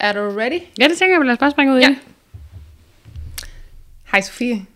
Er 0.00 0.12
du 0.12 0.20
ready? 0.38 0.60
Ja, 0.78 0.88
det 0.88 0.98
tænker 0.98 1.16
jeg, 1.16 1.24
lad 1.24 1.32
os 1.32 1.38
bare 1.38 1.50
springe 1.50 1.72
ud 1.74 1.78
Ja. 1.78 1.90
i. 1.90 1.94
Hej 4.12 4.20
Sofie. 4.20 4.66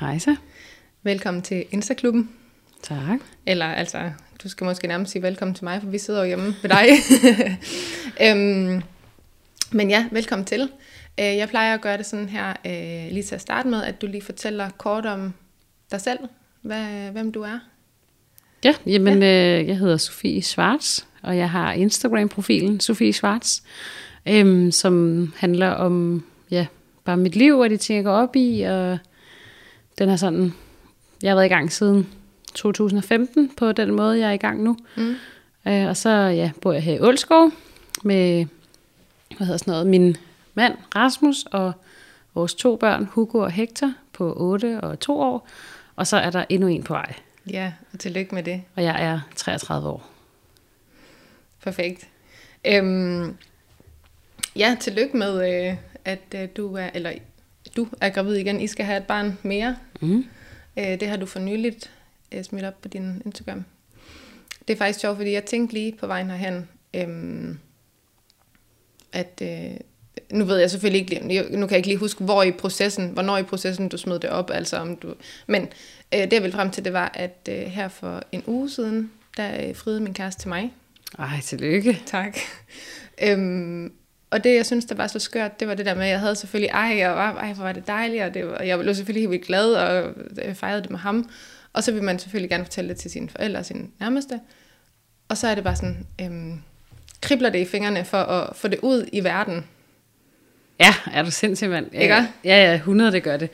Hej 0.00 0.18
så. 0.18 0.36
Velkommen 1.02 1.42
til 1.42 1.64
Instaklubben. 1.70 2.30
Tak. 2.82 3.18
Eller 3.46 3.66
altså, 3.66 4.12
du 4.42 4.48
skal 4.48 4.64
måske 4.64 4.86
nærmest 4.86 5.12
sige 5.12 5.22
velkommen 5.22 5.54
til 5.54 5.64
mig, 5.64 5.80
for 5.82 5.88
vi 5.88 5.98
sidder 5.98 6.20
jo 6.20 6.26
hjemme 6.26 6.54
ved 6.62 6.70
dig. 6.70 6.86
øhm, 8.30 8.82
men 9.72 9.90
ja, 9.90 10.06
velkommen 10.12 10.46
til. 10.46 10.60
Øh, 11.20 11.24
Jeg 11.36 11.48
plejer 11.48 11.74
at 11.74 11.80
gøre 11.80 11.96
det 11.96 12.06
sådan 12.06 12.28
her, 12.28 12.48
øh, 12.66 13.12
lige 13.12 13.22
til 13.22 13.34
at 13.34 13.40
starte 13.40 13.68
med, 13.68 13.82
at 13.82 14.02
du 14.02 14.06
lige 14.06 14.22
fortæller 14.22 14.70
kort 14.78 15.06
om 15.06 15.32
dig 15.90 16.00
selv, 16.00 16.18
hvad, 16.62 17.10
hvem 17.10 17.32
du 17.32 17.42
er. 17.42 17.58
Ja, 18.64 18.74
jamen, 18.86 19.22
øh, 19.22 19.68
jeg 19.68 19.78
hedder 19.78 19.96
Sofie 19.96 20.42
Schwartz, 20.42 21.00
og 21.22 21.36
jeg 21.36 21.50
har 21.50 21.72
Instagram-profilen 21.72 22.80
Sofie 22.80 23.12
Schwartz, 23.12 23.60
øhm, 24.28 24.72
som 24.72 25.26
handler 25.36 25.68
om 25.68 26.24
ja, 26.50 26.66
bare 27.04 27.16
mit 27.16 27.36
liv 27.36 27.58
og 27.58 27.70
de 27.70 27.76
ting, 27.76 27.96
jeg 27.96 28.04
går 28.04 28.12
op 28.12 28.36
i. 28.36 28.60
Og 28.62 28.98
den 29.98 30.08
er 30.08 30.16
sådan, 30.16 30.52
jeg 31.22 31.30
har 31.30 31.34
været 31.34 31.46
i 31.46 31.48
gang 31.48 31.72
siden 31.72 32.08
2015 32.54 33.50
på 33.56 33.72
den 33.72 33.90
måde, 33.90 34.18
jeg 34.18 34.28
er 34.28 34.32
i 34.32 34.36
gang 34.36 34.62
nu. 34.62 34.76
Mm. 34.96 35.14
Øh, 35.68 35.86
og 35.88 35.96
så 35.96 36.10
ja, 36.10 36.50
bor 36.60 36.72
jeg 36.72 36.82
her 36.82 36.94
i 36.94 37.00
Ålskov 37.00 37.50
med 38.02 38.46
hvad 39.36 39.46
hedder 39.46 39.58
sådan 39.58 39.72
noget, 39.72 39.86
min 39.86 40.16
mand 40.54 40.74
Rasmus 40.96 41.44
og 41.52 41.72
vores 42.34 42.54
to 42.54 42.76
børn, 42.76 43.04
Hugo 43.12 43.38
og 43.38 43.50
Hector, 43.50 43.92
på 44.12 44.34
8 44.36 44.80
og 44.80 45.00
2 45.00 45.20
år. 45.20 45.48
Og 45.96 46.06
så 46.06 46.16
er 46.16 46.30
der 46.30 46.44
endnu 46.48 46.68
en 46.68 46.82
på 46.82 46.92
vej, 46.92 47.14
Ja, 47.50 47.72
og 47.92 47.98
tillykke 47.98 48.34
med 48.34 48.42
det. 48.42 48.62
og 48.76 48.82
jeg 48.84 49.04
er 49.04 49.20
33 49.36 49.88
år. 49.88 50.10
Perfekt. 51.62 52.08
Øhm, 52.66 53.36
ja, 54.56 54.76
tillykke 54.80 55.16
med, 55.16 55.66
øh, 55.68 55.76
at 56.04 56.20
øh, 56.34 56.48
du 56.56 56.74
er, 56.76 56.90
eller 56.94 57.12
du 57.76 57.88
er 58.00 58.08
gravid 58.10 58.34
igen. 58.36 58.60
I 58.60 58.66
skal 58.66 58.86
have 58.86 58.98
et 58.98 59.04
barn 59.06 59.38
mere. 59.42 59.76
Mm. 60.00 60.24
Øh, 60.78 60.84
det 61.00 61.08
har 61.08 61.16
du 61.16 61.26
for 61.26 61.38
nyligt 61.38 61.90
øh, 62.32 62.44
smidt 62.44 62.64
op 62.64 62.82
på 62.82 62.88
din 62.88 63.22
Instagram. 63.26 63.64
Det 64.68 64.74
er 64.74 64.78
faktisk 64.78 65.00
sjovt, 65.00 65.16
fordi 65.16 65.32
jeg 65.32 65.44
tænkte 65.44 65.74
lige 65.74 65.92
på 66.00 66.06
vejen 66.06 66.30
herhen, 66.30 66.68
øhm, 66.94 67.58
at 69.12 69.42
øh, 69.42 69.70
nu 70.32 70.44
ved 70.44 70.58
jeg 70.58 70.70
selvfølgelig 70.70 71.00
ikke, 71.00 71.28
lige- 71.28 71.42
nu 71.56 71.66
kan 71.66 71.70
jeg 71.70 71.76
ikke 71.78 71.88
lige 71.88 71.98
huske, 71.98 72.24
hvor 72.24 72.42
i 72.42 72.52
processen, 72.52 73.08
hvornår 73.10 73.38
i 73.38 73.42
processen 73.42 73.88
du 73.88 73.96
smed 73.96 74.18
det 74.20 74.30
op, 74.30 74.50
altså 74.50 74.76
om 74.76 74.96
du, 74.96 75.14
men 75.46 75.62
øh, 76.14 76.20
det 76.20 76.32
jeg 76.32 76.42
ville 76.42 76.54
frem 76.56 76.70
til, 76.70 76.84
det 76.84 76.92
var, 76.92 77.10
at 77.14 77.48
øh, 77.50 77.54
her 77.62 77.88
for 77.88 78.22
en 78.32 78.42
uge 78.46 78.70
siden, 78.70 79.10
der 79.36 79.68
øh, 79.68 79.76
friede 79.76 80.00
min 80.00 80.14
kæreste 80.14 80.42
til 80.42 80.48
mig. 80.48 80.72
Ej, 81.18 81.40
tillykke. 81.42 82.02
Tak. 82.06 82.36
Øhm, 83.22 83.92
og 84.30 84.44
det, 84.44 84.54
jeg 84.54 84.66
synes, 84.66 84.84
der 84.84 84.94
var 84.94 85.06
så 85.06 85.18
skørt, 85.18 85.60
det 85.60 85.68
var 85.68 85.74
det 85.74 85.86
der 85.86 85.94
med, 85.94 86.04
at 86.04 86.10
jeg 86.10 86.20
havde 86.20 86.36
selvfølgelig, 86.36 86.70
ej, 86.70 87.08
var, 87.08 87.34
ej 87.34 87.52
hvor 87.52 87.64
var 87.64 87.72
det 87.72 87.86
dejligt, 87.86 88.22
og 88.22 88.34
det 88.34 88.46
var, 88.46 88.62
jeg 88.62 88.78
blev 88.78 88.94
selvfølgelig 88.94 89.22
helt 89.22 89.30
vildt 89.30 89.46
glad, 89.46 89.74
og 89.74 90.12
jeg 90.44 90.56
fejrede 90.56 90.82
det 90.82 90.90
med 90.90 90.98
ham. 90.98 91.30
Og 91.72 91.84
så 91.84 91.92
vil 91.92 92.02
man 92.02 92.18
selvfølgelig 92.18 92.50
gerne 92.50 92.64
fortælle 92.64 92.88
det 92.88 92.96
til 92.96 93.10
sine 93.10 93.28
forældre 93.28 93.58
og 93.58 93.66
sine 93.66 93.86
nærmeste. 94.00 94.40
Og 95.28 95.36
så 95.36 95.48
er 95.48 95.54
det 95.54 95.64
bare 95.64 95.76
sådan, 95.76 96.06
øhm, 96.20 96.60
kribler 97.20 97.50
det 97.50 97.58
i 97.58 97.64
fingrene 97.64 98.04
for 98.04 98.18
at 98.18 98.56
få 98.56 98.68
det 98.68 98.78
ud 98.82 99.08
i 99.12 99.24
verden. 99.24 99.64
Ja, 100.80 100.94
er 101.12 101.22
du 101.22 101.30
sindssyg, 101.30 101.68
mand? 101.68 101.94
Ikke? 101.94 102.14
Ja, 102.14 102.26
ja, 102.44 102.74
100 102.74 103.12
det 103.12 103.22
gør 103.22 103.36
det. 103.36 103.50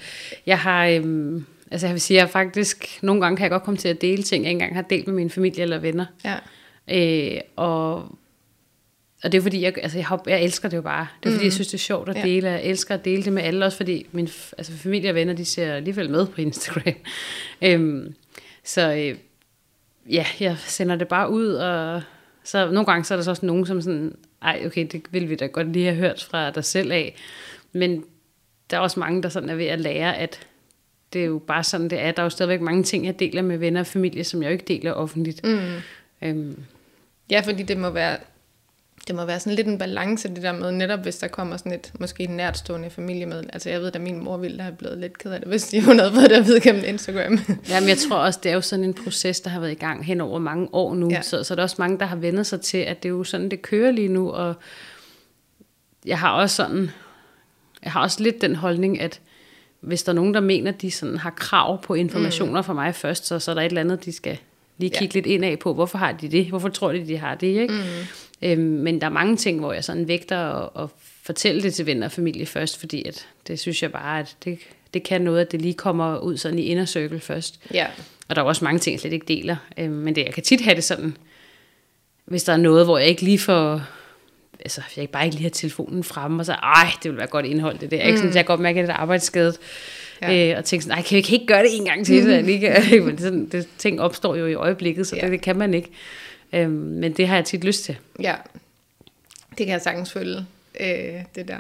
Jeg 0.47 0.59
har, 0.59 0.87
øhm, 0.87 1.47
altså 1.71 1.87
jeg 1.87 1.95
vil 1.95 2.01
sige, 2.01 2.19
jeg 2.19 2.31
faktisk, 2.31 2.99
nogle 3.03 3.21
gange 3.21 3.37
kan 3.37 3.43
jeg 3.43 3.51
godt 3.51 3.63
komme 3.63 3.79
til 3.79 3.89
at 3.89 4.01
dele 4.01 4.23
ting, 4.23 4.45
jeg 4.45 4.51
ikke 4.51 4.57
engang 4.57 4.75
har 4.75 4.83
delt 4.83 5.07
med 5.07 5.15
min 5.15 5.31
familie 5.31 5.63
eller 5.63 5.79
venner. 5.79 6.07
Ja, 6.25 6.37
Øh, 6.91 7.41
og, 7.57 8.19
og 9.25 9.33
det 9.33 9.39
er 9.39 9.42
fordi, 9.42 9.62
jeg, 9.62 9.75
altså 9.83 9.98
jeg, 9.98 10.19
jeg 10.27 10.42
elsker 10.42 10.69
det 10.69 10.77
jo 10.77 10.83
bare. 10.83 11.06
Det 11.22 11.28
er 11.28 11.33
fordi, 11.33 11.45
jeg 11.45 11.53
synes, 11.53 11.69
det 11.69 11.75
er 11.75 11.78
sjovt 11.78 12.09
at 12.09 12.17
Ja. 12.17 12.22
dele. 12.22 12.48
Jeg 12.50 12.64
elsker 12.64 12.95
at 12.95 13.05
dele 13.05 13.23
det 13.23 13.33
med 13.33 13.42
alle, 13.42 13.64
også 13.67 13.77
fordi 13.77 14.06
min 14.12 14.28
altså 14.58 14.73
familie 14.73 15.11
og 15.11 15.14
venner, 15.14 15.34
de 15.34 15.45
ser 15.45 15.75
alligevel 15.75 16.11
med 16.11 16.27
på 16.27 16.41
Instagram. 16.41 16.92
øhm, 17.62 18.14
så 18.64 18.92
øh, 18.92 19.17
ja, 20.13 20.27
jeg 20.41 20.57
sender 20.58 20.96
det 20.96 21.08
bare 21.08 21.30
ud, 21.30 21.46
og 21.48 22.02
så 22.45 22.70
nogle 22.70 22.85
gange 22.86 23.05
så 23.05 23.14
er 23.14 23.17
der 23.17 23.23
så 23.24 23.30
også 23.30 23.46
nogen, 23.46 23.67
som 23.67 23.80
sådan, 23.83 24.17
ej, 24.42 24.63
okay, 24.67 24.86
det 24.92 25.02
vil 25.11 25.29
vi 25.30 25.35
da 25.35 25.46
godt 25.46 25.73
lige 25.73 25.85
have 25.85 25.96
hørt 25.96 26.27
fra 26.30 26.51
dig 26.51 26.64
selv 26.64 26.92
af. 26.92 27.14
Men 27.73 28.05
der 28.70 28.77
er 28.77 28.80
også 28.80 29.01
mange, 29.01 29.23
der 29.23 29.29
sådan 29.29 29.48
er 29.48 29.55
ved 29.55 29.67
at 29.67 29.80
lære, 29.80 30.17
at 30.17 30.46
det 31.12 31.20
er 31.20 31.27
jo 31.27 31.39
bare 31.39 31.64
sådan, 31.64 31.91
det 31.91 32.01
er. 32.01 32.12
Der 32.12 32.23
er 32.23 32.27
jo 32.27 32.30
stadigvæk 32.30 32.61
mange 32.61 32.83
ting, 32.83 33.07
jeg 33.07 33.18
deler 33.18 33.42
med 33.42 33.58
venner 33.58 33.80
og 33.80 33.86
familie, 33.86 34.24
som 34.24 34.42
jeg 34.42 34.48
jo 34.48 34.52
ikke 34.52 34.64
deler 34.68 34.92
offentligt. 34.92 35.45
mm. 35.45 35.58
Øhm, 36.23 36.62
ja 37.30 37.41
fordi 37.41 37.62
det 37.62 37.77
må 37.77 37.91
være, 37.91 38.17
det 39.06 39.14
må 39.14 39.24
være 39.24 39.40
sådan 39.40 39.56
lidt 39.56 39.67
en 39.67 39.78
balance, 39.78 40.28
det 40.28 40.42
der 40.42 40.52
med 40.52 40.72
netop, 40.72 41.00
hvis 41.00 41.17
der 41.17 41.28
kommer 41.28 41.56
sådan 41.56 41.72
et, 41.72 41.92
måske 42.00 42.22
et 42.22 42.30
nærtstående 42.30 42.90
familie 42.90 43.27
med. 43.27 43.44
Altså 43.52 43.70
jeg 43.70 43.80
ved, 43.80 43.90
at 43.94 44.00
min 44.00 44.24
mor 44.24 44.36
ville 44.36 44.62
have 44.62 44.74
blevet 44.74 44.98
lidt 44.98 45.18
ked 45.18 45.30
af 45.33 45.40
det, 45.40 45.48
hvis 45.48 45.64
de 45.68 45.83
hun 45.84 45.98
havde 45.98 46.12
fået 46.12 46.30
det 46.30 46.36
at 46.36 46.46
vide 46.46 46.61
gennem 46.61 46.84
Instagram. 46.86 47.39
Jamen, 47.70 47.89
jeg 47.89 47.98
tror 47.98 48.17
også, 48.17 48.40
det 48.42 48.50
er 48.50 48.55
jo 48.55 48.61
sådan 48.61 48.84
en 48.84 48.94
proces, 48.94 49.40
der 49.40 49.50
har 49.50 49.61
været 49.61 49.72
i 49.72 49.74
gang 49.74 50.05
hen 50.05 50.20
over 50.20 50.39
mange 50.39 50.68
år 50.72 50.94
nu. 50.94 51.08
Ja. 51.11 51.17
Ja. 51.17 51.22
Så, 51.22 51.44
så 51.44 51.55
er 51.55 51.56
der 51.56 51.62
også 51.62 51.77
mange, 51.78 51.98
der 51.98 52.05
har 52.06 52.17
vendt 52.17 52.46
sig 52.46 52.61
til, 52.61 52.78
at 52.78 53.02
det 53.02 53.08
er 53.08 53.12
jo 53.12 53.24
sådan, 53.24 53.48
det 53.48 53.62
kører 53.62 53.90
lige 53.90 54.08
nu. 54.08 54.30
Og 54.30 54.55
jeg 56.06 56.18
har 56.18 56.30
også 56.33 56.56
sådan, 56.56 56.90
jeg 57.84 57.92
har 57.92 58.00
også 58.00 58.23
lidt 58.23 58.40
den 58.40 58.56
holdning, 58.56 59.00
at 59.00 59.20
hvis 59.80 60.02
der 60.02 60.12
er 60.12 60.17
nogen, 60.17 60.34
der 60.34 60.40
mener, 60.40 60.73
at 60.73 60.83
de 60.83 60.90
sådan 60.90 61.17
har 61.17 61.30
krav 61.30 61.83
på 61.83 61.94
informationer 61.94 62.62
fra 62.62 62.73
mig 62.73 62.94
først, 62.94 63.27
så, 63.27 63.38
så 63.38 63.50
er 63.50 63.55
der 63.55 63.62
et 63.62 63.67
eller 63.67 63.80
andet, 63.80 64.05
de 64.05 64.12
skal 64.12 64.38
lige 64.78 64.90
Ja. 64.94 64.98
kigge 64.98 65.14
lidt 65.14 65.27
ind 65.27 65.44
af 65.44 65.58
på. 65.58 65.74
Hvorfor 65.74 65.98
har 65.98 66.12
de 66.12 66.28
det? 66.28 66.46
Hvorfor 66.46 66.68
tror 66.68 66.92
de, 66.92 67.06
de 67.06 67.17
har 67.18 67.34
det? 67.34 67.46
Ikke? 67.46 67.74
Mm. 67.74 67.80
Øhm, 68.42 68.61
men 68.61 69.01
der 69.01 69.07
er 69.07 69.11
mange 69.11 69.36
ting, 69.36 69.61
hvor 69.61 69.73
jeg 69.73 69.85
sådan 69.85 70.08
vægter 70.08 70.39
at, 70.39 70.83
at 70.83 70.89
fortælle 71.23 71.63
det 71.63 71.74
til 71.74 71.86
venner 71.86 72.07
og 72.07 72.13
familie 72.13 72.47
først, 72.47 72.80
fordi 72.80 73.08
at 73.08 73.27
det 73.47 73.58
synes 73.58 73.83
jeg 73.83 73.92
bare, 73.92 74.20
at 74.20 74.36
det, 74.45 74.58
det 74.95 75.02
kan 75.02 75.20
noget, 75.20 75.41
at 75.41 75.52
det 75.52 75.63
lige 75.63 75.74
kommer 75.74 76.19
ud 76.19 76.36
sådan 76.36 76.58
i 76.58 76.63
inner 76.63 76.85
circle 76.85 77.20
først. 77.20 77.61
ja, 77.74 77.86
Og 78.29 78.36
der 78.36 78.42
er 78.42 78.47
også 78.47 78.64
mange 78.64 78.79
ting, 78.79 78.95
jeg 78.95 79.01
slet 79.01 79.13
ikke 79.13 79.27
deler. 79.29 79.57
Øhm, 79.79 79.92
men 79.92 80.14
det, 80.14 80.24
jeg 80.24 80.35
kan 80.35 80.42
tit 80.42 80.61
have 80.61 80.77
det 80.77 80.85
sådan, 80.85 81.17
hvis 82.24 82.45
der 82.45 82.52
er 82.52 82.57
noget, 82.57 82.86
hvor 82.86 82.98
jeg 82.98 83.08
ikke 83.08 83.23
lige 83.23 83.39
får... 83.39 83.83
Altså, 84.61 84.80
jeg 84.97 85.08
bare 85.08 85.24
ikke 85.24 85.36
lige 85.36 85.42
har 85.42 85.51
telefonen 85.51 86.05
fremme, 86.05 86.42
og 86.42 86.47
så, 86.47 86.53
ej, 86.53 86.91
det 87.03 87.11
vil 87.11 87.18
være 87.18 87.27
godt 87.27 87.47
indhold, 87.47 87.79
det 87.79 87.91
der. 87.91 88.03
Ikke? 88.03 88.18
Sådan, 88.18 88.33
så 88.33 88.39
jeg 88.39 88.47
godt 88.47 88.61
mærke, 88.61 88.80
at 88.80 88.89
det 88.89 88.92
er 88.92 88.97
arbejdsskadet. 88.97 89.58
Ja. 90.23 90.51
Øh, 90.51 90.58
og 90.58 90.64
tænke 90.64 90.83
sådan, 90.83 90.98
ej, 90.98 91.03
kan 91.03 91.17
jeg 91.17 91.33
ikke 91.33 91.47
gøre 91.47 91.63
det 91.63 91.77
en 91.77 91.85
gang 91.85 92.07
til? 92.07 92.23
Så 92.23 92.30
jeg 92.30 92.45
lige 92.45 92.61
kan, 92.61 93.05
men 93.07 93.18
sådan, 93.18 93.47
det, 93.47 93.68
ting 93.79 94.01
opstår 94.01 94.36
jo 94.36 94.47
i 94.47 94.55
øjeblikket, 94.55 95.07
så 95.07 95.17
ja. 95.17 95.23
det, 95.23 95.30
det 95.30 95.41
kan 95.41 95.57
man 95.57 95.74
ikke. 95.74 95.91
Øhm, 96.52 96.70
men 96.73 97.12
det 97.12 97.29
har 97.29 97.34
jeg 97.36 97.45
tit 97.45 97.64
lyst 97.64 97.84
til. 97.84 97.96
ja. 98.20 98.34
Det 99.58 99.67
kan 99.67 99.73
jeg 99.73 99.83
sagtens 99.83 100.12
følge, 100.12 100.46
øh, 100.80 101.23
det 101.34 101.48
der. 101.48 101.58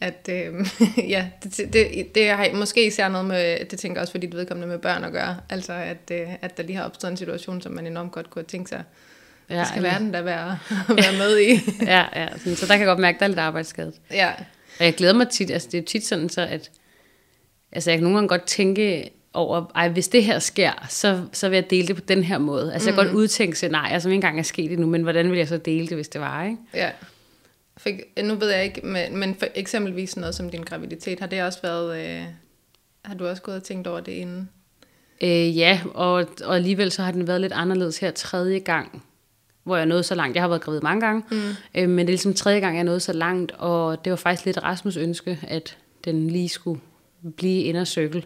At, 0.00 0.28
øh, 0.30 0.54
ja, 1.14 1.28
det, 1.44 1.72
det, 1.72 2.14
det 2.14 2.28
har 2.28 2.48
måske 2.54 2.86
især 2.86 3.08
noget 3.08 3.26
med, 3.26 3.64
det 3.64 3.78
tænker 3.78 3.96
jeg 3.96 4.02
også, 4.02 4.10
fordi 4.12 4.26
det 4.26 4.36
vedkommende 4.36 4.68
med 4.68 4.78
børn 4.78 5.04
at 5.04 5.12
gøre. 5.12 5.36
Altså, 5.50 5.72
at, 5.72 6.10
øh, 6.12 6.28
at 6.42 6.56
der 6.56 6.62
lige 6.62 6.76
har 6.76 6.84
opstået 6.84 7.10
en 7.10 7.16
situation, 7.16 7.60
som 7.62 7.72
man 7.72 7.86
enormt 7.86 8.12
godt 8.12 8.30
kunne 8.30 8.44
tænkt 8.44 8.68
sig, 8.68 8.82
ja, 9.50 9.58
det 9.58 9.66
skal 9.66 9.78
eller- 9.78 9.90
verden 9.90 10.12
da 10.12 10.20
være, 10.20 10.58
være 10.88 11.18
med 11.18 11.38
i. 11.38 11.50
ja, 11.92 12.04
ja, 12.22 12.28
sådan, 12.38 12.56
så 12.56 12.66
der 12.66 12.72
kan 12.72 12.80
jeg 12.80 12.86
godt 12.86 12.98
mærke, 12.98 13.16
at 13.16 13.20
der 13.20 13.24
er 13.26 13.28
lidt 13.28 13.38
arbejdsskadet. 13.38 13.94
ja, 14.10 14.32
Og 14.78 14.84
jeg 14.84 14.94
glæder 14.94 15.14
mig 15.14 15.28
tit, 15.28 15.50
altså 15.50 15.68
det 15.72 15.78
er 15.78 15.82
tit 15.84 16.06
sådan 16.06 16.28
så, 16.28 16.40
at 16.40 16.70
altså 17.72 17.90
jeg 17.90 17.98
kan 17.98 18.02
nogle 18.02 18.16
gange 18.16 18.28
godt 18.28 18.44
tænke 18.46 19.10
over, 19.34 19.64
ej, 19.74 19.88
hvis 19.88 20.08
det 20.08 20.24
her 20.24 20.38
sker, 20.38 20.86
så, 20.88 21.22
så 21.32 21.48
vil 21.48 21.56
jeg 21.56 21.70
dele 21.70 21.88
det 21.88 21.96
på 21.96 22.02
den 22.08 22.24
her 22.24 22.38
måde. 22.38 22.72
Altså 22.72 22.88
jeg 22.88 22.94
kan 22.94 23.04
godt 23.04 23.16
udtænke 23.16 23.56
scenarier, 23.56 23.98
som 23.98 24.10
ikke 24.10 24.14
engang 24.14 24.38
er 24.38 24.42
sket 24.42 24.72
endnu, 24.72 24.86
men 24.86 25.02
hvordan 25.02 25.30
vil 25.30 25.38
jeg 25.38 25.48
så 25.48 25.56
dele 25.56 25.86
det, 25.86 25.96
hvis 25.96 26.08
det 26.08 26.20
var, 26.20 26.44
ikke? 26.44 26.56
ja. 26.74 26.90
For, 27.76 27.90
nu 28.22 28.34
ved 28.34 28.50
jeg 28.50 28.64
ikke, 28.64 28.80
men, 28.86 29.16
men 29.16 29.34
for 29.34 29.46
eksempelvis 29.54 30.16
noget 30.16 30.34
som 30.34 30.50
din 30.50 30.62
graviditet, 30.62 31.20
har 31.20 31.26
det 31.26 31.42
også 31.42 31.58
været, 31.62 32.06
øh, 32.06 32.24
har 33.04 33.14
du 33.14 33.26
også 33.26 33.42
gået 33.42 33.56
og 33.56 33.62
tænkt 33.62 33.86
over 33.86 34.00
det 34.00 34.12
inden? 34.12 34.48
Øh, 35.20 35.58
ja, 35.58 35.80
og, 35.94 36.26
og 36.44 36.56
alligevel 36.56 36.90
så 36.90 37.02
har 37.02 37.12
den 37.12 37.26
været 37.26 37.40
lidt 37.40 37.52
anderledes 37.52 37.98
her 37.98 38.10
tredje 38.10 38.58
gang, 38.58 39.02
hvor 39.64 39.76
jeg 39.76 39.86
nåede 39.86 40.02
så 40.02 40.14
langt. 40.14 40.34
Jeg 40.34 40.42
har 40.42 40.48
været 40.48 40.62
gravid 40.62 40.80
mange 40.80 41.00
gange, 41.00 41.22
mm. 41.30 41.36
øh, 41.74 41.88
men 41.88 41.98
det 41.98 42.02
er 42.02 42.12
ligesom 42.12 42.34
tredje 42.34 42.60
gang, 42.60 42.76
jeg 42.76 42.84
nåede 42.84 43.00
så 43.00 43.12
langt, 43.12 43.52
og 43.52 44.04
det 44.04 44.10
var 44.10 44.16
faktisk 44.16 44.46
lidt 44.46 44.62
Rasmus 44.62 44.96
ønske, 44.96 45.38
at 45.42 45.76
den 46.04 46.30
lige 46.30 46.48
skulle 46.48 46.80
blive 47.36 47.62
inner 47.62 47.84
circle 47.84 48.22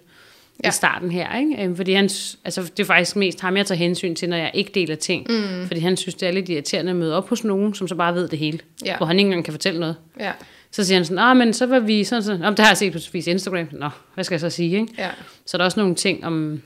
Ja. 0.65 0.69
i 0.69 0.73
starten 0.73 1.11
her. 1.11 1.37
Ikke? 1.39 1.65
Øh, 1.65 1.77
fordi 1.77 1.93
han, 1.93 2.05
altså, 2.45 2.63
det 2.77 2.81
er 2.81 2.85
faktisk 2.85 3.17
mest 3.17 3.41
ham, 3.41 3.57
jeg 3.57 3.67
tager 3.67 3.79
hensyn 3.79 4.15
til, 4.15 4.29
når 4.29 4.37
jeg 4.37 4.51
ikke 4.55 4.71
deler 4.75 4.95
ting. 4.95 5.27
Mm. 5.29 5.67
Fordi 5.67 5.81
han 5.81 5.97
synes, 5.97 6.15
det 6.15 6.29
er 6.29 6.33
lidt 6.33 6.49
irriterende 6.49 6.91
at 6.91 6.97
møde 6.97 7.17
op 7.17 7.29
hos 7.29 7.45
nogen, 7.45 7.75
som 7.75 7.89
så 7.89 7.95
bare 7.95 8.15
ved 8.15 8.29
det 8.29 8.39
hele. 8.39 8.59
Ja. 8.85 8.97
Hvor 8.97 9.07
han 9.07 9.19
ikke 9.19 9.27
engang 9.27 9.45
kan 9.45 9.53
fortælle 9.53 9.81
noget. 9.81 9.97
Ja, 10.21 10.33
Så 10.71 10.85
siger 10.85 10.99
han 10.99 11.05
sådan, 11.05 11.19
ah, 11.19 11.37
men 11.37 11.53
så 11.53 11.67
var 11.67 11.79
vi 11.79 12.05
sådan 12.05 12.23
sådan, 12.23 12.43
om 12.43 12.55
det 12.55 12.65
har 12.65 12.71
jeg 12.71 12.77
set 12.77 12.93
på 12.93 12.99
Sofies 12.99 13.27
Instagram. 13.27 13.69
Nå, 13.73 13.89
hvad 14.15 14.25
skal 14.25 14.35
jeg 14.35 14.41
så 14.41 14.51
sige, 14.51 14.81
ikke? 14.81 14.93
ja, 14.99 15.09
Så 15.47 15.57
er 15.57 15.59
der 15.59 15.65
også 15.65 15.81
nogle 15.81 15.95
ting, 15.95 16.25
om, 16.27 16.63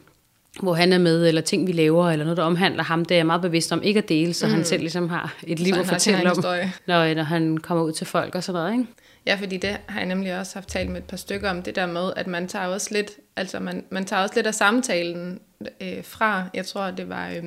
hvor 0.61 0.75
han 0.75 0.93
er 0.93 0.99
med, 0.99 1.29
eller 1.29 1.41
ting, 1.41 1.67
vi 1.67 1.73
laver, 1.73 2.11
eller 2.11 2.25
noget, 2.25 2.37
der 2.37 2.43
omhandler 2.43 2.83
ham. 2.83 3.05
Det 3.05 3.15
er 3.15 3.19
jeg 3.19 3.27
meget 3.27 3.43
bevidst 3.43 3.73
om 3.73 3.83
ikke 3.83 3.99
at 3.99 4.09
dele, 4.09 4.35
så 4.35 4.47
mm. 4.47 4.53
han 4.53 4.65
selv 4.65 4.81
ligesom 4.81 5.09
har 5.09 5.35
et 5.47 5.61
liv 5.61 5.75
Så 5.75 5.81
at 5.81 5.87
fortælle 5.87 6.31
om, 6.31 6.44
når, 6.87 7.15
når 7.15 7.23
han 7.23 7.59
kommer 7.59 7.85
ud 7.85 7.93
til 7.93 8.06
folk 8.06 8.35
og 8.35 8.44
sådan 8.44 8.61
noget. 8.62 8.73
Ikke? 8.73 8.87
Ja, 9.26 9.34
fordi 9.34 9.56
det 9.56 9.76
har 9.88 10.00
jeg 10.00 10.08
nemlig 10.08 10.38
også 10.38 10.54
haft 10.54 10.69
talt 10.69 10.90
med 10.90 11.00
et 11.00 11.06
par 11.06 11.16
stykker 11.16 11.50
om, 11.50 11.62
det 11.62 11.76
der 11.76 11.86
med, 11.86 12.12
at 12.16 12.26
man 12.26 12.48
tager 12.48 12.66
også 12.66 12.88
lidt, 12.92 13.10
altså 13.36 13.60
man, 13.60 13.84
man 13.90 14.04
tager 14.04 14.22
også 14.22 14.34
lidt 14.34 14.46
af 14.46 14.54
samtalen 14.54 15.40
øh, 15.80 16.04
fra, 16.04 16.44
jeg 16.54 16.66
tror 16.66 16.90
det 16.90 17.08
var, 17.08 17.28
øh, 17.28 17.44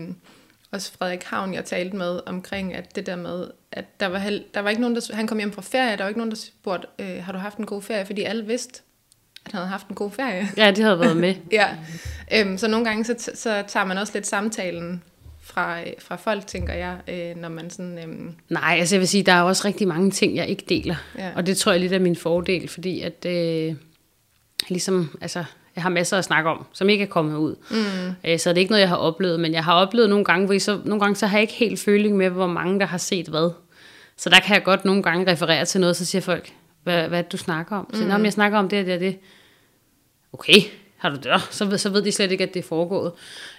også 0.71 0.91
Frederik 0.91 1.23
Havn, 1.23 1.53
jeg 1.53 1.65
talte 1.65 1.95
med 1.95 2.19
omkring, 2.25 2.73
at 2.73 2.95
det 2.95 3.05
der 3.05 3.15
med, 3.15 3.47
at 3.71 3.99
der 3.99 4.05
var, 4.05 4.17
hel, 4.17 4.43
der 4.53 4.59
var 4.59 4.69
ikke 4.69 4.81
nogen, 4.81 4.95
der, 4.95 5.15
han 5.15 5.27
kom 5.27 5.37
hjem 5.37 5.51
fra 5.51 5.61
ferie, 5.61 5.97
der 5.97 6.03
var 6.03 6.07
ikke 6.07 6.19
nogen, 6.19 6.31
der 6.31 6.37
spurgte, 6.37 6.87
øh, 6.99 7.23
har 7.23 7.31
du 7.31 7.37
haft 7.37 7.57
en 7.57 7.65
god 7.65 7.81
ferie? 7.81 8.05
Fordi 8.05 8.23
alle 8.23 8.45
vidste, 8.45 8.81
at 9.45 9.51
han 9.51 9.57
havde 9.57 9.69
haft 9.69 9.87
en 9.87 9.95
god 9.95 10.11
ferie. 10.11 10.47
Ja, 10.57 10.71
de 10.71 10.81
havde 10.81 10.99
været 10.99 11.17
med. 11.17 11.35
ja, 11.51 11.77
øhm, 12.33 12.57
så 12.57 12.67
nogle 12.67 12.85
gange, 12.85 13.03
så, 13.03 13.31
så 13.35 13.63
tager 13.67 13.85
man 13.85 13.97
også 13.97 14.13
lidt 14.13 14.27
samtalen 14.27 15.03
fra, 15.55 15.79
fra 15.99 16.15
folk, 16.15 16.47
tænker 16.47 16.73
jeg, 16.73 16.97
øh, 17.07 17.41
når 17.41 17.49
man 17.49 17.69
sådan... 17.69 17.97
Øh... 17.97 18.33
Nej, 18.49 18.77
altså 18.79 18.95
jeg 18.95 18.99
vil 18.99 19.07
sige, 19.07 19.23
der 19.23 19.31
er 19.31 19.41
også 19.41 19.67
rigtig 19.67 19.87
mange 19.87 20.11
ting, 20.11 20.35
jeg 20.35 20.47
ikke 20.47 20.65
deler. 20.69 20.95
Ja. 21.17 21.31
Og 21.35 21.45
det 21.45 21.57
tror 21.57 21.71
jeg 21.71 21.81
lidt 21.81 21.93
er 21.93 21.99
min 21.99 22.15
fordel, 22.15 22.67
fordi 22.67 23.01
at 23.01 23.25
øh, 23.25 23.75
ligesom, 24.69 25.17
altså, 25.21 25.43
jeg 25.75 25.83
har 25.83 25.89
masser 25.89 26.17
at 26.17 26.23
snakke 26.23 26.49
om, 26.49 26.65
som 26.73 26.89
ikke 26.89 27.03
er 27.03 27.07
kommet 27.07 27.37
ud. 27.37 27.55
Mm. 27.71 28.29
Øh, 28.31 28.39
så 28.39 28.49
det 28.49 28.57
er 28.57 28.61
ikke 28.61 28.71
noget, 28.71 28.81
jeg 28.81 28.89
har 28.89 28.95
oplevet, 28.95 29.39
men 29.39 29.53
jeg 29.53 29.63
har 29.63 29.73
oplevet 29.73 30.09
nogle 30.09 30.25
gange, 30.25 30.45
hvor 30.45 30.59
så, 30.59 30.79
nogle 30.85 30.99
gange 30.99 31.15
så 31.15 31.27
har 31.27 31.37
jeg 31.37 31.41
ikke 31.41 31.53
helt 31.53 31.79
føling 31.79 32.17
med, 32.17 32.29
hvor 32.29 32.47
mange 32.47 32.79
der 32.79 32.85
har 32.85 32.97
set 32.97 33.27
hvad. 33.27 33.51
Så 34.17 34.29
der 34.29 34.39
kan 34.39 34.55
jeg 34.55 34.63
godt 34.63 34.85
nogle 34.85 35.03
gange 35.03 35.31
referere 35.31 35.65
til 35.65 35.81
noget, 35.81 35.95
så 35.95 36.05
siger 36.05 36.21
folk, 36.21 36.53
hvad, 36.83 37.07
hvad 37.07 37.23
du 37.23 37.37
snakker 37.37 37.75
om? 37.75 37.89
Så 37.93 38.01
mm. 38.01 38.07
når 38.07 38.17
jeg 38.17 38.33
snakker 38.33 38.59
om 38.59 38.69
det 38.69 38.79
og 38.79 38.85
det 38.85 38.93
og 38.93 38.99
det. 38.99 39.17
Okay, 40.33 40.61
har 41.05 41.15
du 41.15 41.29
det? 41.29 41.41
Så 41.51 41.65
ved, 41.65 41.77
så 41.77 41.89
ved 41.89 42.01
de 42.01 42.11
slet 42.11 42.31
ikke, 42.31 42.43
at 42.43 42.53
det 42.53 42.59
er 42.59 42.67
foregået. 42.67 43.11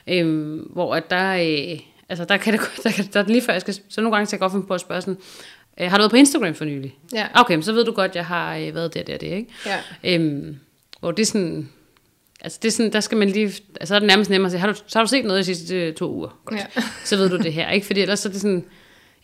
Øhm, 0.06 0.70
hvor 0.72 0.94
at 0.94 1.10
der, 1.10 1.32
øh, 1.32 1.81
altså 2.08 2.25
der 2.25 2.37
kan 2.37 2.52
det, 2.52 2.60
der, 2.84 2.90
kan, 2.90 3.04
der, 3.12 3.22
lige 3.22 3.43
før 3.43 3.52
jeg 3.52 3.60
skal, 3.60 3.75
så 3.88 4.00
nogle 4.00 4.16
gange 4.16 4.26
så 4.26 4.37
jeg 4.37 4.40
godt 4.40 4.52
finde 4.52 4.66
på 4.66 4.75
at 4.75 4.81
spørge 4.81 5.00
sådan, 5.00 5.19
øh, 5.81 5.90
har 5.90 5.96
du 5.96 6.00
været 6.00 6.10
på 6.10 6.16
Instagram 6.16 6.54
for 6.54 6.64
nylig? 6.64 6.98
Ja. 7.12 7.26
Okay, 7.34 7.60
så 7.60 7.72
ved 7.72 7.84
du 7.84 7.93
godt, 7.93 8.16
jeg 8.16 8.26
har 8.26 8.56
øh, 8.56 8.75
været 8.75 8.94
der, 8.94 9.02
der, 9.02 9.16
der, 9.16 9.34
ikke? 9.34 9.50
Ja. 9.66 9.78
Øhm, 10.04 10.56
hvor 11.00 11.10
det 11.10 11.22
er 11.22 11.26
sådan, 11.26 11.69
altså 12.40 12.58
det 12.62 12.69
er 12.69 12.72
sådan, 12.72 12.93
der 12.93 13.00
skal 13.00 13.19
man 13.19 13.28
lige, 13.28 13.52
altså 13.81 13.94
er 13.94 13.99
det 13.99 14.06
nærmest 14.06 14.31
nemmere 14.31 14.46
at 14.46 14.52
sige, 14.52 14.60
har 14.60 14.72
du, 14.72 14.75
så 14.87 14.99
har 14.99 15.04
du 15.04 15.08
set 15.08 15.25
noget 15.25 15.46
de 15.46 15.54
sidste 15.54 15.76
øh, 15.76 15.94
to 15.94 16.12
uger? 16.12 16.40
Godt. 16.44 16.60
Ja. 16.60 16.82
Så 17.04 17.16
ved 17.16 17.28
du 17.28 17.37
det 17.37 17.52
her, 17.52 17.70
ikke? 17.70 17.87
Fordi 17.87 18.00
ellers 18.00 18.20
så 18.20 18.28
er 18.28 18.32
det 18.32 18.40
sådan, 18.40 18.64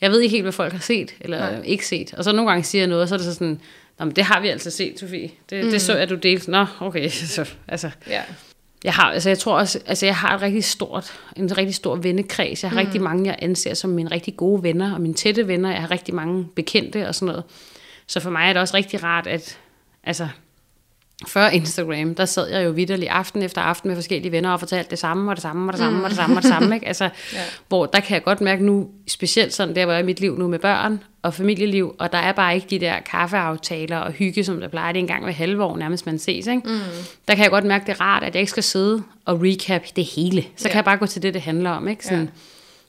jeg 0.00 0.10
ved 0.10 0.20
ikke 0.20 0.32
helt, 0.32 0.44
hvad 0.44 0.52
folk 0.52 0.72
har 0.72 0.80
set, 0.80 1.14
eller. 1.20 1.38
Nej. 1.50 1.62
ikke 1.64 1.86
set. 1.86 2.14
Og 2.14 2.24
så 2.24 2.32
nogle 2.32 2.50
gange 2.50 2.64
siger 2.64 2.82
jeg 2.82 2.88
noget, 2.88 3.02
og 3.02 3.08
så 3.08 3.14
er 3.14 3.18
det 3.18 3.26
så 3.26 3.34
sådan, 3.34 3.60
Nå, 3.98 4.04
men 4.04 4.16
det 4.16 4.24
har 4.24 4.40
vi 4.40 4.48
altså 4.48 4.70
set, 4.70 5.00
Sofie. 5.00 5.30
Det, 5.50 5.64
mm. 5.64 5.70
det 5.70 5.82
så 5.82 5.96
jeg, 5.96 6.10
du 6.10 6.14
delte. 6.14 6.50
Nå, 6.50 6.66
okay. 6.80 7.08
Så, 7.36 7.50
altså, 7.68 7.90
Ja. 8.06 8.22
jeg 8.84 8.94
har, 8.94 9.02
altså 9.12 9.28
jeg 9.30 9.38
tror 9.38 9.58
også, 9.58 9.80
altså 9.86 10.06
jeg 10.06 10.16
har 10.16 10.34
et 10.36 10.42
rigtig 10.42 10.64
stort, 10.64 11.12
en 11.36 11.58
rigtig 11.58 11.74
stor 11.74 11.96
vennekreds. 11.96 12.62
Jeg 12.62 12.70
har 12.70 12.80
mm. 12.80 12.86
rigtig 12.86 13.02
mange, 13.02 13.26
jeg 13.26 13.38
anser 13.42 13.74
som 13.74 13.90
mine 13.90 14.10
rigtig 14.10 14.36
gode 14.36 14.62
venner, 14.62 14.94
og 14.94 15.00
mine 15.00 15.14
tætte 15.14 15.48
venner. 15.48 15.70
Jeg 15.70 15.80
har 15.80 15.90
rigtig 15.90 16.14
mange 16.14 16.46
bekendte 16.56 17.08
og 17.08 17.14
sådan 17.14 17.26
noget. 17.26 17.44
Så 18.06 18.20
for 18.20 18.30
mig 18.30 18.48
er 18.48 18.52
det 18.52 18.62
også 18.62 18.76
rigtig 18.76 19.02
rart, 19.02 19.26
at, 19.26 19.58
altså, 20.04 20.28
før 21.28 21.48
Instagram, 21.48 22.14
der 22.14 22.24
sad 22.24 22.48
jeg 22.50 22.64
jo 22.64 22.70
vidderlig 22.70 23.08
aften 23.08 23.42
efter 23.42 23.60
aften 23.60 23.88
med 23.88 23.96
forskellige 23.96 24.32
venner 24.32 24.50
og 24.52 24.60
fortalte 24.60 24.90
det 24.90 24.98
samme 24.98 25.30
og 25.30 25.36
det 25.36 25.42
samme 25.42 25.68
og 25.68 25.72
det 25.72 25.78
samme 25.80 25.98
mm. 25.98 26.04
og 26.04 26.10
det 26.10 26.16
samme 26.16 26.36
og 26.36 26.42
det 26.42 26.50
samme. 26.50 26.74
Ikke? 26.74 26.86
Altså, 26.86 27.04
Ja. 27.32 27.38
Hvor 27.68 27.86
der 27.86 28.00
kan 28.00 28.14
jeg 28.14 28.24
godt 28.24 28.40
mærke 28.40 28.64
nu, 28.64 28.88
specielt 29.08 29.54
sådan 29.54 29.74
der, 29.74 29.84
hvor 29.84 29.92
jeg 29.92 29.98
er 29.98 30.02
i 30.02 30.06
mit 30.06 30.20
liv 30.20 30.38
nu 30.38 30.48
med 30.48 30.58
børn 30.58 31.00
og 31.22 31.34
familieliv, 31.34 31.94
og 31.98 32.12
der 32.12 32.18
er 32.18 32.32
bare 32.32 32.54
ikke 32.54 32.66
de 32.70 32.78
der 32.78 33.00
kaffeaftaler 33.00 33.98
og 33.98 34.12
hygge, 34.12 34.44
som 34.44 34.60
der 34.60 34.68
plejer 34.68 34.92
det 34.92 34.98
en 34.98 35.06
gang 35.06 35.24
hver 35.24 35.32
halve 35.32 35.64
år, 35.64 35.76
nærmest 35.76 36.06
man 36.06 36.18
ses. 36.18 36.46
Ikke? 36.46 36.62
Mm. 36.64 36.78
Der 37.28 37.34
kan 37.34 37.42
jeg 37.42 37.50
godt 37.50 37.64
mærke, 37.64 37.86
det 37.86 37.92
er 37.92 38.00
rart, 38.00 38.22
at 38.22 38.34
jeg 38.34 38.40
ikke 38.40 38.50
skal 38.50 38.62
sidde 38.62 39.02
og 39.24 39.40
recap 39.42 39.82
det 39.96 40.04
hele. 40.04 40.42
Så 40.56 40.64
Ja. 40.64 40.68
kan 40.68 40.76
jeg 40.76 40.84
bare 40.84 40.96
gå 40.96 41.06
til 41.06 41.22
det, 41.22 41.34
det 41.34 41.42
handler 41.42 41.70
om. 41.70 41.88
Ikke? 41.88 42.04
Sådan, 42.04 42.20
Ja. 42.24 42.26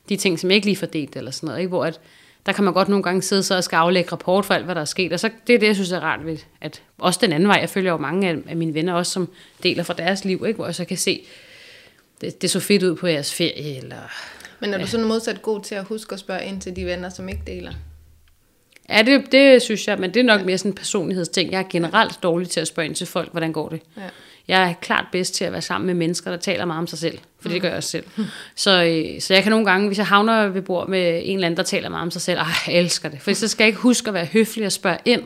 De 0.10 0.16
ting, 0.16 0.40
som 0.40 0.50
jeg 0.50 0.56
ikke 0.56 0.68
lige 0.68 0.78
får 0.78 0.88
delt 0.88 1.16
eller 1.16 1.32
sådan 1.32 1.48
noget. 1.48 1.60
Ikke? 1.60 1.70
Hvor 1.70 1.86
at, 1.86 2.00
der 2.46 2.52
kan 2.52 2.64
man 2.64 2.74
godt 2.74 2.90
nogle 2.90 3.04
gange 3.04 3.22
sidde 3.22 3.44
så 3.44 3.56
og 3.56 3.64
skal 3.64 3.76
aflægge 3.78 4.12
rapport 4.12 4.46
for 4.46 4.54
alt, 4.54 4.66
hvad 4.66 4.76
der 4.76 4.82
er 4.82 4.86
sket. 4.86 5.14
Og 5.14 5.20
så 5.20 5.30
det 5.48 5.56
er 5.56 5.60
det, 5.60 5.68
jeg 5.68 5.76
synes 5.76 5.92
er 5.92 6.00
rart 6.00 6.26
ved, 6.26 6.38
at 6.62 6.82
også 6.98 7.20
den 7.24 7.34
anden 7.34 7.50
vej, 7.50 7.58
jeg 7.62 7.70
følger 7.70 7.92
jo 7.92 7.98
mange 7.98 8.30
af, 8.30 8.38
af 8.48 8.56
mine 8.56 8.74
venner 8.74 8.94
også, 8.94 9.12
som 9.12 9.30
deler 9.64 9.84
fra 9.84 9.94
deres 9.94 10.26
liv, 10.26 10.44
ikke? 10.48 10.56
hvor 10.56 10.66
jeg 10.66 10.76
så 10.76 10.86
kan 10.86 10.98
se, 10.98 11.26
det, 12.22 12.42
det 12.42 12.50
så 12.50 12.60
fedt 12.60 12.84
ud 12.84 12.96
på 12.96 13.08
jeres 13.08 13.34
ferie, 13.34 13.78
eller... 13.78 13.98
Men 14.60 14.74
er 14.74 14.78
du 14.78 14.88
sådan 14.88 15.06
modsat 15.06 15.42
god 15.42 15.62
til 15.62 15.76
at 15.76 15.84
huske 15.84 16.14
at 16.14 16.20
spørge 16.20 16.46
ind 16.46 16.62
til 16.62 16.76
de 16.76 16.86
venner, 16.86 17.10
som 17.10 17.30
ikke 17.30 17.42
deler? 17.48 17.74
Ja, 18.90 19.02
det, 19.02 19.32
det 19.32 19.62
synes 19.62 19.88
jeg, 19.88 20.00
men 20.00 20.14
det 20.14 20.20
er 20.20 20.24
nok 20.24 20.46
mere 20.46 20.58
sådan 20.58 20.72
en 20.72 20.76
personlighedsting. 20.76 21.52
Jeg 21.52 21.60
er 21.60 21.66
generelt 21.70 22.24
dårlig 22.24 22.50
til 22.50 22.60
at 22.60 22.68
spørge 22.68 22.88
ind 22.88 22.96
til 22.96 23.08
folk, 23.08 23.32
hvordan 23.32 23.54
går 23.54 23.70
det? 23.70 23.82
Ja. 23.98 24.02
Jeg 24.48 24.70
er 24.70 24.74
klart 24.82 25.06
bedst 25.12 25.36
til 25.36 25.46
at 25.46 25.52
være 25.52 25.62
sammen 25.62 25.86
med 25.86 25.94
mennesker, 25.94 26.32
der 26.32 26.38
taler 26.38 26.66
meget 26.66 26.80
om 26.80 26.88
sig 26.88 27.00
selv. 27.00 27.20
For 27.40 27.50
det 27.50 27.62
gør 27.62 27.68
jeg 27.68 27.78
også 27.78 27.90
selv. 27.90 28.06
Så, 28.56 28.84
øh, 28.84 29.22
så 29.22 29.34
jeg 29.34 29.44
kan 29.44 29.50
nogle 29.50 29.66
gange, 29.66 29.88
hvis 29.88 29.98
jeg 29.98 30.08
havner 30.08 30.48
ved 30.48 30.62
bord 30.62 30.90
med 30.90 31.22
en 31.24 31.36
eller 31.36 31.46
anden, 31.46 31.58
der 31.58 31.64
taler 31.64 31.90
meget 31.90 32.02
om 32.02 32.12
sig 32.12 32.22
selv, 32.22 32.40
ej, 32.40 32.46
jeg 32.68 32.76
elsker 32.76 33.10
det. 33.10 33.22
For 33.22 33.34
så 33.34 33.48
skal 33.48 33.64
jeg 33.64 33.68
ikke 33.68 33.80
huske 33.80 34.08
at 34.08 34.14
være 34.14 34.26
høflig 34.26 34.66
og 34.66 34.72
spørge 34.72 34.98
ind. 35.06 35.22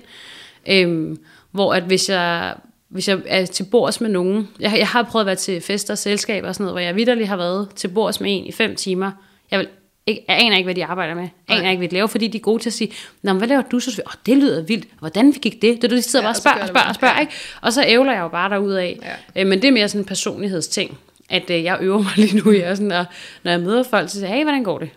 Øhm, 0.68 1.20
hvor 1.52 1.74
at 1.74 1.84
hvis 1.84 2.10
jeg, 2.10 2.56
hvis 2.90 3.08
jeg 3.08 3.20
er 3.26 3.46
til 3.46 3.64
bords 3.64 4.02
med 4.02 4.10
nogen, 4.10 4.50
jeg, 4.60 4.76
jeg 4.78 4.88
har 4.88 5.04
prøvet 5.04 5.24
at 5.24 5.28
være 5.28 5.36
til 5.36 5.62
fester 5.62 5.94
og 5.94 5.98
selskaber 5.98 6.48
og 6.48 6.56
sådan 6.56 6.64
noget, 6.64 6.74
hvor 6.74 6.80
jeg 6.80 6.96
vidderligt 6.96 7.28
har 7.28 7.38
været 7.38 7.70
til 7.76 7.88
bords 7.88 8.22
med 8.22 8.38
en 8.38 8.46
i 8.46 8.52
fem 8.52 8.76
timer. 8.76 9.12
Jeg 9.52 9.60
vil 9.60 9.68
ikke, 10.08 10.26
jeg 10.28 10.38
aner 10.40 10.58
ikke, 10.58 10.68
hvad 10.68 10.76
de 10.76 10.86
arbejder 10.86 11.16
med. 11.16 11.28
Jeg 11.50 11.58
aner 11.58 11.70
ikke, 11.70 11.80
hvad 11.80 11.88
de 11.90 11.94
laver, 11.94 12.08
fordi 12.08 12.28
de 12.28 12.38
er 12.38 12.42
gode 12.42 12.64
til 12.64 12.70
at 12.70 12.74
sige, 12.74 12.92
Nå, 13.22 13.34
men 13.34 13.38
hvad 13.38 13.48
laver 13.48 13.62
du 13.62 13.80
så? 13.80 14.02
Åh, 14.06 14.12
oh, 14.12 14.14
det 14.26 14.38
lyder 14.38 14.62
vildt. 14.62 14.88
Hvordan 15.00 15.32
gik 15.32 15.62
det? 15.62 15.82
Det 15.82 15.92
du 15.92 16.02
sidder 16.02 16.26
Ja, 16.26 16.28
bare 16.28 16.30
og 16.30 16.30
og 16.30 16.36
spørger 16.36 16.62
og 16.62 16.68
spørger 16.68 16.88
og 16.90 16.96
spørger, 16.96 17.20
ikke? 17.20 17.34
Og 17.62 17.74
så 17.74 17.84
ævler 17.88 18.14
jeg 18.14 18.22
jo 18.22 18.28
bare 18.28 18.50
derud 18.50 18.74
af. 18.74 19.00
Ja. 19.36 19.42
Øh, 19.42 19.48
men 19.48 19.62
det 19.62 19.68
er 19.68 19.72
mere 19.72 19.90
sådan 19.90 20.02
en 20.02 20.06
personlighedsting, 20.06 20.98
at 21.30 21.50
øh, 21.50 21.64
jeg 21.64 21.78
øver 21.82 21.98
mig 21.98 22.12
lige 22.26 22.38
nu. 22.38 22.52
Jeg 22.52 22.78
sådan, 22.78 22.92
at, 22.92 23.06
når 23.44 23.52
jeg 23.52 23.60
møder 23.60 23.84
folk, 23.84 24.10
så 24.10 24.14
siger 24.16 24.28
jeg, 24.28 24.36
hey, 24.38 24.44
hvordan 24.44 24.64
går 24.64 24.80
det? 24.80 24.90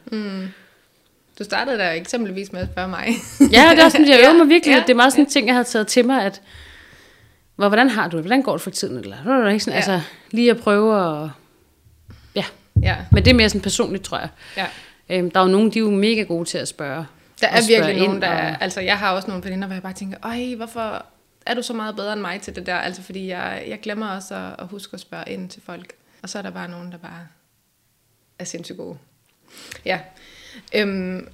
Du 1.38 1.44
startede 1.44 1.78
der 1.78 1.90
eksempelvis 1.90 2.52
med 2.52 2.60
at 2.60 2.68
spørge 2.72 2.88
mig. 2.88 3.08
Ja, 3.56 3.70
det 3.76 3.84
er 3.84 3.88
sådan, 3.88 4.08
jeg 4.08 4.20
øver 4.24 4.32
mig 4.38 4.48
virkelig. 4.48 4.72
Ja, 4.74 4.80
det 4.80 4.90
er 4.90 4.94
meget 4.94 5.12
sådan 5.12 5.24
en 5.24 5.30
ting, 5.30 5.46
jeg 5.46 5.54
havde 5.54 5.68
taget 5.68 5.86
til 5.86 6.04
mig, 6.06 6.24
at 6.24 6.40
hvor, 7.56 7.68
hvordan 7.68 7.88
har 7.90 8.08
du 8.08 8.16
det? 8.16 8.24
Hvordan 8.24 8.42
går 8.42 8.52
det 8.52 8.60
for 8.60 8.70
tiden? 8.70 8.98
Eller, 8.98 9.16
sådan, 9.58 9.60
Ja. 9.66 9.76
Altså, 9.76 10.00
lige 10.30 10.50
at 10.50 10.56
prøve 10.60 11.22
at... 11.22 11.28
Ja, 12.34 12.44
ja, 12.82 12.96
men 13.12 13.24
det 13.24 13.30
er 13.30 13.34
mere 13.34 13.48
sådan 13.48 13.60
personligt, 13.60 14.04
tror 14.04 14.18
jeg. 14.18 14.28
ja. 14.56 14.66
Øhm, 15.10 15.30
der 15.30 15.40
er 15.40 15.44
jo 15.44 15.50
nogen, 15.50 15.70
de 15.72 15.78
er 15.78 15.82
jo 15.82 15.90
mega 15.90 16.22
gode 16.22 16.44
til 16.44 16.58
at 16.58 16.68
spørge. 16.68 17.06
Der 17.40 17.48
er 17.48 17.60
virkelig 17.68 17.96
nogen, 17.98 18.14
ind, 18.14 18.22
der 18.22 18.28
og- 18.28 18.34
er, 18.34 18.56
altså 18.56 18.80
jeg 18.80 18.98
har 18.98 19.12
også 19.12 19.28
nogle 19.28 19.44
veninder, 19.44 19.66
hvor 19.66 19.74
jeg 19.74 19.82
bare 19.82 19.92
tænker, 19.92 20.18
øj, 20.22 20.54
hvorfor 20.56 21.06
er 21.46 21.54
du 21.54 21.62
så 21.62 21.72
meget 21.72 21.96
bedre 21.96 22.12
end 22.12 22.20
mig 22.20 22.40
til 22.40 22.56
det 22.56 22.66
der? 22.66 22.74
Altså 22.74 23.02
fordi 23.02 23.26
jeg, 23.28 23.64
jeg 23.68 23.80
glemmer 23.80 24.08
også 24.08 24.34
at, 24.34 24.54
at 24.58 24.66
huske 24.68 24.94
at 24.94 25.00
spørge 25.00 25.24
ind 25.32 25.48
til 25.48 25.62
folk. 25.62 25.92
Og 26.22 26.28
så 26.28 26.38
er 26.38 26.42
der 26.42 26.50
bare 26.50 26.68
nogen, 26.68 26.92
der 26.92 26.98
bare 26.98 27.26
er 28.38 28.44
sindssygt 28.44 28.78
gode. 28.78 28.98
Ja. 29.84 30.00
Øhm, 30.74 31.28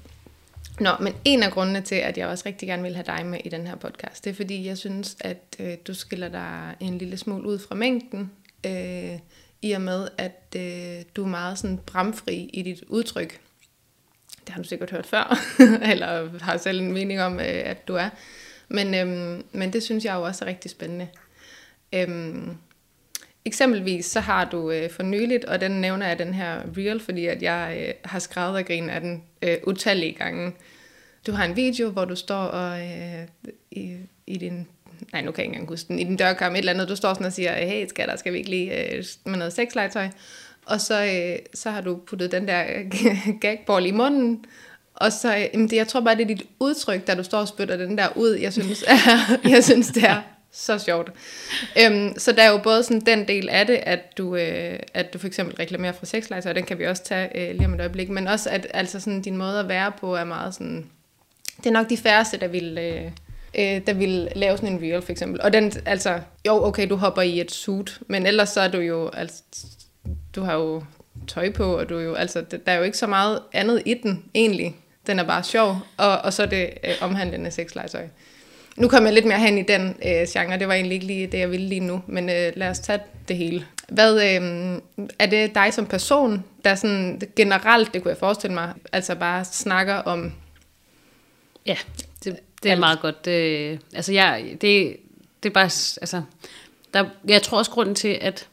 Nå, 0.81 0.90
men 1.00 1.14
en 1.25 1.43
af 1.43 1.52
grundene 1.52 1.81
til, 1.81 1.94
at 1.94 2.19
jeg 2.19 2.26
også 2.29 2.43
rigtig 2.46 2.69
gerne 2.69 2.82
vil 2.82 2.94
have 2.94 3.05
dig 3.06 3.26
med 3.26 3.38
i 3.44 3.49
den 3.49 3.67
her 3.67 3.75
podcast, 3.76 4.25
det 4.25 4.31
er 4.31 4.34
fordi, 4.34 4.67
jeg 4.67 4.79
synes, 4.79 5.17
at 5.20 5.56
øh, 5.61 5.75
du 5.87 5.94
skiller 5.94 6.29
dig 6.29 6.75
en 6.81 6.99
lille 6.99 7.17
smule 7.17 7.49
ud 7.49 7.58
fra 7.58 7.75
mængden, 7.75 8.31
øh, 8.67 9.19
i 9.62 9.72
og 9.72 9.81
med, 9.81 10.08
at 10.19 10.55
øh, 10.56 11.02
du 11.17 11.22
er 11.25 11.29
meget 11.29 11.58
sådan 11.58 11.79
bramfri 11.87 12.50
i 12.52 12.62
dit 12.62 12.82
udtryk. 12.88 13.40
Det 14.46 14.54
har 14.54 14.62
du 14.62 14.69
sikkert 14.69 14.90
hørt 14.90 15.06
før, 15.06 15.38
eller 15.93 16.38
har 16.40 16.56
selv 16.56 16.81
en 16.81 16.93
mening 16.93 17.20
om, 17.20 17.40
øh, 17.40 17.46
at 17.46 17.88
du 17.88 17.94
er. 17.94 18.08
Men, 18.69 18.94
øhm, 18.94 19.44
men 19.52 19.72
det 19.72 19.82
synes 19.82 20.04
jeg 20.04 20.14
jo 20.14 20.22
også 20.22 20.44
er 20.44 20.48
rigtig 20.48 20.70
spændende. 20.70 21.08
Øhm, 21.93 22.56
eksempelvis 23.44 24.06
så 24.06 24.20
har 24.20 24.44
du 24.44 24.70
øh, 24.70 24.91
for 24.91 25.03
nyligt, 25.03 25.44
og 25.44 25.60
den 25.60 25.70
nævner 25.70 26.06
jeg 26.06 26.19
den 26.19 26.34
her 26.34 26.60
reel, 26.76 27.00
fordi 27.00 27.26
at 27.26 27.43
jeg 27.43 27.84
øh, 27.86 27.94
har 28.05 28.19
skrevet 28.19 28.56
og 28.56 28.65
grinet 28.65 28.91
af 28.91 29.00
den 29.00 29.22
øh, 29.43 29.56
utallige 29.67 30.12
gange. 30.12 30.53
Du 31.26 31.32
har 31.32 31.44
en 31.44 31.56
video, 31.56 31.91
hvor 31.91 32.05
du 32.05 32.17
står 32.17 32.44
og 32.44 32.81
øh, 32.81 33.29
i, 33.70 33.96
i 34.26 34.36
din 34.36 34.67
nej, 35.12 35.22
nu 35.22 35.31
kan 35.31 35.38
jeg 35.38 35.44
ikke 35.44 35.55
engang 35.55 35.69
huske 35.69 35.88
den, 35.88 35.98
i 35.98 36.05
din 36.05 36.17
dørkarm, 36.17 36.53
et 36.53 36.58
eller 36.58 36.72
andet, 36.72 36.88
du 36.88 36.96
står 36.96 37.15
sådan 37.15 37.26
og 37.26 37.32
siger, 37.32 37.55
hey 37.55 37.86
skatter, 37.88 38.17
skal 38.17 38.32
vi 38.32 38.38
ikke 38.38 38.50
lige 38.50 38.94
øh, 38.94 39.05
med 39.24 39.38
noget 39.38 39.53
sexlegetøj? 39.53 40.08
Og 40.67 40.81
så, 40.81 41.05
øh, 41.05 41.39
så 41.55 41.70
har 41.70 41.81
du 41.81 41.96
puttet 42.06 42.32
den 42.32 42.49
der 42.49 42.65
øh, 42.77 42.93
gagball 43.41 43.87
i 43.87 43.91
munden, 43.91 44.44
og 44.94 45.13
så, 45.13 45.37
øh, 45.37 45.44
jamen 45.53 45.70
det, 45.70 45.77
jeg 45.77 45.89
tror 45.89 46.01
bare, 46.01 46.17
det 46.17 46.23
er 46.23 46.27
dit 46.35 46.43
udtryk, 46.61 47.06
da 47.06 47.15
du 47.15 47.23
står 47.23 47.39
og 47.39 47.49
spytter 47.49 47.77
den 47.77 47.99
der 47.99 48.08
ud, 48.17 48.31
jeg 48.31 48.53
synes, 48.53 48.85
er, 48.87 49.39
jeg 49.55 49.65
synes 49.65 49.89
det 49.89 50.05
er 50.05 50.23
så 50.53 50.79
sjovt. 50.79 51.13
Øhm, 51.81 52.19
så 52.19 52.32
der 52.32 52.43
er 52.43 52.51
jo 52.51 52.58
både 52.58 52.82
sådan 52.82 53.01
den 53.01 53.29
del 53.29 53.49
af 53.49 53.67
det, 53.67 53.81
at 53.82 54.19
du, 54.19 54.37
øh, 54.37 54.79
at 54.94 55.13
du 55.13 55.19
for 55.19 55.27
eksempel 55.27 55.56
reklamerer 55.56 55.93
for 55.93 56.06
sexlegetøj, 56.06 56.51
og 56.51 56.56
den 56.56 56.65
kan 56.65 56.79
vi 56.79 56.87
også 56.87 57.05
tage 57.05 57.49
øh, 57.51 57.55
lige 57.56 57.67
om 57.67 57.75
et 57.75 57.81
øjeblik, 57.81 58.08
men 58.08 58.29
også 58.29 58.51
at 58.51 58.67
altså 58.75 59.01
sådan, 59.01 59.23
din 59.23 59.37
måde 59.37 59.61
at 59.61 59.69
være 59.69 59.93
på 60.01 60.15
er 60.15 60.25
meget 60.25 60.55
sådan, 60.55 60.87
det 61.56 61.67
er 61.67 61.70
nok 61.70 61.91
de 61.91 61.96
færreste, 61.96 62.37
der 62.37 62.49
vil, 62.49 62.79
øh, 62.79 63.05
øh, 63.58 63.87
der 63.87 63.93
vil 63.93 64.29
lave 64.37 64.56
sådan 64.56 64.73
en 64.73 64.82
reel 64.82 65.03
for 65.03 65.13
eksempel. 65.13 65.43
Og 65.43 65.53
den, 65.53 65.73
altså, 65.87 66.20
jo 66.46 66.65
okay, 66.65 66.89
du 66.89 66.96
hopper 66.96 67.23
i 67.23 67.41
et 67.41 67.51
suit, 67.51 68.01
men 68.06 68.27
ellers 68.27 68.49
så 68.49 68.61
er 68.61 68.69
du 68.69 68.79
jo, 68.79 69.08
altså, 69.08 69.43
du 70.36 70.43
har 70.43 70.55
jo 70.55 70.82
tøj 71.28 71.52
på, 71.52 71.78
og 71.78 71.88
du 71.88 71.98
er 71.98 72.02
jo, 72.02 72.14
altså, 72.14 72.40
der 72.40 72.72
er 72.72 72.76
jo 72.76 72.82
ikke 72.82 72.98
så 72.98 73.06
meget 73.06 73.40
andet 73.52 73.82
i 73.86 73.94
den, 73.94 74.24
egentlig. 74.34 74.76
Den 75.06 75.19
er 75.19 75.24
bare 75.24 75.44
sjov, 75.44 75.78
og, 75.96 76.19
og 76.19 76.32
så 76.32 76.43
er 76.43 76.46
det 76.46 76.70
øh, 76.84 76.94
omhandlende 77.00 77.50
sexlegetøj. 77.50 78.06
Nu 78.76 78.88
kommer 78.88 79.08
jeg 79.08 79.14
lidt 79.14 79.26
mere 79.26 79.38
hen 79.38 79.58
i 79.58 79.62
den 79.62 79.96
øh, 80.06 80.26
genre, 80.28 80.58
det 80.58 80.69
var 80.69 80.74
egentlig 80.74 80.94
ikke 80.94 81.06
lige 81.06 81.26
det, 81.26 81.38
jeg 81.38 81.50
ville 81.50 81.66
lige 81.66 81.81
nu, 81.81 82.02
men 82.06 82.28
øh, 82.28 82.52
lad 82.56 82.69
os 82.69 82.78
tage 82.78 83.00
det 83.28 83.36
hele. 83.36 83.66
Hvad, 83.88 84.14
øh, 84.14 84.81
er 85.19 85.26
det 85.26 85.55
dig 85.55 85.74
som 85.74 85.86
person, 85.86 86.44
der 86.64 86.74
sådan 86.74 87.20
generelt, 87.36 87.94
det 87.94 88.02
kunne 88.02 88.10
jeg 88.10 88.19
forestille 88.19 88.55
mig, 88.55 88.72
altså 88.93 89.14
bare 89.14 89.44
snakker 89.44 89.94
om, 89.94 90.32
Ja, 91.66 91.76
det, 92.24 92.38
det 92.62 92.70
er 92.70 92.76
meget 92.76 93.00
godt. 93.00 93.24
Det, 93.24 93.81
altså, 93.94 94.12
jeg, 94.12 94.56
det, 94.60 94.96
det 95.43 95.48
er 95.48 95.52
bare, 95.52 95.64
altså, 96.00 96.22
der, 96.94 97.05
jeg 97.28 97.43
tror 97.43 97.58
også 97.58 97.70
grunden 97.70 97.94
til, 97.94 98.19
at 98.20 98.48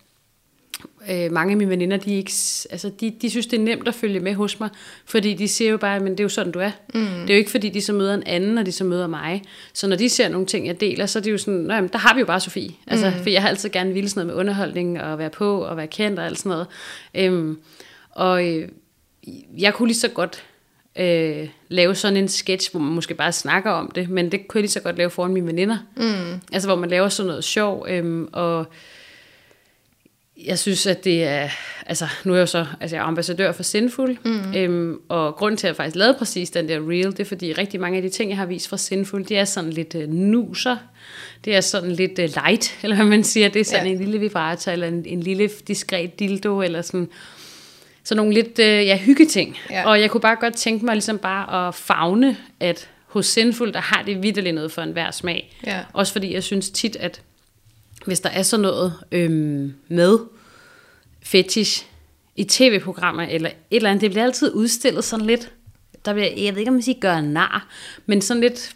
øh, 1.12 1.32
mange 1.32 1.52
af 1.52 1.58
mine 1.58 1.70
veninder, 1.70 1.98
de, 1.98 2.16
ikke, 2.16 2.32
altså, 2.72 2.92
de, 3.00 3.14
de 3.22 3.30
synes, 3.30 3.48
det 3.48 3.60
er 3.60 3.64
nemt 3.64 3.88
at 3.88 3.96
følge 3.96 4.20
med 4.20 4.34
hos 4.34 4.60
mig, 4.60 4.70
fordi 5.06 5.34
de 5.34 5.48
siger 5.48 5.72
jo 5.72 5.78
bare, 5.78 6.00
men 6.00 6.12
det 6.12 6.20
er 6.20 6.24
jo 6.24 6.30
sådan, 6.30 6.52
du 6.52 6.60
er. 6.60 6.72
Mm. 6.94 7.02
Det 7.02 7.30
er 7.30 7.34
jo 7.34 7.38
ikke, 7.38 7.52
fordi 7.52 7.70
de 7.70 7.82
så 7.82 7.94
møder 7.94 8.14
en 8.14 8.24
anden, 8.26 8.58
og 8.58 8.66
de 8.66 8.72
så 8.72 8.84
møder 8.84 9.08
mig. 9.08 9.44
Så 9.74 9.88
når 9.88 9.96
de 9.96 10.10
ser 10.10 10.30
nogle 10.30 10.48
ting, 10.48 10.68
jeg 10.68 10.80
deler, 10.80 11.06
så 11.06 11.20
er 11.20 11.24
det 11.24 11.32
jo 11.32 11.38
sådan, 11.38 11.68
jamen, 11.72 11.90
der 11.94 11.98
har 11.98 12.14
vi 12.14 12.20
jo 12.20 12.26
bare 12.26 12.40
Sofie. 12.40 12.72
Altså, 12.88 13.10
mm. 13.10 13.24
For 13.24 13.30
jeg 13.30 13.42
har 13.42 13.50
altid 13.50 13.70
gerne 13.70 13.94
ville 13.94 14.10
sådan 14.10 14.28
noget 14.28 14.36
med 14.36 14.42
underholdning, 14.42 15.02
og 15.02 15.20
være 15.20 15.30
på, 15.30 15.62
og 15.62 15.78
være 15.78 15.88
kendt, 15.88 16.20
og 16.20 16.26
alt 16.26 16.38
sådan 16.38 16.50
noget. 16.50 16.68
Øhm, 17.16 17.58
og 18.10 18.48
øh, 18.48 18.68
jeg 19.58 19.74
kunne 19.74 19.88
lige 19.88 19.98
så 19.98 20.10
godt 20.10 20.44
øh, 20.96 21.50
lave 21.70 21.96
sådan 21.96 22.18
en 22.18 22.28
sketch, 22.28 22.72
hvor 22.72 22.80
man 22.80 22.94
måske 22.94 23.14
bare 23.14 23.32
snakker 23.32 23.72
om 23.72 23.92
det, 23.96 24.10
men 24.10 24.32
det 24.32 24.48
kunne 24.48 24.60
jeg 24.60 24.64
lige 24.64 24.72
så 24.72 24.80
godt 24.80 24.98
lave 24.98 25.10
foran 25.10 25.34
mine 25.34 25.48
veninder. 25.48 25.78
Mm. 25.98 26.42
Altså, 26.54 26.68
hvor 26.68 26.76
man 26.76 26.90
laver 26.90 27.10
sådan 27.10 27.28
noget 27.28 27.44
sjov, 27.44 27.86
øh, 27.90 28.28
og 28.32 28.68
jeg 30.38 30.60
synes, 30.60 30.88
at 30.88 31.04
det 31.04 31.24
er, 31.24 31.50
altså 31.86 32.08
nu 32.24 32.32
er 32.34 32.38
jeg 32.38 32.42
jo 32.42 32.46
så, 32.46 32.66
altså 32.82 32.96
jeg 32.96 33.04
er 33.04 33.08
ambassadør 33.08 33.52
for 33.52 33.64
Sinful, 33.64 34.18
mm. 34.26 34.56
øhm, 34.56 35.00
og 35.10 35.36
grunden 35.36 35.58
til, 35.58 35.68
at 35.68 35.70
jeg 35.70 35.76
faktisk 35.76 35.96
lavede 35.96 36.18
præcis 36.18 36.50
den 36.50 36.70
der 36.70 36.90
reel, 36.90 37.12
det 37.12 37.20
er 37.20 37.26
fordi 37.26 37.54
rigtig 37.54 37.80
mange 37.80 37.98
af 37.98 38.02
de 38.02 38.10
ting, 38.10 38.30
jeg 38.30 38.38
har 38.38 38.46
vist 38.46 38.68
fra 38.68 38.78
Sinful, 38.78 39.30
de 39.30 39.36
er 39.36 39.46
sådan 39.46 39.70
lidt 39.70 39.96
uh, 39.96 40.14
nuser, 40.14 40.78
det 41.46 41.56
er 41.56 41.62
sådan 41.62 41.92
lidt 41.92 42.20
uh, 42.20 42.26
light, 42.26 42.76
eller 42.84 42.96
hvad 42.96 43.06
man 43.06 43.24
siger, 43.24 43.50
det 43.50 43.60
er 43.60 43.64
sådan 43.64 43.86
ja. 43.86 43.92
en 43.92 43.98
lille 43.98 44.20
vibrator, 44.20 44.72
eller 44.72 44.88
en, 44.88 45.06
en 45.06 45.20
lille 45.20 45.50
diskret 45.68 46.20
dildo, 46.20 46.62
eller 46.62 46.82
sådan, 46.82 47.10
sådan 48.04 48.18
nogle 48.18 48.34
lidt, 48.34 48.60
uh, 48.60 48.66
ja, 48.66 48.98
hyggeting. 48.98 49.58
Ja. 49.70 49.88
Og 49.88 50.02
jeg 50.02 50.12
kunne 50.12 50.22
bare 50.22 50.36
godt 50.36 50.56
tænke 50.56 50.86
mig 50.86 50.96
ligesom 50.96 51.18
bare 51.18 51.68
at 51.68 51.76
fagne, 51.76 52.38
at 52.60 52.90
hos 53.06 53.26
Sinful, 53.26 53.74
der 53.74 53.82
har 53.82 54.04
det 54.04 54.24
vidderligt 54.24 54.56
noget 54.56 54.72
for 54.72 54.82
enhver 54.82 55.12
smag. 55.12 55.58
Ja. 55.68 55.80
Også 55.94 56.14
fordi 56.14 56.34
jeg 56.34 56.44
synes 56.44 56.70
tit, 56.70 56.96
at 56.96 57.22
hvis 58.06 58.20
der 58.20 58.30
er 58.30 58.44
sådan 58.44 58.62
noget 58.62 58.94
øhm, 59.12 59.74
med 59.88 60.18
fetish 61.24 61.86
i 62.36 62.44
tv-programmer 62.44 63.24
eller 63.24 63.50
et 63.50 63.76
eller 63.76 63.90
andet, 63.90 64.02
det 64.02 64.12
bliver 64.12 64.24
altid 64.24 64.54
udstillet 64.54 65.04
sådan 65.04 65.26
lidt, 65.26 65.52
der 66.06 66.14
bliver, 66.14 66.30
jeg 66.38 66.54
ved 66.54 66.60
ikke 66.60 66.70
om 66.70 66.74
man 66.74 66.82
siger 66.82 67.00
gør 67.00 67.22
nar, 67.22 67.68
men 68.06 68.22
sådan 68.22 68.42
lidt 68.42 68.76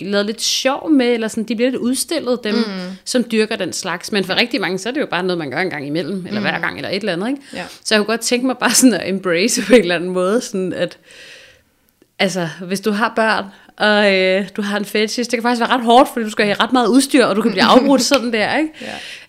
lavet 0.00 0.26
lidt 0.26 0.42
sjov 0.42 0.90
med, 0.90 1.06
eller 1.06 1.28
sådan, 1.28 1.44
de 1.44 1.56
bliver 1.56 1.70
lidt 1.70 1.80
udstillet, 1.80 2.44
dem, 2.44 2.54
mm. 2.54 2.62
som 3.04 3.24
dyrker 3.30 3.56
den 3.56 3.72
slags. 3.72 4.12
Men 4.12 4.24
for 4.24 4.34
rigtig 4.34 4.60
mange, 4.60 4.78
så 4.78 4.88
er 4.88 4.92
det 4.92 5.00
jo 5.00 5.06
bare 5.06 5.22
noget, 5.22 5.38
man 5.38 5.50
gør 5.50 5.58
en 5.58 5.70
gang 5.70 5.86
imellem, 5.86 6.26
eller 6.26 6.40
mm. 6.40 6.46
hver 6.46 6.58
gang, 6.58 6.76
eller 6.76 6.88
et 6.88 6.96
eller 6.96 7.12
andet. 7.12 7.28
Ikke? 7.28 7.42
Ja. 7.54 7.64
Så 7.84 7.94
jeg 7.94 8.00
kunne 8.00 8.06
godt 8.06 8.20
tænke 8.20 8.46
mig 8.46 8.58
bare 8.58 8.74
sådan 8.74 8.94
at 8.94 9.08
embrace 9.08 9.62
på 9.62 9.74
en 9.74 9.80
eller 9.80 9.94
anden 9.94 10.10
måde, 10.10 10.40
sådan 10.40 10.72
at, 10.72 10.98
altså, 12.18 12.48
hvis 12.62 12.80
du 12.80 12.90
har 12.90 13.12
børn, 13.16 13.44
og 13.78 14.14
øh, 14.14 14.48
du 14.56 14.62
har 14.62 14.78
en 14.78 14.84
fetish, 14.84 15.30
det 15.30 15.36
kan 15.36 15.42
faktisk 15.42 15.60
være 15.60 15.70
ret 15.70 15.84
hårdt, 15.84 16.08
fordi 16.12 16.24
du 16.24 16.30
skal 16.30 16.44
have 16.44 16.56
ret 16.60 16.72
meget 16.72 16.88
udstyr, 16.88 17.24
og 17.24 17.36
du 17.36 17.42
kan 17.42 17.50
blive 17.50 17.64
afbrudt 17.74 18.02
sådan 18.02 18.32
der, 18.32 18.56
ikke? 18.56 18.70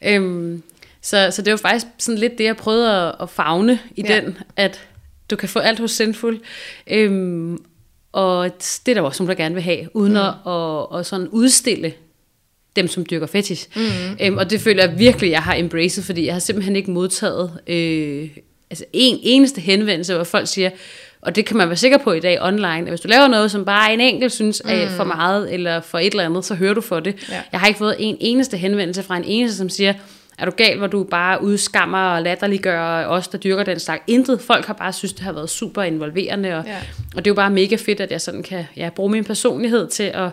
Ja. 0.01 0.15
Øhm, 0.15 0.63
så, 1.01 1.27
så 1.31 1.41
det 1.41 1.51
var 1.51 1.57
faktisk 1.57 1.85
sådan 1.97 2.19
lidt 2.19 2.37
det, 2.37 2.43
jeg 2.43 2.57
prøvede 2.57 2.91
at, 2.91 3.15
at 3.21 3.29
fagne 3.29 3.79
i 3.95 4.03
ja. 4.07 4.15
den, 4.15 4.37
at 4.55 4.79
du 5.29 5.35
kan 5.35 5.49
få 5.49 5.59
alt 5.59 5.79
hos 5.79 5.91
Sinful, 5.91 6.39
øhm, 6.87 7.57
og 8.11 8.51
det 8.85 8.91
er 8.91 8.93
der 8.93 9.01
også 9.01 9.23
nogen, 9.23 9.37
der 9.37 9.43
gerne 9.43 9.55
vil 9.55 9.63
have, 9.63 9.95
uden 9.95 10.13
mm. 10.13 10.17
at, 10.17 10.33
at, 10.53 10.99
at 10.99 11.05
sådan 11.05 11.27
udstille 11.27 11.93
dem, 12.75 12.87
som 12.87 13.05
dyrker 13.09 13.27
fetish. 13.27 13.67
Mm. 13.75 14.17
Øhm, 14.21 14.37
og 14.37 14.49
det 14.49 14.61
føler 14.61 14.83
jeg 14.83 14.99
virkelig, 14.99 15.31
jeg 15.31 15.43
har 15.43 15.55
embraced, 15.55 16.03
fordi 16.03 16.25
jeg 16.25 16.33
har 16.33 16.39
simpelthen 16.39 16.75
ikke 16.75 16.91
modtaget 16.91 17.59
øh, 17.67 18.29
altså 18.69 18.85
en 18.93 19.19
eneste 19.23 19.61
henvendelse, 19.61 20.13
hvor 20.13 20.23
folk 20.23 20.47
siger, 20.47 20.69
og 21.21 21.35
det 21.35 21.45
kan 21.45 21.57
man 21.57 21.67
være 21.67 21.77
sikker 21.77 21.97
på 21.97 22.11
i 22.11 22.19
dag 22.19 22.41
online, 22.41 22.67
at 22.67 22.89
hvis 22.89 23.01
du 23.01 23.07
laver 23.07 23.27
noget, 23.27 23.51
som 23.51 23.65
bare 23.65 23.93
en 23.93 24.01
enkelt 24.01 24.31
synes 24.31 24.61
er 24.65 24.89
mm. 24.89 24.95
for 24.95 25.03
meget, 25.03 25.53
eller 25.53 25.81
for 25.81 25.99
et 25.99 26.11
eller 26.11 26.25
andet, 26.25 26.45
så 26.45 26.55
hører 26.55 26.73
du 26.73 26.81
for 26.81 26.99
det. 26.99 27.29
Ja. 27.29 27.41
Jeg 27.51 27.59
har 27.59 27.67
ikke 27.67 27.77
fået 27.77 27.95
en 27.99 28.17
eneste 28.19 28.57
henvendelse 28.57 29.03
fra 29.03 29.17
en 29.17 29.23
eneste, 29.23 29.57
som 29.57 29.69
siger, 29.69 29.93
er 30.37 30.45
du 30.45 30.51
gal, 30.51 30.77
hvor 30.77 30.87
du 30.87 31.03
bare 31.03 31.43
udskammer 31.43 31.97
og 31.97 32.21
latterliggør 32.21 33.05
os, 33.05 33.27
der 33.27 33.37
dyrker 33.37 33.63
den 33.63 33.79
slags. 33.79 34.03
Intet. 34.07 34.41
Folk 34.41 34.65
har 34.65 34.73
bare 34.73 34.93
synes, 34.93 35.13
det 35.13 35.21
har 35.21 35.31
været 35.31 35.49
super 35.49 35.83
involverende, 35.83 36.57
og, 36.57 36.63
ja. 36.65 36.77
og 37.15 37.25
det 37.25 37.27
er 37.27 37.31
jo 37.31 37.35
bare 37.35 37.49
mega 37.49 37.75
fedt, 37.75 37.99
at 37.99 38.11
jeg 38.11 38.21
sådan 38.21 38.43
kan 38.43 38.65
ja, 38.75 38.89
bruge 38.89 39.11
min 39.11 39.23
personlighed 39.23 39.87
til 39.87 40.03
at 40.03 40.29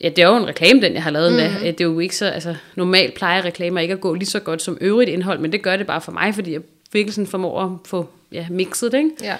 Ja, 0.00 0.08
det 0.08 0.18
er 0.18 0.28
jo 0.28 0.36
en 0.36 0.46
reklame, 0.46 0.80
den 0.80 0.94
jeg 0.94 1.02
har 1.02 1.10
lavet 1.10 1.32
mm-hmm. 1.32 1.62
med. 1.62 1.72
Det 1.72 1.80
er 1.80 1.84
jo 1.84 1.98
ikke 1.98 2.16
så, 2.16 2.26
altså 2.26 2.54
normalt 2.74 3.14
plejer 3.14 3.44
reklamer 3.44 3.80
ikke 3.80 3.94
at 3.94 4.00
gå 4.00 4.14
lige 4.14 4.26
så 4.26 4.40
godt 4.40 4.62
som 4.62 4.78
øvrigt 4.80 5.10
indhold, 5.10 5.38
men 5.38 5.52
det 5.52 5.62
gør 5.62 5.76
det 5.76 5.86
bare 5.86 6.00
for 6.00 6.12
mig, 6.12 6.34
fordi 6.34 6.52
jeg 6.52 6.60
virkelig 6.92 7.14
sådan 7.14 7.26
formår 7.26 7.62
at 7.62 7.70
få 7.84 8.08
ja, 8.32 8.46
mixet 8.50 8.92
det, 8.92 8.98
ikke? 8.98 9.10
Ja. 9.22 9.36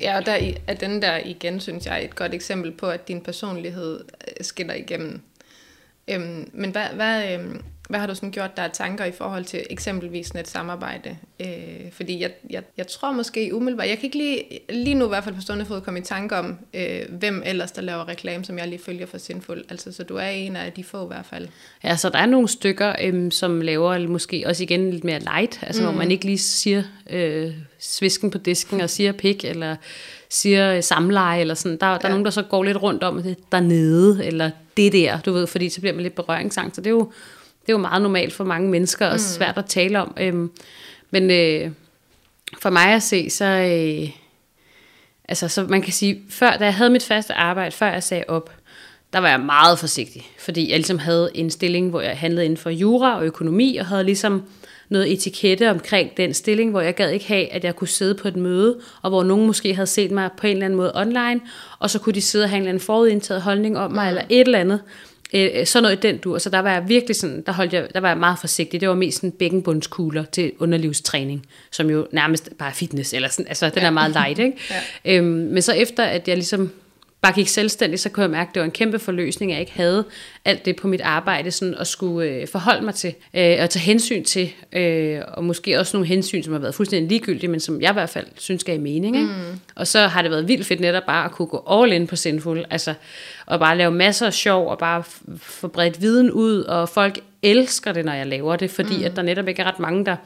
Ja, 0.00 0.16
og 0.16 0.26
der 0.26 0.52
er 0.66 0.74
den 0.74 1.02
der 1.02 1.16
igen, 1.24 1.60
synes 1.60 1.86
jeg, 1.86 2.04
et 2.04 2.16
godt 2.16 2.34
eksempel 2.34 2.72
på, 2.72 2.86
at 2.90 3.08
din 3.08 3.20
personlighed 3.20 4.04
øh, 4.28 4.44
skinner 4.44 4.74
igennem. 4.74 5.20
Øhm, 6.08 6.50
men 6.52 6.70
hvad, 6.70 6.86
hvad, 6.88 7.32
øhm, 7.32 7.62
hvad 7.88 8.00
har 8.00 8.06
du 8.06 8.14
sådan 8.14 8.30
gjort 8.30 8.56
der 8.56 8.62
er 8.62 8.68
tanker 8.68 9.04
i 9.04 9.12
forhold 9.12 9.44
til 9.44 9.66
eksempelvis 9.70 10.26
sådan 10.26 10.40
et 10.40 10.48
samarbejde? 10.48 11.16
Øh, 11.40 11.92
fordi 11.92 12.20
jeg, 12.20 12.30
jeg, 12.50 12.62
jeg 12.76 12.86
tror 12.86 13.12
måske 13.12 13.54
umiddelbart, 13.54 13.88
jeg 13.88 13.96
kan 13.96 14.04
ikke 14.04 14.18
lige, 14.18 14.42
lige 14.70 14.94
nu 14.94 15.04
i 15.04 15.08
hvert 15.08 15.24
fald 15.24 15.34
på 15.34 15.40
stående 15.40 15.64
fod 15.64 15.80
komme 15.80 16.00
i 16.00 16.02
tanke 16.02 16.36
om, 16.36 16.58
øh, 16.74 17.00
hvem 17.10 17.42
ellers 17.46 17.72
der 17.72 17.82
laver 17.82 18.08
reklame, 18.08 18.44
som 18.44 18.58
jeg 18.58 18.68
lige 18.68 18.80
følger 18.84 19.06
for 19.06 19.18
Sinful. 19.18 19.64
Altså, 19.70 19.92
så 19.92 20.02
du 20.02 20.16
er 20.16 20.28
en 20.28 20.56
af 20.56 20.72
de 20.72 20.84
få 20.84 21.04
i 21.04 21.06
hvert 21.06 21.26
fald. 21.26 21.48
Ja, 21.84 21.96
så 21.96 22.08
der 22.08 22.18
er 22.18 22.26
nogle 22.26 22.48
stykker, 22.48 22.94
øh, 23.02 23.32
som 23.32 23.60
laver 23.60 24.08
måske 24.08 24.44
også 24.46 24.62
igen 24.62 24.90
lidt 24.90 25.04
mere 25.04 25.18
light, 25.18 25.58
altså 25.62 25.82
mm. 25.82 25.88
hvor 25.88 25.98
man 25.98 26.10
ikke 26.10 26.24
lige 26.24 26.38
siger 26.38 26.82
øh, 27.10 27.52
svisken 27.78 28.30
på 28.30 28.38
disken 28.38 28.80
og 28.80 28.90
siger 28.90 29.12
pik, 29.12 29.44
eller 29.44 29.76
siger 30.28 30.74
øh, 30.76 30.82
samleje, 30.82 31.40
eller 31.40 31.54
sådan. 31.54 31.78
Der, 31.80 31.86
der 31.86 31.98
ja. 32.02 32.08
er 32.08 32.10
nogen, 32.10 32.24
der 32.24 32.30
så 32.30 32.42
går 32.42 32.64
lidt 32.64 32.82
rundt 32.82 33.02
om 33.02 33.22
det 33.22 33.36
dernede, 33.52 34.26
eller 34.26 34.50
det 34.76 34.92
der, 34.92 35.20
du 35.20 35.32
ved, 35.32 35.46
fordi 35.46 35.68
så 35.68 35.80
bliver 35.80 35.94
man 35.94 36.02
lidt 36.02 36.14
berøringsangst. 36.14 36.76
Så 36.76 36.80
det 36.80 36.86
er 36.86 36.90
jo 36.90 37.12
det 37.68 37.74
er 37.74 37.78
jo 37.78 37.82
meget 37.82 38.02
normalt 38.02 38.32
for 38.32 38.44
mange 38.44 38.70
mennesker, 38.70 39.06
og 39.06 39.12
mm. 39.12 39.18
svært 39.18 39.58
at 39.58 39.66
tale 39.66 40.00
om. 40.00 40.16
Øhm, 40.20 40.50
men 41.10 41.30
øh, 41.30 41.70
for 42.58 42.70
mig 42.70 42.94
at 42.94 43.02
se, 43.02 43.30
så... 43.30 43.44
Øh, 43.44 44.10
altså, 45.28 45.48
så 45.48 45.62
man 45.62 45.82
kan 45.82 45.92
sige, 45.92 46.22
før, 46.30 46.56
da 46.56 46.64
jeg 46.64 46.74
havde 46.74 46.90
mit 46.90 47.02
faste 47.02 47.34
arbejde, 47.34 47.72
før 47.72 47.92
jeg 47.92 48.02
sagde 48.02 48.24
op, 48.28 48.52
der 49.12 49.18
var 49.18 49.28
jeg 49.28 49.40
meget 49.40 49.78
forsigtig, 49.78 50.26
fordi 50.38 50.70
jeg 50.70 50.78
ligesom 50.78 50.98
havde 50.98 51.30
en 51.34 51.50
stilling, 51.50 51.90
hvor 51.90 52.00
jeg 52.00 52.18
handlede 52.18 52.44
inden 52.44 52.56
for 52.56 52.70
jura 52.70 53.18
og 53.18 53.24
økonomi, 53.24 53.76
og 53.76 53.86
havde 53.86 54.04
ligesom 54.04 54.42
noget 54.88 55.12
etikette 55.12 55.70
omkring 55.70 56.16
den 56.16 56.34
stilling, 56.34 56.70
hvor 56.70 56.80
jeg 56.80 56.94
gad 56.94 57.10
ikke 57.10 57.28
have, 57.28 57.52
at 57.52 57.64
jeg 57.64 57.76
kunne 57.76 57.88
sidde 57.88 58.14
på 58.14 58.28
et 58.28 58.36
møde, 58.36 58.80
og 59.02 59.10
hvor 59.10 59.22
nogen 59.22 59.46
måske 59.46 59.74
havde 59.74 59.86
set 59.86 60.10
mig 60.10 60.30
på 60.36 60.46
en 60.46 60.52
eller 60.52 60.64
anden 60.64 60.76
måde 60.76 60.92
online, 60.94 61.40
og 61.78 61.90
så 61.90 61.98
kunne 61.98 62.14
de 62.14 62.22
sidde 62.22 62.44
og 62.44 62.48
have 62.48 62.56
en 62.56 62.62
eller 62.62 62.70
anden 62.70 62.84
forudindtaget 62.84 63.42
holdning 63.42 63.78
om 63.78 63.92
mig, 63.92 64.04
mm. 64.04 64.08
eller 64.08 64.22
et 64.28 64.40
eller 64.40 64.58
andet. 64.58 64.80
Øh, 65.34 65.66
sådan 65.66 65.82
noget 65.82 65.96
i 65.96 66.00
den 66.00 66.18
du. 66.18 66.38
Så 66.38 66.50
der 66.50 66.58
var 66.58 66.72
jeg 66.72 66.88
virkelig 66.88 67.16
sådan, 67.16 67.42
der, 67.46 67.52
holdt 67.52 67.72
jeg, 67.72 67.88
der 67.94 68.00
var 68.00 68.08
jeg 68.08 68.18
meget 68.18 68.38
forsigtig. 68.38 68.80
Det 68.80 68.88
var 68.88 68.94
mest 68.94 69.16
sådan 69.16 69.32
bækkenbundskugler 69.32 70.24
til 70.24 70.52
underlivstræning, 70.58 71.46
som 71.70 71.90
jo 71.90 72.06
nærmest 72.12 72.50
bare 72.58 72.72
fitness, 72.72 73.12
eller 73.12 73.28
sådan, 73.28 73.48
altså 73.48 73.68
den 73.68 73.78
ja. 73.78 73.86
er 73.86 73.90
meget 73.90 74.12
light, 74.12 74.38
ikke? 74.38 74.56
ja. 75.04 75.16
øhm, 75.16 75.26
men 75.26 75.62
så 75.62 75.72
efter, 75.72 76.04
at 76.04 76.28
jeg 76.28 76.36
ligesom 76.36 76.70
bare 77.20 77.32
gik 77.32 77.48
selvstændig, 77.48 78.00
så 78.00 78.08
kunne 78.08 78.22
jeg 78.22 78.30
mærke, 78.30 78.48
at 78.48 78.54
det 78.54 78.60
var 78.60 78.64
en 78.64 78.70
kæmpe 78.70 78.98
forløsning, 78.98 79.52
at 79.52 79.54
jeg 79.54 79.60
ikke 79.60 79.72
havde 79.72 80.04
alt 80.44 80.64
det 80.64 80.76
på 80.76 80.88
mit 80.88 81.00
arbejde 81.00 81.50
sådan 81.50 81.74
at 81.74 81.86
skulle 81.86 82.28
øh, 82.28 82.48
forholde 82.48 82.84
mig 82.84 82.94
til 82.94 83.14
øh, 83.34 83.56
og 83.60 83.70
tage 83.70 83.82
hensyn 83.82 84.24
til, 84.24 84.52
øh, 84.72 85.20
og 85.28 85.44
måske 85.44 85.78
også 85.78 85.96
nogle 85.96 86.06
hensyn, 86.06 86.42
som 86.42 86.52
har 86.52 86.60
været 86.60 86.74
fuldstændig 86.74 87.08
ligegyldige, 87.08 87.50
men 87.50 87.60
som 87.60 87.80
jeg 87.80 87.90
i 87.90 87.92
hvert 87.92 88.10
fald 88.10 88.26
synes 88.36 88.64
gav 88.64 88.80
mening. 88.80 89.16
Ikke? 89.16 89.28
Mm. 89.28 89.60
Og 89.74 89.86
så 89.86 90.06
har 90.06 90.22
det 90.22 90.30
været 90.30 90.48
vildt 90.48 90.66
fedt 90.66 90.80
netop 90.80 91.02
bare 91.06 91.24
at 91.24 91.30
kunne 91.30 91.48
gå 91.48 91.64
all 91.70 91.92
in 91.92 92.06
på 92.06 92.16
Sinful, 92.16 92.64
altså 92.70 92.94
og 93.46 93.58
bare 93.58 93.78
lave 93.78 93.90
masser 93.90 94.26
af 94.26 94.34
sjov, 94.34 94.68
og 94.68 94.78
bare 94.78 95.02
få 95.38 95.68
bredt 95.68 96.00
viden 96.00 96.30
ud, 96.30 96.62
og 96.62 96.88
folk 96.88 97.20
elsker 97.42 97.92
det, 97.92 98.04
når 98.04 98.12
jeg 98.12 98.26
laver 98.26 98.56
det, 98.56 98.70
fordi 98.70 98.96
mm. 98.98 99.04
at 99.04 99.16
der 99.16 99.22
netop 99.22 99.48
ikke 99.48 99.62
er 99.62 99.66
ret 99.66 99.78
mange, 99.78 100.04
der 100.04 100.16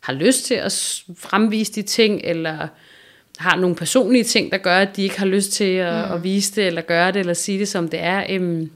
har 0.00 0.12
lyst 0.12 0.44
til 0.44 0.54
at 0.54 1.02
fremvise 1.18 1.72
de 1.72 1.82
ting, 1.82 2.20
eller 2.24 2.68
har 3.40 3.56
nogle 3.56 3.76
personlige 3.76 4.24
ting, 4.24 4.52
der 4.52 4.58
gør, 4.58 4.78
at 4.78 4.96
de 4.96 5.02
ikke 5.02 5.18
har 5.18 5.26
lyst 5.26 5.52
til 5.52 5.64
at, 5.64 6.08
mm. 6.08 6.14
at 6.14 6.24
vise 6.24 6.56
det, 6.56 6.66
eller 6.66 6.82
gøre 6.82 7.12
det, 7.12 7.20
eller 7.20 7.34
sige 7.34 7.58
det, 7.58 7.68
som 7.68 7.88
det 7.88 8.00
er. 8.02 8.24
Øhm, 8.30 8.70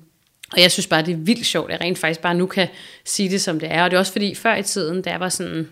og 0.53 0.61
jeg 0.61 0.71
synes 0.71 0.87
bare, 0.87 1.03
det 1.03 1.13
er 1.13 1.17
vildt 1.17 1.47
sjovt, 1.47 1.71
at 1.71 1.73
jeg 1.73 1.81
rent 1.81 1.99
faktisk 1.99 2.21
bare 2.21 2.35
nu 2.35 2.47
kan 2.47 2.69
sige 3.05 3.29
det, 3.29 3.41
som 3.41 3.61
det 3.61 3.69
er. 3.73 3.85
Og 3.85 3.91
det 3.91 3.97
er 3.97 4.01
også 4.01 4.13
fordi, 4.13 4.35
før 4.35 4.57
i 4.57 4.63
tiden, 4.63 5.05
der 5.05 5.19
var 5.19 5.29
sådan 5.29 5.69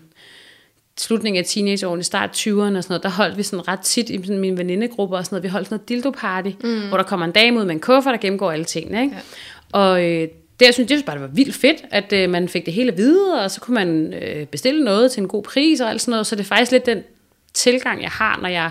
slutningen 0.99 1.39
af 1.39 1.45
teenageårene, 1.45 2.03
start 2.03 2.29
20'erne 2.29 2.51
og 2.51 2.83
sådan 2.83 2.85
noget, 2.89 3.03
der 3.03 3.09
holdt 3.09 3.37
vi 3.37 3.43
sådan 3.43 3.67
ret 3.67 3.79
tit 3.79 4.09
i 4.09 4.17
sådan 4.17 4.39
min 4.39 4.57
venindegruppe 4.57 5.15
og 5.15 5.25
sådan 5.25 5.35
noget, 5.35 5.43
vi 5.43 5.49
holdt 5.49 5.67
sådan 5.67 5.79
noget 5.87 6.05
dildo-party, 6.05 6.67
mm. 6.67 6.87
hvor 6.87 6.97
der 6.97 7.03
kommer 7.03 7.25
en 7.25 7.31
dame 7.31 7.59
ud 7.59 7.65
med 7.65 7.73
en 7.73 7.79
kuffert, 7.79 8.11
der 8.11 8.17
gennemgår 8.17 8.51
alle 8.51 8.65
tingene, 8.65 9.01
ikke? 9.01 9.15
Ja. 9.15 9.79
Og 9.79 10.03
øh, 10.03 10.27
det, 10.59 10.65
jeg 10.65 10.73
synes, 10.73 10.87
det 10.87 10.89
synes 10.89 11.03
bare, 11.03 11.15
det 11.15 11.21
var 11.21 11.29
vildt 11.33 11.55
fedt, 11.55 11.85
at 11.91 12.13
øh, 12.13 12.29
man 12.29 12.49
fik 12.49 12.65
det 12.65 12.73
hele 12.73 12.91
at 12.91 12.97
vide, 12.97 13.43
og 13.43 13.51
så 13.51 13.61
kunne 13.61 13.75
man 13.75 14.13
øh, 14.13 14.45
bestille 14.45 14.83
noget 14.83 15.11
til 15.11 15.21
en 15.21 15.27
god 15.27 15.43
pris 15.43 15.81
og 15.81 15.89
alt 15.89 16.01
sådan 16.01 16.11
noget, 16.11 16.27
så 16.27 16.35
det 16.35 16.41
er 16.41 16.47
faktisk 16.47 16.71
lidt 16.71 16.85
den 16.85 17.03
tilgang, 17.53 18.01
jeg 18.01 18.11
har, 18.11 18.39
når 18.41 18.49
jeg 18.49 18.69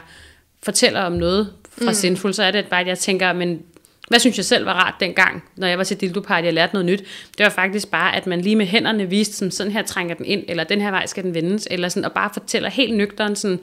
fortæller 0.62 1.00
om 1.00 1.12
noget 1.12 1.52
fra 1.78 1.90
mm. 1.90 1.94
Sinful, 1.94 2.34
så 2.34 2.42
er 2.42 2.50
det 2.50 2.66
bare, 2.66 2.80
at 2.80 2.86
jeg 2.86 2.98
tænker, 2.98 3.32
men 3.32 3.62
hvad 4.08 4.18
synes 4.18 4.36
jeg 4.36 4.44
selv 4.44 4.66
var 4.66 4.72
rart 4.72 4.94
dengang, 5.00 5.44
når 5.56 5.66
jeg 5.66 5.78
var 5.78 5.84
til 5.84 6.00
Dildo 6.00 6.20
Party 6.20 6.46
og 6.46 6.52
lærte 6.52 6.72
noget 6.72 6.86
nyt? 6.86 6.98
Det 7.38 7.44
var 7.44 7.50
faktisk 7.50 7.90
bare, 7.90 8.16
at 8.16 8.26
man 8.26 8.40
lige 8.40 8.56
med 8.56 8.66
hænderne 8.66 9.08
viste, 9.08 9.34
sådan, 9.34 9.50
sådan 9.50 9.72
her 9.72 9.82
trænger 9.82 10.14
den 10.14 10.26
ind, 10.26 10.44
eller 10.48 10.64
den 10.64 10.80
her 10.80 10.90
vej 10.90 11.06
skal 11.06 11.24
den 11.24 11.34
vendes, 11.34 11.68
eller 11.70 11.88
sådan, 11.88 12.04
og 12.04 12.12
bare 12.12 12.30
fortæller 12.32 12.70
helt 12.70 12.96
nøgteren 12.96 13.36
sådan, 13.36 13.60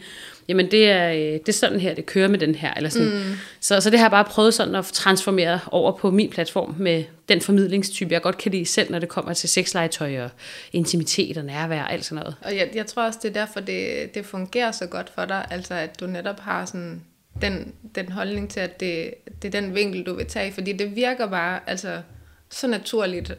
jamen 0.49 0.71
det 0.71 0.89
er, 0.89 1.11
øh, 1.11 1.17
det 1.17 1.49
er 1.49 1.53
sådan 1.53 1.79
her, 1.79 1.93
det 1.93 2.05
kører 2.05 2.27
med 2.27 2.39
den 2.39 2.55
her. 2.55 2.73
Eller 2.73 2.89
sådan. 2.89 3.07
Mm. 3.07 3.33
Så, 3.59 3.81
så 3.81 3.89
det 3.89 3.99
har 3.99 4.05
jeg 4.05 4.11
bare 4.11 4.25
prøvet 4.25 4.53
sådan 4.53 4.75
at 4.75 4.85
transformere 4.85 5.59
over 5.71 5.91
på 5.91 6.11
min 6.11 6.29
platform 6.29 6.75
med 6.77 7.03
den 7.29 7.41
formidlingstype, 7.41 8.13
jeg 8.13 8.21
godt 8.21 8.37
kan 8.37 8.51
lide 8.51 8.65
selv, 8.65 8.91
når 8.91 8.99
det 8.99 9.09
kommer 9.09 9.33
til 9.33 9.49
sexlegetøj 9.49 10.21
og 10.21 10.29
intimitet 10.73 11.37
og 11.37 11.45
nærvær 11.45 11.83
og 11.83 11.93
alt 11.93 12.05
sådan 12.05 12.23
noget. 12.23 12.35
Og 12.41 12.55
jeg, 12.55 12.69
jeg 12.75 12.85
tror 12.85 13.03
også, 13.03 13.19
det 13.23 13.29
er 13.29 13.33
derfor, 13.33 13.59
det, 13.59 14.15
det 14.15 14.25
fungerer 14.25 14.71
så 14.71 14.85
godt 14.85 15.11
for 15.15 15.25
dig, 15.25 15.45
altså 15.49 15.73
at 15.73 15.99
du 15.99 16.07
netop 16.07 16.39
har 16.39 16.65
sådan 16.65 17.01
den, 17.41 17.73
den 17.95 18.11
holdning 18.11 18.49
til, 18.49 18.59
at 18.59 18.79
det, 18.79 19.13
det 19.41 19.55
er 19.55 19.61
den 19.61 19.75
vinkel, 19.75 20.03
du 20.03 20.13
vil 20.13 20.25
tage, 20.25 20.51
fordi 20.51 20.73
det 20.73 20.95
virker 20.95 21.27
bare 21.27 21.59
altså, 21.67 22.01
så 22.49 22.67
naturligt 22.67 23.37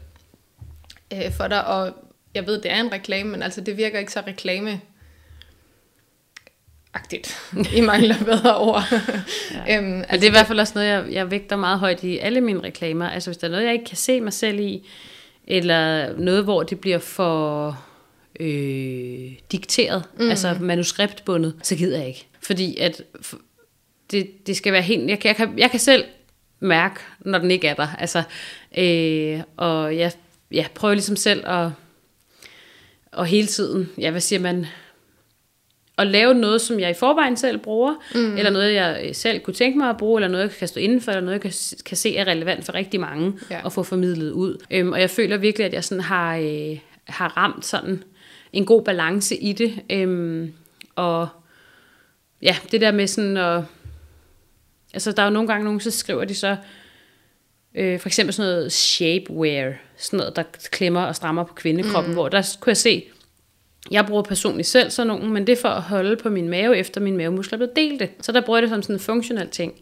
øh, 1.13 1.31
for 1.31 1.47
dig, 1.47 1.67
og 1.67 1.93
jeg 2.35 2.47
ved, 2.47 2.61
det 2.61 2.71
er 2.71 2.81
en 2.81 2.91
reklame, 2.91 3.29
men 3.29 3.41
altså 3.41 3.61
det 3.61 3.77
virker 3.77 3.99
ikke 3.99 4.11
så 4.11 4.23
reklame 4.27 4.81
agtigt. 6.93 7.37
I 7.75 7.81
mangler 7.81 8.23
bedre 8.25 8.57
ord. 8.57 8.83
ja. 9.67 9.77
øhm, 9.77 9.97
altså, 9.99 10.15
det 10.15 10.23
er 10.23 10.27
i 10.27 10.31
hvert 10.31 10.47
fald 10.47 10.59
også 10.59 10.73
noget, 10.75 10.87
jeg, 10.89 11.05
jeg 11.11 11.31
vægter 11.31 11.55
meget 11.55 11.79
højt 11.79 12.03
i 12.03 12.17
alle 12.17 12.41
mine 12.41 12.63
reklamer. 12.63 13.09
Altså 13.09 13.29
hvis 13.29 13.37
der 13.37 13.47
er 13.47 13.51
noget, 13.51 13.65
jeg 13.65 13.73
ikke 13.73 13.85
kan 13.85 13.97
se 13.97 14.21
mig 14.21 14.33
selv 14.33 14.59
i, 14.59 14.87
eller 15.47 16.13
noget, 16.17 16.43
hvor 16.43 16.63
det 16.63 16.79
bliver 16.79 16.99
for 16.99 17.77
øh, 18.39 19.31
dikteret, 19.51 20.03
mm. 20.19 20.29
altså 20.29 20.57
manuskriptbundet, 20.59 21.55
så 21.63 21.75
gider 21.75 21.97
jeg 21.97 22.07
ikke. 22.07 22.27
Fordi 22.41 22.77
at 22.77 23.03
det, 24.11 24.47
det 24.47 24.57
skal 24.57 24.73
være 24.73 24.81
helt... 24.81 25.09
Jeg, 25.09 25.25
jeg, 25.25 25.35
kan, 25.35 25.59
jeg 25.59 25.71
kan 25.71 25.79
selv 25.79 26.05
mærke, 26.59 26.99
når 27.19 27.37
den 27.37 27.51
ikke 27.51 27.67
er 27.67 27.73
der. 27.73 27.87
Altså, 27.99 28.23
øh, 28.77 29.43
og 29.57 29.97
jeg, 29.97 30.11
jeg 30.51 30.67
prøver 30.75 30.93
ligesom 30.93 31.15
selv 31.15 31.47
at... 31.47 31.69
Og 33.11 33.25
hele 33.25 33.47
tiden, 33.47 33.89
ja, 33.97 34.11
hvad 34.11 34.21
siger 34.21 34.39
man 34.39 34.65
at 36.01 36.07
lave 36.07 36.33
noget, 36.33 36.61
som 36.61 36.79
jeg 36.79 36.89
i 36.89 36.93
forvejen 36.93 37.37
selv 37.37 37.57
bruger, 37.57 37.95
mm. 38.15 38.37
eller 38.37 38.51
noget, 38.51 38.73
jeg 38.73 39.09
selv 39.13 39.39
kunne 39.39 39.53
tænke 39.53 39.77
mig 39.77 39.89
at 39.89 39.97
bruge, 39.97 40.17
eller 40.17 40.27
noget, 40.27 40.43
jeg 40.43 40.51
kan 40.51 40.67
stå 40.67 40.79
indenfor, 40.79 41.11
eller 41.11 41.21
noget, 41.21 41.33
jeg 41.33 41.41
kan, 41.41 41.53
kan 41.85 41.97
se 41.97 42.17
er 42.17 42.27
relevant 42.27 42.65
for 42.65 42.73
rigtig 42.73 42.99
mange, 42.99 43.33
ja. 43.49 43.65
at 43.65 43.73
få 43.73 43.83
formidlet 43.83 44.31
ud. 44.31 44.57
Øhm, 44.71 44.91
og 44.91 45.01
jeg 45.01 45.09
føler 45.09 45.37
virkelig, 45.37 45.65
at 45.65 45.73
jeg 45.73 45.83
sådan 45.83 46.03
har, 46.03 46.37
øh, 46.37 46.77
har 47.03 47.37
ramt 47.37 47.65
sådan 47.65 48.03
en 48.53 48.65
god 48.65 48.83
balance 48.83 49.35
i 49.37 49.53
det. 49.53 49.73
Øhm, 49.89 50.53
og 50.95 51.27
ja, 52.41 52.55
det 52.71 52.81
der 52.81 52.91
med 52.91 53.07
sådan 53.07 53.37
at... 53.37 53.63
Altså, 54.93 55.11
der 55.11 55.21
er 55.21 55.27
jo 55.27 55.33
nogle 55.33 55.47
gange 55.47 55.63
nogen, 55.63 55.79
så 55.79 55.91
skriver 55.91 56.25
de 56.25 56.35
så, 56.35 56.55
øh, 57.75 57.99
for 57.99 58.09
eksempel 58.09 58.33
sådan 58.33 58.51
noget 58.51 58.71
shapewear, 58.71 59.73
sådan 59.97 60.17
noget, 60.17 60.35
der 60.35 60.43
klemmer 60.71 61.01
og 61.01 61.15
strammer 61.15 61.43
på 61.43 61.53
kvindekroppen, 61.53 62.11
mm. 62.11 62.15
hvor 62.15 62.29
der 62.29 62.57
kunne 62.59 62.69
jeg 62.69 62.77
se, 62.77 63.03
jeg 63.91 64.05
bruger 64.05 64.21
personligt 64.21 64.67
selv 64.67 64.89
sådan 64.89 65.07
nogle, 65.07 65.29
men 65.29 65.47
det 65.47 65.53
er 65.53 65.61
for 65.61 65.69
at 65.69 65.81
holde 65.81 66.15
på 66.15 66.29
min 66.29 66.49
mave, 66.49 66.77
efter 66.77 67.01
min 67.01 67.17
mavemuskler 67.17 67.55
er 67.55 67.57
blevet 67.57 67.75
delte. 67.75 68.09
Så 68.21 68.31
der 68.31 68.41
bruger 68.41 68.57
jeg 68.57 68.61
det 68.61 68.69
som 68.69 68.81
sådan 68.81 68.95
en 68.95 68.99
funktionel 68.99 69.47
ting. 69.47 69.73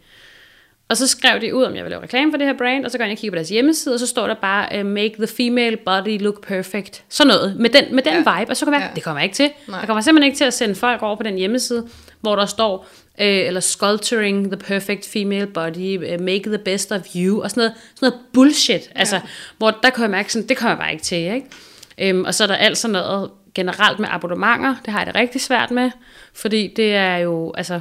Og 0.89 0.97
så 0.97 1.07
skrev 1.07 1.41
de 1.41 1.55
ud, 1.55 1.63
om 1.63 1.75
jeg 1.75 1.83
vil 1.83 1.89
lave 1.89 2.03
reklame 2.03 2.31
for 2.31 2.37
det 2.37 2.47
her 2.47 2.57
brand, 2.57 2.85
og 2.85 2.91
så 2.91 2.97
går 2.97 3.05
jeg 3.05 3.11
og 3.11 3.17
kigger 3.17 3.31
på 3.31 3.35
deres 3.35 3.49
hjemmeside, 3.49 3.93
og 3.93 3.99
så 3.99 4.07
står 4.07 4.27
der 4.27 4.33
bare, 4.33 4.79
uh, 4.79 4.85
make 4.85 5.13
the 5.17 5.27
female 5.27 5.77
body 5.77 6.21
look 6.21 6.47
perfect. 6.47 7.03
Sådan 7.09 7.27
noget, 7.27 7.55
med 7.55 7.69
den, 7.69 7.95
med 7.95 8.03
den 8.03 8.13
ja. 8.13 8.39
vibe, 8.39 8.51
og 8.51 8.57
så 8.57 8.65
kan 8.65 8.73
jeg, 8.73 8.81
ja. 8.81 8.95
det 8.95 9.03
kommer 9.03 9.19
jeg 9.19 9.25
ikke 9.25 9.35
til. 9.35 9.49
Nej. 9.67 9.79
Jeg 9.79 9.87
kommer 9.87 10.01
simpelthen 10.01 10.27
ikke 10.27 10.37
til 10.37 10.45
at 10.45 10.53
sende 10.53 10.75
folk 10.75 11.01
over 11.01 11.15
på 11.15 11.23
den 11.23 11.35
hjemmeside, 11.35 11.87
hvor 12.21 12.35
der 12.35 12.45
står, 12.45 12.77
uh, 12.77 13.25
eller 13.25 13.59
sculpturing 13.59 14.51
the 14.51 14.57
perfect 14.57 15.09
female 15.13 15.47
body, 15.47 16.13
uh, 16.13 16.21
make 16.21 16.43
the 16.45 16.57
best 16.57 16.91
of 16.91 17.01
you, 17.15 17.43
og 17.43 17.49
sådan 17.49 17.61
noget, 17.61 17.73
sådan 17.95 18.09
noget 18.09 18.19
bullshit. 18.33 18.91
Altså, 18.95 19.15
ja. 19.15 19.21
hvor 19.57 19.71
der 19.83 19.89
kan 19.89 20.01
jeg 20.01 20.11
mærke, 20.11 20.33
sådan, 20.33 20.47
det 20.47 20.57
kommer 20.57 20.71
jeg 20.71 20.79
bare 20.79 20.91
ikke 20.91 21.03
til, 21.03 21.17
ikke? 21.17 22.13
Um, 22.13 22.25
og 22.25 22.33
så 22.33 22.43
er 22.43 22.47
der 22.47 22.55
alt 22.55 22.77
sådan 22.77 22.91
noget 22.91 23.29
generelt 23.59 23.99
med 23.99 24.09
abonnementer, 24.11 24.75
det 24.85 24.93
har 24.93 24.99
jeg 24.99 25.07
det 25.07 25.15
rigtig 25.15 25.41
svært 25.41 25.71
med, 25.71 25.91
fordi 26.33 26.73
det 26.75 26.95
er 26.95 27.17
jo, 27.17 27.53
altså, 27.57 27.79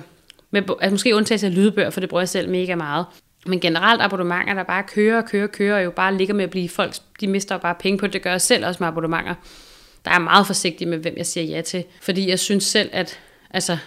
med, 0.51 0.63
altså 0.81 0.91
måske 0.95 1.17
undtagelse 1.17 1.47
af 1.47 1.55
lydbøger, 1.55 1.91
for 1.91 2.01
det 2.01 2.09
bruger 2.09 2.21
jeg 2.21 2.29
selv 2.29 2.51
mega 2.51 2.75
meget. 2.75 3.07
Men 3.47 3.61
generelt 3.61 4.03
abonnementer, 4.03 4.55
der 4.55 4.63
bare 4.63 4.83
kører 4.83 5.23
og 5.23 5.29
kører 5.29 5.47
og 5.47 5.53
kører, 5.53 5.77
og 5.77 5.85
jo 5.85 5.91
bare 5.91 6.17
ligger 6.17 6.35
med 6.35 6.45
at 6.45 6.51
blive 6.51 6.69
folk, 6.69 6.95
de 7.21 7.27
mister 7.27 7.55
jo 7.55 7.59
bare 7.59 7.75
penge 7.75 7.99
på 7.99 8.07
det. 8.07 8.13
Det 8.13 8.23
gør 8.23 8.31
jeg 8.31 8.41
selv 8.41 8.67
også 8.67 8.83
med 8.83 8.89
abonnementer. 8.89 9.35
Der 10.05 10.11
er 10.11 10.19
meget 10.19 10.47
forsigtig 10.47 10.89
med, 10.89 10.99
hvem 10.99 11.15
jeg 11.17 11.27
siger 11.27 11.45
ja 11.45 11.61
til. 11.61 11.85
Fordi 12.03 12.29
jeg 12.29 12.39
synes 12.39 12.65
selv, 12.65 12.91
at 12.93 13.19
altså, 13.51 13.79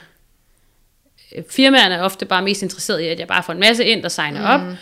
firmaerne 1.49 1.95
er 1.95 2.01
ofte 2.01 2.25
bare 2.25 2.41
mest 2.41 2.61
interesseret 2.61 2.99
i, 2.99 3.07
at 3.07 3.19
jeg 3.19 3.27
bare 3.27 3.43
får 3.43 3.53
en 3.53 3.59
masse 3.59 3.85
ind, 3.85 4.03
der 4.03 4.09
signer 4.09 4.57
mm. 4.57 4.63
op. 4.63 4.77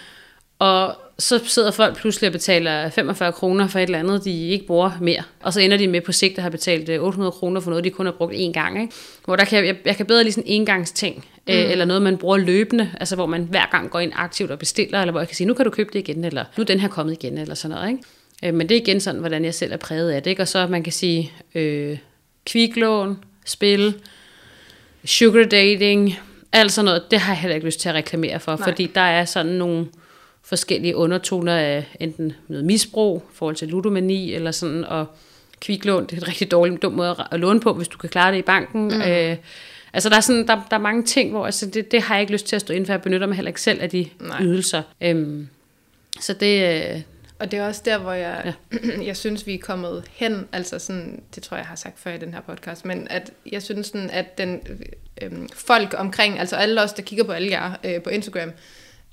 Og 0.59 0.95
så 1.19 1.39
sidder 1.45 1.71
folk 1.71 1.97
pludselig 1.97 2.27
og 2.27 2.31
betaler 2.31 2.89
45 2.89 3.31
kroner 3.31 3.67
for 3.67 3.79
et 3.79 3.83
eller 3.83 3.99
andet, 3.99 4.25
de 4.25 4.47
ikke 4.47 4.65
bruger 4.65 4.91
mere. 5.01 5.23
Og 5.43 5.53
så 5.53 5.61
ender 5.61 5.77
de 5.77 5.87
med 5.87 6.01
på 6.01 6.11
sigt 6.11 6.37
at 6.37 6.43
have 6.43 6.51
betalt 6.51 6.89
800 6.89 7.27
øh, 7.27 7.33
kroner 7.33 7.61
for 7.61 7.69
noget, 7.69 7.83
de 7.83 7.89
kun 7.89 8.05
har 8.05 8.13
brugt 8.13 8.33
én 8.33 8.51
gang. 8.51 8.81
Ikke? 8.81 8.93
Hvor 9.25 9.35
der 9.35 9.45
kan, 9.45 9.65
jeg, 9.65 9.75
jeg 9.85 9.95
kan 9.95 10.05
bedre 10.05 10.23
lige 10.23 10.33
sådan 10.33 10.47
en 10.47 10.61
engangsting, 10.61 11.25
øh, 11.49 11.55
mm. 11.55 11.61
øh, 11.61 11.71
eller 11.71 11.85
noget, 11.85 12.01
man 12.01 12.17
bruger 12.17 12.37
løbende, 12.37 12.91
altså 12.99 13.15
hvor 13.15 13.25
man 13.25 13.43
hver 13.43 13.65
gang 13.71 13.89
går 13.89 13.99
ind 13.99 14.11
aktivt 14.15 14.51
og 14.51 14.59
bestiller, 14.59 15.01
eller 15.01 15.11
hvor 15.11 15.21
jeg 15.21 15.27
kan 15.27 15.35
sige, 15.35 15.47
nu 15.47 15.53
kan 15.53 15.65
du 15.65 15.71
købe 15.71 15.89
det 15.93 15.99
igen, 15.99 16.25
eller 16.25 16.45
nu 16.57 16.61
er 16.61 16.65
den 16.65 16.79
her 16.79 16.87
kommet 16.87 17.13
igen, 17.13 17.37
eller 17.37 17.55
sådan 17.55 17.75
noget. 17.75 17.89
Ikke? 17.89 18.03
Øh, 18.43 18.53
men 18.53 18.69
det 18.69 18.77
er 18.77 18.81
igen 18.81 18.99
sådan, 18.99 19.19
hvordan 19.19 19.45
jeg 19.45 19.53
selv 19.53 19.73
er 19.73 19.77
præget 19.77 20.11
af 20.11 20.23
det. 20.23 20.29
Ikke? 20.29 20.41
Og 20.41 20.47
så 20.47 20.67
man 20.67 20.83
kan 20.83 20.93
sige, 20.93 21.31
øh, 21.55 21.97
kviklån, 22.45 23.23
spil, 23.45 23.93
sugar 25.05 25.43
dating, 25.43 26.15
alt 26.51 26.71
sådan 26.71 26.85
noget, 26.85 27.03
det 27.11 27.19
har 27.19 27.33
jeg 27.33 27.39
heller 27.39 27.55
ikke 27.55 27.67
lyst 27.67 27.79
til 27.79 27.89
at 27.89 27.95
reklamere 27.95 28.39
for, 28.39 28.55
Nej. 28.55 28.63
fordi 28.63 28.91
der 28.95 29.01
er 29.01 29.25
sådan 29.25 29.51
nogle 29.51 29.85
forskellige 30.49 30.95
undertoner 30.95 31.55
af 31.55 31.85
enten 31.99 32.33
noget 32.47 32.65
misbrug, 32.65 33.23
i 33.31 33.35
forhold 33.35 33.55
til 33.55 33.67
ludomani, 33.67 34.33
eller 34.33 34.51
sådan, 34.51 34.85
og 34.85 35.05
kviklån, 35.61 36.05
det 36.05 36.11
er 36.11 36.17
en 36.17 36.27
rigtig 36.27 36.51
dårlig, 36.51 36.81
dum 36.81 36.91
måde 36.91 37.27
at 37.31 37.39
låne 37.39 37.59
på, 37.59 37.73
hvis 37.73 37.87
du 37.87 37.97
kan 37.97 38.09
klare 38.09 38.31
det 38.31 38.37
i 38.37 38.41
banken. 38.41 38.83
Mm. 38.83 39.01
Øh, 39.01 39.37
altså 39.93 40.09
der 40.09 40.15
er, 40.15 40.19
sådan, 40.21 40.47
der, 40.47 40.61
der 40.69 40.77
er 40.77 40.81
mange 40.81 41.03
ting, 41.03 41.31
hvor 41.31 41.45
altså, 41.45 41.65
det, 41.65 41.91
det 41.91 42.01
har 42.01 42.15
jeg 42.15 42.21
ikke 42.21 42.33
lyst 42.33 42.45
til 42.45 42.55
at 42.55 42.61
stå 42.61 42.73
ind 42.73 42.85
for, 42.85 42.93
jeg 42.93 43.01
benytter 43.01 43.27
mig 43.27 43.35
heller 43.35 43.49
ikke 43.49 43.61
selv 43.61 43.81
af 43.81 43.89
de 43.89 44.09
Nej. 44.19 44.41
ydelser. 44.41 44.81
Øhm, 45.01 45.47
så 46.19 46.33
det... 46.33 46.83
Øh, 46.95 47.01
og 47.39 47.51
det 47.51 47.59
er 47.59 47.67
også 47.67 47.81
der, 47.85 47.97
hvor 47.97 48.13
jeg, 48.13 48.53
ja. 48.71 48.77
jeg 49.09 49.17
synes, 49.17 49.47
vi 49.47 49.53
er 49.53 49.59
kommet 49.59 50.03
hen, 50.11 50.47
altså 50.51 50.79
sådan, 50.79 51.23
det 51.35 51.43
tror 51.43 51.57
jeg, 51.57 51.61
jeg 51.61 51.67
har 51.67 51.75
sagt 51.75 51.99
før 51.99 52.13
i 52.13 52.17
den 52.17 52.33
her 52.33 52.41
podcast, 52.41 52.85
men 52.85 53.07
at 53.09 53.31
jeg 53.51 53.63
synes 53.63 53.87
sådan, 53.87 54.09
at 54.09 54.37
den, 54.37 54.61
øh, 55.21 55.31
folk 55.53 55.95
omkring, 55.97 56.39
altså 56.39 56.55
alle 56.55 56.83
os, 56.83 56.93
der 56.93 57.01
kigger 57.01 57.23
på 57.23 57.31
alle 57.31 57.49
jer 57.49 57.73
øh, 57.83 58.01
på 58.01 58.09
Instagram, 58.09 58.51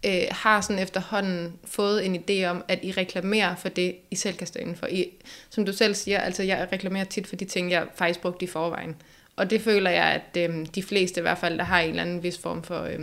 øh, 0.05 0.23
har 0.31 0.61
sådan 0.61 0.83
efterhånden 0.83 1.59
fået 1.65 2.07
en 2.07 2.17
idé 2.17 2.45
om, 2.45 2.65
at 2.69 2.79
I 2.83 2.93
reklamerer 2.93 3.55
for 3.55 3.69
det, 3.69 3.97
I 4.11 4.17
selv 4.17 4.37
kan 4.37 4.47
stå 4.47 4.61
for. 4.75 4.87
I, 4.87 5.13
som 5.51 5.67
du 5.67 5.73
selv 5.73 5.95
siger, 5.95 6.21
altså 6.21 6.43
jeg 6.43 6.69
reklamerer 6.73 7.05
tit 7.05 7.27
for 7.27 7.37
de 7.37 7.45
ting, 7.45 7.71
jeg 7.71 7.87
faktisk 7.95 8.21
brugte 8.21 8.45
i 8.45 8.49
forvejen. 8.49 8.97
Og 9.37 9.51
det 9.51 9.61
føler 9.61 9.91
jeg, 9.91 10.05
at 10.05 10.51
øh, 10.51 10.67
de 10.75 10.83
fleste 10.83 11.21
i 11.21 11.23
hvert 11.23 11.39
fald, 11.39 11.59
der 11.59 11.65
har 11.65 11.81
en 11.81 11.91
eller 11.91 12.03
anden 12.03 12.23
vis 12.23 12.39
form 12.39 12.63
for 12.63 12.83
øh, 12.83 12.99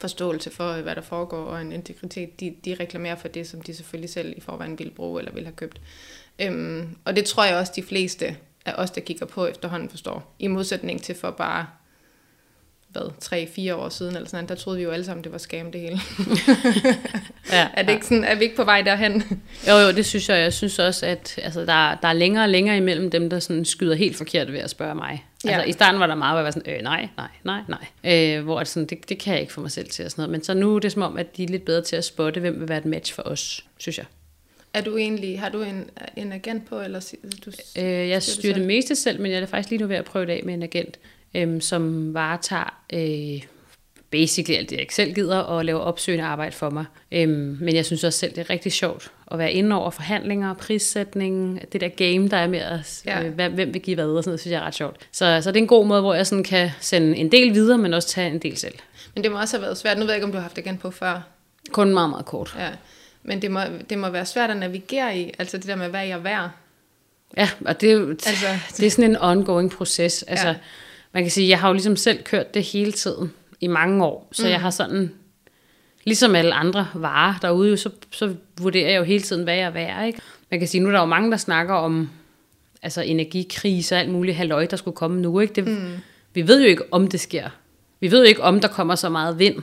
forståelse 0.00 0.50
for, 0.50 0.70
øh, 0.72 0.82
hvad 0.82 0.94
der 0.94 1.00
foregår, 1.00 1.44
og 1.44 1.60
en 1.60 1.72
integritet, 1.72 2.40
de, 2.40 2.54
de 2.64 2.76
reklamerer 2.80 3.16
for 3.16 3.28
det, 3.28 3.48
som 3.48 3.60
de 3.60 3.74
selvfølgelig 3.74 4.10
selv 4.10 4.34
i 4.36 4.40
forvejen 4.40 4.78
ville 4.78 4.92
bruge 4.92 5.20
eller 5.20 5.32
ville 5.32 5.46
have 5.46 5.56
købt. 5.56 5.80
Øhm, 6.38 6.96
og 7.04 7.16
det 7.16 7.24
tror 7.24 7.44
jeg 7.44 7.56
også, 7.56 7.72
de 7.76 7.82
fleste 7.82 8.36
af 8.66 8.74
os, 8.76 8.90
der 8.90 9.00
kigger 9.00 9.26
på 9.26 9.46
efterhånden, 9.46 9.90
forstår. 9.90 10.34
I 10.38 10.46
modsætning 10.46 11.02
til 11.02 11.14
for 11.14 11.30
bare 11.30 11.66
hvad, 12.96 13.72
3-4 13.72 13.74
år 13.74 13.88
siden, 13.88 14.16
eller 14.16 14.28
sådan 14.28 14.48
der 14.48 14.54
troede 14.54 14.78
vi 14.78 14.84
jo 14.84 14.90
alle 14.90 15.04
sammen, 15.04 15.24
det 15.24 15.32
var 15.32 15.38
scam 15.38 15.72
det 15.72 15.80
hele. 15.80 16.00
ja, 17.52 17.68
er, 17.74 17.82
det 17.82 17.92
ikke 17.92 18.06
sådan, 18.06 18.24
er 18.24 18.34
vi 18.34 18.44
ikke 18.44 18.56
på 18.56 18.64
vej 18.64 18.82
derhen? 18.82 19.42
jo, 19.68 19.74
jo, 19.74 19.92
det 19.92 20.06
synes 20.06 20.28
jeg. 20.28 20.38
Jeg 20.38 20.52
synes 20.52 20.78
også, 20.78 21.06
at 21.06 21.38
altså, 21.42 21.60
der, 21.60 21.94
der 21.94 22.08
er 22.08 22.12
længere 22.12 22.44
og 22.44 22.48
længere 22.48 22.76
imellem 22.76 23.10
dem, 23.10 23.30
der 23.30 23.38
sådan 23.38 23.64
skyder 23.64 23.94
helt 23.94 24.16
forkert 24.16 24.52
ved 24.52 24.60
at 24.60 24.70
spørge 24.70 24.94
mig. 24.94 25.24
Altså, 25.44 25.60
ja. 25.60 25.66
I 25.66 25.72
starten 25.72 26.00
var 26.00 26.06
der 26.06 26.14
meget, 26.14 26.32
hvor 26.32 26.38
jeg 26.38 26.44
var 26.44 26.50
sådan, 26.50 26.74
øh, 26.74 26.82
nej, 26.82 27.08
nej, 27.16 27.28
nej, 27.44 27.60
nej. 28.02 28.36
Øh, 28.36 28.44
hvor 28.44 28.64
sådan, 28.64 28.86
det, 28.86 29.08
det 29.08 29.18
kan 29.18 29.32
jeg 29.32 29.40
ikke 29.40 29.52
få 29.52 29.60
mig 29.60 29.70
selv 29.70 29.88
til. 29.88 30.04
Og 30.04 30.10
sådan 30.10 30.22
noget. 30.22 30.30
Men 30.30 30.44
så 30.44 30.54
nu 30.54 30.76
er 30.76 30.78
det 30.78 30.92
som 30.92 31.02
om, 31.02 31.18
at 31.18 31.36
de 31.36 31.44
er 31.44 31.48
lidt 31.48 31.64
bedre 31.64 31.82
til 31.82 31.96
at 31.96 32.04
spotte, 32.04 32.40
hvem 32.40 32.60
vil 32.60 32.68
være 32.68 32.78
et 32.78 32.84
match 32.84 33.14
for 33.14 33.22
os, 33.22 33.64
synes 33.78 33.98
jeg. 33.98 34.06
Er 34.74 34.80
du 34.80 34.96
egentlig, 34.96 35.40
har 35.40 35.48
du 35.48 35.62
en, 35.62 35.90
en 36.16 36.32
agent 36.32 36.68
på, 36.68 36.80
eller 36.80 37.14
du, 37.46 37.50
øh, 37.76 38.08
jeg 38.08 38.22
styrer 38.22 38.54
det 38.54 38.66
meste 38.66 38.96
selv, 38.96 39.20
men 39.20 39.32
jeg 39.32 39.42
er 39.42 39.46
faktisk 39.46 39.70
lige 39.70 39.80
nu 39.80 39.86
ved 39.86 39.96
at 39.96 40.04
prøve 40.04 40.26
det 40.26 40.32
af 40.32 40.42
med 40.44 40.54
en 40.54 40.62
agent 40.62 40.98
øhm, 41.34 41.60
som 41.60 42.14
varetager 42.14 42.80
øh, 42.92 43.42
basically 44.10 44.58
alt 44.58 44.70
det, 44.70 44.76
jeg 44.76 44.80
ikke 44.80 44.94
selv 44.94 45.14
gider, 45.14 45.38
og 45.38 45.64
laver 45.64 45.80
opsøgende 45.80 46.24
arbejde 46.24 46.52
for 46.52 46.70
mig. 46.70 46.84
Øhm, 47.12 47.58
men 47.60 47.74
jeg 47.74 47.86
synes 47.86 48.04
også 48.04 48.18
selv, 48.18 48.30
det 48.30 48.38
er 48.38 48.50
rigtig 48.50 48.72
sjovt 48.72 49.12
at 49.32 49.38
være 49.38 49.52
inde 49.52 49.76
over 49.76 49.90
forhandlinger, 49.90 50.54
prissætning, 50.54 51.60
det 51.72 51.80
der 51.80 51.88
game, 51.88 52.28
der 52.28 52.36
er 52.36 52.46
med, 52.46 52.58
at, 52.58 53.02
ja. 53.06 53.24
øh, 53.24 53.34
hvem 53.34 53.74
vil 53.74 53.82
give 53.82 53.94
hvad, 53.94 54.04
og 54.04 54.24
sådan 54.24 54.30
noget, 54.30 54.40
synes 54.40 54.52
jeg 54.52 54.60
er 54.60 54.64
ret 54.64 54.74
sjovt. 54.74 54.96
Så, 55.12 55.40
så 55.42 55.50
det 55.50 55.56
er 55.56 55.62
en 55.62 55.68
god 55.68 55.86
måde, 55.86 56.00
hvor 56.00 56.14
jeg 56.14 56.26
sådan 56.26 56.44
kan 56.44 56.70
sende 56.80 57.16
en 57.16 57.32
del 57.32 57.54
videre, 57.54 57.78
men 57.78 57.94
også 57.94 58.08
tage 58.08 58.30
en 58.30 58.38
del 58.38 58.56
selv. 58.56 58.74
Men 59.14 59.24
det 59.24 59.32
må 59.32 59.40
også 59.40 59.56
have 59.56 59.62
været 59.62 59.78
svært. 59.78 59.98
Nu 59.98 60.04
ved 60.04 60.10
jeg 60.10 60.16
ikke, 60.16 60.24
om 60.24 60.32
du 60.32 60.36
har 60.36 60.42
haft 60.42 60.56
det 60.56 60.66
igen 60.66 60.78
på 60.78 60.90
før. 60.90 61.20
Kun 61.72 61.94
meget, 61.94 62.10
meget 62.10 62.26
kort. 62.26 62.56
Ja. 62.58 62.70
Men 63.22 63.42
det 63.42 63.50
må, 63.50 63.60
det 63.90 63.98
må 63.98 64.08
være 64.08 64.26
svært 64.26 64.50
at 64.50 64.56
navigere 64.56 65.18
i, 65.18 65.32
altså 65.38 65.58
det 65.58 65.66
der 65.66 65.76
med, 65.76 65.88
hvad 65.88 66.00
jeg 66.00 66.10
er 66.10 66.18
værd. 66.18 66.50
Ja, 67.36 67.48
og 67.64 67.80
det 67.80 67.92
er 67.92 68.08
altså, 68.08 68.46
det 68.76 68.86
er 68.86 68.90
sådan 68.90 69.10
en 69.10 69.16
ongoing 69.16 69.70
proces. 69.70 70.22
Altså, 70.22 70.48
ja 70.48 70.54
man 71.16 71.24
kan 71.24 71.30
sige, 71.30 71.48
jeg 71.48 71.60
har 71.60 71.68
jo 71.68 71.72
ligesom 71.72 71.96
selv 71.96 72.22
kørt 72.22 72.54
det 72.54 72.62
hele 72.62 72.92
tiden 72.92 73.32
i 73.60 73.66
mange 73.66 74.04
år, 74.04 74.28
så 74.32 74.42
mm. 74.42 74.48
jeg 74.48 74.60
har 74.60 74.70
sådan, 74.70 75.12
ligesom 76.04 76.34
alle 76.34 76.54
andre 76.54 76.88
varer 76.94 77.34
derude, 77.42 77.76
så, 77.76 77.90
så 78.10 78.34
vurderer 78.60 78.90
jeg 78.90 78.98
jo 78.98 79.04
hele 79.04 79.22
tiden, 79.22 79.44
hvad 79.44 79.54
jeg 79.54 79.62
er 79.62 79.70
værd, 79.70 80.06
ikke? 80.06 80.20
Man 80.50 80.60
kan 80.60 80.68
sige, 80.68 80.80
nu 80.80 80.88
er 80.88 80.92
der 80.92 81.00
jo 81.00 81.06
mange, 81.06 81.30
der 81.30 81.36
snakker 81.36 81.74
om 81.74 82.10
altså 82.82 83.00
energikrise 83.00 83.94
og 83.94 84.00
alt 84.00 84.10
muligt 84.10 84.36
halløj, 84.36 84.66
der 84.66 84.76
skulle 84.76 84.96
komme 84.96 85.20
nu, 85.20 85.40
ikke? 85.40 85.54
Det, 85.54 85.66
mm. 85.66 85.92
Vi 86.34 86.48
ved 86.48 86.60
jo 86.60 86.66
ikke, 86.66 86.82
om 86.90 87.08
det 87.08 87.20
sker. 87.20 87.48
Vi 88.00 88.10
ved 88.10 88.18
jo 88.18 88.24
ikke, 88.24 88.42
om 88.42 88.60
der 88.60 88.68
kommer 88.68 88.94
så 88.94 89.08
meget 89.08 89.38
vind, 89.38 89.62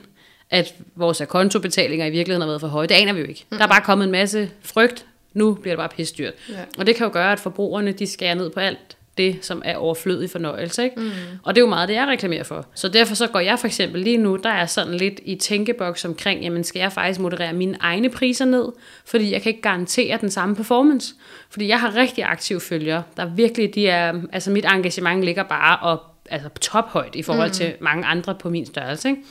at 0.50 0.76
vores 0.96 1.22
kontobetalinger 1.30 2.06
i 2.06 2.10
virkeligheden 2.10 2.42
har 2.42 2.48
været 2.48 2.62
for 2.62 2.68
høje. 2.68 2.88
Det 2.88 2.96
aner 2.96 3.14
vi 3.14 3.20
jo 3.20 3.28
ikke. 3.28 3.46
Mm. 3.50 3.58
Der 3.58 3.64
er 3.64 3.70
bare 3.70 3.82
kommet 3.82 4.06
en 4.06 4.12
masse 4.12 4.50
frygt. 4.62 5.06
Nu 5.34 5.54
bliver 5.54 5.74
det 5.74 5.80
bare 5.80 5.90
pisse 5.90 6.16
dyrt. 6.18 6.34
Ja. 6.50 6.56
Og 6.78 6.88
det 6.88 6.96
kan 6.96 7.08
jo 7.08 7.14
gøre, 7.14 7.32
at 7.32 7.40
forbrugerne 7.40 7.92
de 7.92 8.08
skærer 8.08 8.36
ned 8.36 8.50
på 8.50 8.60
alt 8.60 8.98
det, 9.18 9.38
som 9.42 9.62
er 9.66 9.76
overflødig 9.76 10.30
fornøjelse. 10.30 10.84
Ikke? 10.84 11.00
Mm. 11.00 11.10
Og 11.44 11.56
det 11.56 11.62
er 11.62 11.66
jo 11.66 11.70
meget 11.70 11.90
det, 11.90 11.96
jeg 11.96 12.08
reklamerer 12.08 12.44
for. 12.44 12.66
Så 12.76 12.88
derfor 12.88 13.16
så 13.16 13.28
går 13.28 13.40
jeg 13.40 13.60
for 13.60 13.68
eksempel 13.68 14.02
lige 14.02 14.18
nu, 14.18 14.36
der 14.36 14.50
er 14.50 14.66
sådan 14.66 14.94
lidt 14.94 15.20
i 15.26 15.36
tænkeboks 15.36 16.06
omkring, 16.06 16.42
jamen 16.42 16.64
skal 16.64 16.80
jeg 16.80 16.92
faktisk 16.92 17.20
moderere 17.20 17.54
mine 17.54 17.78
egne 17.80 18.10
priser 18.10 18.46
ned, 18.46 18.72
fordi 19.06 19.32
jeg 19.32 19.42
kan 19.42 19.50
ikke 19.50 19.62
garantere 19.62 20.18
den 20.22 20.32
samme 20.32 20.56
performance. 20.56 21.14
Fordi 21.50 21.68
jeg 21.68 21.80
har 21.80 21.96
rigtig 21.96 22.24
aktive 22.24 22.60
følgere, 22.60 23.04
der 23.18 23.26
virkelig, 23.26 23.76
de 23.76 23.88
er, 23.88 24.14
altså 24.32 24.52
mit 24.52 24.66
engagement 24.66 25.24
ligger 25.24 25.44
bare 25.44 25.80
op, 25.82 26.00
altså 26.30 26.50
tophøjt 26.62 27.16
i 27.16 27.22
forhold 27.22 27.50
mm. 27.50 27.54
til 27.54 27.74
mange 27.80 28.06
andre 28.06 28.36
på 28.36 28.50
min 28.50 28.66
størrelse. 28.66 29.10
Ikke? 29.10 29.22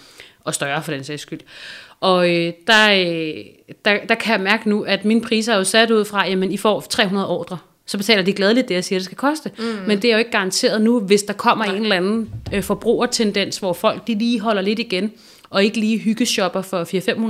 og 0.44 0.54
større 0.54 0.82
for 0.82 0.92
den 0.92 1.04
sags 1.04 1.22
skyld. 1.22 1.40
Og 2.00 2.30
øh, 2.30 2.52
der, 2.66 2.92
øh, 2.92 3.44
der, 3.84 4.06
der 4.08 4.14
kan 4.14 4.32
jeg 4.32 4.40
mærke 4.40 4.68
nu, 4.68 4.82
at 4.82 5.04
mine 5.04 5.20
priser 5.20 5.52
er 5.52 5.56
jo 5.56 5.64
sat 5.64 5.90
ud 5.90 6.04
fra, 6.04 6.28
jamen 6.28 6.52
I 6.52 6.56
får 6.56 6.80
300 6.80 7.28
ordre. 7.28 7.58
Så 7.86 7.96
betaler 7.96 8.22
de 8.22 8.32
gladeligt 8.32 8.68
det, 8.68 8.74
jeg 8.74 8.84
siger, 8.84 8.98
det 8.98 9.04
skal 9.04 9.16
koste. 9.16 9.50
Mm. 9.58 9.64
Men 9.86 10.02
det 10.02 10.08
er 10.08 10.12
jo 10.12 10.18
ikke 10.18 10.30
garanteret 10.30 10.82
nu, 10.82 11.00
hvis 11.00 11.22
der 11.22 11.32
kommer 11.32 11.64
Nej. 11.64 11.74
en 11.74 11.82
eller 11.82 11.96
anden 11.96 12.30
øh, 12.52 12.62
forbrugertendens, 12.62 13.58
hvor 13.58 13.72
folk 13.72 14.06
de 14.06 14.14
lige 14.18 14.40
holder 14.40 14.62
lidt 14.62 14.78
igen, 14.78 15.12
og 15.50 15.64
ikke 15.64 15.80
lige 15.80 15.98
hyggeshopper 15.98 16.62
for 16.62 16.84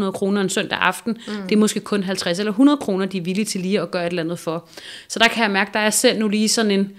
400-500 0.08 0.10
kroner 0.10 0.40
en 0.40 0.48
søndag 0.48 0.78
aften. 0.78 1.18
Mm. 1.28 1.34
Det 1.48 1.52
er 1.52 1.60
måske 1.60 1.80
kun 1.80 2.02
50 2.02 2.38
eller 2.38 2.52
100 2.52 2.76
kroner, 2.76 3.06
de 3.06 3.18
er 3.18 3.22
villige 3.22 3.44
til 3.44 3.60
lige 3.60 3.80
at 3.80 3.90
gøre 3.90 4.06
et 4.06 4.10
eller 4.10 4.22
andet 4.22 4.38
for. 4.38 4.68
Så 5.08 5.18
der 5.18 5.28
kan 5.28 5.42
jeg 5.42 5.50
mærke, 5.50 5.70
der 5.74 5.80
er 5.80 5.90
selv 5.90 6.18
nu 6.18 6.28
lige 6.28 6.48
sådan 6.48 6.70
en, 6.70 6.92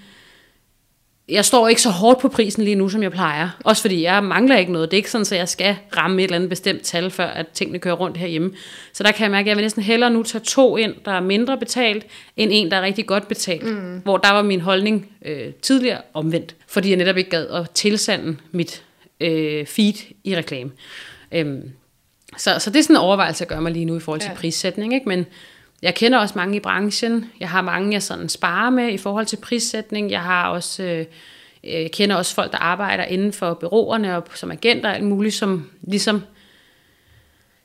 jeg 1.30 1.46
står 1.46 1.68
ikke 1.68 1.82
så 1.82 1.90
hårdt 1.90 2.20
på 2.20 2.28
prisen 2.28 2.64
lige 2.64 2.76
nu, 2.76 2.90
som 2.90 3.04
jeg 3.04 3.12
plejer. 3.12 3.50
Også 3.64 3.82
fordi 3.82 4.04
jeg 4.04 4.24
mangler 4.24 4.58
ikke 4.58 4.72
noget. 4.72 4.92
Det 4.92 4.98
er 4.98 5.00
ikke 5.00 5.12
sådan, 5.12 5.22
at 5.22 5.38
jeg 5.40 5.50
skal 5.50 5.76
ramme 5.98 6.22
et 6.22 6.24
eller 6.24 6.36
andet 6.36 6.50
bestemt 6.50 6.82
tal, 6.82 7.12
før 7.12 7.26
at 7.26 7.48
tingene 7.48 7.80
kører 7.80 7.96
rundt 7.96 8.18
herhjemme. 8.18 8.52
Så 8.94 9.04
der 9.04 9.12
kan 9.12 9.24
jeg 9.24 9.32
mærke, 9.32 9.46
at 9.46 9.48
jeg 9.48 9.58
vil 9.58 9.64
næsten 9.64 9.84
hellere 9.84 10.10
nu 10.10 10.24
tage 10.24 10.44
to 10.44 10.78
ind, 10.78 10.94
der 11.06 11.12
er 11.12 11.22
mindre 11.22 11.58
betalt, 11.58 12.06
end 12.38 12.52
en, 12.54 12.72
der 12.72 12.78
er 12.78 12.82
rigtig 12.82 13.06
godt 13.06 13.28
betalt. 13.28 13.64
Mm. 13.64 14.00
Hvor 14.04 14.18
der 14.18 14.32
var 14.32 14.42
min 14.42 14.62
holdning 14.62 15.12
øh, 15.26 15.54
tidligere 15.62 16.02
omvendt. 16.14 16.56
Fordi 16.68 16.90
jeg 16.90 16.98
netop 16.98 17.18
ikke 17.18 17.30
gad 17.30 17.48
at 17.48 17.70
tilsande 17.70 18.38
mit 18.52 18.84
øh, 19.20 19.66
feed 19.66 19.94
i 20.24 20.36
reklame. 20.36 20.72
Øhm, 21.32 21.72
så, 22.38 22.60
så 22.60 22.70
det 22.70 22.80
er 22.80 22.84
sådan 22.84 22.96
en 22.96 23.02
overvejelse, 23.02 23.44
at 23.44 23.48
gøre 23.48 23.62
mig 23.62 23.72
lige 23.72 23.86
nu 23.86 23.98
i 23.98 24.00
forhold 24.00 24.22
til 24.22 24.30
ja. 24.30 24.36
prissætning. 24.36 24.94
Ikke? 24.94 25.10
Men 25.10 25.26
jeg 25.84 25.96
kender 25.96 26.18
også 26.18 26.34
mange 26.38 26.56
i 26.56 26.60
branchen. 26.60 27.26
Jeg 27.40 27.50
har 27.50 27.62
mange, 27.62 27.94
jeg 27.94 28.04
sådan 28.04 28.30
sparer 28.30 28.70
med 28.70 28.94
i 28.94 28.98
forhold 28.98 29.26
til 29.26 29.38
prissætning. 29.38 30.12
Jeg 30.12 30.22
har 30.22 30.50
også... 30.50 30.84
Øh, 30.84 31.06
jeg 31.64 31.92
kender 31.92 32.16
også 32.16 32.36
folk, 32.36 32.52
der 32.52 32.58
arbejder 32.58 33.04
inden 33.04 33.34
for 33.34 33.54
byråerne 33.54 34.18
og 34.18 34.24
som 34.34 34.52
agenter 34.52 34.90
og 34.90 34.96
alt 34.96 35.04
muligt, 35.04 35.36
som 35.36 35.70
ligesom 35.82 36.22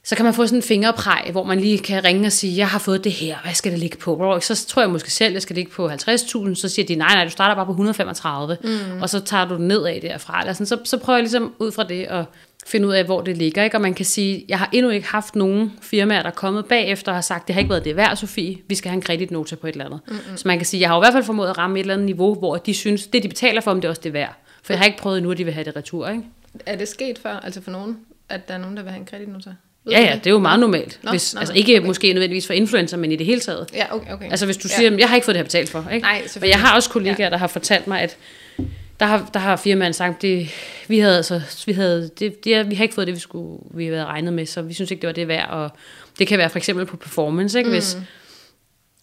så 0.09 0.16
kan 0.16 0.25
man 0.25 0.35
få 0.35 0.47
sådan 0.47 0.59
en 0.59 0.62
fingerpræg, 0.62 1.33
hvor 1.33 1.44
man 1.44 1.61
lige 1.61 1.79
kan 1.79 2.05
ringe 2.05 2.27
og 2.27 2.33
sige, 2.33 2.57
jeg 2.57 2.68
har 2.68 2.79
fået 2.79 3.05
det 3.05 3.12
her, 3.12 3.37
hvad 3.42 3.55
skal 3.55 3.73
det 3.73 3.79
ligge 3.81 3.97
på? 3.97 4.38
Så 4.40 4.66
tror 4.68 4.83
jeg 4.83 4.90
måske 4.90 5.11
selv, 5.11 5.33
jeg 5.33 5.42
skal 5.42 5.57
ligge 5.57 5.73
på 5.73 5.88
50.000, 5.88 6.55
så 6.55 6.68
siger 6.68 6.87
de, 6.87 6.94
nej, 6.94 7.14
nej, 7.14 7.25
du 7.25 7.31
starter 7.31 7.55
bare 7.55 7.66
på 7.66 7.73
135, 7.73 8.57
mm. 8.64 9.03
og 9.03 9.09
så 9.09 9.21
tager 9.21 9.44
du 9.44 9.57
den 9.57 9.68
nedad 9.68 10.01
derfra. 10.01 10.40
Eller 10.40 10.53
sådan. 10.53 10.66
Så, 10.66 10.79
så 10.85 10.99
prøver 10.99 11.16
jeg 11.16 11.23
ligesom 11.23 11.55
ud 11.59 11.73
fra 11.73 11.85
det 11.85 12.05
at 12.05 12.25
finde 12.66 12.88
ud 12.88 12.92
af, 12.92 13.05
hvor 13.05 13.21
det 13.21 13.37
ligger. 13.37 13.64
Ikke? 13.64 13.77
Og 13.77 13.81
man 13.81 13.94
kan 13.94 14.05
sige, 14.05 14.44
jeg 14.49 14.59
har 14.59 14.68
endnu 14.73 14.90
ikke 14.90 15.09
haft 15.09 15.37
nogen 15.37 15.73
firmaer, 15.83 16.23
der 16.23 16.31
er 16.31 16.35
kommet 16.35 16.66
bagefter 16.66 17.12
og 17.12 17.16
har 17.16 17.23
sagt, 17.23 17.47
det 17.47 17.55
har 17.55 17.61
ikke 17.61 17.71
været 17.71 17.85
det 17.85 17.97
værd, 17.97 18.16
Sofie, 18.16 18.59
vi 18.68 18.75
skal 18.75 18.88
have 18.88 18.97
en 18.97 19.03
kreditnota 19.03 19.57
på 19.57 19.66
et 19.66 19.73
eller 19.73 19.85
andet. 19.85 20.01
Mm-hmm. 20.09 20.37
Så 20.37 20.49
man 20.49 20.59
kan 20.59 20.66
sige, 20.66 20.81
jeg 20.81 20.88
har 20.88 20.97
i 20.97 21.01
hvert 21.01 21.12
fald 21.12 21.25
formået 21.25 21.49
at 21.49 21.59
ramme 21.59 21.79
et 21.79 21.81
eller 21.81 21.94
andet 21.94 22.07
niveau, 22.07 22.35
hvor 22.35 22.57
de 22.57 22.75
synes, 22.75 23.07
det 23.07 23.23
de 23.23 23.29
betaler 23.29 23.61
for, 23.61 23.71
om 23.71 23.81
det 23.81 23.85
er 23.85 23.90
også 23.90 24.03
det 24.05 24.12
værd. 24.12 24.35
For 24.62 24.73
jeg 24.73 24.81
har 24.81 24.87
ikke 24.87 24.99
prøvet 24.99 25.18
endnu, 25.18 25.33
at 25.33 25.38
de 25.38 25.44
vil 25.44 25.55
have 25.55 25.64
det 25.64 25.77
retur. 25.77 26.09
Ikke? 26.09 26.23
Er 26.66 26.77
det 26.77 26.88
sket 26.88 27.18
før, 27.18 27.37
altså 27.37 27.61
for 27.61 27.71
nogen, 27.71 27.99
at 28.29 28.49
der 28.49 28.55
er 28.55 28.59
nogen, 28.59 28.77
der 28.77 28.83
vil 28.83 28.92
have 28.92 29.01
en 29.01 29.07
kreditnota? 29.07 29.51
Ja, 29.91 30.01
ja, 30.01 30.14
det 30.14 30.27
er 30.27 30.31
jo 30.31 30.38
meget 30.38 30.61
normalt. 30.61 30.99
Nå, 31.03 31.11
hvis, 31.11 31.35
nå, 31.35 31.41
altså 31.41 31.55
ikke 31.55 31.79
okay. 31.79 31.87
måske 31.87 32.12
nødvendigvis 32.12 32.47
for 32.47 32.55
influencer, 32.55 32.97
men 32.97 33.12
i 33.12 33.17
det 33.17 33.27
hele 33.27 33.41
taget. 33.41 33.67
Ja, 33.75 33.95
okay, 33.95 34.12
okay. 34.12 34.31
Altså 34.31 34.47
hvis 34.47 34.57
du 34.57 34.69
siger, 34.69 34.91
ja. 34.91 34.97
jeg 34.99 35.09
har 35.09 35.14
ikke 35.14 35.25
fået 35.25 35.35
det 35.35 35.38
her 35.38 35.45
betalt 35.45 35.69
for. 35.69 35.88
Ikke? 35.93 36.03
Nej, 36.03 36.23
og 36.41 36.49
jeg 36.49 36.61
har 36.61 36.75
også 36.75 36.91
kollegaer, 36.91 37.27
ja. 37.27 37.31
der 37.31 37.37
har 37.37 37.47
fortalt 37.47 37.87
mig, 37.87 38.01
at 38.01 38.17
der 39.01 39.07
har, 39.07 39.31
der 39.35 39.41
har 39.41 39.57
firmaen 39.57 39.93
sagt, 39.93 40.23
det, 40.23 40.49
vi 40.88 40.99
havde, 40.99 41.17
altså, 41.17 41.41
vi 41.67 41.73
havde, 41.73 42.11
det, 42.19 42.45
det, 42.45 42.71
vi 42.71 42.75
har 42.75 42.83
ikke 42.83 42.95
fået 42.95 43.07
det, 43.07 43.14
vi 43.14 43.21
skulle, 43.21 43.59
vi 43.75 43.87
havde 43.87 44.05
regnet 44.05 44.33
med, 44.33 44.47
så 44.47 44.62
vi 44.62 44.75
synes 44.75 44.91
ikke, 44.91 45.01
det 45.01 45.07
var 45.07 45.12
det 45.12 45.29
værd. 45.29 45.49
Og 45.49 45.71
det 46.19 46.27
kan 46.27 46.38
være 46.38 46.51
for 46.51 46.59
eksempel 46.59 46.87
på 46.87 46.97
performance, 46.97 47.59
ikke? 47.59 47.71
Hvis, 47.71 47.97
mm. 47.97 48.03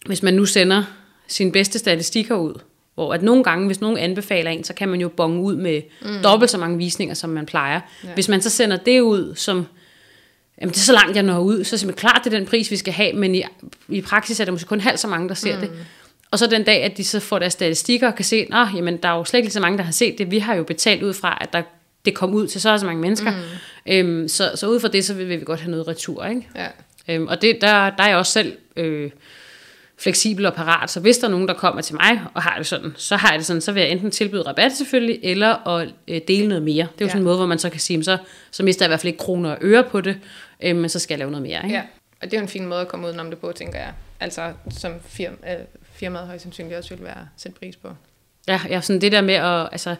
hvis 0.06 0.22
man 0.22 0.34
nu 0.34 0.44
sender 0.44 0.82
sine 1.26 1.52
bedste 1.52 1.78
statistikker 1.78 2.34
ud, 2.36 2.54
hvor 2.94 3.14
at 3.14 3.22
nogle 3.22 3.44
gange, 3.44 3.66
hvis 3.66 3.80
nogen 3.80 3.98
anbefaler 3.98 4.50
en, 4.50 4.64
så 4.64 4.74
kan 4.74 4.88
man 4.88 5.00
jo 5.00 5.08
bonge 5.08 5.40
ud 5.40 5.56
med 5.56 5.82
mm. 6.02 6.22
dobbelt 6.22 6.50
så 6.50 6.58
mange 6.58 6.78
visninger, 6.78 7.14
som 7.14 7.30
man 7.30 7.46
plejer. 7.46 7.80
Ja. 8.04 8.08
Hvis 8.14 8.28
man 8.28 8.42
så 8.42 8.50
sender 8.50 8.76
det 8.76 9.00
ud, 9.00 9.34
som 9.34 9.66
jamen 10.60 10.72
det 10.72 10.78
er 10.78 10.84
så 10.84 10.92
langt, 10.92 11.16
jeg 11.16 11.22
når 11.22 11.38
ud, 11.38 11.64
så 11.64 11.86
er 11.86 11.86
det 11.86 11.96
klart, 11.96 12.20
det 12.24 12.34
er 12.34 12.38
den 12.38 12.46
pris, 12.46 12.70
vi 12.70 12.76
skal 12.76 12.92
have, 12.92 13.12
men 13.12 13.34
i, 13.34 13.42
i 13.88 14.00
praksis 14.00 14.40
er 14.40 14.44
der 14.44 14.52
måske 14.52 14.68
kun 14.68 14.80
halvt 14.80 15.00
så 15.00 15.08
mange, 15.08 15.28
der 15.28 15.34
ser 15.34 15.54
mm. 15.54 15.60
det. 15.60 15.70
Og 16.30 16.38
så 16.38 16.46
den 16.46 16.64
dag, 16.64 16.82
at 16.82 16.96
de 16.96 17.04
så 17.04 17.20
får 17.20 17.38
deres 17.38 17.52
statistikker 17.52 18.08
og 18.08 18.14
kan 18.14 18.24
se, 18.24 18.36
at 18.52 18.68
jamen, 18.74 18.96
der 18.96 19.08
er 19.08 19.16
jo 19.16 19.24
slet 19.24 19.38
ikke 19.38 19.50
så 19.50 19.60
mange, 19.60 19.78
der 19.78 19.84
har 19.84 19.92
set 19.92 20.18
det. 20.18 20.30
Vi 20.30 20.38
har 20.38 20.54
jo 20.54 20.62
betalt 20.62 21.02
ud 21.02 21.14
fra, 21.14 21.38
at 21.40 21.52
der, 21.52 21.62
det 22.04 22.14
kom 22.14 22.34
ud 22.34 22.46
til 22.46 22.60
så 22.60 22.72
og 22.72 22.80
så 22.80 22.86
mange 22.86 23.00
mennesker. 23.00 23.30
Mm. 23.30 23.92
Øhm, 23.92 24.28
så, 24.28 24.52
så 24.54 24.68
ud 24.68 24.80
fra 24.80 24.88
det, 24.88 25.04
så 25.04 25.14
vil, 25.14 25.28
vil 25.28 25.40
vi 25.40 25.44
godt 25.44 25.60
have 25.60 25.70
noget 25.70 25.88
retur. 25.88 26.24
Ikke? 26.24 26.48
Ja. 26.56 26.66
Øhm, 27.08 27.26
og 27.26 27.42
det, 27.42 27.58
der, 27.60 27.90
der 27.90 28.02
er 28.02 28.08
jeg 28.08 28.16
også 28.16 28.32
selv 28.32 28.56
øh, 28.76 29.10
fleksibel 29.98 30.46
og 30.46 30.54
parat. 30.54 30.90
Så 30.90 31.00
hvis 31.00 31.18
der 31.18 31.26
er 31.26 31.30
nogen, 31.30 31.48
der 31.48 31.54
kommer 31.54 31.82
til 31.82 31.94
mig 31.94 32.20
og 32.34 32.42
har 32.42 32.56
det 32.56 32.66
sådan, 32.66 32.92
så 32.96 33.16
har 33.16 33.30
jeg 33.30 33.38
det 33.38 33.46
sådan, 33.46 33.60
så 33.60 33.72
vil 33.72 33.80
jeg 33.80 33.90
enten 33.90 34.10
tilbyde 34.10 34.42
rabat 34.42 34.72
selvfølgelig, 34.72 35.18
eller 35.22 35.68
at 35.68 35.88
øh, 36.08 36.20
dele 36.28 36.48
noget 36.48 36.62
mere. 36.62 36.74
Det 36.74 36.82
er 36.82 36.86
jo 37.00 37.06
ja. 37.06 37.08
sådan 37.08 37.20
en 37.20 37.24
måde, 37.24 37.36
hvor 37.36 37.46
man 37.46 37.58
så 37.58 37.70
kan 37.70 37.80
sige, 37.80 38.04
så, 38.04 38.18
så 38.50 38.62
mister 38.62 38.84
jeg 38.84 38.88
i 38.88 38.90
hvert 38.90 39.00
fald 39.00 39.12
ikke 39.12 39.18
kroner 39.18 39.50
og 39.50 39.58
øre 39.60 39.84
på 39.84 40.00
det, 40.00 40.18
øh, 40.62 40.76
men 40.76 40.88
så 40.88 40.98
skal 40.98 41.14
jeg 41.14 41.18
lave 41.18 41.30
noget 41.30 41.42
mere. 41.42 41.64
Ikke? 41.64 41.74
Ja, 41.74 41.82
og 42.22 42.24
det 42.30 42.34
er 42.34 42.38
jo 42.38 42.42
en 42.42 42.48
fin 42.48 42.66
måde 42.66 42.80
at 42.80 42.88
komme 42.88 43.06
udenom 43.06 43.30
det 43.30 43.38
på, 43.38 43.52
tænker 43.52 43.78
jeg. 43.78 43.92
Altså 44.20 44.52
som 44.70 44.92
firma, 45.04 45.36
øh, 45.46 45.58
firmaet 45.92 46.26
højst 46.26 46.42
sandsynligt 46.42 46.78
også 46.78 46.94
vil 46.94 47.04
være 47.04 47.28
sætte 47.36 47.58
pris 47.58 47.76
på. 47.76 47.88
Ja, 48.48 48.60
ja, 48.68 48.80
sådan 48.80 49.00
det 49.00 49.12
der 49.12 49.20
med 49.20 49.34
at, 49.34 49.68
altså, 49.72 49.96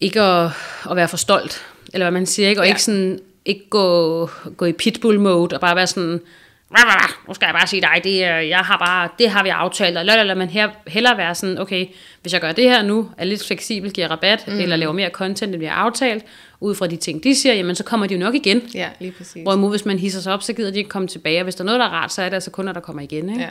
ikke 0.00 0.20
at, 0.20 0.50
at 0.90 0.96
være 0.96 1.08
for 1.08 1.16
stolt, 1.16 1.66
eller 1.92 2.04
hvad 2.04 2.20
man 2.20 2.26
siger, 2.26 2.48
ikke? 2.48 2.60
og 2.60 2.66
ja. 2.66 2.70
ikke 2.70 2.82
sådan, 2.82 3.20
ikke 3.44 3.68
gå, 3.70 4.26
gå 4.56 4.64
i 4.64 4.72
pitbull 4.72 5.20
mode, 5.20 5.56
og 5.56 5.60
bare 5.60 5.76
være 5.76 5.86
sådan, 5.86 6.20
nu 7.28 7.34
skal 7.34 7.46
jeg 7.46 7.54
bare 7.54 7.66
sige 7.66 7.82
dig, 7.82 8.00
det, 8.04 8.18
jeg 8.48 8.58
har 8.58 8.78
bare, 8.78 9.08
det 9.18 9.30
har 9.30 9.42
vi 9.42 9.48
aftalt, 9.48 9.98
og 9.98 10.04
lalala, 10.04 10.34
men 10.34 10.48
her, 10.48 10.68
hellere 10.86 11.16
være 11.16 11.34
sådan, 11.34 11.58
okay, 11.58 11.86
hvis 12.22 12.32
jeg 12.32 12.40
gør 12.40 12.52
det 12.52 12.64
her 12.64 12.82
nu, 12.82 13.10
er 13.18 13.24
lidt 13.24 13.46
fleksibel, 13.46 13.92
giver 13.92 14.08
rabat, 14.08 14.44
mm. 14.48 14.58
eller 14.58 14.76
laver 14.76 14.92
mere 14.92 15.10
content, 15.10 15.52
end 15.52 15.60
vi 15.60 15.66
har 15.66 15.74
aftalt, 15.74 16.24
ud 16.60 16.74
fra 16.74 16.86
de 16.86 16.96
ting, 16.96 17.24
de 17.24 17.34
siger, 17.34 17.54
jamen 17.54 17.74
så 17.74 17.84
kommer 17.84 18.06
de 18.06 18.14
jo 18.14 18.20
nok 18.20 18.34
igen. 18.34 18.62
Ja, 18.74 18.88
lige 19.00 19.12
præcis. 19.12 19.42
Hvorimod, 19.42 19.70
hvis 19.70 19.84
man 19.84 19.98
hisser 19.98 20.20
sig 20.20 20.32
op, 20.32 20.42
så 20.42 20.52
gider 20.52 20.70
de 20.70 20.78
ikke 20.78 20.90
komme 20.90 21.08
tilbage, 21.08 21.40
og 21.40 21.44
hvis 21.44 21.54
der 21.54 21.62
er 21.62 21.66
noget, 21.66 21.80
der 21.80 21.86
er 21.86 21.90
rart, 21.90 22.12
så 22.12 22.22
er 22.22 22.28
det 22.28 22.34
altså 22.34 22.50
kun, 22.50 22.64
når 22.64 22.72
der 22.72 22.80
kommer 22.80 23.02
igen. 23.02 23.28
Ikke? 23.28 23.42
Ja. 23.42 23.48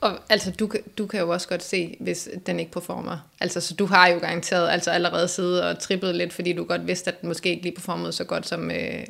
Og 0.00 0.18
altså, 0.28 0.50
du, 0.50 0.70
du 0.98 1.06
kan 1.06 1.20
jo 1.20 1.28
også 1.28 1.48
godt 1.48 1.62
se, 1.62 1.96
hvis 2.00 2.28
den 2.46 2.60
ikke 2.60 2.72
performer. 2.72 3.18
Altså, 3.40 3.60
så 3.60 3.74
du 3.74 3.86
har 3.86 4.08
jo 4.08 4.18
garanteret 4.18 4.70
altså 4.70 4.90
allerede 4.90 5.28
siddet 5.28 5.62
og 5.62 5.78
trippet 5.78 6.14
lidt, 6.14 6.32
fordi 6.32 6.52
du 6.52 6.64
godt 6.64 6.86
vidste, 6.86 7.10
at 7.10 7.20
den 7.20 7.28
måske 7.28 7.50
ikke 7.50 7.62
lige 7.62 7.74
performede 7.74 8.12
så 8.12 8.24
godt, 8.24 8.48
som, 8.48 8.70
øh, 8.70 9.06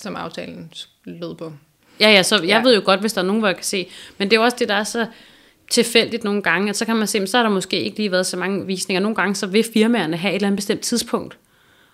som 0.00 0.16
aftalen 0.16 0.72
lød 1.04 1.34
på. 1.34 1.52
Ja, 2.00 2.10
ja, 2.10 2.22
så 2.22 2.36
jeg 2.36 2.44
ja. 2.44 2.62
ved 2.62 2.74
jo 2.74 2.82
godt, 2.84 3.00
hvis 3.00 3.12
der 3.12 3.20
er 3.20 3.26
nogen, 3.26 3.40
hvor 3.40 3.48
jeg 3.48 3.56
kan 3.56 3.64
se. 3.64 3.88
Men 4.18 4.30
det 4.30 4.36
er 4.36 4.40
jo 4.40 4.44
også 4.44 4.56
det, 4.60 4.68
der 4.68 4.74
er 4.74 4.84
så 4.84 5.06
tilfældigt 5.70 6.24
nogle 6.24 6.42
gange, 6.42 6.70
at 6.70 6.76
så 6.76 6.84
kan 6.84 6.96
man 6.96 7.06
se, 7.06 7.26
så 7.26 7.36
har 7.36 7.42
der 7.42 7.50
måske 7.50 7.80
ikke 7.80 7.96
lige 7.96 8.12
været 8.12 8.26
så 8.26 8.36
mange 8.36 8.66
visninger. 8.66 9.00
Nogle 9.00 9.16
gange 9.16 9.34
så 9.34 9.46
vil 9.46 9.64
firmaerne 9.72 10.16
have 10.16 10.32
et 10.32 10.34
eller 10.34 10.46
andet 10.46 10.58
bestemt 10.58 10.80
tidspunkt. 10.80 11.38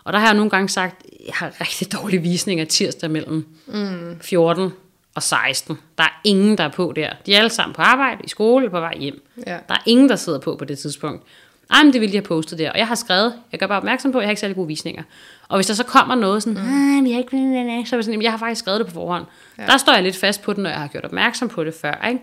Og 0.05 0.13
der 0.13 0.19
har 0.19 0.27
jeg 0.27 0.35
nogle 0.35 0.51
gange 0.51 0.69
sagt, 0.69 1.03
jeg 1.27 1.35
har 1.35 1.61
rigtig 1.61 1.93
dårlige 1.93 2.23
visninger 2.23 2.65
tirsdag 2.65 3.11
mellem 3.11 3.47
mm. 3.67 4.21
14 4.21 4.73
og 5.15 5.23
16. 5.23 5.79
Der 5.99 6.05
er 6.05 6.21
ingen, 6.25 6.59
der 6.59 6.65
er 6.65 6.69
på 6.69 6.93
der. 6.97 7.11
De 7.27 7.35
er 7.35 7.39
alle 7.39 7.51
sammen 7.51 7.75
på 7.75 7.83
arbejde, 7.83 8.21
i 8.25 8.29
skole, 8.29 8.71
på 8.71 8.81
vej 8.81 8.97
hjem. 8.99 9.23
Ja. 9.47 9.59
Der 9.69 9.75
er 9.75 9.83
ingen, 9.87 10.09
der 10.09 10.17
sidder 10.17 10.39
på 10.39 10.57
på 10.57 10.65
det 10.65 10.79
tidspunkt. 10.79 11.23
Ej, 11.71 11.83
men 11.83 11.93
det 11.93 12.01
ville 12.01 12.13
de 12.13 12.17
have 12.17 12.27
postet 12.27 12.59
der. 12.59 12.71
Og 12.71 12.79
jeg 12.79 12.89
har 12.89 12.95
skrevet, 12.95 13.35
jeg 13.53 13.61
gør 13.61 13.67
bare 13.67 13.79
opmærksom 13.79 14.13
på, 14.13 14.19
at 14.19 14.23
jeg 14.23 14.27
har 14.27 14.31
ikke 14.31 14.41
særlig 14.41 14.57
gode 14.57 14.67
visninger. 14.67 15.03
Og 15.49 15.57
hvis 15.57 15.67
der 15.67 15.75
så 15.75 15.85
kommer 15.85 16.15
noget 16.15 16.43
sådan, 16.43 16.59
mm. 16.63 17.05
vi 17.05 17.13
har 17.13 17.19
ikke, 17.19 17.89
så 17.89 17.97
er 17.97 17.99
jeg 17.99 18.05
sådan, 18.05 18.23
jeg 18.23 18.31
har 18.31 18.39
faktisk 18.39 18.59
skrevet 18.59 18.81
det 18.81 18.87
på 18.87 18.93
forhånd. 18.93 19.25
Ja. 19.59 19.67
Der 19.67 19.77
står 19.77 19.93
jeg 19.93 20.03
lidt 20.03 20.17
fast 20.17 20.43
på 20.43 20.53
det, 20.53 20.63
når 20.63 20.71
jeg 20.71 20.79
har 20.79 20.89
gjort 20.89 21.05
opmærksom 21.05 21.49
på 21.49 21.65
det 21.65 21.75
før. 21.75 22.09
Ikke? 22.09 22.21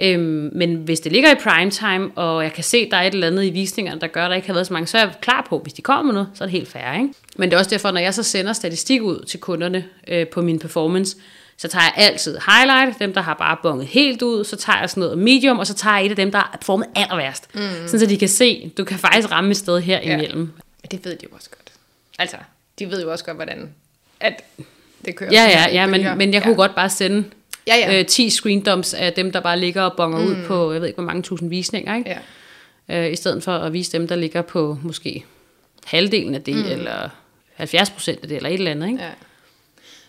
Øhm, 0.00 0.50
men 0.54 0.76
hvis 0.76 1.00
det 1.00 1.12
ligger 1.12 1.30
i 1.30 1.34
primetime, 1.34 2.10
og 2.16 2.42
jeg 2.42 2.52
kan 2.52 2.64
se, 2.64 2.76
at 2.76 2.88
der 2.90 2.96
er 2.96 3.02
et 3.02 3.14
eller 3.14 3.26
andet 3.26 3.44
i 3.44 3.50
visningerne, 3.50 4.00
der 4.00 4.06
gør, 4.06 4.24
at 4.24 4.30
der 4.30 4.36
ikke 4.36 4.46
har 4.46 4.54
været 4.54 4.66
så 4.66 4.72
mange, 4.72 4.86
så 4.86 4.98
er 4.98 5.02
jeg 5.02 5.12
klar 5.20 5.46
på, 5.48 5.58
hvis 5.58 5.72
de 5.72 5.82
kommer 5.82 6.02
med 6.02 6.12
noget, 6.12 6.28
så 6.34 6.44
er 6.44 6.46
det 6.46 6.52
helt 6.52 6.68
fair. 6.68 6.92
Ikke? 6.92 7.14
Men 7.36 7.50
det 7.50 7.54
er 7.54 7.58
også 7.58 7.70
derfor, 7.70 7.90
når 7.90 8.00
jeg 8.00 8.14
så 8.14 8.22
sender 8.22 8.52
statistik 8.52 9.02
ud 9.02 9.24
til 9.24 9.40
kunderne 9.40 9.84
øh, 10.08 10.26
på 10.26 10.42
min 10.42 10.58
performance, 10.58 11.16
så 11.56 11.68
tager 11.68 11.82
jeg 11.84 12.04
altid 12.04 12.38
highlight, 12.46 12.98
dem 12.98 13.12
der 13.14 13.20
har 13.20 13.34
bare 13.34 13.56
bonget 13.62 13.86
helt 13.86 14.22
ud, 14.22 14.44
så 14.44 14.56
tager 14.56 14.80
jeg 14.80 14.90
sådan 14.90 15.00
noget 15.00 15.18
medium, 15.18 15.58
og 15.58 15.66
så 15.66 15.74
tager 15.74 15.96
jeg 15.96 16.06
et 16.06 16.10
af 16.10 16.16
dem, 16.16 16.32
der 16.32 16.38
er 16.38 16.58
formet 16.62 16.86
aller 16.94 17.16
værst. 17.16 17.54
Mm. 17.54 17.60
Sådan 17.86 18.00
så 18.00 18.06
de 18.06 18.18
kan 18.18 18.28
se, 18.28 18.72
du 18.78 18.84
kan 18.84 18.98
faktisk 18.98 19.32
ramme 19.32 19.50
et 19.50 19.56
sted 19.56 19.80
her 19.80 20.00
ja. 20.04 20.14
imellem. 20.14 20.40
Men 20.82 20.90
det 20.90 21.04
ved 21.04 21.12
de 21.12 21.26
jo 21.30 21.36
også 21.36 21.50
godt. 21.50 21.61
Altså, 22.18 22.36
de 22.78 22.90
ved 22.90 23.02
jo 23.02 23.12
også 23.12 23.24
godt, 23.24 23.36
hvordan 23.36 23.74
at 24.20 24.44
det 25.04 25.16
kører. 25.16 25.30
Ja, 25.32 25.44
ja, 25.44 25.68
ja, 25.72 25.86
men, 25.86 26.18
men 26.18 26.34
jeg 26.34 26.40
ja. 26.40 26.44
kunne 26.44 26.56
godt 26.56 26.74
bare 26.74 26.90
sende 26.90 27.24
ja, 27.66 27.76
ja. 27.76 28.00
Øh, 28.00 28.06
10 28.06 28.30
screen 28.30 28.62
dumps 28.62 28.94
af 28.94 29.12
dem, 29.12 29.32
der 29.32 29.40
bare 29.40 29.58
ligger 29.58 29.82
og 29.82 29.96
bonger 29.96 30.18
mm. 30.18 30.26
ud 30.26 30.36
på, 30.46 30.72
jeg 30.72 30.80
ved 30.80 30.88
ikke, 30.88 30.96
hvor 30.96 31.06
mange 31.06 31.22
tusind 31.22 31.48
visninger, 31.48 31.96
ikke? 31.96 32.16
Ja. 32.88 33.06
Øh, 33.06 33.12
I 33.12 33.16
stedet 33.16 33.42
for 33.42 33.52
at 33.52 33.72
vise 33.72 33.92
dem, 33.92 34.08
der 34.08 34.16
ligger 34.16 34.42
på 34.42 34.78
måske 34.82 35.24
halvdelen 35.84 36.34
af 36.34 36.42
det, 36.42 36.56
mm. 36.56 36.70
eller 36.70 37.08
70 37.54 37.90
procent 37.90 38.22
af 38.22 38.28
det, 38.28 38.36
eller 38.36 38.48
et 38.48 38.54
eller 38.54 38.70
andet. 38.70 38.88
Ikke? 38.88 39.02
Ja. 39.02 39.10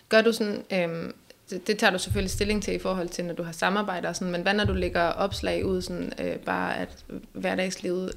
Gør 0.09 0.21
du 0.21 0.31
sådan, 0.31 0.63
øhm, 0.73 1.13
det, 1.49 1.67
det 1.67 1.77
tager 1.77 1.91
du 1.91 1.99
selvfølgelig 1.99 2.31
stilling 2.31 2.63
til 2.63 2.73
i 2.73 2.79
forhold 2.79 3.09
til, 3.09 3.25
når 3.25 3.33
du 3.33 3.43
har 3.43 3.51
samarbejder 3.51 4.09
og 4.09 4.15
sådan, 4.15 4.31
men 4.31 4.41
hvad 4.41 4.53
når 4.53 4.65
du 4.65 4.73
lægger 4.73 5.01
opslag 5.01 5.65
ud, 5.65 5.81
sådan, 5.81 6.13
øh, 6.19 6.35
bare 6.35 6.77
at 6.77 6.89
hverdagslivet, 7.33 8.11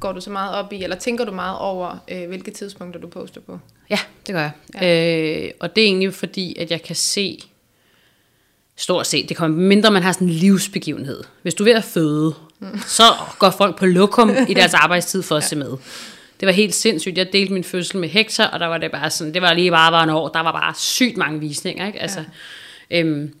går 0.00 0.12
du 0.12 0.20
så 0.20 0.30
meget 0.30 0.54
op 0.54 0.72
i, 0.72 0.82
eller 0.82 0.96
tænker 0.96 1.24
du 1.24 1.32
meget 1.32 1.58
over, 1.58 1.98
øh, 2.08 2.28
hvilke 2.28 2.50
tidspunkter 2.50 3.00
du 3.00 3.06
poster 3.06 3.40
på? 3.40 3.58
Ja, 3.90 3.98
det 4.26 4.34
gør 4.34 4.40
jeg. 4.40 4.50
Ja. 4.74 5.46
Øh, 5.46 5.50
og 5.60 5.76
det 5.76 5.82
er 5.82 5.86
egentlig 5.86 6.14
fordi, 6.14 6.58
at 6.58 6.70
jeg 6.70 6.82
kan 6.82 6.96
se, 6.96 7.38
stort 8.76 9.06
set, 9.06 9.28
det 9.28 9.36
kommer 9.36 9.56
mindre, 9.56 9.90
man 9.90 10.02
har 10.02 10.12
sådan 10.12 10.28
en 10.28 10.34
livsbegivenhed. 10.34 11.24
Hvis 11.42 11.54
du 11.54 11.62
er 11.62 11.68
ved 11.68 11.74
at 11.74 11.84
føde, 11.84 12.34
mm. 12.58 12.78
så 12.86 13.02
går 13.38 13.50
folk 13.50 13.78
på 13.78 13.86
lokum 13.86 14.30
i 14.48 14.54
deres 14.54 14.74
arbejdstid 14.84 15.22
for 15.22 15.36
at 15.36 15.42
ja. 15.42 15.46
se 15.46 15.56
med. 15.56 15.70
Det 16.40 16.46
var 16.46 16.52
helt 16.52 16.74
sindssygt. 16.74 17.18
Jeg 17.18 17.32
delte 17.32 17.52
min 17.52 17.64
fødsel 17.64 17.98
med 17.98 18.08
Hector, 18.08 18.44
og 18.44 18.60
der 18.60 18.66
var 18.66 18.78
det 18.78 18.90
bare 18.90 19.10
sådan, 19.10 19.34
det 19.34 19.42
var 19.42 19.52
lige 19.52 19.70
bare 19.70 19.92
var 19.92 20.02
en 20.02 20.10
år, 20.10 20.28
der 20.28 20.40
var 20.40 20.52
bare 20.52 20.74
sygt 20.74 21.16
mange 21.16 21.40
visninger, 21.40 21.86
ikke? 21.86 22.02
Altså, 22.02 22.24
ja. 22.90 23.00
øhm, 23.00 23.34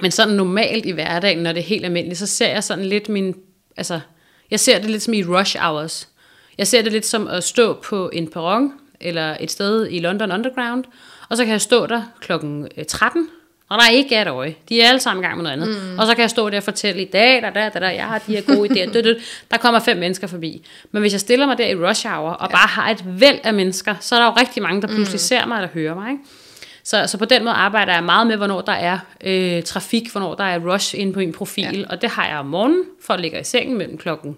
men 0.00 0.10
sådan 0.10 0.34
normalt 0.34 0.86
i 0.86 0.90
hverdagen, 0.90 1.38
når 1.38 1.52
det 1.52 1.60
er 1.60 1.64
helt 1.64 1.84
almindeligt, 1.84 2.18
så 2.18 2.26
ser 2.26 2.48
jeg 2.48 2.64
sådan 2.64 2.84
lidt 2.84 3.08
min, 3.08 3.34
altså, 3.76 4.00
jeg 4.50 4.60
ser 4.60 4.78
det 4.78 4.90
lidt 4.90 5.02
som 5.02 5.14
i 5.14 5.24
rush 5.24 5.56
hours. 5.60 6.08
Jeg 6.58 6.66
ser 6.66 6.82
det 6.82 6.92
lidt 6.92 7.06
som 7.06 7.28
at 7.28 7.44
stå 7.44 7.72
på 7.72 8.10
en 8.12 8.30
perron, 8.30 8.72
eller 9.00 9.36
et 9.40 9.50
sted 9.50 9.88
i 9.90 9.98
London 9.98 10.32
Underground, 10.32 10.84
og 11.28 11.36
så 11.36 11.44
kan 11.44 11.52
jeg 11.52 11.60
stå 11.60 11.86
der 11.86 12.02
klokken 12.20 12.68
13, 12.88 13.22
øh, 13.22 13.28
og 13.68 13.78
der 13.78 13.84
er 13.84 13.90
ikke 13.90 14.22
et 14.22 14.28
øje. 14.28 14.54
De 14.68 14.80
er 14.80 14.88
alle 14.88 15.00
sammen 15.00 15.24
i 15.24 15.26
gang 15.26 15.36
med 15.36 15.42
noget 15.42 15.56
andet. 15.56 15.92
Mm. 15.92 15.98
Og 15.98 16.06
så 16.06 16.14
kan 16.14 16.22
jeg 16.22 16.30
stå 16.30 16.50
der 16.50 16.56
og 16.56 16.62
fortælle 16.62 17.02
i 17.02 17.04
dag, 17.04 17.42
der, 17.42 17.50
der, 17.50 17.68
der, 17.68 17.80
der, 17.80 17.90
jeg 17.90 18.06
har 18.06 18.18
de 18.18 18.36
her 18.36 18.54
gode 18.54 18.70
idéer. 18.70 18.92
Død, 18.92 19.02
død. 19.02 19.20
Der 19.50 19.56
kommer 19.56 19.80
fem 19.80 19.96
mennesker 19.96 20.26
forbi. 20.26 20.66
Men 20.92 21.00
hvis 21.00 21.12
jeg 21.12 21.20
stiller 21.20 21.46
mig 21.46 21.58
der 21.58 21.66
i 21.66 21.74
rush 21.74 22.06
hour, 22.06 22.30
og 22.30 22.48
ja. 22.50 22.56
bare 22.56 22.68
har 22.68 22.90
et 22.90 23.04
væld 23.06 23.38
af 23.44 23.54
mennesker, 23.54 23.94
så 24.00 24.14
er 24.14 24.18
der 24.18 24.26
jo 24.26 24.32
rigtig 24.32 24.62
mange, 24.62 24.82
der 24.82 24.88
pludselig 24.88 25.14
mm. 25.14 25.18
ser 25.18 25.46
mig 25.46 25.56
eller 25.56 25.68
hører 25.74 25.94
mig. 25.94 26.10
Ikke? 26.10 26.24
Så, 26.88 27.06
så 27.06 27.18
på 27.18 27.24
den 27.24 27.44
måde 27.44 27.54
arbejder 27.54 27.92
jeg 27.92 28.04
meget 28.04 28.26
med, 28.26 28.36
hvornår 28.36 28.60
der 28.60 28.72
er 28.72 28.98
øh, 29.24 29.62
trafik, 29.62 30.12
hvornår 30.12 30.34
der 30.34 30.44
er 30.44 30.74
rush 30.74 30.94
inde 30.98 31.12
på 31.12 31.18
min 31.18 31.32
profil. 31.32 31.78
Ja. 31.78 31.84
Og 31.90 32.02
det 32.02 32.10
har 32.10 32.28
jeg 32.28 32.38
om 32.38 32.46
morgenen, 32.46 32.84
for 33.02 33.14
at 33.14 33.20
ligge 33.20 33.40
i 33.40 33.44
sengen 33.44 33.78
mellem 33.78 33.98
klokken 33.98 34.36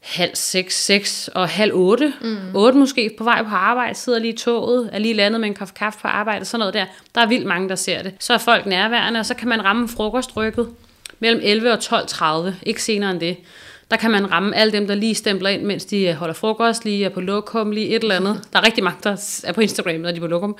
halv 0.00 0.30
seks, 0.34 0.84
seks 0.84 1.30
og 1.34 1.48
halv 1.48 1.74
otte. 1.74 2.12
Mm. 2.20 2.36
Otte 2.54 2.78
måske 2.78 3.14
på 3.18 3.24
vej 3.24 3.42
på 3.42 3.54
arbejde, 3.54 3.94
sidder 3.94 4.18
lige 4.18 4.32
i 4.32 4.36
toget, 4.36 4.90
er 4.92 4.98
lige 4.98 5.14
landet 5.14 5.40
med 5.40 5.48
en 5.48 5.54
kaffe 5.54 5.74
kaffe 5.74 5.98
på 6.02 6.08
arbejde, 6.08 6.44
sådan 6.44 6.58
noget 6.58 6.74
der. 6.74 6.84
Der 7.14 7.20
er 7.20 7.26
vildt 7.26 7.46
mange, 7.46 7.68
der 7.68 7.74
ser 7.74 8.02
det. 8.02 8.14
Så 8.18 8.34
er 8.34 8.38
folk 8.38 8.66
nærværende, 8.66 9.20
og 9.20 9.26
så 9.26 9.34
kan 9.34 9.48
man 9.48 9.64
ramme 9.64 9.88
frokostrykket 9.88 10.68
mellem 11.18 11.40
11 11.44 11.72
og 11.72 11.78
12.30, 11.78 12.52
ikke 12.62 12.82
senere 12.82 13.10
end 13.10 13.20
det. 13.20 13.36
Der 13.90 13.96
kan 13.96 14.10
man 14.10 14.30
ramme 14.30 14.56
alle 14.56 14.72
dem, 14.72 14.86
der 14.86 14.94
lige 14.94 15.14
stempler 15.14 15.50
ind, 15.50 15.62
mens 15.62 15.84
de 15.84 16.02
øh, 16.02 16.14
holder 16.14 16.34
frokost, 16.34 16.84
lige 16.84 17.04
er 17.04 17.08
på 17.08 17.20
lokum, 17.20 17.70
lige 17.70 17.88
et 17.88 18.02
eller 18.02 18.16
andet. 18.16 18.40
Der 18.52 18.58
er 18.58 18.66
rigtig 18.66 18.84
mange, 18.84 18.98
der 19.04 19.40
er 19.44 19.52
på 19.52 19.60
Instagram, 19.60 19.94
når 19.94 20.10
de 20.10 20.16
er 20.16 20.20
på 20.20 20.26
lokum. 20.26 20.56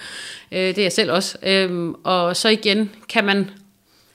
Øh, 0.53 0.59
det 0.59 0.79
er 0.79 0.83
jeg 0.83 0.93
selv 0.93 1.13
også. 1.13 1.39
Øhm, 1.43 1.95
og 2.05 2.37
så 2.37 2.49
igen 2.49 2.91
kan 3.09 3.25
man 3.25 3.51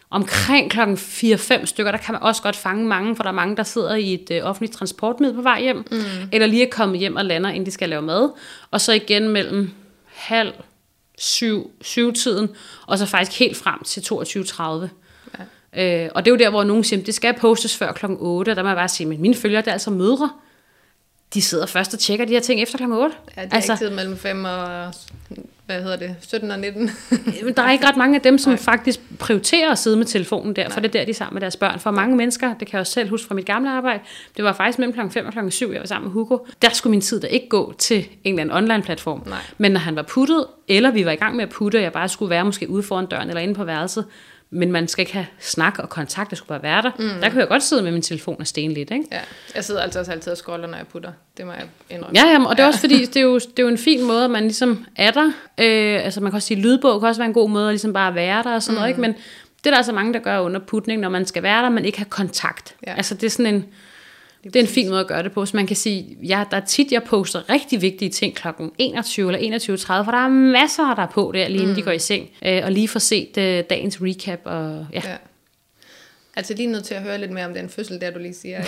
omkring 0.10 0.72
klokken 0.72 0.96
4-5 0.98 1.66
stykker, 1.66 1.92
der 1.92 2.00
kan 2.00 2.14
man 2.14 2.24
også 2.24 2.42
godt 2.42 2.56
fange 2.56 2.88
mange, 2.88 3.16
for 3.16 3.24
der 3.24 3.30
er 3.30 3.34
mange, 3.34 3.56
der 3.56 3.64
sidder 3.64 3.96
i 3.96 4.14
et 4.14 4.32
øh, 4.32 4.44
offentligt 4.44 4.74
transportmiddel 4.74 5.36
på 5.36 5.42
vej 5.42 5.62
hjem, 5.62 5.78
mm. 5.92 5.98
eller 6.32 6.48
lige 6.48 6.66
er 6.66 6.70
kommet 6.72 7.00
hjem 7.00 7.16
og 7.16 7.26
lander, 7.26 7.50
inden 7.50 7.66
de 7.66 7.72
skal 7.72 7.90
lave 7.90 8.02
mad. 8.02 8.30
Og 8.72 8.82
så 8.82 8.94
igen 8.94 9.30
mellem 9.30 9.70
halv 10.06 10.54
syv, 11.18 11.72
syv-tiden, 11.82 12.50
og 12.88 12.98
så 12.98 13.06
faktisk 13.06 13.40
helt 13.40 13.58
frem 13.58 13.84
til 13.84 14.02
22.30. 14.02 15.05
Øh, 15.78 16.10
og 16.16 16.26
det 16.26 16.32
er 16.32 16.36
jo 16.36 16.38
der, 16.38 16.50
hvor 16.50 16.64
nogen 16.64 16.84
siger, 16.84 17.04
det 17.04 17.16
skal 17.16 17.34
postes 17.34 17.78
før 17.78 17.92
klokken 17.92 18.18
8, 18.22 18.50
og 18.50 18.56
der 18.56 18.64
må 18.64 18.70
jeg 18.70 18.78
bare 18.78 18.88
sige, 18.88 19.08
men 19.08 19.22
mine 19.22 19.36
følgere, 19.36 19.62
det 19.62 19.68
er 19.68 19.72
altså 19.72 19.92
mødre. 19.92 20.30
De 21.34 21.42
sidder 21.42 21.66
først 21.66 21.94
og 21.94 22.00
tjekker 22.00 22.26
de 22.26 22.34
her 22.34 22.40
ting 22.40 22.62
efter 22.62 22.78
klokken 22.78 22.98
8. 22.98 23.16
Ja, 23.38 23.42
det 23.42 23.52
er 23.52 23.56
altså, 23.56 23.74
ikke 23.74 23.86
tid 23.86 23.90
mellem 23.90 24.18
5 24.18 24.46
og 24.46 24.94
hvad 25.66 25.82
hedder 25.82 25.98
det, 25.98 26.16
17 26.22 26.52
og 26.52 26.60
19. 26.60 26.90
der 27.58 27.64
er 27.64 27.72
ikke 27.72 27.88
ret 27.88 27.98
mange 27.98 28.16
af 28.16 28.22
dem, 28.22 28.38
som 28.38 28.52
Nej. 28.52 28.60
faktisk 28.60 29.00
prioriterer 29.20 29.72
at 29.72 29.78
sidde 29.78 29.98
med 29.98 30.06
telefonen 30.06 30.56
der, 30.56 30.64
Nej. 30.64 30.72
for 30.72 30.80
det 30.80 30.88
er 30.88 30.92
der, 30.92 31.06
de 31.06 31.10
er 31.10 31.16
sammen 31.16 31.36
med 31.36 31.42
deres 31.42 31.56
børn. 31.56 31.80
For 31.80 31.92
mange 31.92 32.16
mennesker, 32.16 32.48
det 32.48 32.68
kan 32.68 32.74
jeg 32.74 32.80
også 32.80 32.94
selv 32.94 33.10
huske 33.10 33.28
fra 33.28 33.36
mit 33.36 33.46
gamle 33.46 33.70
arbejde, 33.70 34.00
det 34.38 34.46
var 34.46 34.54
faktisk 34.54 34.80
mellem 34.80 34.94
kl. 34.94 35.00
5 35.12 35.26
og 35.26 35.34
kl. 35.34 35.50
7, 35.50 35.72
jeg 35.72 35.80
var 35.80 35.88
sammen 35.88 36.08
med 36.08 36.14
Hugo. 36.14 36.38
Der 36.62 36.70
skulle 36.70 36.92
min 36.92 37.02
tid 37.02 37.20
da 37.20 37.28
ikke 37.28 37.50
gå 37.50 37.74
til 37.78 38.08
en 38.24 38.40
eller 38.40 38.42
anden 38.42 38.58
online-platform. 38.58 39.24
Nej. 39.26 39.38
Men 39.58 39.72
når 39.72 39.80
han 39.80 39.96
var 39.96 40.02
puttet, 40.02 40.46
eller 40.68 40.92
vi 40.92 41.06
var 41.06 41.12
i 41.12 41.16
gang 41.16 41.36
med 41.36 41.44
at 41.44 41.50
putte, 41.50 41.78
og 41.78 41.84
jeg 41.84 41.94
bare 41.94 42.10
skulle 42.10 42.30
være 42.30 42.46
måske 42.46 42.70
ude 42.70 42.84
foran 42.84 43.06
døren 43.06 43.30
eller 43.30 43.42
inde 43.42 43.54
på 43.54 43.64
værelset, 43.64 44.06
men 44.50 44.72
man 44.72 44.88
skal 44.88 45.02
ikke 45.02 45.14
have 45.14 45.26
snak 45.40 45.80
og 45.80 45.90
kontakt, 45.90 46.30
det 46.30 46.38
skulle 46.38 46.50
bare 46.50 46.64
være 46.64 46.82
der. 46.82 46.92
Mm. 47.00 47.22
Der 47.22 47.30
kan 47.30 47.40
jeg 47.40 47.48
godt 47.48 47.64
sidde 47.64 47.84
med 47.84 47.92
min 47.92 48.02
telefon 48.02 48.36
og 48.40 48.48
stene 48.48 48.74
lidt, 48.74 48.92
ikke? 48.92 49.06
Ja, 49.12 49.20
jeg 49.56 49.64
sidder 49.64 49.82
altså 49.82 50.00
også 50.00 50.12
altid 50.12 50.32
og 50.32 50.38
scroller, 50.38 50.68
når 50.68 50.78
jeg 50.78 50.88
putter. 50.88 51.12
Det 51.38 51.46
må 51.46 51.52
jeg 51.52 51.64
indrømme. 51.90 52.20
Ja, 52.20 52.32
jamen, 52.32 52.48
og 52.48 52.58
det 52.58 52.64
er 52.64 52.68
også 52.68 52.80
fordi, 52.80 53.06
det 53.06 53.18
er, 53.18 53.22
jo, 53.22 53.36
det 53.36 53.60
er 53.60 53.64
jo 53.64 53.70
en 53.70 53.78
fin 53.78 54.04
måde, 54.04 54.24
at 54.24 54.32
man 54.32 54.44
ligesom 54.44 54.86
er 54.96 55.12
der. 55.12 55.26
Øh, 55.58 56.06
altså 56.06 56.22
man 56.22 56.32
kan 56.32 56.36
også 56.36 56.48
sige, 56.48 56.62
lydbog 56.62 57.00
kan 57.02 57.10
også 57.10 57.22
være 57.22 57.28
en 57.28 57.34
god 57.34 57.50
måde 57.50 57.68
at 57.68 57.74
ligesom 57.74 57.94
bare 57.94 58.16
være 58.16 58.44
der 58.44 58.56
og 58.56 58.64
sådan 58.64 58.74
mm. 58.74 58.76
noget, 58.76 58.90
ikke? 58.90 59.02
Men 59.02 59.14
det 59.14 59.66
er 59.66 59.70
der 59.70 59.78
altså 59.78 59.94
mange, 59.94 60.14
der 60.14 60.20
gør 60.20 60.40
under 60.40 60.60
putning, 60.60 61.02
når 61.02 61.10
man 61.10 61.26
skal 61.26 61.44
være 61.44 61.64
der, 61.64 61.70
men 61.70 61.86
ikke 61.86 61.98
har 61.98 62.06
kontakt. 62.06 62.76
Ja. 62.88 62.94
Altså 62.96 63.16
det 63.16 63.24
er 63.24 63.30
sådan 63.30 63.54
en 63.56 63.66
det 64.46 64.56
er 64.56 64.60
en 64.60 64.68
fin 64.68 64.90
måde 64.90 65.00
at 65.00 65.08
gøre 65.08 65.24
det 65.24 65.32
på, 65.32 65.46
så 65.46 65.58
man 65.58 65.68
kan 65.68 65.76
sige, 65.76 66.18
ja, 66.24 66.44
der 66.52 66.58
er 66.58 66.66
tit, 66.66 66.92
jeg 66.92 67.04
poster 67.04 67.50
rigtig 67.50 67.82
vigtige 67.82 68.10
ting 68.10 68.36
kl. 68.36 68.48
21 68.78 69.36
eller 69.36 69.60
21.30, 69.60 69.86
for 69.86 70.12
der 70.12 70.26
er 70.26 70.28
masser, 70.28 70.96
der 70.96 71.02
er 71.02 71.08
på 71.08 71.32
der, 71.34 71.48
lige 71.48 71.62
inden 71.62 71.70
mm. 71.70 71.76
de 71.76 71.82
går 71.82 71.92
i 71.92 72.00
seng, 72.00 72.30
øh, 72.46 72.62
og 72.64 72.72
lige 72.72 72.88
får 72.88 73.00
set 73.00 73.30
uh, 73.38 73.44
dagens 73.70 74.02
recap. 74.02 74.40
Og, 74.44 74.88
ja. 74.94 75.02
ja. 75.06 75.16
Altså 76.36 76.54
lige 76.54 76.68
nødt 76.68 76.84
til 76.84 76.94
at 76.94 77.02
høre 77.02 77.18
lidt 77.18 77.32
mere 77.32 77.46
om 77.46 77.54
den 77.54 77.70
fødsel, 77.70 78.02
der 78.02 78.12
du 78.12 78.20
lige 78.20 78.34
siger. 78.34 78.62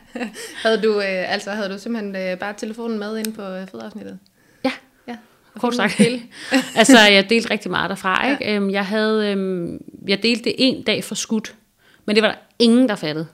havde, 0.62 0.82
du, 0.82 1.00
øh, 1.00 1.32
altså, 1.32 1.50
havde 1.50 1.68
du 1.68 1.78
simpelthen 1.78 2.16
øh, 2.16 2.38
bare 2.38 2.54
telefonen 2.56 2.98
med 2.98 3.18
ind 3.18 3.34
på 3.34 3.42
øh, 3.42 3.66
fødeafsnittet? 3.68 4.18
Ja, 4.64 4.72
ja. 5.08 5.16
kort 5.58 5.74
sagt. 5.74 6.00
altså, 6.76 6.98
jeg 6.98 7.30
delte 7.30 7.50
rigtig 7.50 7.70
meget 7.70 7.90
derfra. 7.90 8.30
Ikke? 8.30 8.44
Ja. 8.44 8.54
Øhm, 8.54 8.70
jeg, 8.70 8.86
havde, 8.86 9.30
øhm, 9.30 9.78
jeg 10.08 10.22
delte 10.22 10.44
det 10.44 10.54
en 10.58 10.82
dag 10.82 11.04
for 11.04 11.14
skudt, 11.14 11.54
men 12.06 12.16
det 12.16 12.22
var 12.22 12.28
der 12.28 12.38
ingen, 12.58 12.88
der 12.88 12.94
fattede. 12.94 13.26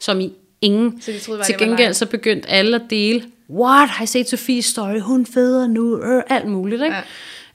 Som 0.00 0.20
i 0.20 0.32
ingen. 0.62 1.00
Så 1.00 1.12
de 1.12 1.18
troede 1.18 1.38
bare, 1.38 1.46
Til 1.46 1.58
gengæld 1.58 1.94
så 1.94 2.06
begyndte 2.06 2.48
alle 2.48 2.76
at 2.76 2.82
dele, 2.90 3.22
what, 3.50 3.88
har 3.88 4.04
I 4.04 4.06
set 4.06 4.28
Sofies 4.28 4.64
story, 4.64 5.00
hun 5.00 5.26
føder 5.26 5.66
nu, 5.66 6.02
øh, 6.02 6.22
alt 6.28 6.48
muligt, 6.48 6.82
ikke? 6.82 6.96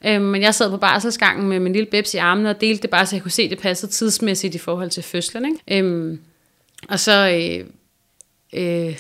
Ja. 0.04 0.16
Øhm, 0.16 0.26
men 0.26 0.42
jeg 0.42 0.56
sad 0.56 0.70
på 0.70 0.78
barselsgangen 0.78 1.50
med 1.50 1.60
min 1.60 1.74
lille 1.74 1.88
bebs 1.92 2.14
i 2.14 2.18
armene 2.18 2.50
og 2.50 2.62
delte 2.62 2.82
det 2.82 2.90
bare, 2.90 3.06
så 3.06 3.16
jeg 3.16 3.24
kunne 3.24 3.32
se, 3.32 3.42
at 3.42 3.50
det 3.50 3.60
passede 3.60 3.92
tidsmæssigt 3.92 4.56
i 4.56 4.58
forhold 4.58 4.90
til 4.90 5.04
fødslen. 5.04 5.46
Ikke? 5.46 5.86
Øhm, 5.86 6.20
og 6.90 7.00
så, 7.00 7.30
øh, 7.30 7.66
øh, 8.54 9.00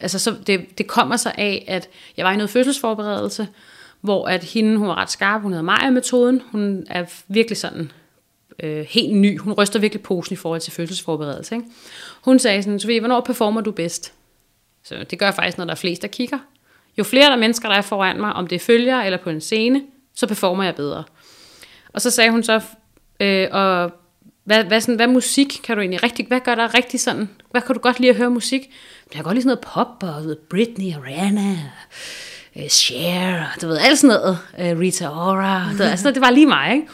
altså 0.00 0.18
så 0.18 0.34
det, 0.46 0.78
det 0.78 0.86
kommer 0.86 1.16
så 1.16 1.32
af, 1.38 1.64
at 1.68 1.88
jeg 2.16 2.24
var 2.26 2.32
i 2.32 2.36
noget 2.36 2.50
fødselsforberedelse, 2.50 3.48
hvor 4.00 4.28
at 4.28 4.44
hende, 4.44 4.76
hun 4.76 4.88
var 4.88 4.94
ret 4.94 5.10
skarp, 5.10 5.42
hun 5.42 5.52
hedder 5.52 5.64
Maja-metoden, 5.64 6.42
hun 6.52 6.86
er 6.90 7.04
virkelig 7.28 7.56
sådan 7.56 7.92
øh, 8.62 8.86
helt 8.88 9.16
ny. 9.16 9.38
Hun 9.40 9.52
ryster 9.52 9.78
virkelig 9.78 10.02
posen 10.02 10.32
i 10.32 10.36
forhold 10.36 10.60
til 10.60 10.72
fødselsforberedelse. 10.72 11.54
Ikke? 11.54 11.66
Hun 12.24 12.38
sagde 12.38 12.62
sådan, 12.62 12.80
Sofie, 12.80 13.00
hvornår 13.00 13.20
performer 13.20 13.60
du 13.60 13.70
bedst? 13.70 14.12
Så 14.84 15.04
det 15.10 15.18
gør 15.18 15.26
jeg 15.26 15.34
faktisk, 15.34 15.58
når 15.58 15.64
der 15.64 15.72
er 15.72 15.76
flest, 15.76 16.02
der 16.02 16.08
kigger. 16.08 16.38
Jo 16.98 17.04
flere 17.04 17.30
der 17.30 17.36
mennesker, 17.36 17.68
der 17.68 17.76
er 17.76 17.82
foran 17.82 18.20
mig, 18.20 18.32
om 18.32 18.46
det 18.46 18.56
er 18.56 18.60
følger 18.60 19.02
eller 19.02 19.18
på 19.18 19.30
en 19.30 19.40
scene, 19.40 19.82
så 20.14 20.26
performer 20.26 20.64
jeg 20.64 20.74
bedre. 20.74 21.04
Og 21.92 22.00
så 22.00 22.10
sagde 22.10 22.30
hun 22.30 22.42
så, 22.42 22.60
øh, 23.20 23.48
og 23.52 23.92
hvad, 24.44 24.64
hvad, 24.64 24.80
sådan, 24.80 24.96
hvad 24.96 25.06
musik 25.06 25.60
kan 25.64 25.76
du 25.76 25.80
egentlig 25.80 26.02
rigtig, 26.02 26.26
hvad 26.26 26.40
gør 26.40 26.54
der 26.54 26.74
rigtig 26.74 27.00
sådan, 27.00 27.30
hvad 27.50 27.62
kan 27.62 27.74
du 27.74 27.80
godt 27.80 28.00
lide 28.00 28.10
at 28.10 28.16
høre 28.16 28.30
musik? 28.30 28.60
Jeg 28.60 29.12
kan 29.12 29.24
godt 29.24 29.34
lide 29.34 29.42
sådan 29.42 29.58
noget 29.74 29.88
pop, 30.00 30.02
og 30.02 30.36
Britney 30.50 30.94
og 30.96 31.04
Rihanna, 31.04 31.56
uh, 32.56 32.68
Cher, 32.68 33.56
du 33.62 33.66
ved, 33.66 33.78
alt 33.78 33.98
sådan 33.98 34.16
noget, 34.16 34.38
øh, 34.58 34.78
Rita 34.78 35.08
Ora, 35.08 35.70
du 35.72 35.76
ved, 35.76 35.86
altså, 35.86 36.10
det 36.10 36.20
var 36.20 36.30
lige 36.30 36.46
mig, 36.46 36.74
ikke? 36.74 36.86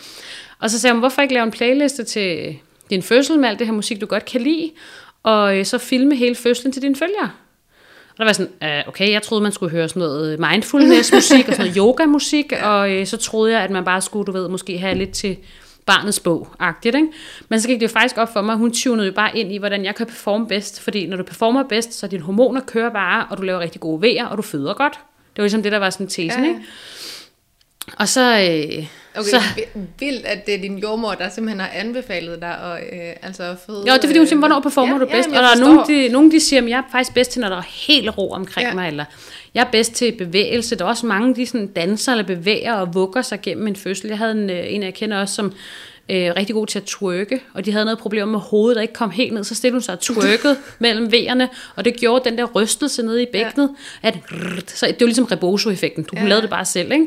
Og 0.62 0.70
så 0.70 0.78
sagde 0.78 0.94
hun, 0.94 1.00
hvorfor 1.00 1.22
ikke 1.22 1.34
lave 1.34 1.44
en 1.44 1.50
playliste 1.50 2.04
til 2.04 2.56
din 2.90 3.02
fødsel 3.02 3.38
med 3.38 3.48
alt 3.48 3.58
det 3.58 3.66
her 3.66 3.74
musik, 3.74 4.00
du 4.00 4.06
godt 4.06 4.24
kan 4.24 4.40
lide, 4.40 4.70
og 5.22 5.58
øh, 5.58 5.64
så 5.64 5.78
filme 5.78 6.16
hele 6.16 6.34
fødslen 6.34 6.72
til 6.72 6.82
dine 6.82 6.96
følgere. 6.96 7.30
Og 8.10 8.18
der 8.18 8.24
var 8.24 8.32
sådan, 8.32 8.82
uh, 8.82 8.88
okay, 8.88 9.10
jeg 9.10 9.22
troede, 9.22 9.42
man 9.42 9.52
skulle 9.52 9.72
høre 9.72 9.88
sådan 9.88 10.00
noget 10.00 10.38
mindfulness-musik 10.38 11.48
og 11.48 11.54
sådan 11.54 11.66
noget 11.66 11.76
yoga-musik, 11.82 12.52
og 12.62 12.92
øh, 12.92 13.06
så 13.06 13.16
troede 13.16 13.52
jeg, 13.52 13.62
at 13.62 13.70
man 13.70 13.84
bare 13.84 14.00
skulle, 14.00 14.26
du 14.26 14.32
ved, 14.32 14.48
måske 14.48 14.78
have 14.78 14.94
lidt 14.94 15.10
til 15.10 15.36
barnets 15.86 16.20
bog-agtigt, 16.20 16.96
ikke? 16.96 17.08
Men 17.48 17.60
så 17.60 17.68
gik 17.68 17.80
det 17.80 17.90
faktisk 17.90 18.18
op 18.18 18.32
for 18.32 18.42
mig, 18.42 18.56
hun 18.56 18.72
tunede 18.72 19.06
jo 19.06 19.12
bare 19.12 19.38
ind 19.38 19.52
i, 19.52 19.58
hvordan 19.58 19.84
jeg 19.84 19.94
kan 19.94 20.06
performe 20.06 20.46
bedst, 20.46 20.80
fordi 20.80 21.06
når 21.06 21.16
du 21.16 21.22
performer 21.22 21.62
bedst, 21.62 21.94
så 21.94 22.06
dine 22.06 22.22
hormoner 22.22 22.60
kører 22.60 22.90
bare, 22.90 23.26
og 23.30 23.38
du 23.38 23.42
laver 23.42 23.60
rigtig 23.60 23.80
gode 23.80 24.02
vejer, 24.02 24.26
og 24.26 24.36
du 24.36 24.42
føder 24.42 24.74
godt. 24.74 24.92
Det 25.36 25.38
var 25.38 25.42
ligesom 25.42 25.62
det, 25.62 25.72
der 25.72 25.78
var 25.78 25.90
sådan 25.90 26.06
tesen, 26.06 26.44
ja. 26.44 26.48
ikke? 26.48 26.60
Og 27.96 28.08
så... 28.08 28.20
Øh, 28.20 28.86
okay, 29.14 29.30
så, 29.30 29.40
vildt, 29.98 30.26
at 30.26 30.46
det 30.46 30.54
er 30.54 30.58
din 30.58 30.78
jordmor, 30.78 31.12
der 31.12 31.28
simpelthen 31.28 31.60
har 31.60 31.70
anbefalet 31.74 32.40
dig 32.40 32.58
at 32.58 32.82
øh, 32.92 33.16
altså 33.22 33.56
føde... 33.66 33.84
Ja, 33.86 33.92
det 33.92 34.04
er 34.04 34.08
fordi, 34.08 34.18
hun 34.18 34.26
siger, 34.26 34.38
hvornår 34.38 34.60
performer 34.60 34.92
ja, 34.92 34.98
du 34.98 35.06
bedst? 35.06 35.28
Ja, 35.28 35.36
og 35.36 35.42
der 35.42 35.50
er 35.50 35.60
nogen, 35.60 35.88
de, 35.88 36.08
nogen, 36.08 36.30
de 36.30 36.40
siger, 36.40 36.62
at 36.62 36.68
jeg 36.68 36.78
er 36.78 36.92
faktisk 36.92 37.14
bedst 37.14 37.30
til, 37.30 37.40
når 37.40 37.48
der 37.48 37.56
er 37.56 37.86
helt 37.86 38.18
ro 38.18 38.30
omkring 38.30 38.68
ja. 38.68 38.74
mig, 38.74 38.88
eller 38.88 39.04
jeg 39.54 39.60
er 39.60 39.70
bedst 39.70 39.92
til 39.92 40.12
bevægelse. 40.12 40.76
Der 40.76 40.84
er 40.84 40.88
også 40.88 41.06
mange, 41.06 41.34
de 41.34 41.46
sådan 41.46 41.66
danser 41.66 42.12
eller 42.12 42.26
bevæger 42.26 42.74
og 42.74 42.94
vugger 42.94 43.22
sig 43.22 43.40
gennem 43.42 43.66
en 43.66 43.76
fødsel. 43.76 44.08
Jeg 44.08 44.18
havde 44.18 44.32
en, 44.32 44.50
øh, 44.50 44.64
en 44.66 44.82
jeg 44.82 44.94
kender 44.94 45.20
også, 45.20 45.34
som 45.34 45.52
øh, 46.08 46.32
rigtig 46.36 46.54
god 46.54 46.66
til 46.66 46.78
at 46.78 46.84
twerke, 46.84 47.40
og 47.54 47.64
de 47.64 47.72
havde 47.72 47.84
noget 47.84 47.98
problem 47.98 48.28
med 48.28 48.38
hovedet, 48.38 48.76
der 48.76 48.82
ikke 48.82 48.94
kom 48.94 49.10
helt 49.10 49.32
ned, 49.32 49.44
så 49.44 49.54
stillede 49.54 49.74
hun 49.74 49.82
sig 49.82 49.94
og 49.94 50.00
twerkede 50.00 50.56
mellem 50.78 51.06
V'erne, 51.06 51.46
og 51.76 51.84
det 51.84 51.96
gjorde 51.96 52.30
den 52.30 52.38
der 52.38 52.44
rystelse 52.44 53.02
nede 53.02 53.22
i 53.22 53.26
bækkenet, 53.32 53.70
ja. 54.04 54.08
at, 54.08 54.18
så 54.66 54.86
det 54.86 55.00
var 55.00 55.06
ligesom 55.06 55.24
Rebozo-effekten, 55.24 56.06
hun 56.10 56.22
ja. 56.22 56.28
lavede 56.28 56.42
det 56.42 56.50
bare 56.50 56.64
selv, 56.64 56.92
ikke? 56.92 57.06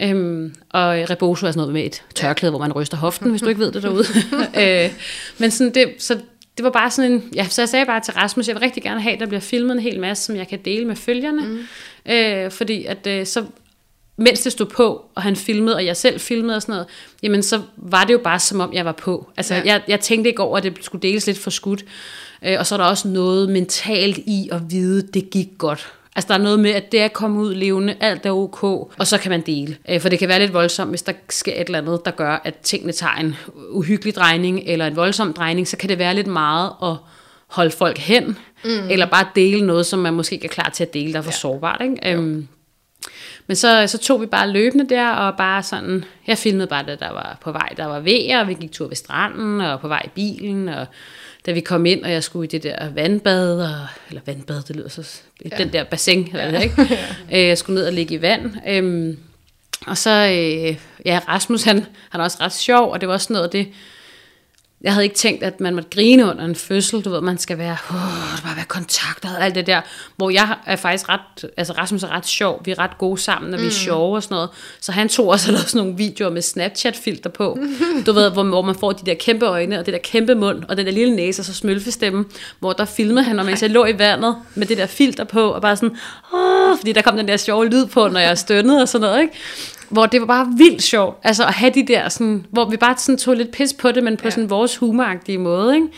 Øhm, 0.00 0.54
og 0.70 1.10
Rebozo 1.10 1.46
er 1.46 1.50
sådan 1.50 1.58
noget 1.58 1.72
med 1.72 1.84
et 1.84 2.02
tørklæde, 2.14 2.50
hvor 2.50 2.60
man 2.60 2.72
ryster 2.72 2.96
hoften, 2.96 3.30
hvis 3.30 3.42
du 3.42 3.48
ikke 3.48 3.60
ved 3.60 3.72
det 3.72 3.82
derude. 3.82 4.04
øh, 4.84 4.90
men 5.38 5.50
sådan 5.50 5.74
det, 5.74 5.94
så 5.98 6.18
det 6.56 6.64
var 6.64 6.70
bare 6.70 6.90
sådan 6.90 7.12
en, 7.12 7.30
ja, 7.34 7.46
så 7.48 7.62
jeg 7.62 7.68
sagde 7.68 7.86
bare 7.86 8.00
til 8.00 8.14
Rasmus, 8.14 8.48
jeg 8.48 8.54
vil 8.54 8.60
rigtig 8.60 8.82
gerne 8.82 9.00
have, 9.00 9.14
at 9.14 9.20
der 9.20 9.26
bliver 9.26 9.40
filmet 9.40 9.72
en 9.72 9.78
hel 9.78 10.00
masse, 10.00 10.24
som 10.24 10.36
jeg 10.36 10.48
kan 10.48 10.58
dele 10.64 10.84
med 10.84 10.96
følgerne, 10.96 11.42
mm. 11.42 12.12
øh, 12.12 12.50
fordi 12.50 12.84
at 12.84 13.06
øh, 13.06 13.26
så 13.26 13.44
mens 14.18 14.40
det 14.40 14.52
stod 14.52 14.66
på, 14.66 15.04
og 15.14 15.22
han 15.22 15.36
filmede, 15.36 15.76
og 15.76 15.86
jeg 15.86 15.96
selv 15.96 16.20
filmede 16.20 16.56
og 16.56 16.62
sådan 16.62 16.72
noget, 16.72 16.86
jamen 17.22 17.42
så 17.42 17.60
var 17.76 18.04
det 18.04 18.12
jo 18.12 18.20
bare 18.24 18.38
som 18.38 18.60
om, 18.60 18.72
jeg 18.72 18.84
var 18.84 18.92
på. 18.92 19.30
Altså, 19.36 19.54
ja. 19.54 19.62
jeg, 19.64 19.82
jeg 19.88 20.00
tænkte 20.00 20.30
ikke 20.30 20.42
over, 20.42 20.56
at 20.56 20.62
det 20.62 20.78
skulle 20.80 21.02
deles 21.02 21.26
lidt 21.26 21.38
for 21.38 21.50
skudt. 21.50 21.84
Øh, 22.44 22.56
og 22.58 22.66
så 22.66 22.74
er 22.74 22.76
der 22.76 22.84
også 22.84 23.08
noget 23.08 23.48
mentalt 23.48 24.18
i 24.18 24.48
at 24.52 24.60
vide, 24.70 25.04
at 25.08 25.14
det 25.14 25.30
gik 25.30 25.48
godt. 25.58 25.92
Altså 26.16 26.28
der 26.28 26.34
er 26.34 26.42
noget 26.42 26.60
med, 26.60 26.70
at 26.70 26.92
det 26.92 27.00
er 27.00 27.08
kommet 27.08 27.42
ud 27.42 27.54
levende, 27.54 27.96
alt 28.00 28.26
er 28.26 28.30
ok, 28.30 28.62
og 28.62 29.06
så 29.06 29.18
kan 29.18 29.30
man 29.30 29.40
dele. 29.40 29.76
Øh, 29.88 30.00
for 30.00 30.08
det 30.08 30.18
kan 30.18 30.28
være 30.28 30.38
lidt 30.38 30.52
voldsomt, 30.52 30.90
hvis 30.90 31.02
der 31.02 31.12
sker 31.30 31.52
et 31.52 31.66
eller 31.66 31.78
andet, 31.78 32.04
der 32.04 32.10
gør, 32.10 32.40
at 32.44 32.56
tingene 32.56 32.92
tager 32.92 33.14
en 33.14 33.36
uhyggelig 33.70 34.14
drejning, 34.14 34.62
eller 34.66 34.86
en 34.86 34.96
voldsom 34.96 35.32
drejning, 35.32 35.68
så 35.68 35.76
kan 35.76 35.88
det 35.88 35.98
være 35.98 36.14
lidt 36.14 36.26
meget 36.26 36.70
at 36.82 36.96
holde 37.46 37.70
folk 37.70 37.98
hen, 37.98 38.38
mm. 38.64 38.88
eller 38.90 39.06
bare 39.06 39.26
dele 39.34 39.66
noget, 39.66 39.86
som 39.86 39.98
man 39.98 40.14
måske 40.14 40.34
ikke 40.34 40.44
er 40.44 40.52
klar 40.52 40.70
til 40.74 40.84
at 40.84 40.94
dele, 40.94 41.12
der 41.12 41.18
er 41.18 41.22
for 41.22 41.30
ja. 41.30 41.36
sårbart. 41.36 41.82
Ikke? 41.82 42.12
Øhm, 42.12 42.48
men 43.48 43.56
så, 43.56 43.86
så 43.86 43.98
tog 43.98 44.20
vi 44.20 44.26
bare 44.26 44.50
løbende 44.50 44.88
der, 44.88 45.10
og 45.10 45.36
bare 45.36 45.62
sådan, 45.62 46.04
jeg 46.26 46.38
filmede 46.38 46.66
bare 46.66 46.86
det, 46.86 47.00
der 47.00 47.12
var 47.12 47.38
på 47.40 47.52
vej, 47.52 47.68
der 47.76 47.86
var 47.86 48.00
ved, 48.00 48.34
og 48.40 48.48
vi 48.48 48.54
gik 48.54 48.72
tur 48.72 48.88
ved 48.88 48.96
stranden, 48.96 49.60
og 49.60 49.80
på 49.80 49.88
vej 49.88 50.02
i 50.04 50.08
bilen, 50.14 50.68
og 50.68 50.86
da 51.46 51.52
vi 51.52 51.60
kom 51.60 51.86
ind, 51.86 52.04
og 52.04 52.10
jeg 52.10 52.24
skulle 52.24 52.46
i 52.46 52.48
det 52.48 52.62
der 52.62 52.90
vandbad, 52.90 53.60
og, 53.60 53.86
eller 54.08 54.20
vandbad, 54.26 54.62
det 54.62 54.76
lyder 54.76 54.88
så, 54.88 55.20
ja. 55.44 55.56
den 55.56 55.72
der 55.72 55.84
bassin, 55.84 56.28
eller 56.32 56.50
det, 56.50 56.62
ikke? 56.62 56.82
ja. 57.30 57.40
Øh, 57.40 57.48
jeg 57.48 57.58
skulle 57.58 57.74
ned 57.74 57.86
og 57.86 57.92
ligge 57.92 58.14
i 58.14 58.22
vand, 58.22 58.54
øhm, 58.68 59.18
og 59.86 59.98
så, 59.98 60.10
øh, 60.10 60.76
ja, 61.04 61.20
Rasmus, 61.28 61.62
han, 61.62 61.86
han 62.10 62.20
er 62.20 62.24
også 62.24 62.38
ret 62.40 62.52
sjov, 62.52 62.92
og 62.92 63.00
det 63.00 63.08
var 63.08 63.14
også 63.14 63.32
noget 63.32 63.44
af 63.44 63.50
det, 63.50 63.68
jeg 64.80 64.92
havde 64.92 65.04
ikke 65.04 65.16
tænkt, 65.16 65.42
at 65.42 65.60
man 65.60 65.74
måtte 65.74 65.88
grine 65.90 66.30
under 66.30 66.44
en 66.44 66.54
fødsel. 66.54 67.00
Du 67.00 67.10
ved, 67.10 67.20
man 67.20 67.38
skal 67.38 67.58
være, 67.58 67.76
der 67.88 68.42
bare 68.44 68.56
være 68.56 68.64
kontakt 68.68 69.24
og 69.24 69.44
alt 69.44 69.54
det 69.54 69.66
der. 69.66 69.80
Hvor 70.16 70.30
jeg 70.30 70.56
er 70.66 70.76
faktisk 70.76 71.08
ret, 71.08 71.50
altså 71.56 71.72
Rasmus 71.72 72.02
er 72.02 72.08
ret 72.08 72.26
sjov. 72.26 72.62
Vi 72.64 72.70
er 72.70 72.78
ret 72.78 72.98
gode 72.98 73.18
sammen, 73.20 73.54
og 73.54 73.60
vi 73.60 73.64
er 73.64 73.70
mm. 73.70 73.74
sjove 73.74 74.16
og 74.16 74.22
sådan 74.22 74.34
noget. 74.34 74.50
Så 74.80 74.92
han 74.92 75.08
tog 75.08 75.28
også 75.28 75.52
lavet 75.52 75.68
sådan 75.68 75.78
nogle 75.78 75.96
videoer 75.96 76.30
med 76.30 76.42
Snapchat-filter 76.42 77.30
på. 77.30 77.58
Du 78.06 78.12
ved, 78.12 78.30
hvor, 78.30 78.42
hvor 78.42 78.62
man 78.62 78.74
får 78.74 78.92
de 78.92 79.06
der 79.06 79.14
kæmpe 79.14 79.46
øjne, 79.46 79.78
og 79.78 79.86
det 79.86 79.94
der 79.94 80.00
kæmpe 80.00 80.34
mund, 80.34 80.64
og 80.68 80.76
den 80.76 80.86
der 80.86 80.92
lille 80.92 81.16
næse, 81.16 81.42
og 81.42 81.46
så 81.46 81.54
smølfestemme. 81.54 82.24
Hvor 82.58 82.72
der 82.72 82.84
filmede 82.84 83.24
han, 83.24 83.36
mens 83.36 83.62
jeg 83.62 83.70
lå 83.70 83.84
i 83.84 83.98
vandet 83.98 84.36
med 84.54 84.66
det 84.66 84.76
der 84.78 84.86
filter 84.86 85.24
på, 85.24 85.48
og 85.48 85.62
bare 85.62 85.76
sådan, 85.76 85.96
åh, 86.34 86.78
fordi 86.78 86.92
der 86.92 87.02
kom 87.02 87.16
den 87.16 87.28
der 87.28 87.36
sjove 87.36 87.66
lyd 87.66 87.86
på, 87.86 88.08
når 88.08 88.20
jeg 88.20 88.38
stønnede 88.38 88.82
og 88.82 88.88
sådan 88.88 89.08
noget, 89.08 89.20
ikke? 89.20 89.34
Hvor 89.88 90.06
det 90.06 90.20
var 90.20 90.26
bare 90.26 90.52
vildt 90.56 90.82
sjovt, 90.82 91.18
altså 91.22 91.44
at 91.44 91.54
have 91.54 91.72
de 91.74 91.86
der 91.86 92.08
sådan, 92.08 92.46
hvor 92.50 92.64
vi 92.64 92.76
bare 92.76 92.94
sådan 92.98 93.18
tog 93.18 93.34
lidt 93.34 93.52
pis 93.52 93.72
på 93.72 93.92
det, 93.92 94.04
men 94.04 94.16
på 94.16 94.24
ja. 94.24 94.30
sådan 94.30 94.50
vores 94.50 94.76
humoragtige 94.76 95.38
måde, 95.38 95.74
ikke? 95.74 95.88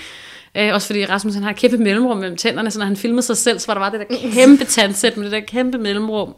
Øh, 0.55 0.75
også 0.75 0.87
fordi 0.87 1.05
Rasmus 1.05 1.35
han 1.35 1.43
har 1.43 1.51
et 1.51 1.57
kæmpe 1.57 1.77
mellemrum 1.77 2.19
mellem 2.19 2.37
tænderne, 2.37 2.71
så 2.71 2.79
når 2.79 2.87
han 2.87 2.97
filmede 2.97 3.23
sig 3.23 3.37
selv, 3.37 3.59
så 3.59 3.67
var 3.67 3.75
der 3.75 3.81
bare 3.81 3.99
det 3.99 4.09
der 4.09 4.31
kæmpe 4.33 4.65
tandsæt 4.65 5.17
med 5.17 5.25
det 5.25 5.33
der 5.33 5.41
kæmpe 5.41 5.79
mellemrum, 5.79 6.35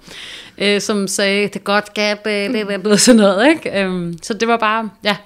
øh, 0.59 0.81
som 0.81 1.09
sagde, 1.09 1.43
det 1.43 1.57
er 1.57 1.61
godt, 1.61 1.95
Gab, 1.95 2.25
det 2.25 2.57
er 2.57 2.97
sådan 2.97 3.17
noget, 3.17 3.49
ikke? 3.49 3.85
Øh, 3.85 4.15
så 4.23 4.35
det 4.35 4.49
var 4.49 4.57
bare, 4.57 4.91
ja, 5.05 5.17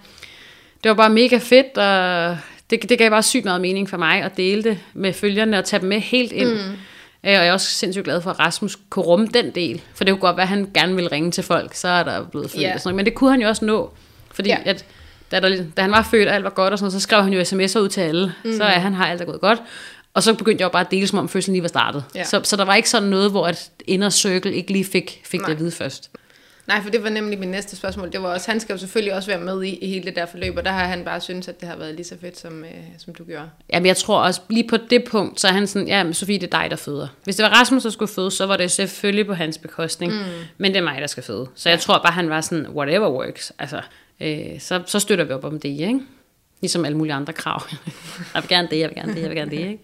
det 0.85 0.89
var 0.89 0.95
bare 0.95 1.11
mega 1.11 1.39
fedt, 1.39 1.79
og 1.79 2.37
det, 2.71 2.89
det 2.89 2.99
gav 2.99 3.11
bare 3.11 3.23
sygt 3.23 3.45
meget 3.45 3.61
mening 3.61 3.91
for 3.91 3.97
mig 3.97 4.23
at 4.23 4.37
dele 4.37 4.63
det 4.63 4.79
med 4.95 5.13
følgerne 5.13 5.59
og 5.59 5.65
tage 5.65 5.81
dem 5.81 5.89
med 5.89 6.01
helt 6.01 6.33
ind. 6.33 6.53
Mm 6.53 6.59
Øh, 6.59 6.77
og 7.27 7.33
jeg 7.33 7.47
er 7.47 7.53
også 7.53 7.67
sindssygt 7.67 8.05
glad 8.05 8.21
for, 8.21 8.31
at 8.31 8.39
Rasmus 8.39 8.79
kunne 8.91 9.05
rumme 9.05 9.27
den 9.27 9.51
del. 9.51 9.83
For 9.95 10.05
det 10.05 10.13
kunne 10.13 10.21
godt 10.21 10.37
være, 10.37 10.45
at 10.45 10.49
han 10.49 10.71
gerne 10.75 10.95
ville 10.95 11.13
ringe 11.13 11.31
til 11.31 11.45
folk, 11.45 11.75
så 11.75 11.89
er 11.89 12.03
der 12.03 12.25
blevet 12.25 12.51
født. 12.51 12.63
Yeah. 12.63 12.75
Og 12.75 12.81
sådan 12.81 12.89
noget. 12.89 12.97
Men 12.97 13.05
det 13.05 13.15
kunne 13.15 13.31
han 13.31 13.41
jo 13.41 13.49
også 13.49 13.65
nå. 13.65 13.91
Fordi 14.31 14.51
yeah. 14.51 14.61
at, 14.65 14.85
da, 15.31 15.41
der, 15.41 15.65
da 15.77 15.83
han 15.83 15.91
var 15.91 16.03
født, 16.11 16.29
og 16.29 16.35
alt 16.35 16.45
var 16.45 16.51
godt, 16.51 16.73
og 16.73 16.79
sådan 16.79 16.85
noget, 16.85 16.93
så 16.93 17.01
skrev 17.01 17.23
han 17.23 17.33
jo 17.33 17.41
sms'er 17.41 17.79
ud 17.79 17.89
til 17.89 18.01
alle. 18.01 18.33
Mm. 18.45 18.57
Så 18.57 18.65
er 18.65 18.79
han 18.79 18.95
har 18.95 19.07
alt 19.07 19.21
er 19.21 19.25
gået 19.25 19.41
godt. 19.41 19.63
Og 20.15 20.23
så 20.23 20.35
begyndte 20.35 20.63
jeg 20.63 20.67
jo 20.67 20.73
bare 20.73 20.85
at 20.85 20.91
dele, 20.91 21.07
som 21.07 21.19
om 21.19 21.29
fødslen 21.29 21.53
lige 21.53 21.63
var 21.63 21.69
startet. 21.69 22.05
Yeah. 22.17 22.27
Så, 22.27 22.41
så 22.45 22.57
der 22.57 22.65
var 22.65 22.75
ikke 22.75 22.91
sådan 22.91 23.09
noget, 23.09 23.31
hvor 23.31 23.47
at 23.47 23.71
inner 23.87 24.11
circle 24.11 24.55
ikke 24.55 24.73
lige 24.73 24.85
fik, 24.85 25.23
fik 25.25 25.41
det 25.41 25.53
at 25.53 25.59
vide 25.59 25.71
først. 25.71 26.11
Nej, 26.69 26.83
for 26.83 26.91
det 26.91 27.03
var 27.03 27.09
nemlig 27.09 27.39
min 27.39 27.49
næste 27.49 27.77
spørgsmål. 27.77 28.13
Det 28.13 28.23
var 28.23 28.29
også, 28.29 28.51
han 28.51 28.61
skal 28.61 28.73
jo 28.73 28.79
selvfølgelig 28.79 29.15
også 29.15 29.31
være 29.31 29.41
med 29.41 29.63
i, 29.63 29.79
i 29.79 29.89
hele 29.89 30.05
det 30.05 30.17
der 30.17 30.27
forløb, 30.27 30.57
og 30.57 30.65
der 30.65 30.71
har 30.71 30.87
han 30.87 31.05
bare 31.05 31.21
syntes, 31.21 31.49
at 31.49 31.61
det 31.61 31.69
har 31.69 31.77
været 31.77 31.95
lige 31.95 32.07
så 32.07 32.17
fedt, 32.21 32.39
som, 32.39 32.65
øh, 32.65 32.71
som 32.99 33.15
du 33.15 33.25
gjorde. 33.25 33.51
Jamen, 33.73 33.87
jeg 33.87 33.97
tror 33.97 34.21
også, 34.21 34.41
lige 34.49 34.69
på 34.69 34.77
det 34.77 35.05
punkt, 35.05 35.41
så 35.41 35.49
er 35.49 35.53
han 35.53 35.67
sådan, 35.67 35.89
ja, 35.89 36.13
Sofie, 36.13 36.39
det 36.39 36.55
er 36.55 36.61
dig, 36.61 36.71
der 36.71 36.77
føder. 36.77 37.09
Hvis 37.25 37.37
det 37.37 37.43
var 37.43 37.49
Rasmus, 37.49 37.83
der 37.83 37.91
skulle 37.91 38.13
føde, 38.13 38.31
så 38.31 38.47
var 38.47 38.57
det 38.57 38.71
selvfølgelig 38.71 39.27
på 39.27 39.35
hans 39.35 39.59
bekostning, 39.59 40.13
mm. 40.13 40.19
men 40.59 40.73
det 40.73 40.79
er 40.79 40.85
mig, 40.85 41.01
der 41.01 41.07
skal 41.07 41.23
føde. 41.23 41.47
Så 41.55 41.69
jeg 41.69 41.81
tror 41.81 41.99
bare, 41.99 42.13
han 42.13 42.31
var 42.31 42.41
sådan, 42.41 42.67
whatever 42.69 43.11
works. 43.11 43.53
Altså, 43.59 43.81
øh, 44.21 44.61
så, 44.61 44.83
så 44.87 44.99
støtter 44.99 45.25
vi 45.25 45.33
op 45.33 45.45
om 45.45 45.61
det, 45.61 45.69
ikke? 45.69 46.01
Ligesom 46.61 46.85
alle 46.85 46.99
mulige 46.99 47.15
andre 47.15 47.33
krav. 47.33 47.63
jeg 48.35 48.43
vil 48.43 48.49
gerne 48.49 48.69
det, 48.71 48.79
jeg 48.79 48.89
vil 48.89 48.97
gerne 48.97 49.15
det, 49.15 49.21
jeg 49.21 49.29
vil 49.29 49.37
gerne 49.37 49.51
det. 49.51 49.59
Ikke? 49.59 49.79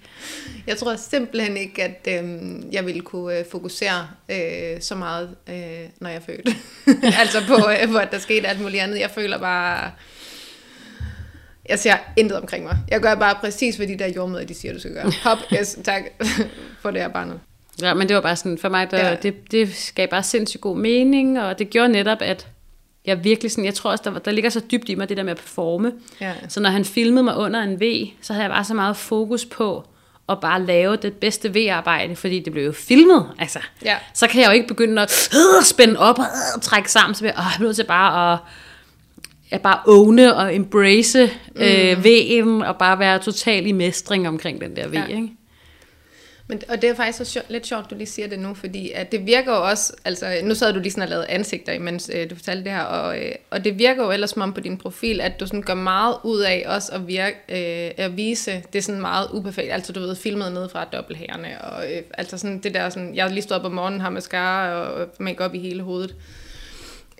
Jeg 0.66 0.76
tror 0.76 0.96
simpelthen 0.96 1.56
ikke, 1.56 1.82
at 1.84 2.24
øh, 2.24 2.52
jeg 2.72 2.86
ville 2.86 3.00
kunne 3.00 3.38
øh, 3.38 3.44
fokusere 3.50 4.08
øh, 4.28 4.80
så 4.80 4.94
meget, 4.94 5.36
øh, 5.48 5.54
når 6.00 6.08
jeg 6.08 6.16
er 6.16 6.20
født. 6.20 6.48
altså 7.20 7.38
på, 7.46 7.54
øh, 7.54 7.90
hvor 7.90 8.00
der 8.00 8.18
skete 8.18 8.48
alt 8.48 8.60
muligt 8.60 8.82
andet. 8.82 9.00
Jeg 9.00 9.10
føler 9.10 9.38
bare... 9.38 9.90
Jeg 11.68 11.78
ser 11.78 11.96
intet 12.16 12.38
omkring 12.38 12.64
mig. 12.64 12.78
Jeg 12.88 13.00
gør 13.00 13.14
bare 13.14 13.34
præcis, 13.40 13.76
hvad 13.76 13.86
de 13.86 13.98
der 13.98 14.06
jordmøder, 14.06 14.44
de 14.44 14.54
siger, 14.54 14.74
du 14.74 14.80
skal 14.80 14.92
gøre. 14.92 15.12
Hop, 15.22 15.38
yes, 15.52 15.78
tak 15.84 16.02
for 16.82 16.90
det 16.90 17.00
her 17.00 17.08
barnet. 17.08 17.40
Ja, 17.82 17.94
men 17.94 18.08
det 18.08 18.16
var 18.16 18.22
bare 18.22 18.36
sådan, 18.36 18.58
for 18.58 18.68
mig, 18.68 18.90
der, 18.90 19.08
ja. 19.08 19.14
det, 19.14 19.52
det 19.52 19.92
gav 19.94 20.08
bare 20.08 20.22
sindssygt 20.22 20.60
god 20.60 20.76
mening, 20.76 21.40
og 21.40 21.58
det 21.58 21.70
gjorde 21.70 21.88
netop, 21.88 22.18
at 22.20 22.48
jeg 23.06 23.24
virkelig 23.24 23.50
sådan, 23.50 23.64
jeg 23.64 23.74
tror 23.74 23.90
også, 23.90 24.04
der, 24.04 24.18
der 24.18 24.30
ligger 24.30 24.50
så 24.50 24.60
dybt 24.72 24.88
i 24.88 24.94
mig, 24.94 25.08
det 25.08 25.16
der 25.16 25.22
med 25.22 25.30
at 25.30 25.38
performe. 25.38 25.92
Ja. 26.20 26.32
Så 26.48 26.60
når 26.60 26.70
han 26.70 26.84
filmede 26.84 27.22
mig 27.22 27.36
under 27.36 27.62
en 27.62 27.80
V, 27.80 28.08
så 28.22 28.32
havde 28.32 28.42
jeg 28.44 28.50
bare 28.50 28.64
så 28.64 28.74
meget 28.74 28.96
fokus 28.96 29.44
på 29.44 29.84
at 30.28 30.40
bare 30.40 30.62
lave 30.62 30.96
det 30.96 31.12
bedste 31.12 31.54
V-arbejde, 31.54 32.16
fordi 32.16 32.40
det 32.40 32.52
blev 32.52 32.64
jo 32.64 32.72
filmet, 32.72 33.26
altså. 33.38 33.58
Ja. 33.84 33.96
Så 34.14 34.26
kan 34.26 34.40
jeg 34.40 34.48
jo 34.48 34.52
ikke 34.52 34.68
begynde 34.68 35.02
at 35.02 35.30
øh, 35.34 35.64
spænde 35.64 35.98
op 35.98 36.18
og 36.18 36.24
øh, 36.24 36.62
trække 36.62 36.92
sammen, 36.92 37.14
så 37.14 37.24
jeg, 37.24 37.34
øh, 37.34 37.38
jeg 37.38 37.66
nødt 37.66 37.76
til 37.76 37.84
bare 37.84 38.32
at 38.32 38.38
at 39.50 39.60
bare 39.60 39.78
åne 39.86 40.34
og 40.34 40.56
embrace 40.56 41.30
mm. 41.54 41.60
øh, 41.60 41.92
V'en, 41.92 42.66
og 42.66 42.76
bare 42.76 42.98
være 42.98 43.18
total 43.18 43.66
i 43.66 43.72
mestring 43.72 44.28
omkring 44.28 44.60
den 44.60 44.76
der 44.76 44.88
V, 44.88 44.94
ja. 44.94 45.06
ikke? 45.06 45.28
Men, 46.46 46.62
og 46.68 46.82
det 46.82 46.90
er 46.90 46.94
faktisk 46.94 47.18
så 47.18 47.24
sjov, 47.24 47.42
lidt 47.48 47.66
sjovt, 47.66 47.90
du 47.90 47.94
lige 47.94 48.06
siger 48.06 48.28
det 48.28 48.38
nu, 48.38 48.54
fordi 48.54 48.90
at 48.90 49.12
det 49.12 49.26
virker 49.26 49.52
jo 49.52 49.68
også, 49.68 49.92
altså 50.04 50.40
nu 50.42 50.54
sad 50.54 50.72
du 50.72 50.78
lige 50.78 50.90
sådan 50.90 51.02
og 51.02 51.08
lavede 51.08 51.28
ansigter, 51.28 51.78
mens 51.78 52.10
øh, 52.14 52.30
du 52.30 52.34
fortalte 52.34 52.64
det 52.64 52.72
her, 52.72 52.82
og, 52.82 53.18
øh, 53.18 53.32
og 53.50 53.64
det 53.64 53.78
virker 53.78 54.04
jo 54.04 54.10
ellers 54.10 54.30
som 54.30 54.42
om 54.42 54.52
på 54.52 54.60
din 54.60 54.78
profil, 54.78 55.20
at 55.20 55.40
du 55.40 55.46
sådan 55.46 55.62
gør 55.62 55.74
meget 55.74 56.16
ud 56.24 56.40
af 56.40 56.64
også 56.66 56.92
at, 56.92 57.06
virke, 57.06 57.36
øh, 57.48 57.90
at 57.96 58.16
vise 58.16 58.62
det 58.72 58.84
sådan 58.84 59.00
meget 59.00 59.28
uperfekt, 59.32 59.72
altså 59.72 59.92
du 59.92 60.00
ved, 60.00 60.16
filmet 60.16 60.52
ned 60.52 60.68
fra 60.68 60.84
dobbelthærene, 60.84 61.60
og 61.60 61.92
øh, 61.92 62.02
altså 62.14 62.38
sådan 62.38 62.58
det 62.58 62.74
der 62.74 62.90
sådan, 62.90 63.14
jeg 63.14 63.24
har 63.24 63.30
lige 63.30 63.42
stået 63.42 63.60
op 63.60 63.66
om 63.66 63.72
morgenen, 63.72 64.00
har 64.00 64.10
mascara 64.10 64.74
og 64.74 65.08
make 65.18 65.44
op 65.44 65.54
i 65.54 65.58
hele 65.58 65.82
hovedet. 65.82 66.14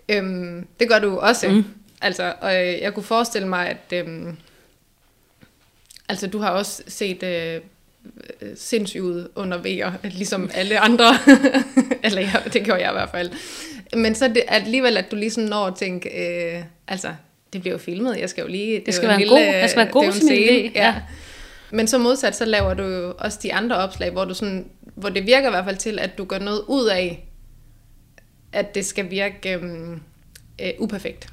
Øhm, 0.09 0.67
det 0.79 0.89
gør 0.89 0.99
du 0.99 1.17
også, 1.17 1.49
mm. 1.49 1.65
altså, 2.01 2.33
og 2.41 2.55
øh, 2.55 2.81
jeg 2.81 2.93
kunne 2.93 3.03
forestille 3.03 3.47
mig, 3.47 3.67
at 3.69 4.07
øh, 4.07 4.33
altså 6.09 6.27
du 6.27 6.39
har 6.39 6.49
også 6.49 6.83
set... 6.87 7.23
Øh, 7.23 7.61
Øh, 8.41 8.49
sindssygt 8.55 9.01
ud 9.01 9.27
under 9.35 9.57
VR, 9.57 10.07
ligesom 10.07 10.49
alle 10.53 10.79
andre. 10.79 11.05
Eller 12.03 12.21
ja, 12.21 12.33
det 12.53 12.63
gjorde 12.63 12.81
jeg 12.81 12.89
i 12.89 12.93
hvert 12.93 13.09
fald. 13.09 13.31
Men 13.95 14.15
så 14.15 14.27
det, 14.27 14.43
alligevel, 14.47 14.97
at 14.97 15.11
du 15.11 15.15
ligesom 15.15 15.43
når 15.43 15.65
at 15.65 15.75
tænke, 15.75 16.09
øh, 16.09 16.63
altså, 16.87 17.13
det 17.53 17.61
bliver 17.61 17.73
jo 17.73 17.77
filmet, 17.77 18.19
jeg 18.19 18.29
skal 18.29 18.41
jo 18.41 18.47
lige... 18.47 18.75
Det, 18.75 18.85
det 18.85 18.93
skal 18.93 19.09
være 19.09 19.17
lille, 19.17 19.33
god, 19.33 19.39
jeg 19.39 19.69
skal 19.69 19.83
være 19.83 19.91
god 19.91 20.11
til 20.11 20.25
min 20.25 20.33
idé. 20.33 20.71
Ja. 20.75 20.85
ja. 20.85 20.95
Men 21.71 21.87
så 21.87 21.97
modsat, 21.97 22.35
så 22.35 22.45
laver 22.45 22.73
du 22.73 22.83
jo 22.83 23.13
også 23.19 23.39
de 23.43 23.53
andre 23.53 23.75
opslag, 23.75 24.11
hvor, 24.11 24.25
du 24.25 24.33
sådan, 24.33 24.65
hvor 24.95 25.09
det 25.09 25.25
virker 25.25 25.47
i 25.47 25.51
hvert 25.51 25.65
fald 25.65 25.77
til, 25.77 25.99
at 25.99 26.17
du 26.17 26.25
gør 26.25 26.39
noget 26.39 26.61
ud 26.67 26.87
af, 26.87 27.27
at 28.51 28.75
det 28.75 28.85
skal 28.85 29.11
virke 29.11 29.53
øhm, 29.53 30.01
øh, 30.61 30.71
uperfekt. 30.79 31.27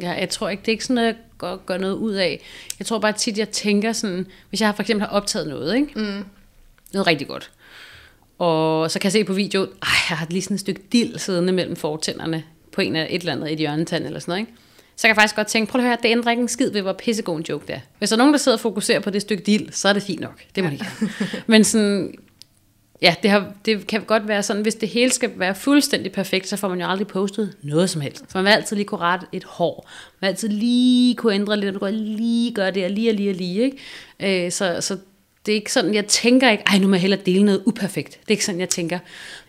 Ja, 0.00 0.10
jeg 0.10 0.28
tror 0.28 0.48
ikke, 0.48 0.60
det 0.60 0.68
er 0.68 0.72
ikke 0.72 0.84
sådan, 0.84 1.04
at 1.04 1.16
jeg 1.34 1.38
gør, 1.38 1.56
gør 1.56 1.78
noget 1.78 1.94
ud 1.94 2.12
af. 2.12 2.40
Jeg 2.78 2.86
tror 2.86 2.98
bare 2.98 3.12
tit, 3.12 3.38
jeg 3.38 3.48
tænker 3.48 3.92
sådan, 3.92 4.26
hvis 4.48 4.60
jeg 4.60 4.74
for 4.74 4.82
eksempel 4.82 5.06
har 5.06 5.16
optaget 5.16 5.48
noget, 5.48 5.76
ikke? 5.76 5.92
Mm. 5.96 6.24
Noget 6.92 7.06
rigtig 7.06 7.28
godt. 7.28 7.50
Og 8.38 8.90
så 8.90 8.98
kan 8.98 9.06
jeg 9.06 9.12
se 9.12 9.24
på 9.24 9.32
video, 9.32 9.62
ej, 9.62 9.88
jeg 10.10 10.18
har 10.18 10.26
lige 10.30 10.42
sådan 10.42 10.54
et 10.54 10.60
stykke 10.60 10.82
dild 10.92 11.18
siddende 11.18 11.52
mellem 11.52 11.76
fortænderne 11.76 12.44
på 12.72 12.80
en 12.80 12.96
af 12.96 13.06
et 13.10 13.20
eller 13.20 13.32
andet, 13.32 13.52
et 13.52 13.58
hjørnetand 13.58 14.06
eller 14.06 14.20
sådan 14.20 14.32
noget, 14.32 14.40
ikke? 14.40 14.52
Så 14.96 15.02
kan 15.02 15.08
jeg 15.08 15.16
faktisk 15.16 15.36
godt 15.36 15.46
tænke, 15.46 15.72
prøv 15.72 15.80
at 15.80 15.86
høre, 15.86 15.96
det 16.02 16.08
ændrer 16.08 16.30
ikke 16.30 16.40
en 16.40 16.48
skid 16.48 16.70
ved, 16.70 16.82
hvor 16.82 16.92
pissegod 16.92 17.36
en 17.36 17.44
joke 17.48 17.66
der. 17.66 17.78
Hvis 17.98 18.10
der 18.10 18.16
er 18.16 18.18
nogen, 18.18 18.32
der 18.32 18.38
sidder 18.38 18.56
og 18.56 18.60
fokuserer 18.60 19.00
på 19.00 19.10
det 19.10 19.22
stykke 19.22 19.44
dild, 19.44 19.72
så 19.72 19.88
er 19.88 19.92
det 19.92 20.02
fint 20.02 20.20
nok. 20.20 20.40
Det 20.54 20.64
må 20.64 20.70
ja. 20.70 20.76
gerne. 20.76 21.12
Men 21.46 21.64
sådan, 21.64 22.14
ja, 23.02 23.14
det, 23.22 23.30
har, 23.30 23.52
det 23.64 23.86
kan 23.86 24.04
godt 24.04 24.28
være 24.28 24.42
sådan, 24.42 24.62
hvis 24.62 24.74
det 24.74 24.88
hele 24.88 25.12
skal 25.12 25.30
være 25.36 25.54
fuldstændig 25.54 26.12
perfekt, 26.12 26.48
så 26.48 26.56
får 26.56 26.68
man 26.68 26.80
jo 26.80 26.86
aldrig 26.86 27.06
postet 27.06 27.56
noget 27.62 27.90
som 27.90 28.00
helst. 28.00 28.24
Så 28.28 28.38
man 28.38 28.44
vil 28.44 28.50
altid 28.50 28.76
lige 28.76 28.86
kunne 28.86 29.00
rette 29.00 29.26
et 29.32 29.44
hår. 29.44 29.88
Man 30.20 30.26
vil 30.26 30.32
altid 30.32 30.48
lige 30.48 31.14
kunne 31.14 31.34
ændre 31.34 31.60
lidt, 31.60 31.76
og 31.76 31.80
kan 31.80 31.94
lige 31.94 32.54
gøre 32.54 32.70
det, 32.70 32.84
og 32.84 32.90
lige 32.90 33.10
og 33.10 33.14
lige 33.14 33.30
og 33.30 33.36
lige. 33.36 33.62
Ikke? 33.62 34.46
Øh, 34.46 34.52
så, 34.52 34.80
så 34.80 34.96
det 35.46 35.52
er 35.52 35.56
ikke 35.56 35.72
sådan, 35.72 35.94
jeg 35.94 36.06
tænker 36.06 36.50
ikke, 36.50 36.64
ej, 36.66 36.78
nu 36.78 36.88
må 36.88 36.94
jeg 36.94 37.00
hellere 37.00 37.20
dele 37.26 37.44
noget 37.44 37.62
uperfekt. 37.66 38.12
Det 38.12 38.28
er 38.28 38.30
ikke 38.30 38.44
sådan, 38.44 38.60
jeg 38.60 38.68
tænker. 38.68 38.98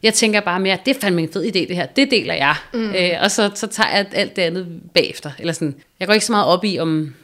Jeg 0.04 0.14
tænker 0.14 0.39
bare 0.39 0.60
mere, 0.60 0.78
det 0.86 0.96
er 0.96 1.00
fandme 1.00 1.22
en 1.22 1.30
fed 1.34 1.43
idé, 1.43 1.68
det 1.68 1.76
her. 1.76 1.86
Det 1.86 2.12
deler 2.12 2.34
jeg. 2.34 2.56
Mm. 2.74 2.89
Øh, 2.89 3.12
og 3.22 3.32
så, 3.32 3.52
så 3.56 3.68
tager 3.68 3.89
jeg 3.89 4.06
alt 4.14 4.36
det 4.36 4.41
andet 4.41 4.68
bagefter. 4.93 5.32
Eller 5.39 5.54
sådan. 5.54 5.76
Jeg 6.00 6.08
går 6.08 6.14
ikke 6.14 6.26
så 6.26 6.32
meget 6.32 6.46
op 6.46 6.64
i, 6.64 6.80
om... 6.80 7.16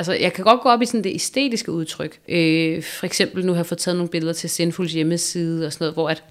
Altså, 0.00 0.12
jeg 0.12 0.32
kan 0.32 0.44
godt 0.44 0.60
gå 0.60 0.68
op 0.68 0.82
i 0.82 0.86
sådan 0.86 1.04
det 1.04 1.14
æstetiske 1.14 1.72
udtryk. 1.72 2.20
Øh, 2.28 2.82
for 2.82 3.06
eksempel, 3.06 3.46
nu 3.46 3.52
har 3.52 3.58
jeg 3.58 3.66
fået 3.66 3.78
taget 3.78 3.96
nogle 3.96 4.10
billeder 4.10 4.32
til 4.32 4.50
Sinfuls 4.50 4.92
hjemmeside 4.92 5.66
og 5.66 5.72
sådan 5.72 5.84
noget, 5.84 5.94
hvor 5.94 6.08
at, 6.08 6.24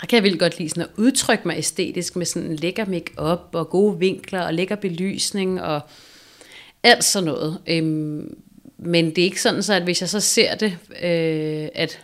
der 0.00 0.06
kan 0.06 0.16
jeg 0.16 0.22
virkelig 0.22 0.40
godt 0.40 0.58
lide 0.58 0.68
sådan 0.68 0.82
at 0.82 0.88
udtrykke 0.96 1.48
mig 1.48 1.58
æstetisk 1.58 2.16
med 2.16 2.26
sådan 2.26 2.56
lækker 2.56 2.84
make-up 2.84 3.48
og 3.52 3.70
gode 3.70 3.98
vinkler 3.98 4.40
og 4.40 4.54
lækker 4.54 4.76
belysning 4.76 5.62
og 5.62 5.80
alt 6.82 7.04
sådan 7.04 7.26
noget. 7.26 7.58
Øhm, 7.66 8.36
men 8.78 9.06
det 9.06 9.18
er 9.18 9.24
ikke 9.24 9.42
sådan, 9.42 9.62
så 9.62 9.74
at 9.74 9.82
hvis 9.82 10.00
jeg 10.00 10.08
så 10.08 10.20
ser 10.20 10.54
det, 10.54 10.78
øh, 11.02 11.68
at 11.74 12.00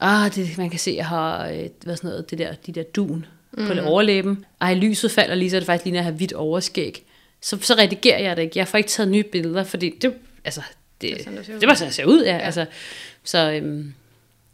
ah, 0.00 0.34
det, 0.34 0.58
man 0.58 0.70
kan 0.70 0.78
se, 0.78 0.90
at 0.90 0.96
jeg 0.96 1.06
har 1.06 1.48
øh, 1.48 1.68
hvad 1.84 1.96
sådan 1.96 2.10
noget, 2.10 2.30
det 2.30 2.38
der, 2.38 2.54
de 2.66 2.72
der 2.72 2.82
dun 2.82 3.26
mm. 3.52 3.66
på 3.66 3.72
overlæben. 3.84 4.44
Ej, 4.60 4.74
lyset 4.74 5.10
falder 5.10 5.34
lige, 5.34 5.50
så 5.50 5.56
det 5.56 5.66
faktisk 5.66 5.84
ligner 5.84 6.00
at 6.00 6.04
have 6.04 6.16
hvidt 6.16 6.32
overskæg. 6.32 7.04
Så, 7.44 7.58
så 7.60 7.74
redigerer 7.74 8.18
jeg 8.18 8.36
det 8.36 8.42
ikke. 8.42 8.58
Jeg 8.58 8.68
får 8.68 8.78
ikke 8.78 8.90
taget 8.90 9.10
nye 9.10 9.22
billeder, 9.22 9.64
fordi 9.64 9.98
det, 10.02 10.14
altså, 10.44 10.60
det, 11.00 11.16
det, 11.16 11.24
sådan, 11.24 11.38
det, 11.38 11.60
det 11.60 11.68
var 11.68 11.74
sådan, 11.74 11.88
det 11.88 11.94
ser 11.94 12.04
ud, 12.04 12.24
ja. 12.24 12.36
ja. 12.36 12.38
Altså, 12.38 12.66
så 13.24 13.52
øhm, 13.52 13.94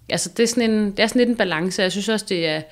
altså, 0.09 0.31
det, 0.37 0.43
er 0.43 0.47
sådan 0.47 0.71
en, 0.71 0.91
det 0.91 1.01
er 1.01 1.07
sådan 1.07 1.21
lidt 1.21 1.29
en 1.29 1.37
balance. 1.37 1.83
Jeg 1.83 1.93
synes 1.93 2.09
også, 2.09 2.27
det 2.29 2.47
er, 2.47 2.63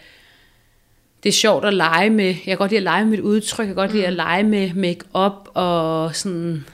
det 1.22 1.28
er 1.28 1.32
sjovt 1.32 1.64
at 1.64 1.74
lege 1.74 2.10
med. 2.10 2.26
Jeg 2.26 2.36
kan 2.44 2.56
godt 2.56 2.70
lide 2.70 2.76
at 2.76 2.82
lege 2.82 3.04
med 3.04 3.10
mit 3.10 3.20
udtryk. 3.20 3.66
Jeg 3.66 3.66
kan 3.66 3.74
godt 3.74 3.92
lide 3.92 4.06
at 4.06 4.12
mm. 4.12 4.16
lege 4.16 4.42
med 4.42 4.74
make-up 4.74 5.48
og 5.54 6.16
sådan 6.16 6.64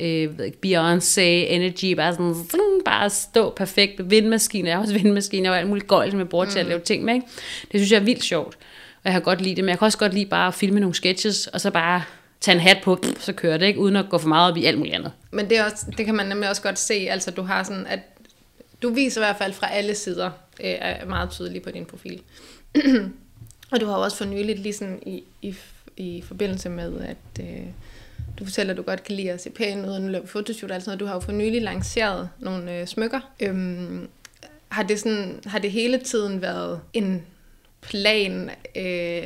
øh, 0.00 0.28
Beyoncé 0.66 1.20
energy, 1.20 1.94
bare 1.96 2.12
sådan, 2.12 2.34
sådan, 2.50 2.80
bare 2.84 3.10
stå 3.10 3.50
perfekt 3.50 3.98
med 3.98 4.06
vindmaskiner, 4.06 4.68
jeg 4.68 4.76
har 4.76 4.82
også 4.82 4.94
vindmaskiner 4.98 5.50
og 5.50 5.58
alt 5.58 5.68
muligt 5.68 5.86
gøjl, 5.86 6.16
med 6.16 6.24
bruger 6.24 6.44
mm. 6.44 6.50
til 6.50 6.58
at 6.58 6.66
mm. 6.66 6.68
lave 6.68 6.80
ting 6.80 7.04
med, 7.04 7.14
ikke? 7.14 7.26
Det 7.72 7.80
synes 7.80 7.92
jeg 7.92 7.98
er 7.98 8.04
vildt 8.04 8.24
sjovt, 8.24 8.54
og 8.94 9.04
jeg 9.04 9.12
har 9.12 9.20
godt 9.20 9.40
lide 9.40 9.56
det, 9.56 9.64
men 9.64 9.68
jeg 9.68 9.78
kan 9.78 9.86
også 9.86 9.98
godt 9.98 10.14
lide 10.14 10.26
bare 10.26 10.48
at 10.48 10.54
filme 10.54 10.80
nogle 10.80 10.94
sketches, 10.94 11.46
og 11.46 11.60
så 11.60 11.70
bare 11.70 12.02
tage 12.40 12.54
en 12.54 12.60
hat 12.60 12.78
på, 12.84 12.98
så 13.18 13.32
kører 13.32 13.56
det, 13.56 13.66
ikke? 13.66 13.80
uden 13.80 13.96
at 13.96 14.06
gå 14.10 14.18
for 14.18 14.28
meget 14.28 14.50
op 14.50 14.56
i 14.56 14.64
alt 14.64 14.78
muligt 14.78 14.94
andet. 14.94 15.12
Men 15.30 15.50
det, 15.50 15.58
er 15.58 15.64
også, 15.64 15.86
det 15.96 16.06
kan 16.06 16.14
man 16.14 16.26
nemlig 16.26 16.48
også 16.48 16.62
godt 16.62 16.78
se, 16.78 16.94
altså 16.94 17.30
du 17.30 17.42
har 17.42 17.62
sådan, 17.62 17.86
at 17.86 18.00
du 18.82 18.92
viser 18.92 19.20
i 19.20 19.24
hvert 19.24 19.36
fald 19.36 19.52
fra 19.52 19.70
alle 19.72 19.94
sider, 19.94 20.30
øh, 20.60 20.74
er 20.78 21.06
meget 21.06 21.30
tydeligt 21.30 21.64
på 21.64 21.70
din 21.70 21.84
profil. 21.84 22.22
og 23.72 23.80
du 23.80 23.86
har 23.86 23.94
også 23.94 24.16
for 24.16 24.24
nyligt, 24.24 24.58
ligesom 24.58 24.98
i, 25.06 25.22
i, 25.42 25.56
i 25.96 26.22
forbindelse 26.26 26.68
med, 26.68 27.00
at 27.00 27.44
øh, 27.44 27.66
du 28.38 28.44
fortæller, 28.44 28.72
at 28.72 28.76
du 28.76 28.82
godt 28.82 29.04
kan 29.04 29.16
lide 29.16 29.30
at 29.30 29.42
se 29.42 29.50
pæn 29.50 29.84
ud, 29.84 30.14
og 30.14 30.28
fotoshoot 30.28 30.70
og 30.70 30.74
alt 30.74 30.84
sådan 30.84 30.90
noget. 30.90 31.00
Du 31.00 31.06
har 31.06 31.14
jo 31.14 31.20
for 31.20 31.32
nylig 31.32 31.62
lanceret 31.62 32.28
nogle 32.38 32.78
øh, 32.78 32.86
smykker. 32.86 33.20
Øhm, 33.40 34.08
har, 34.68 34.82
det 34.82 35.00
sådan, 35.00 35.40
har 35.46 35.58
det 35.58 35.72
hele 35.72 35.98
tiden 35.98 36.42
været 36.42 36.80
en 36.92 37.22
plan, 37.82 38.50
øh, 38.76 39.22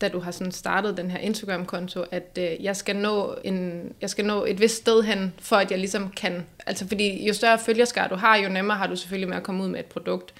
da 0.00 0.08
du 0.08 0.18
har 0.18 0.30
sådan 0.30 0.52
startet 0.52 0.96
den 0.96 1.10
her 1.10 1.18
Instagram-konto, 1.18 2.04
at 2.10 2.38
øh, 2.38 2.64
jeg, 2.64 2.76
skal 2.76 2.96
nå 2.96 3.34
en, 3.44 3.92
jeg 4.00 4.10
skal 4.10 4.24
nå 4.24 4.44
et 4.44 4.60
vist 4.60 4.76
sted 4.76 5.02
hen, 5.02 5.32
for 5.38 5.56
at 5.56 5.70
jeg 5.70 5.78
ligesom 5.78 6.12
kan... 6.16 6.46
Altså 6.66 6.88
fordi 6.88 7.26
jo 7.26 7.32
større 7.32 7.58
følgerskar 7.58 8.08
du 8.08 8.14
har, 8.14 8.36
jo 8.36 8.48
nemmere 8.48 8.76
har 8.76 8.86
du 8.86 8.96
selvfølgelig 8.96 9.28
med 9.28 9.36
at 9.36 9.42
komme 9.42 9.64
ud 9.64 9.68
med 9.68 9.80
et 9.80 9.86
produkt. 9.86 10.34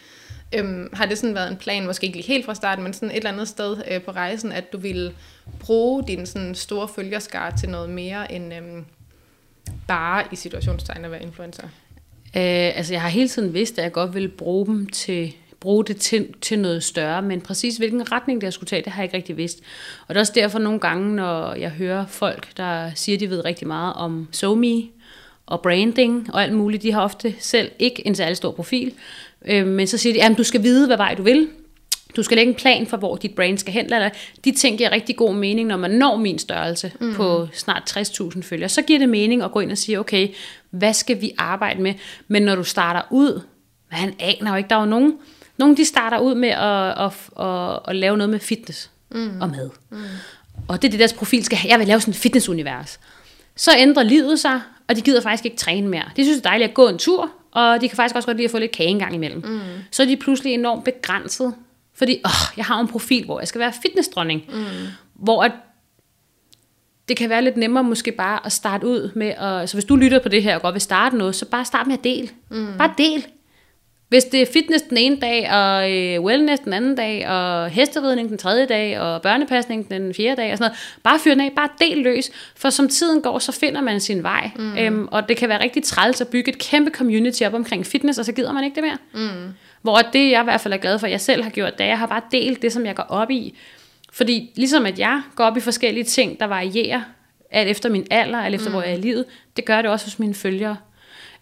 Øhm, 0.54 0.88
har 0.92 1.06
det 1.06 1.18
sådan 1.18 1.34
været 1.34 1.50
en 1.50 1.56
plan, 1.56 1.86
måske 1.86 2.06
ikke 2.06 2.18
lige 2.18 2.26
helt 2.26 2.44
fra 2.44 2.54
starten, 2.54 2.84
men 2.84 2.92
sådan 2.92 3.10
et 3.10 3.16
eller 3.16 3.32
andet 3.32 3.48
sted 3.48 3.76
øh, 3.90 4.02
på 4.02 4.10
rejsen, 4.10 4.52
at 4.52 4.72
du 4.72 4.78
ville 4.78 5.12
bruge 5.60 6.04
din 6.06 6.26
sådan 6.26 6.54
store 6.54 6.88
følgerskare 6.88 7.56
til 7.56 7.68
noget 7.68 7.90
mere 7.90 8.32
end 8.32 8.54
øhm, 8.54 8.84
bare 9.88 10.24
i 10.32 10.36
situationstegn 10.36 11.04
at 11.04 11.10
være 11.10 11.22
influencer? 11.22 11.62
Øh, 12.36 12.76
altså 12.76 12.94
jeg 12.94 13.02
har 13.02 13.08
hele 13.08 13.28
tiden 13.28 13.54
vidst, 13.54 13.78
at 13.78 13.84
jeg 13.84 13.92
godt 13.92 14.14
ville 14.14 14.28
bruge 14.28 14.66
dem 14.66 14.86
til 14.86 15.34
bruge 15.64 15.84
det 15.84 15.96
til, 15.96 16.28
til 16.40 16.58
noget 16.58 16.84
større, 16.84 17.22
men 17.22 17.40
præcis 17.40 17.76
hvilken 17.76 18.12
retning 18.12 18.40
det 18.40 18.44
jeg 18.44 18.52
skulle 18.52 18.68
tage, 18.68 18.82
det 18.82 18.92
har 18.92 19.02
jeg 19.02 19.04
ikke 19.04 19.16
rigtig 19.16 19.36
vidst. 19.36 19.60
Og 20.08 20.14
det 20.14 20.16
er 20.16 20.20
også 20.20 20.32
derfor 20.36 20.58
nogle 20.58 20.80
gange, 20.80 21.16
når 21.16 21.54
jeg 21.54 21.70
hører 21.70 22.06
folk, 22.06 22.56
der 22.56 22.90
siger, 22.94 23.18
de 23.18 23.30
ved 23.30 23.44
rigtig 23.44 23.66
meget 23.66 23.94
om 23.94 24.28
SoMe 24.32 24.82
og 25.46 25.62
branding 25.62 26.34
og 26.34 26.42
alt 26.42 26.52
muligt, 26.52 26.82
de 26.82 26.92
har 26.92 27.02
ofte 27.02 27.34
selv 27.38 27.70
ikke 27.78 28.06
en 28.06 28.14
særlig 28.14 28.36
stor 28.36 28.50
profil, 28.50 28.92
Øh, 29.44 29.66
men 29.66 29.86
så 29.86 29.98
siger 29.98 30.12
de, 30.12 30.22
at 30.22 30.38
du 30.38 30.42
skal 30.42 30.62
vide, 30.62 30.86
hvad 30.86 30.96
vej 30.96 31.14
du 31.14 31.22
vil. 31.22 31.48
Du 32.16 32.22
skal 32.22 32.36
lægge 32.36 32.50
en 32.50 32.56
plan 32.56 32.86
for, 32.86 32.96
hvor 32.96 33.16
dit 33.16 33.34
brand 33.34 33.58
skal 33.58 33.72
hen. 33.72 33.84
Eller 33.84 34.10
de 34.44 34.52
ting 34.52 34.78
giver 34.78 34.92
rigtig 34.92 35.16
god 35.16 35.34
mening, 35.34 35.68
når 35.68 35.76
man 35.76 35.90
når 35.90 36.16
min 36.16 36.38
størrelse 36.38 36.92
mm. 37.00 37.14
på 37.14 37.48
snart 37.52 37.96
60.000 37.96 38.42
følgere. 38.42 38.68
Så 38.68 38.82
giver 38.82 38.98
det 38.98 39.08
mening 39.08 39.42
at 39.42 39.52
gå 39.52 39.60
ind 39.60 39.70
og 39.70 39.78
sige, 39.78 40.00
okay, 40.00 40.28
hvad 40.70 40.92
skal 40.92 41.20
vi 41.20 41.32
arbejde 41.38 41.82
med? 41.82 41.94
Men 42.28 42.42
når 42.42 42.54
du 42.54 42.64
starter 42.64 43.02
ud, 43.10 43.40
man 43.90 44.14
aner 44.18 44.50
jo 44.50 44.56
ikke, 44.56 44.68
der 44.68 44.76
er 44.76 44.80
jo 44.80 44.86
nogen, 44.86 45.14
nogen 45.56 45.76
de 45.76 45.84
starter 45.84 46.18
ud 46.18 46.34
med 46.34 46.48
at, 46.48 47.04
at, 47.04 47.46
at, 47.46 47.78
at 47.88 47.96
lave 47.96 48.16
noget 48.16 48.30
med 48.30 48.40
fitness 48.40 48.90
mm. 49.10 49.40
og 49.40 49.50
mad. 49.50 49.70
Mm. 49.90 49.98
Og 50.68 50.82
det 50.82 50.88
er 50.88 50.90
det, 50.90 51.00
deres 51.00 51.12
profil 51.12 51.44
skal 51.44 51.58
have. 51.58 51.70
Jeg 51.70 51.78
vil 51.78 51.86
lave 51.86 52.00
sådan 52.00 52.12
et 52.12 52.18
fitnessunivers. 52.18 53.00
Så 53.56 53.70
ændrer 53.78 54.02
livet 54.02 54.38
sig, 54.38 54.60
og 54.88 54.96
de 54.96 55.00
gider 55.00 55.20
faktisk 55.20 55.44
ikke 55.44 55.56
træne 55.56 55.88
mere. 55.88 56.04
De 56.16 56.24
synes, 56.24 56.36
det 56.36 56.46
er 56.46 56.50
dejligt 56.50 56.68
at 56.68 56.74
gå 56.74 56.88
en 56.88 56.98
tur, 56.98 57.30
og 57.50 57.80
de 57.80 57.88
kan 57.88 57.96
faktisk 57.96 58.16
også 58.16 58.26
godt 58.26 58.36
lide 58.36 58.44
at 58.44 58.50
få 58.50 58.58
lidt 58.58 58.72
kage 58.72 58.88
en 58.88 58.98
gang 58.98 59.14
imellem. 59.14 59.42
Mm. 59.44 59.60
Så 59.90 60.02
er 60.02 60.06
de 60.06 60.16
pludselig 60.16 60.54
enormt 60.54 60.84
begrænset, 60.84 61.54
fordi 61.94 62.20
åh, 62.24 62.56
jeg 62.56 62.64
har 62.64 62.80
en 62.80 62.88
profil, 62.88 63.24
hvor 63.24 63.40
jeg 63.40 63.48
skal 63.48 63.58
være 63.58 63.72
fitnessdronning, 63.82 64.42
mm. 64.48 64.64
hvor 65.14 65.42
at 65.42 65.52
det 67.08 67.16
kan 67.16 67.30
være 67.30 67.42
lidt 67.42 67.56
nemmere 67.56 67.84
måske 67.84 68.12
bare 68.12 68.46
at 68.46 68.52
starte 68.52 68.86
ud 68.86 69.10
med, 69.14 69.26
at, 69.26 69.68
så 69.68 69.76
hvis 69.76 69.84
du 69.84 69.96
lytter 69.96 70.18
på 70.18 70.28
det 70.28 70.42
her 70.42 70.54
og 70.54 70.62
godt 70.62 70.72
vil 70.72 70.80
starte 70.80 71.16
noget, 71.16 71.34
så 71.34 71.46
bare 71.46 71.64
start 71.64 71.86
med 71.86 71.98
at 71.98 72.04
dele. 72.04 72.28
Mm. 72.50 72.68
Bare 72.78 72.94
del. 72.98 73.26
Hvis 74.08 74.24
det 74.24 74.42
er 74.42 74.46
fitness 74.52 74.84
den 74.84 74.96
ene 74.96 75.16
dag, 75.20 75.50
og 75.50 75.92
øh, 75.92 76.20
wellness 76.20 76.62
den 76.62 76.72
anden 76.72 76.94
dag, 76.94 77.28
og 77.28 77.68
hesteridning 77.68 78.28
den 78.28 78.38
tredje 78.38 78.66
dag, 78.66 79.00
og 79.00 79.22
børnepasning 79.22 79.90
den 79.90 80.14
fjerde 80.14 80.36
dag, 80.36 80.52
og 80.52 80.58
sådan 80.58 80.70
noget, 80.70 81.00
bare 81.02 81.18
fyr 81.18 81.30
den 81.30 81.40
af, 81.40 81.52
bare 81.56 81.68
del 81.80 81.98
løs, 81.98 82.30
for 82.56 82.70
som 82.70 82.88
tiden 82.88 83.22
går, 83.22 83.38
så 83.38 83.52
finder 83.52 83.80
man 83.80 84.00
sin 84.00 84.22
vej. 84.22 84.50
Mm. 84.56 84.78
Øhm, 84.78 85.08
og 85.10 85.28
det 85.28 85.36
kan 85.36 85.48
være 85.48 85.62
rigtig 85.62 85.84
træls 85.84 86.20
at 86.20 86.28
bygge 86.28 86.52
et 86.52 86.58
kæmpe 86.58 86.90
community 86.90 87.42
op 87.42 87.54
omkring 87.54 87.86
fitness, 87.86 88.18
og 88.18 88.24
så 88.24 88.32
gider 88.32 88.52
man 88.52 88.64
ikke 88.64 88.74
det 88.74 88.84
mere. 88.84 88.98
Mm. 89.14 89.54
Hvor 89.82 89.98
det, 90.12 90.30
jeg 90.30 90.40
i 90.40 90.44
hvert 90.44 90.60
fald 90.60 90.74
er 90.74 90.78
glad 90.78 90.98
for, 90.98 91.06
at 91.06 91.10
jeg 91.12 91.20
selv 91.20 91.42
har 91.42 91.50
gjort, 91.50 91.78
det 91.78 91.84
jeg 91.84 91.98
har 91.98 92.06
bare 92.06 92.22
delt 92.32 92.62
det, 92.62 92.72
som 92.72 92.86
jeg 92.86 92.94
går 92.94 93.02
op 93.02 93.30
i. 93.30 93.54
Fordi 94.12 94.52
ligesom 94.56 94.86
at 94.86 94.98
jeg 94.98 95.22
går 95.36 95.44
op 95.44 95.56
i 95.56 95.60
forskellige 95.60 96.04
ting, 96.04 96.40
der 96.40 96.46
varierer, 96.46 97.02
alt 97.50 97.68
efter 97.68 97.88
min 97.90 98.06
alder, 98.10 98.38
alt 98.38 98.54
efter 98.54 98.68
mm. 98.68 98.72
hvor 98.72 98.82
jeg 98.82 98.90
er 98.90 98.96
i 98.96 99.00
livet, 99.00 99.24
det 99.56 99.64
gør 99.64 99.82
det 99.82 99.90
også 99.90 100.06
hos 100.06 100.18
mine 100.18 100.34
følgere. 100.34 100.76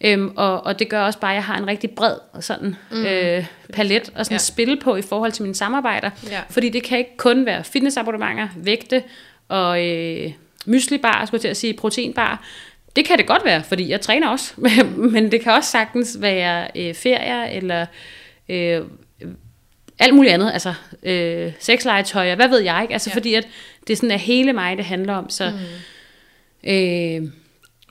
Øhm, 0.05 0.33
og, 0.37 0.67
og 0.67 0.79
det 0.79 0.89
gør 0.89 1.01
også 1.03 1.19
bare, 1.19 1.31
at 1.31 1.35
jeg 1.35 1.45
har 1.45 1.59
en 1.59 1.67
rigtig 1.67 1.91
bred 1.91 2.15
sådan, 2.41 2.77
mm. 2.91 3.05
øh, 3.07 3.47
palet 3.73 4.13
og 4.15 4.25
sådan 4.27 4.35
ja. 4.35 4.39
spille 4.39 4.77
på 4.77 4.97
i 4.97 5.03
forhold 5.03 5.33
til 5.33 5.43
mine 5.43 5.55
samarbejder. 5.55 6.11
Ja. 6.31 6.41
Fordi 6.51 6.69
det 6.69 6.83
kan 6.83 6.99
ikke 6.99 7.17
kun 7.17 7.47
være 7.47 7.65
fitnessabonnementer, 7.65 8.49
vægte 8.57 9.03
og 9.49 9.87
øh, 9.87 10.33
myslibar, 10.67 11.25
skulle 11.25 11.39
jeg 11.39 11.41
til 11.41 11.49
at 11.49 11.57
sige, 11.57 11.75
proteinbar. 11.75 12.45
Det 12.97 13.05
kan 13.05 13.19
det 13.19 13.27
godt 13.27 13.45
være, 13.45 13.63
fordi 13.63 13.89
jeg 13.89 14.01
træner 14.01 14.29
også. 14.29 14.55
Men 15.13 15.33
det 15.33 15.41
kan 15.41 15.53
også 15.53 15.71
sagtens 15.71 16.17
være 16.21 16.69
øh, 16.77 16.95
ferier 16.95 17.45
eller 17.45 17.87
øh, 18.49 18.81
alt 19.99 20.15
muligt 20.15 20.35
andet. 20.35 20.53
Altså 20.53 20.75
øh, 21.03 21.53
sexlegetøj, 21.59 22.35
hvad 22.35 22.49
ved 22.49 22.61
jeg 22.61 22.83
ikke. 22.83 22.93
Altså 22.93 23.11
ja. 23.11 23.15
fordi 23.15 23.35
at 23.35 23.49
det 23.87 23.97
sådan 23.97 24.11
er 24.11 24.17
hele 24.17 24.53
mig, 24.53 24.77
det 24.77 24.85
handler 24.85 25.15
om. 25.15 25.31
Så... 25.31 25.51
Mm. 25.51 26.71
Øh, 26.71 27.33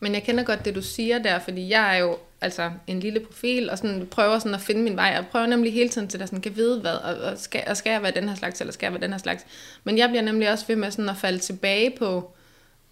men 0.03 0.13
jeg 0.13 0.23
kender 0.23 0.43
godt 0.43 0.65
det, 0.65 0.75
du 0.75 0.81
siger 0.81 1.19
der, 1.19 1.39
fordi 1.39 1.69
jeg 1.69 1.95
er 1.95 1.99
jo 1.99 2.17
altså 2.41 2.71
en 2.87 2.99
lille 2.99 3.19
profil, 3.19 3.69
og 3.69 3.77
sådan 3.77 4.07
prøver 4.11 4.39
sådan 4.39 4.53
at 4.53 4.61
finde 4.61 4.81
min 4.81 4.95
vej, 4.95 5.15
og 5.19 5.25
prøver 5.31 5.45
nemlig 5.45 5.73
hele 5.73 5.89
tiden 5.89 6.07
til 6.07 6.21
at 6.21 6.29
sådan, 6.29 6.41
kan 6.41 6.55
vide 6.55 6.79
hvad, 6.79 6.95
og, 6.95 7.31
og, 7.31 7.37
skal, 7.37 7.63
og 7.67 7.77
skal 7.77 7.91
jeg 7.91 8.03
være 8.03 8.11
den 8.11 8.29
her 8.29 8.35
slags, 8.35 8.61
eller 8.61 8.73
skal 8.73 8.85
jeg 8.85 8.93
være 8.93 9.01
den 9.01 9.11
her 9.11 9.17
slags. 9.17 9.45
Men 9.83 9.97
jeg 9.97 10.09
bliver 10.09 10.21
nemlig 10.21 10.51
også 10.51 10.65
ved 10.67 10.75
med 10.75 10.91
sådan 10.91 11.09
at 11.09 11.17
falde 11.17 11.39
tilbage 11.39 11.91
på, 11.97 12.31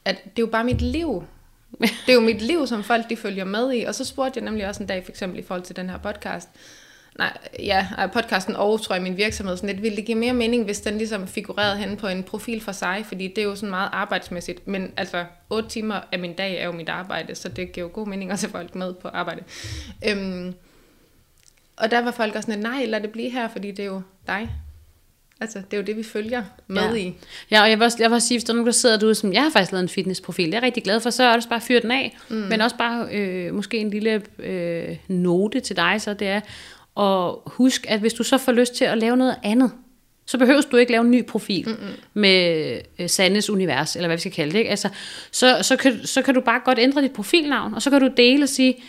at 0.06 0.24
det 0.24 0.30
er 0.30 0.40
jo 0.40 0.48
bare 0.48 0.64
mit 0.64 0.82
liv. 0.82 1.24
Det 1.80 2.10
er 2.10 2.14
jo 2.14 2.20
mit 2.20 2.42
liv, 2.42 2.68
som 2.68 2.84
folk 2.84 3.10
de 3.10 3.18
følger 3.18 3.46
med 3.46 3.74
i. 3.74 3.84
Og 3.84 3.96
så 3.96 4.06
spurgte 4.06 4.38
jeg 4.38 4.46
nemlig 4.46 4.68
også 4.68 4.84
en 4.84 4.88
dag, 4.88 5.04
for 5.04 5.12
eksempel 5.12 5.40
i 5.40 5.44
forhold 5.44 5.64
til 5.64 5.76
den 5.76 5.90
her 5.90 5.98
podcast, 5.98 6.50
nej, 7.20 7.38
ja, 7.60 7.88
podcasten 8.14 8.56
og, 8.56 8.82
tror 8.82 8.96
jeg, 8.96 9.04
min 9.04 9.18
virksomhed, 9.18 9.58
sådan 9.58 9.70
lidt, 9.70 9.82
ville 9.82 9.96
det 9.96 10.06
give 10.06 10.18
mere 10.18 10.34
mening, 10.34 10.66
hvis 10.66 10.82
den 10.82 10.98
ligesom 10.98 11.28
figurerede 11.28 11.78
hen 11.78 11.98
på 11.98 12.08
en 12.08 12.24
profil 12.24 12.62
for 12.62 12.72
sig, 12.72 13.06
fordi 13.08 13.28
det 13.28 13.38
er 13.38 13.44
jo 13.44 13.56
sådan 13.56 13.70
meget 13.70 13.90
arbejdsmæssigt, 13.92 14.68
men 14.68 14.92
altså, 14.98 15.26
8 15.50 15.70
timer 15.70 16.00
af 16.12 16.20
min 16.20 16.34
dag 16.34 16.62
er 16.62 16.66
jo 16.66 16.72
mit 16.72 16.90
arbejde, 16.90 17.36
så 17.36 17.50
det 17.50 17.72
giver 17.72 17.88
jo 17.88 17.92
god 17.94 18.08
mening 18.08 18.32
at 18.32 18.40
se 18.40 18.50
folk 18.50 18.76
med 18.76 18.94
på 18.94 19.08
arbejde. 19.08 19.44
Øhm, 20.08 20.54
og 21.78 21.92
der 21.92 22.02
var 22.02 22.12
folk 22.12 22.36
også 22.36 22.48
sådan, 22.48 22.64
nej, 22.64 22.86
lad 22.86 23.02
det 23.02 23.12
blive 23.12 23.30
her, 23.30 23.48
fordi 23.48 23.72
det 23.72 23.80
er 23.80 23.90
jo 23.90 24.02
dig. 24.28 24.50
Altså, 25.42 25.60
det 25.60 25.74
er 25.74 25.78
jo 25.78 25.84
det, 25.84 25.98
vi 25.98 26.04
følger 26.04 26.44
med 26.68 26.82
ja. 26.82 26.94
i. 26.94 27.16
Ja, 27.52 27.62
og 27.62 27.70
jeg 27.70 27.80
vil 27.80 27.86
også, 27.86 27.98
jeg 28.00 28.10
vil 28.10 28.16
også 28.16 28.28
sige, 28.28 28.38
hvis 28.38 28.44
der 28.44 28.54
er 28.54 28.56
nogen, 28.56 28.66
der 28.66 28.72
sidder 28.72 28.98
derude, 28.98 29.16
som 29.16 29.34
jeg 29.34 29.44
har 29.44 29.50
faktisk 29.50 29.72
lavet 29.72 29.84
en 29.84 29.90
fitnessprofil, 29.90 30.46
det 30.46 30.54
er 30.54 30.58
jeg 30.58 30.64
rigtig 30.64 30.84
glad 30.84 31.00
for, 31.00 31.10
så 31.10 31.24
er 31.24 31.40
det 31.40 31.50
bare 31.50 31.62
fyre 31.62 31.80
den 31.80 31.92
af. 31.92 32.18
Mm. 32.30 32.36
Men 32.36 32.62
også 32.62 32.78
bare 32.78 33.08
øh, 33.12 33.54
måske 33.54 33.78
en 33.78 33.90
lille 33.90 34.22
øh, 34.40 34.98
note 35.08 35.60
til 35.60 35.76
dig, 35.76 36.02
så 36.02 36.14
det 36.14 36.28
er, 36.28 36.42
Og 37.00 37.44
husk, 37.46 37.86
at 37.90 38.00
hvis 38.00 38.14
du 38.14 38.24
så 38.24 38.38
får 38.38 38.52
lyst 38.52 38.76
til 38.76 38.86
at 38.86 38.98
lave 38.98 39.18
noget 39.18 39.36
andet, 39.44 39.72
så 40.26 40.38
behøver 40.38 40.62
du 40.62 40.78
ikke 40.78 40.92
lave 40.92 41.02
en 41.02 41.12
ny 41.12 41.26
profil 41.26 41.70
Mm-mm. 41.70 41.94
med 42.14 42.78
øh, 43.00 43.10
Sandes 43.10 43.50
univers, 43.50 43.96
eller 43.96 44.08
hvad 44.08 44.18
vi 44.18 44.20
skal 44.20 44.32
kalde 44.32 44.52
det. 44.52 44.60
Ikke? 44.60 44.70
Altså, 44.70 44.90
så, 45.32 45.58
så, 45.62 45.76
kan, 45.76 46.00
så 46.06 46.22
kan 46.22 46.34
du 46.34 46.42
bare 46.42 46.62
godt 46.66 46.80
ændre 46.80 47.02
dit 47.02 47.12
profilnavn, 47.12 47.74
og 47.74 47.82
så 47.82 47.90
kan 47.90 48.02
du 48.02 48.10
dele 48.18 48.44
og 48.44 48.50
sige, 48.50 48.84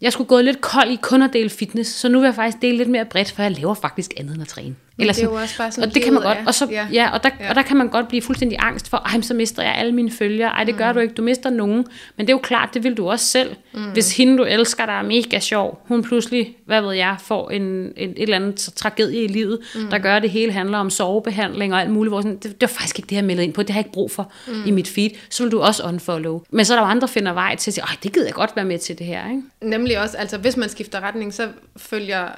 jeg 0.00 0.12
skulle 0.12 0.28
gå 0.28 0.40
lidt 0.40 0.60
kold 0.60 0.90
i 0.90 0.98
kun 1.02 1.22
at 1.22 1.32
dele 1.32 1.50
fitness, 1.50 1.90
så 1.90 2.08
nu 2.08 2.18
vil 2.18 2.26
jeg 2.26 2.34
faktisk 2.34 2.62
dele 2.62 2.76
lidt 2.76 2.88
mere 2.88 3.04
bredt, 3.04 3.30
for 3.30 3.42
jeg 3.42 3.52
laver 3.52 3.74
faktisk 3.74 4.12
andet 4.16 4.34
end 4.34 4.42
at 4.42 4.48
træne. 4.48 4.76
Eller 4.98 5.12
det 5.12 5.22
er 5.22 5.26
jo 5.26 5.34
også 5.34 5.58
bare 5.58 5.72
sådan, 5.72 5.88
og 5.88 5.94
det 5.94 6.02
kan 6.02 6.12
man 6.12 6.22
godt, 6.22 6.38
er. 6.38 6.46
og, 6.46 6.54
så, 6.54 6.66
ja. 6.70 6.86
Ja, 6.92 7.10
og, 7.10 7.22
der, 7.22 7.30
ja. 7.40 7.48
og 7.48 7.54
der 7.54 7.62
kan 7.62 7.76
man 7.76 7.88
godt 7.88 8.08
blive 8.08 8.22
fuldstændig 8.22 8.58
angst 8.60 8.88
for, 8.88 8.96
ej, 8.96 9.20
så 9.20 9.34
mister 9.34 9.62
jeg 9.62 9.74
alle 9.74 9.92
mine 9.92 10.10
følgere. 10.10 10.48
Ej, 10.48 10.64
det 10.64 10.76
gør 10.76 10.88
mm. 10.88 10.94
du 10.94 11.00
ikke, 11.00 11.14
du 11.14 11.22
mister 11.22 11.50
nogen. 11.50 11.84
Men 12.16 12.26
det 12.26 12.32
er 12.32 12.34
jo 12.34 12.38
klart, 12.38 12.74
det 12.74 12.84
vil 12.84 12.94
du 12.94 13.10
også 13.10 13.26
selv. 13.26 13.56
Mm. 13.74 13.90
Hvis 13.92 14.16
hende, 14.16 14.38
du 14.38 14.44
elsker, 14.44 14.86
der 14.86 14.92
er 14.92 15.02
mega 15.02 15.38
sjov, 15.38 15.82
hun 15.88 16.02
pludselig, 16.02 16.56
hvad 16.66 16.82
ved 16.82 16.92
jeg, 16.92 17.16
får 17.18 17.50
en, 17.50 17.62
en, 17.62 18.10
et 18.10 18.22
eller 18.22 18.36
andet 18.36 18.56
tragedie 18.76 19.24
i 19.24 19.28
livet, 19.28 19.58
mm. 19.74 19.90
der 19.90 19.98
gør, 19.98 20.16
at 20.16 20.22
det 20.22 20.30
hele 20.30 20.52
handler 20.52 20.78
om 20.78 20.90
sovebehandling 20.90 21.74
og 21.74 21.80
alt 21.80 21.90
muligt. 21.90 22.10
Hvor 22.10 22.20
sådan, 22.20 22.36
det, 22.36 22.44
det 22.44 22.60
var 22.60 22.66
faktisk 22.66 22.98
ikke 22.98 23.08
det, 23.10 23.16
jeg 23.16 23.24
meldte 23.24 23.44
ind 23.44 23.52
på, 23.52 23.62
det 23.62 23.70
har 23.70 23.80
jeg 23.80 23.86
ikke 23.86 23.94
brug 23.94 24.10
for 24.10 24.32
mm. 24.48 24.66
i 24.66 24.70
mit 24.70 24.88
feed. 24.88 25.10
Så 25.30 25.42
vil 25.42 25.52
du 25.52 25.60
også 25.60 25.82
unfollow. 25.82 26.42
Men 26.50 26.64
så 26.64 26.74
er 26.74 26.78
der 26.78 26.84
jo 26.84 26.90
andre, 26.90 27.00
der 27.00 27.06
finder 27.06 27.32
vej 27.32 27.56
til 27.56 27.70
at 27.70 27.74
sige, 27.74 27.84
ej, 27.84 27.96
det 28.02 28.12
gider 28.12 28.26
jeg 28.26 28.34
godt 28.34 28.56
være 28.56 28.64
med 28.64 28.78
til 28.78 28.98
det 28.98 29.06
her. 29.06 29.30
Ikke? 29.30 29.42
Nemlig 29.62 30.00
også, 30.00 30.16
altså 30.16 30.38
hvis 30.38 30.56
man 30.56 30.68
skifter 30.68 31.00
retning, 31.00 31.34
så 31.34 31.48
følger 31.76 32.28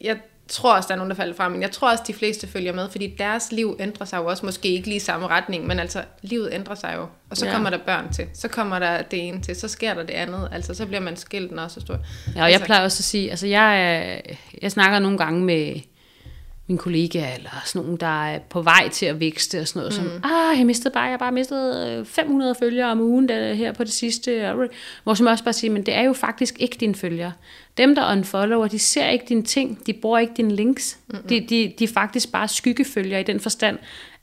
jeg 0.00 0.16
tror 0.50 0.76
også, 0.76 0.86
der 0.86 0.94
er 0.94 0.96
nogen, 0.96 1.10
der 1.10 1.16
falder 1.16 1.34
fra, 1.34 1.48
men 1.48 1.62
jeg 1.62 1.70
tror 1.70 1.90
også, 1.90 2.04
de 2.06 2.14
fleste 2.14 2.46
følger 2.46 2.72
med, 2.72 2.90
fordi 2.90 3.14
deres 3.18 3.52
liv 3.52 3.76
ændrer 3.80 4.06
sig 4.06 4.18
jo 4.18 4.26
også, 4.26 4.46
måske 4.46 4.68
ikke 4.68 4.86
lige 4.86 4.96
i 4.96 5.00
samme 5.00 5.26
retning, 5.26 5.66
men 5.66 5.78
altså, 5.78 6.02
livet 6.22 6.48
ændrer 6.52 6.74
sig 6.74 6.94
jo, 6.96 7.06
og 7.30 7.36
så 7.36 7.46
ja. 7.46 7.52
kommer 7.52 7.70
der 7.70 7.78
børn 7.86 8.12
til, 8.12 8.26
så 8.34 8.48
kommer 8.48 8.78
der 8.78 9.02
det 9.02 9.28
ene 9.28 9.40
til, 9.40 9.56
så 9.56 9.68
sker 9.68 9.94
der 9.94 10.02
det 10.02 10.14
andet, 10.14 10.48
altså, 10.52 10.74
så 10.74 10.86
bliver 10.86 11.00
man 11.00 11.16
skilt, 11.16 11.52
når 11.52 11.68
så 11.68 11.80
stor. 11.80 11.94
Ja, 11.94 11.98
og 12.40 12.46
altså, 12.46 12.58
jeg 12.58 12.66
plejer 12.66 12.84
også 12.84 13.00
at 13.00 13.04
sige, 13.04 13.30
altså, 13.30 13.46
jeg, 13.46 14.22
jeg 14.62 14.72
snakker 14.72 14.98
nogle 14.98 15.18
gange 15.18 15.44
med, 15.44 15.80
min 16.70 16.78
kollega, 16.78 17.34
eller 17.34 17.50
sådan 17.64 17.82
nogen, 17.82 17.96
der 18.00 18.24
er 18.24 18.38
på 18.38 18.62
vej 18.62 18.88
til 18.88 19.06
at 19.06 19.20
vækste, 19.20 19.60
og 19.60 19.68
sådan 19.68 19.80
noget, 19.80 20.02
mm. 20.02 20.20
som, 20.20 20.30
ah, 20.30 20.58
jeg 20.58 20.66
mistede 20.66 20.94
bare, 20.94 21.02
jeg 21.02 21.12
har 21.12 21.18
bare 21.18 21.32
mistet 21.32 22.06
500 22.06 22.50
øh, 22.50 22.56
følgere 22.56 22.90
om 22.90 23.00
ugen 23.00 23.28
der, 23.28 23.54
her 23.54 23.72
på 23.72 23.84
det 23.84 23.92
sidste, 23.92 24.52
hvor 25.04 25.14
som 25.14 25.26
også 25.26 25.44
bare 25.44 25.52
siger, 25.52 25.72
men 25.72 25.86
det 25.86 25.94
er 25.94 26.02
jo 26.02 26.12
faktisk 26.12 26.56
ikke 26.58 26.76
dine 26.80 26.94
følgere. 26.94 27.32
Dem, 27.78 27.94
der 27.94 28.12
unfollower, 28.12 28.68
de 28.68 28.78
ser 28.78 29.08
ikke 29.08 29.24
dine 29.28 29.42
ting, 29.42 29.86
de 29.86 29.92
bruger 29.92 30.18
ikke 30.18 30.32
dine 30.36 30.54
links, 30.54 30.98
mm-hmm. 31.08 31.28
de, 31.28 31.40
de, 31.40 31.72
de 31.78 31.84
er 31.84 31.88
faktisk 31.88 32.32
bare 32.32 32.48
skyggefølger 32.48 33.18
i 33.18 33.22
den 33.22 33.40
forstand, 33.40 33.78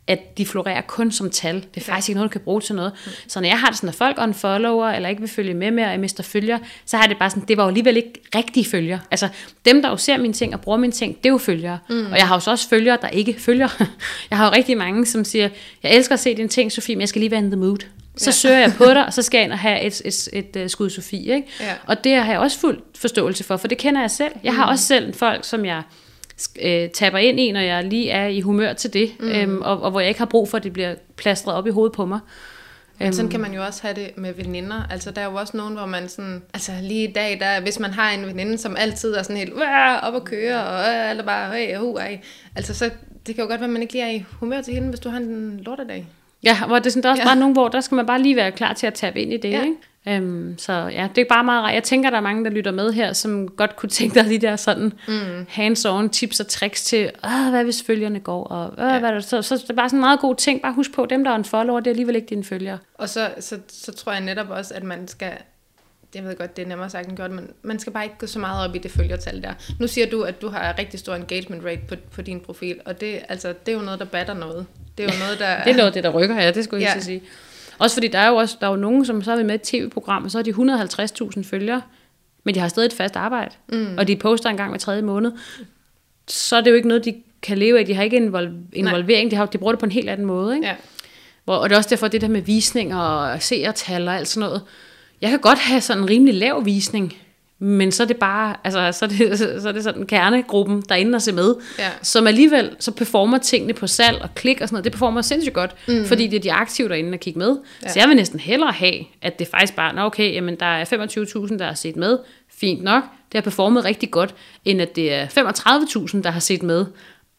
at 0.08 0.38
de 0.38 0.46
florerer 0.46 0.82
kun 0.82 1.12
som 1.12 1.30
tal. 1.30 1.56
Det 1.56 1.82
er 1.82 1.82
faktisk 1.82 2.10
ikke 2.10 2.18
noget, 2.18 2.30
du 2.30 2.32
kan 2.32 2.42
bruge 2.42 2.62
til 2.62 2.76
noget. 2.76 2.92
Mm. 3.06 3.12
Så 3.28 3.40
når 3.42 3.48
jeg 3.48 3.60
har 3.60 3.68
det 3.68 3.76
sådan, 3.78 3.90
at 3.90 3.96
folk 3.96 4.18
unfollower, 4.22 4.88
eller 4.88 5.10
ikke 5.10 5.22
vil 5.22 5.30
følge 5.30 5.54
med 5.54 5.72
mere, 5.72 5.86
og 5.86 5.92
jeg 5.92 6.00
mister 6.00 6.24
følger, 6.24 6.58
så 6.86 6.98
har 6.98 7.08
det 7.08 7.18
bare 7.18 7.30
sådan, 7.30 7.44
det 7.48 7.58
var 7.58 7.64
jo 7.64 7.68
alligevel 7.68 7.98
ikke 7.98 8.14
rigtige 8.36 8.66
følger. 8.66 9.00
Altså, 9.12 9.28
dem, 9.66 9.82
der 9.82 9.90
jo 9.90 9.98
ser 9.98 10.18
mine 10.18 10.34
ting 10.34 10.54
og 10.54 10.62
bruger 10.62 10.78
mine 10.78 10.94
ting, 10.94 11.18
det 11.18 11.26
er 11.26 11.30
jo 11.30 11.38
følgere. 11.38 11.80
Mm. 11.90 12.06
Og 12.06 12.18
jeg 12.18 12.28
har 12.28 12.36
jo 12.36 12.52
også 12.52 12.70
følgere, 12.70 12.98
der 13.02 13.10
ikke 13.10 13.36
følger. 13.40 13.68
Jeg 14.30 14.38
har 14.38 14.46
jo 14.46 14.52
rigtig 14.52 14.78
mange, 14.78 15.06
som 15.06 15.24
siger, 15.24 15.50
jeg 15.84 15.96
elsker 15.96 16.14
at 16.14 16.20
se 16.20 16.36
dine 16.36 16.48
ting, 16.48 16.72
Sofie, 16.72 16.96
men 16.96 17.02
jeg 17.02 17.10
skal 17.10 17.20
lige 17.20 17.32
være 17.32 17.40
in 17.40 17.52
the 17.52 17.60
mood. 17.60 17.78
Så 18.18 18.30
ja. 18.30 18.32
søger 18.32 18.58
jeg 18.58 18.74
på 18.78 18.86
dig, 18.86 19.06
og 19.06 19.14
så 19.14 19.22
skal 19.22 19.38
jeg 19.38 19.44
ind 19.44 19.52
og 19.52 19.60
have 19.60 19.82
et, 19.82 20.02
et, 20.06 20.30
et, 20.34 20.56
et 20.56 20.72
skud 20.72 20.90
Sofie. 20.90 21.36
Ikke? 21.36 21.48
Ja. 21.60 21.74
Og 21.86 22.04
det 22.04 22.16
har 22.16 22.32
jeg 22.32 22.40
også 22.40 22.60
fuld 22.60 22.82
forståelse 22.96 23.44
for, 23.44 23.58
for 23.58 23.68
det 23.68 23.78
kender 23.78 24.02
jeg 24.02 24.12
selv. 24.12 24.32
Jeg 24.44 24.56
har 24.56 24.66
mm. 24.66 24.72
også 24.72 24.86
selv 24.86 25.14
folk, 25.14 25.46
som 25.46 25.66
jeg 25.66 25.82
øh, 26.62 26.90
taber 26.90 27.18
ind 27.18 27.40
i, 27.40 27.52
når 27.52 27.60
jeg 27.60 27.84
lige 27.84 28.10
er 28.10 28.28
i 28.28 28.42
humør 28.42 28.74
til 28.74 28.94
det, 28.94 29.12
mm. 29.20 29.28
øhm, 29.28 29.62
og, 29.62 29.82
og 29.82 29.92
hvor 29.92 30.00
jeg 30.00 30.10
ikke 30.10 30.20
har 30.20 30.26
brug 30.26 30.50
for, 30.50 30.58
at 30.58 30.64
det 30.64 30.74
bliver 30.74 30.96
plastret 31.16 31.56
op 31.56 31.68
i 31.68 31.70
hovedet 31.70 31.96
på 31.96 32.06
mig. 32.06 32.20
Men 33.00 33.14
sådan 33.14 33.26
øhm. 33.26 33.32
kan 33.32 33.40
man 33.40 33.54
jo 33.54 33.64
også 33.64 33.82
have 33.82 33.96
det 33.96 34.18
med 34.18 34.34
veninder. 34.34 34.84
Altså, 34.92 35.12
der 35.12 35.22
er 35.22 35.26
jo 35.26 35.36
også 35.36 35.58
nogen, 35.58 35.76
hvor 35.76 35.86
man 35.86 36.10
sådan... 36.10 36.42
Altså, 36.54 36.72
lige 36.82 37.10
i 37.10 37.12
dag, 37.12 37.40
der, 37.40 37.62
hvis 37.62 37.80
man 37.80 37.92
har 37.92 38.12
en 38.12 38.26
veninde, 38.28 38.58
som 38.58 38.76
altid 38.80 39.14
er 39.14 39.24
sådan 39.24 39.38
helt 39.38 39.54
op 40.04 40.14
og 40.14 40.26
køre, 40.26 40.64
og 40.64 40.94
øh, 40.94 41.10
eller 41.10 41.24
bare, 41.24 41.56
hey, 41.56 41.78
hu, 41.78 41.96
ej. 41.96 42.20
Altså, 42.56 42.74
så 42.74 42.90
det 43.28 43.36
kan 43.36 43.44
jo 43.44 43.50
godt 43.50 43.60
være, 43.60 43.68
at 43.68 43.74
man 43.74 43.82
ikke 43.82 43.94
lige 43.94 44.06
er 44.06 44.12
i 44.12 44.26
humør 44.40 44.62
til 44.62 44.74
hende, 44.74 44.90
hvis 44.90 45.00
du 45.00 45.10
har 45.10 45.18
en 45.18 45.60
lortedag. 45.66 46.08
Ja, 46.44 46.66
hvor 46.68 46.80
det 46.80 46.86
er 46.86 46.90
sådan, 46.90 47.04
der 47.04 47.10
er 47.10 47.12
også 47.12 47.24
ja. 47.24 47.28
bare 47.28 47.36
nogen, 47.36 47.54
hvor 47.54 47.68
der 47.68 47.82
skal 47.82 47.96
man 47.96 48.06
bare 48.06 48.22
lige 48.22 48.36
være 48.36 48.52
klar 48.52 48.74
til 48.74 48.88
at 48.88 48.94
tabe 48.94 49.22
ind 49.22 49.34
i 49.34 49.38
det, 49.38 49.52
ja. 49.52 49.62
ikke? 49.62 49.76
Øhm, 50.08 50.58
så 50.58 50.74
ja, 50.74 51.08
det 51.16 51.22
er 51.22 51.26
bare 51.30 51.44
meget 51.44 51.64
rart. 51.64 51.74
Jeg 51.74 51.84
tænker, 51.84 52.10
der 52.10 52.18
er 52.18 52.22
mange, 52.22 52.46
der 52.46 52.52
lytter 52.52 52.72
med 52.72 52.94
her, 52.94 53.14
som 53.14 53.48
godt 53.48 53.76
kunne 53.76 53.90
tænke 53.90 54.20
dig 54.20 54.30
de 54.30 54.40
der 54.40 54.56
sådan 54.56 54.94
mm. 55.08 55.46
hands-on 55.50 56.10
tips 56.10 56.40
og 56.40 56.48
tricks 56.48 56.84
til, 56.84 57.12
hvad 57.50 57.64
hvis 57.64 57.84
følgerne 57.84 58.20
går, 58.20 58.44
og 58.44 58.74
ja. 58.78 59.00
hvad 59.00 59.12
der, 59.12 59.20
så, 59.20 59.42
så 59.42 59.56
det 59.56 59.70
er 59.70 59.74
bare 59.74 59.90
sådan 59.90 59.98
en 59.98 60.02
meget 60.02 60.20
god 60.20 60.36
ting. 60.36 60.62
Bare 60.62 60.74
husk 60.74 60.94
på, 60.94 61.06
dem 61.06 61.24
der 61.24 61.32
er 61.32 61.36
en 61.36 61.46
follower, 61.46 61.80
det 61.80 61.88
er 61.88 61.92
alligevel 61.92 62.16
ikke 62.16 62.28
dine 62.28 62.44
følgere. 62.44 62.78
Og 62.94 63.10
så, 63.10 63.30
så, 63.40 63.60
så 63.68 63.92
tror 63.92 64.12
jeg 64.12 64.22
netop 64.22 64.50
også, 64.50 64.74
at 64.74 64.84
man 64.84 65.08
skal 65.08 65.32
jeg 66.16 66.24
ved 66.24 66.36
godt, 66.38 66.58
det 66.58 66.64
er 66.64 66.68
nemmere 66.68 66.90
sagt 66.90 67.08
end 67.08 67.18
godt, 67.18 67.32
men 67.32 67.50
man 67.62 67.80
skal 67.80 67.94
bare 67.94 68.04
ikke 68.04 68.16
gå 68.18 68.28
så 68.28 68.40
meget 68.40 68.70
op 68.70 68.76
i 68.76 68.78
det 68.78 68.92
følgertal 68.92 69.44
der. 69.44 69.54
Nu 69.80 69.88
siger 69.88 70.10
du, 70.10 70.22
at 70.22 70.42
du 70.42 70.50
har 70.50 70.76
rigtig 70.80 71.00
stor 71.00 71.16
engagement 71.16 71.66
rate 71.66 71.82
på, 71.88 71.96
på 72.12 72.22
din 72.22 72.40
profil, 72.40 72.80
og 72.86 73.02
det, 73.02 73.20
altså, 73.30 73.48
det 73.66 73.72
er 73.72 73.78
jo 73.78 73.84
noget, 73.84 74.00
der 74.00 74.06
batter 74.06 74.34
noget. 74.34 74.66
Det 74.98 75.04
er 75.04 75.14
jo 75.14 75.20
noget, 75.26 75.40
der... 75.40 75.64
det 75.64 75.72
er 75.72 75.78
noget, 75.78 75.94
det 75.94 76.04
der 76.04 76.10
rykker, 76.10 76.42
ja, 76.42 76.52
det 76.52 76.64
skulle 76.64 76.84
jeg 76.84 76.94
ja. 76.96 77.02
sige. 77.02 77.22
Også 77.80 77.96
fordi 77.96 78.08
der 78.08 78.20
er 78.20 78.28
jo 78.28 78.36
også 78.36 78.58
der 78.60 78.68
er 78.68 78.72
jo 78.72 78.78
nogen, 78.78 79.06
som 79.06 79.22
så 79.22 79.32
er 79.32 79.44
med 79.44 79.52
i 79.52 79.56
et 79.56 79.62
tv-program, 79.62 80.24
og 80.24 80.32
så 80.32 80.38
har 80.38 80.44
de 80.44 80.52
150.000 80.52 81.44
følgere, 81.44 81.82
men 82.44 82.56
de 82.56 82.60
har 82.60 82.68
stadig 82.68 82.88
et 82.88 82.94
fast 82.94 83.16
arbejde, 83.16 83.56
mm. 83.72 83.96
og 83.98 84.08
de 84.08 84.16
poster 84.16 84.50
en 84.50 84.58
gang 84.58 84.70
hver 84.70 84.80
tredje 84.80 85.02
måned. 85.02 85.32
Så 86.28 86.56
er 86.56 86.62
det 86.62 86.72
jo 86.72 86.76
ikke 86.76 86.88
noget, 86.88 87.06
de 87.06 87.16
kan 87.42 87.58
leve 87.58 87.80
af. 87.80 87.86
De 87.86 87.94
har 87.94 88.04
ikke 88.04 88.18
involv- 88.18 88.70
involvering, 88.74 89.32
de, 89.32 89.36
har, 89.36 89.46
de 89.46 89.58
bruger 89.58 89.74
det 89.74 89.80
på 89.80 89.86
en 89.86 89.92
helt 89.92 90.10
anden 90.10 90.28
måde. 90.28 90.56
Ikke? 90.56 90.68
Ja. 90.68 90.76
Hvor, 91.46 91.56
og 91.56 91.70
det 91.70 91.76
er 91.76 91.78
også 91.78 91.90
derfor, 91.90 92.08
det 92.08 92.22
der 92.22 92.28
med 92.28 92.42
visninger 92.42 92.98
og 92.98 93.42
seertal 93.42 94.08
og 94.08 94.16
alt 94.16 94.28
sådan 94.28 94.48
noget. 94.50 94.62
Jeg 95.22 95.30
kan 95.30 95.40
godt 95.40 95.60
have 95.60 95.82
sådan 95.82 96.04
en 96.04 96.10
rimelig 96.10 96.34
lav 96.34 96.66
visning, 96.66 97.14
men 97.60 97.92
så 97.92 98.04
er 98.04 98.08
det 98.08 98.18
bare, 98.18 98.56
altså, 98.64 98.92
så 99.00 99.06
er 99.06 99.10
det, 99.10 99.40
så 99.62 99.68
er 99.68 99.72
det 99.72 99.84
sådan 99.84 100.06
kernegruppen, 100.06 100.84
der 100.90 100.96
er 100.96 101.00
inde 101.00 101.16
og 101.16 101.22
se 101.22 101.32
med, 101.32 101.56
ja. 101.80 101.90
som 102.02 102.28
alligevel 102.28 102.76
så 102.80 102.92
performer 102.92 103.38
tingene 103.38 103.74
på 103.74 103.88
salg 103.88 104.22
og 104.22 104.36
klik 104.36 104.62
og 104.62 104.68
sådan 104.68 104.76
noget. 104.76 104.84
Det 104.84 104.92
performer 104.92 105.22
sindssygt 105.22 105.54
godt, 105.54 105.76
mm. 105.88 106.06
fordi 106.06 106.28
det 106.28 106.38
er 106.38 106.42
de 106.42 106.52
aktive 106.52 106.90
derinde 106.90 107.14
og 107.14 107.20
kigge 107.20 107.40
med. 107.40 107.58
Ja. 107.84 107.90
Så 107.90 108.00
jeg 108.00 108.08
vil 108.08 108.16
næsten 108.16 108.40
hellere 108.40 108.72
have, 108.72 108.96
at 109.22 109.40
det 109.40 109.48
faktisk 109.48 109.76
bare, 109.76 110.06
okay, 110.06 110.34
jamen 110.34 110.56
der 110.56 110.66
er 110.66 110.86
25.000, 110.86 111.58
der 111.58 111.66
har 111.66 111.74
set 111.74 111.96
med, 111.96 112.18
fint 112.60 112.84
nok, 112.84 113.04
det 113.04 113.34
har 113.34 113.42
performet 113.42 113.86
rigtig 113.86 114.12
godt, 114.12 114.36
end 114.66 114.82
at 114.82 114.96
det 114.96 115.14
er 115.14 115.26
35.000, 115.26 116.22
der 116.22 116.32
har 116.32 116.40
set 116.40 116.64
med, 116.64 116.86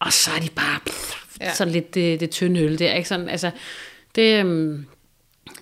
og 0.01 0.13
så 0.13 0.31
er 0.37 0.41
de 0.41 0.51
bare 0.51 0.79
pff, 0.87 1.17
ja. 1.41 1.55
sådan 1.55 1.73
lidt 1.73 1.95
det, 1.95 2.21
det 2.21 2.31
tynde 2.31 2.61
øl 2.61 2.79
der, 2.79 2.95
ikke? 2.95 3.09
Sådan, 3.09 3.29
altså, 3.29 3.51
det, 4.15 4.41
øhm, 4.41 4.87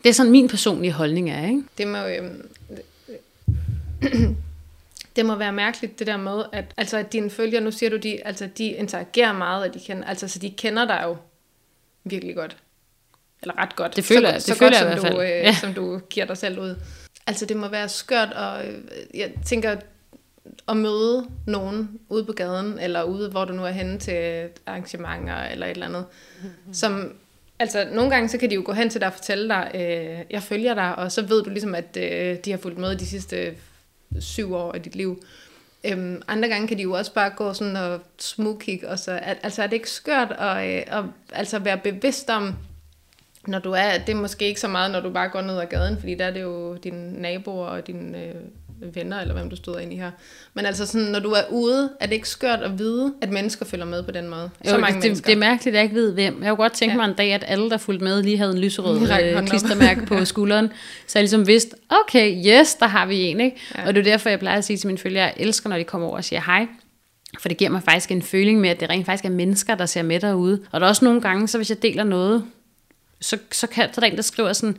det 0.03 0.09
er 0.09 0.13
sådan 0.13 0.33
min 0.33 0.49
personlige 0.49 0.93
holdning 0.93 1.31
er, 1.31 1.47
ikke? 1.47 1.63
Det 1.79 1.87
må 1.87 1.99
jo... 1.99 2.23
Øhm, 2.23 2.43
det 5.17 5.27
må 5.27 5.35
være 5.35 5.53
mærkeligt, 5.53 5.99
det 5.99 6.07
der 6.07 6.17
med, 6.17 6.43
at, 6.53 6.65
altså, 6.77 6.97
at 6.97 7.13
dine 7.13 7.31
følgere, 7.31 7.61
nu 7.61 7.71
siger 7.71 7.91
du, 7.91 7.97
de, 7.97 8.27
altså, 8.27 8.49
de 8.59 8.67
interagerer 8.67 9.33
meget, 9.33 9.69
og 9.69 9.75
de 9.75 9.81
kender, 9.81 10.05
altså, 10.05 10.29
så 10.29 10.39
de 10.39 10.51
kender 10.51 10.87
dig 10.87 11.01
jo 11.05 11.17
virkelig 12.05 12.35
godt. 12.35 12.57
Eller 13.43 13.59
ret 13.59 13.77
godt. 13.77 13.97
Det 13.97 14.05
føler, 14.05 14.31
så, 14.31 14.35
det 14.35 14.43
så 14.43 14.55
føler 14.55 14.71
godt, 14.71 14.81
jeg 14.81 14.83
i 14.83 15.01
hvert 15.01 15.01
fald. 15.01 15.15
Du, 15.15 15.21
øh, 15.21 15.29
ja. 15.29 15.55
som 15.61 15.75
du 15.75 15.99
giver 16.11 16.27
dig 16.27 16.37
selv 16.37 16.59
ud. 16.59 16.77
Altså, 17.27 17.47
det 17.47 17.57
må 17.57 17.69
være 17.69 17.89
skørt, 17.89 18.33
og 18.33 18.67
øh, 18.67 18.79
jeg 19.15 19.33
tænker, 19.47 19.77
at 20.69 20.77
møde 20.77 21.27
nogen 21.47 22.01
ude 22.09 22.25
på 22.25 22.33
gaden, 22.33 22.79
eller 22.79 23.03
ude, 23.03 23.31
hvor 23.31 23.45
du 23.45 23.53
nu 23.53 23.65
er 23.65 23.71
henne 23.71 23.99
til 23.99 24.49
arrangementer, 24.67 25.43
eller 25.43 25.67
et 25.67 25.71
eller 25.71 25.87
andet, 25.87 26.05
mm-hmm. 26.43 26.75
som 26.75 27.13
Altså, 27.59 27.89
nogle 27.93 28.11
gange 28.11 28.29
så 28.29 28.39
kan 28.39 28.51
de 28.51 28.55
jo 28.55 28.63
gå 28.65 28.73
hen 28.73 28.91
til 28.91 29.01
dig 29.01 29.09
og 29.09 29.13
fortælle 29.13 29.49
dig, 29.49 29.71
øh, 29.75 30.25
jeg 30.31 30.43
følger 30.43 30.75
dig, 30.75 30.97
og 30.97 31.13
så 31.13 31.23
ved 31.23 31.43
du 31.43 31.51
ligesom, 31.51 31.75
at 31.75 31.97
øh, 31.97 32.37
de 32.45 32.51
har 32.51 32.59
fulgt 32.59 32.79
med 32.79 32.97
de 32.97 33.07
sidste 33.07 33.55
syv 34.21 34.55
år 34.55 34.73
af 34.73 34.83
dit 34.83 34.97
liv. 34.97 35.23
Øhm, 35.85 36.23
andre 36.29 36.49
gange 36.49 36.69
kan 36.69 36.79
de 36.79 36.83
jo 36.83 36.93
også 36.93 37.13
bare 37.15 37.31
gå 37.31 37.53
sådan 37.53 37.77
og 37.77 38.01
smugkig, 38.19 38.89
og 38.89 38.99
så, 38.99 39.13
altså 39.43 39.63
er 39.63 39.67
det 39.67 39.77
ikke 39.77 39.91
skørt 39.91 40.33
at, 40.39 40.77
øh, 40.77 40.99
at 40.99 41.05
altså 41.33 41.59
være 41.59 41.79
bevidst 41.79 42.31
om, 42.31 42.55
når 43.47 43.59
du 43.59 43.73
er, 43.73 43.99
det 43.99 44.09
er 44.09 44.21
måske 44.21 44.47
ikke 44.47 44.61
så 44.61 44.69
meget, 44.69 44.91
når 44.91 45.01
du 45.01 45.11
bare 45.11 45.29
går 45.29 45.41
ned 45.41 45.59
ad 45.59 45.67
gaden, 45.67 45.99
fordi 45.99 46.15
der 46.15 46.25
er 46.25 46.31
det 46.31 46.43
jo 46.43 46.75
dine 46.77 47.23
naboer 47.23 47.67
og 47.67 47.87
dine 47.87 48.25
øh, 48.25 48.35
venner, 48.81 49.21
eller 49.21 49.35
hvem 49.35 49.51
du 49.51 49.57
stod 49.57 49.81
ind 49.81 49.93
i 49.93 49.97
her. 49.97 50.11
Men 50.55 50.67
altså 50.67 50.87
sådan, 50.87 51.07
når 51.07 51.19
du 51.19 51.31
er 51.31 51.43
ude, 51.51 51.91
er 52.01 52.07
det 52.07 52.15
ikke 52.15 52.29
skørt 52.29 52.61
at 52.61 52.79
vide, 52.79 53.15
at 53.21 53.31
mennesker 53.31 53.65
følger 53.65 53.87
med 53.87 54.03
på 54.03 54.11
den 54.11 54.29
måde? 54.29 54.51
Jo, 54.65 54.71
så 54.71 54.79
mange 54.79 54.95
det, 54.95 55.03
mennesker. 55.05 55.27
det 55.27 55.33
er 55.33 55.39
mærkeligt, 55.39 55.75
at 55.75 55.79
jeg 55.79 55.83
ikke 55.83 55.95
ved 55.95 56.13
hvem. 56.13 56.43
Jeg 56.43 56.49
kunne 56.49 56.57
godt 56.57 56.73
tænke 56.73 56.93
ja. 56.93 56.97
mig 56.97 57.05
en 57.05 57.15
dag, 57.15 57.33
at 57.33 57.45
alle, 57.47 57.71
der 57.71 57.77
fulgte 57.77 58.05
med, 58.05 58.23
lige 58.23 58.39
havde 58.39 58.53
en 58.53 58.59
lyserød 58.59 59.01
øh, 59.23 59.47
klistermærke 59.47 60.07
på 60.07 60.25
skulderen. 60.35 60.69
Så 61.07 61.19
jeg 61.19 61.23
ligesom 61.23 61.47
vidste, 61.47 61.77
okay, 61.89 62.43
yes, 62.47 62.75
der 62.75 62.87
har 62.87 63.07
vi 63.07 63.23
en. 63.23 63.41
Ikke? 63.41 63.57
Ja. 63.75 63.87
Og 63.87 63.95
det 63.95 64.01
er 64.01 64.05
derfor, 64.05 64.29
jeg 64.29 64.39
plejer 64.39 64.59
at 64.59 64.65
sige 64.65 64.77
til 64.77 64.87
mine 64.87 64.99
følgere, 64.99 65.25
jeg 65.25 65.35
elsker, 65.37 65.69
når 65.69 65.77
de 65.77 65.85
kommer 65.85 66.09
over 66.09 66.17
og 66.17 66.25
siger 66.25 66.43
hej. 66.47 66.67
For 67.41 67.49
det 67.49 67.57
giver 67.57 67.71
mig 67.71 67.83
faktisk 67.83 68.11
en 68.11 68.23
føling 68.23 68.61
med, 68.61 68.71
at 68.71 68.81
det 68.81 68.91
rent 68.91 69.07
faktisk 69.07 69.25
er 69.25 69.31
mennesker, 69.31 69.75
der 69.75 69.87
ser 69.87 70.03
med 70.03 70.21
derude. 70.21 70.61
Og 70.73 70.81
der 70.81 70.87
er 70.87 70.89
også 70.89 71.05
nogle 71.05 71.21
gange, 71.21 71.49
så 71.49 71.59
hvis 71.59 71.71
jeg 71.71 71.83
deler 71.83 72.05
noget, 72.05 72.45
så, 73.21 73.39
så, 73.53 73.67
kan, 73.67 73.89
så 73.93 74.01
er 74.01 74.01
der 74.01 74.11
en, 74.11 74.17
der 74.17 74.23
skriver 74.23 74.53
sådan, 74.53 74.77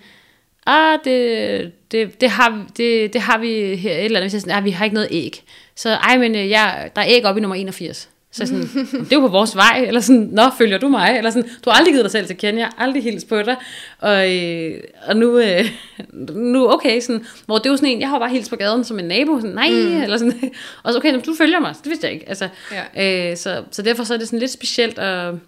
ah, 0.67 0.99
det, 1.05 1.71
det, 1.91 2.21
det, 2.21 2.29
har, 2.29 2.65
det, 2.77 3.13
det 3.13 3.21
har 3.21 3.37
vi 3.37 3.75
her 3.75 3.91
et 3.91 4.05
eller 4.05 4.19
andet, 4.19 4.23
hvis 4.23 4.33
jeg 4.33 4.41
sådan, 4.41 4.57
ah, 4.57 4.65
vi 4.65 4.71
har 4.71 4.85
ikke 4.85 4.93
noget 4.93 5.09
æg. 5.11 5.43
Så 5.75 5.89
ej, 5.89 6.17
men 6.17 6.35
øh, 6.35 6.49
jeg, 6.49 6.91
der 6.95 7.01
er 7.01 7.05
æg 7.09 7.25
op 7.25 7.37
i 7.37 7.41
nummer 7.41 7.55
81. 7.55 8.09
Så 8.31 8.43
jeg 8.43 8.47
sådan, 8.47 8.85
det 9.05 9.11
er 9.11 9.15
jo 9.15 9.19
på 9.19 9.27
vores 9.27 9.55
vej, 9.55 9.83
eller 9.87 10.01
sådan, 10.01 10.29
nå, 10.31 10.43
følger 10.57 10.77
du 10.77 10.87
mig? 10.87 11.15
Eller 11.17 11.29
sådan, 11.29 11.49
du 11.65 11.69
har 11.69 11.77
aldrig 11.77 11.93
givet 11.93 12.03
dig 12.03 12.11
selv 12.11 12.27
til 12.27 12.37
kende, 12.37 12.59
jeg 12.59 12.67
har 12.67 12.83
aldrig 12.83 13.03
hilst 13.03 13.29
på 13.29 13.41
dig. 13.41 13.55
Og, 13.99 14.35
øh, 14.35 14.79
og 15.07 15.17
nu, 15.17 15.39
øh, 15.39 15.65
nu, 16.53 16.73
okay, 16.73 17.01
sådan, 17.01 17.25
hvor 17.45 17.57
det 17.57 17.65
er 17.65 17.69
jo 17.69 17.77
sådan 17.77 17.89
en, 17.89 17.99
jeg 17.99 18.09
har 18.09 18.19
bare 18.19 18.29
hilst 18.29 18.49
på 18.49 18.55
gaden 18.55 18.83
som 18.83 18.99
en 18.99 19.05
nabo, 19.05 19.39
sådan, 19.39 19.55
nej, 19.55 19.69
mm. 19.69 20.01
eller 20.01 20.17
sådan, 20.17 20.51
og 20.83 20.93
så, 20.93 20.97
okay, 20.99 21.19
du 21.25 21.35
følger 21.37 21.59
mig, 21.59 21.75
det 21.83 21.89
vidste 21.89 22.07
jeg 22.07 22.13
ikke. 22.13 22.29
Altså, 22.29 22.49
ja. 22.95 23.31
øh, 23.31 23.37
så, 23.37 23.63
så 23.71 23.81
derfor 23.81 24.03
så 24.03 24.13
er 24.13 24.17
det 24.17 24.27
sådan 24.27 24.39
lidt 24.39 24.51
specielt, 24.51 24.99
og, 24.99 25.33
øh, 25.33 25.39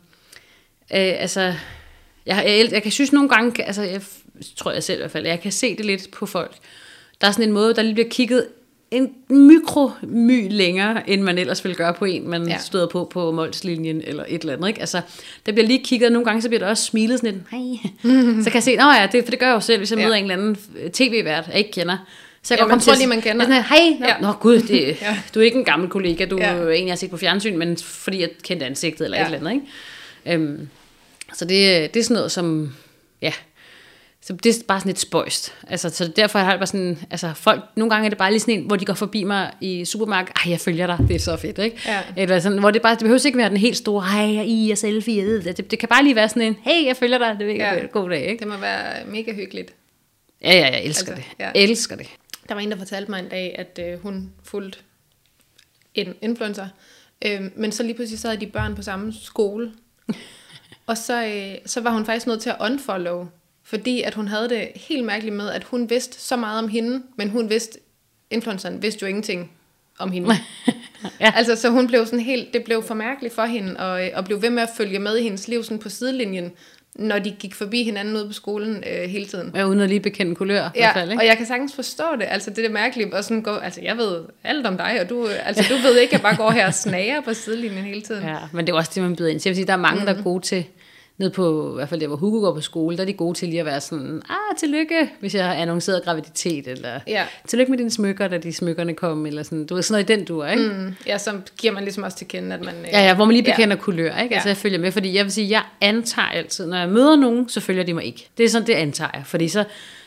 altså, 0.91 1.53
jeg, 2.25 2.43
jeg, 2.45 2.67
jeg 2.71 2.83
kan 2.83 2.91
synes 2.91 3.13
nogle 3.13 3.29
gange, 3.29 3.63
altså, 3.63 3.81
jeg 3.81 4.01
tror 4.55 4.71
jeg 4.71 4.83
selv 4.83 4.97
i 4.97 5.01
hvert 5.01 5.11
fald, 5.11 5.25
jeg 5.25 5.41
kan 5.41 5.51
se 5.51 5.77
det 5.77 5.85
lidt 5.85 6.11
på 6.11 6.25
folk. 6.25 6.55
Der 7.21 7.27
er 7.27 7.31
sådan 7.31 7.45
en 7.45 7.53
måde, 7.53 7.73
der 7.75 7.81
lige 7.81 7.93
bliver 7.93 8.09
kigget 8.09 8.47
en 8.91 9.09
mikromy 9.29 10.47
længere, 10.51 11.09
end 11.09 11.21
man 11.21 11.37
ellers 11.37 11.63
ville 11.63 11.75
gøre 11.75 11.93
på 11.93 12.05
en, 12.05 12.29
man 12.29 12.47
ja. 12.47 12.57
støder 12.57 12.87
på 12.87 13.09
på 13.13 13.31
målslinjen 13.31 14.01
eller 14.05 14.25
et 14.27 14.41
eller 14.41 14.53
andet. 14.53 14.67
Ikke? 14.67 14.79
Altså, 14.79 15.01
der 15.45 15.51
bliver 15.51 15.67
lige 15.67 15.83
kigget, 15.83 16.07
og 16.07 16.13
nogle 16.13 16.25
gange 16.25 16.41
så 16.41 16.47
bliver 16.47 16.59
der 16.59 16.67
også 16.67 16.83
smilet 16.83 17.19
sådan 17.19 17.33
lidt, 17.33 17.43
hej. 17.51 17.91
så 18.43 18.49
kan 18.49 18.53
jeg 18.53 18.63
se, 18.63 18.75
nå 18.75 18.83
ja, 18.83 19.07
det, 19.11 19.23
for 19.23 19.31
det 19.31 19.39
gør 19.39 19.47
jeg 19.47 19.53
jo 19.53 19.59
selv, 19.59 19.77
hvis 19.77 19.91
jeg 19.91 19.99
ja. 19.99 20.05
møder 20.05 20.15
en 20.15 20.31
eller 20.31 20.35
anden 20.35 20.57
tv-vært, 20.91 21.47
jeg 21.47 21.57
ikke 21.57 21.71
kender. 21.71 21.97
Så 22.43 22.53
jeg 22.53 22.61
ja, 22.61 22.67
man 22.67 22.79
tror 22.79 22.95
lige, 22.95 23.07
man 23.07 23.21
kender. 23.21 23.45
Sådan, 23.45 23.63
hej, 23.63 23.97
nå, 23.99 24.05
ja. 24.05 24.19
nå 24.21 24.31
gud, 24.31 24.59
det, 24.59 24.97
ja. 25.01 25.19
du 25.35 25.39
er 25.39 25.43
ikke 25.43 25.57
en 25.57 25.65
gammel 25.65 25.89
kollega, 25.89 26.25
du 26.25 26.37
ja. 26.37 26.53
er 26.53 26.69
en, 26.69 26.85
jeg 26.85 26.91
har 26.91 26.97
set 26.97 27.09
på 27.09 27.17
fjernsyn, 27.17 27.57
men 27.57 27.77
fordi 27.77 28.21
jeg 28.21 28.29
kendte 28.43 28.65
ansigtet 28.65 29.05
eller 29.05 29.17
ja. 29.17 29.23
et 29.23 29.33
eller 29.33 29.49
andet. 29.49 29.61
Ikke? 30.25 30.43
Øhm, 30.43 30.69
så 31.33 31.45
det, 31.45 31.93
det 31.93 31.99
er 31.99 32.03
sådan 32.03 32.15
noget, 32.15 32.31
som, 32.31 32.73
ja, 33.21 33.33
så 34.21 34.33
det 34.33 34.55
er 34.55 34.63
bare 34.67 34.79
sådan 34.79 34.89
lidt 34.89 34.99
spøjst. 34.99 35.53
Altså, 35.67 35.89
så 35.89 36.07
derfor 36.07 36.39
har 36.39 36.49
jeg 36.49 36.59
bare 36.59 36.67
sådan, 36.67 36.99
altså 37.11 37.33
folk, 37.33 37.63
nogle 37.75 37.89
gange 37.89 38.05
er 38.05 38.09
det 38.09 38.17
bare 38.17 38.31
lige 38.31 38.39
sådan 38.39 38.53
en, 38.53 38.65
hvor 38.65 38.75
de 38.75 38.85
går 38.85 38.93
forbi 38.93 39.23
mig 39.23 39.51
i 39.61 39.85
supermarkedet, 39.85 40.35
ej, 40.45 40.51
jeg 40.51 40.59
følger 40.59 40.87
dig, 40.87 40.97
det 41.07 41.15
er 41.15 41.19
så 41.19 41.37
fedt, 41.37 41.57
ikke? 41.57 41.77
Ja. 41.85 42.01
Eller 42.17 42.39
sådan, 42.39 42.59
hvor 42.59 42.71
det 42.71 42.81
bare, 42.81 42.93
det 42.93 42.99
behøver 42.99 43.25
ikke 43.25 43.37
være 43.37 43.49
den 43.49 43.57
helt 43.57 43.77
store, 43.77 44.03
hej, 44.03 44.43
I 44.43 44.71
er 44.71 44.75
selfie, 44.75 45.17
jeg 45.17 45.25
ved 45.25 45.41
det. 45.41 45.57
det. 45.57 45.71
Det 45.71 45.79
kan 45.79 45.89
bare 45.89 46.03
lige 46.03 46.15
være 46.15 46.29
sådan 46.29 46.41
en, 46.41 46.57
hey, 46.61 46.85
jeg 46.85 46.97
følger 46.97 47.17
dig, 47.17 47.35
det 47.39 47.61
er 47.61 47.73
ja. 47.73 47.85
god 47.85 48.09
dag, 48.09 48.25
ikke? 48.25 48.39
Det 48.39 48.47
må 48.47 48.57
være 48.57 49.05
mega 49.05 49.33
hyggeligt. 49.33 49.73
Ja, 50.41 50.51
ja, 50.51 50.71
jeg 50.71 50.83
elsker 50.83 51.13
altså, 51.13 51.29
det. 51.29 51.35
Jeg 51.39 51.51
ja. 51.55 51.61
elsker 51.61 51.95
det. 51.95 52.07
Der 52.49 52.53
var 52.53 52.61
en, 52.61 52.71
der 52.71 52.77
fortalte 52.77 53.11
mig 53.11 53.19
en 53.19 53.29
dag, 53.29 53.55
at 53.57 53.79
øh, 53.81 53.99
hun 54.01 54.31
fulgte 54.43 54.79
en 55.93 56.15
influencer, 56.21 56.67
øh, 57.25 57.41
men 57.55 57.71
så 57.71 57.83
lige 57.83 57.93
pludselig 57.93 58.19
sad 58.19 58.37
de 58.37 58.47
børn 58.47 58.75
på 58.75 58.81
samme 58.81 59.13
skole. 59.21 59.71
og 60.87 60.97
så, 60.97 61.25
øh, 61.25 61.57
så 61.65 61.81
var 61.81 61.91
hun 61.91 62.05
faktisk 62.05 62.27
nødt 62.27 62.41
til 62.41 62.49
at 62.49 62.55
unfollow 62.59 63.27
fordi 63.69 64.01
at 64.01 64.13
hun 64.13 64.27
havde 64.27 64.49
det 64.49 64.67
helt 64.75 65.05
mærkeligt 65.05 65.35
med, 65.35 65.49
at 65.49 65.63
hun 65.63 65.89
vidste 65.89 66.19
så 66.19 66.35
meget 66.35 66.59
om 66.63 66.67
hende, 66.67 67.01
men 67.15 67.29
hun 67.29 67.49
vidste, 67.49 67.79
influenceren 68.29 68.81
vidste 68.81 69.03
jo 69.03 69.07
ingenting 69.07 69.51
om 69.99 70.11
hende. 70.11 70.29
ja. 71.21 71.33
Altså, 71.35 71.55
så 71.55 71.69
hun 71.69 71.87
blev 71.87 72.05
sådan 72.05 72.19
helt, 72.19 72.53
det 72.53 72.63
blev 72.63 72.83
for 72.83 72.93
mærkeligt 72.93 73.35
for 73.35 73.45
hende, 73.45 73.77
og, 73.77 74.09
og 74.13 74.25
blev 74.25 74.41
ved 74.41 74.49
med 74.49 74.63
at 74.63 74.69
følge 74.77 74.99
med 74.99 75.17
i 75.17 75.23
hendes 75.23 75.47
liv 75.47 75.63
sådan 75.63 75.79
på 75.79 75.89
sidelinjen, 75.89 76.51
når 76.95 77.19
de 77.19 77.31
gik 77.31 77.55
forbi 77.55 77.83
hinanden 77.83 78.15
ude 78.15 78.27
på 78.27 78.33
skolen 78.33 78.83
øh, 78.91 79.09
hele 79.09 79.25
tiden. 79.25 79.51
Ja, 79.55 79.65
uden 79.65 79.81
at 79.81 79.89
lige 79.89 79.99
bekende 79.99 80.35
kulør. 80.35 80.55
Ja, 80.55 80.67
i 80.67 80.71
hvert 80.75 80.93
fald, 80.93 81.11
ikke? 81.11 81.21
og 81.21 81.25
jeg 81.25 81.37
kan 81.37 81.45
sagtens 81.45 81.75
forstå 81.75 82.05
det. 82.19 82.25
Altså, 82.29 82.49
det 82.49 82.65
er 82.65 82.69
mærkeligt 82.69 83.13
at 83.13 83.25
sådan 83.25 83.41
gå, 83.41 83.51
altså 83.51 83.81
jeg 83.81 83.97
ved 83.97 84.23
alt 84.43 84.67
om 84.67 84.77
dig, 84.77 84.97
og 85.01 85.09
du, 85.09 85.27
altså, 85.27 85.63
du 85.69 85.75
ved 85.75 85.97
ikke, 85.99 86.09
at 86.09 86.13
jeg 86.13 86.21
bare 86.21 86.35
går 86.35 86.51
her 86.51 86.67
og 86.67 86.73
snager 86.73 87.21
på 87.21 87.33
sidelinjen 87.33 87.83
hele 87.83 88.01
tiden. 88.01 88.23
Ja, 88.23 88.37
men 88.53 88.67
det 88.67 88.73
er 88.73 88.77
også 88.77 88.91
det, 88.95 89.03
man 89.03 89.15
byder 89.15 89.29
ind. 89.29 89.39
Så 89.39 89.49
jeg 89.49 89.51
vil 89.51 89.55
sige, 89.55 89.67
der 89.67 89.73
er 89.73 89.77
mange, 89.77 89.99
mm. 89.99 90.05
der 90.05 90.13
er 90.13 90.21
gode 90.21 90.45
til 90.45 90.65
ned 91.19 91.29
på, 91.29 91.71
i 91.71 91.75
hvert 91.75 91.89
fald 91.89 92.01
der, 92.01 92.07
hvor 92.07 92.15
Hugo 92.15 92.39
går 92.39 92.53
på 92.53 92.61
skole, 92.61 92.97
der 92.97 93.01
er 93.01 93.05
de 93.05 93.13
gode 93.13 93.37
til 93.37 93.47
lige 93.47 93.59
at 93.59 93.65
være 93.65 93.81
sådan, 93.81 94.21
ah, 94.29 94.57
tillykke, 94.57 95.09
hvis 95.19 95.35
jeg 95.35 95.45
har 95.45 95.53
annonceret 95.53 96.03
graviditet, 96.03 96.67
eller 96.67 96.99
ja. 97.07 97.25
tillykke 97.47 97.71
med 97.71 97.77
dine 97.77 97.91
smykker, 97.91 98.27
da 98.27 98.37
de 98.37 98.53
smykkerne 98.53 98.93
kom, 98.93 99.25
eller 99.25 99.43
sådan, 99.43 99.65
du 99.65 99.77
er 99.77 99.81
sådan 99.81 99.93
noget 99.93 100.09
i 100.09 100.19
den 100.19 100.25
du 100.25 100.39
er, 100.39 100.51
ikke? 100.51 100.63
Mm, 100.63 100.95
ja, 101.07 101.17
så 101.17 101.31
giver 101.57 101.73
man 101.73 101.83
ligesom 101.83 102.03
også 102.03 102.17
til 102.17 102.27
kende, 102.27 102.55
at 102.55 102.65
man... 102.65 102.75
Øh, 102.75 102.87
ja, 102.91 103.01
ja, 103.07 103.15
hvor 103.15 103.25
man 103.25 103.35
lige 103.35 103.43
bekender 103.51 103.75
ja. 103.75 103.81
kulør, 103.81 104.17
ikke? 104.17 104.35
Altså, 104.35 104.49
ja. 104.49 104.53
jeg 104.53 104.57
følger 104.57 104.79
med, 104.79 104.91
fordi 104.91 105.15
jeg 105.15 105.23
vil 105.23 105.31
sige, 105.31 105.49
jeg 105.49 105.63
antager 105.81 106.27
altid, 106.27 106.67
når 106.67 106.77
jeg 106.77 106.89
møder 106.89 107.15
nogen, 107.15 107.49
så 107.49 107.59
følger 107.59 107.83
de 107.83 107.93
mig 107.93 108.03
ikke. 108.03 108.29
Det 108.37 108.45
er 108.45 108.49
sådan, 108.49 108.67
det 108.67 108.73
antager 108.73 109.11
jeg, 109.13 109.23
fordi 109.25 109.47
så, 109.47 109.63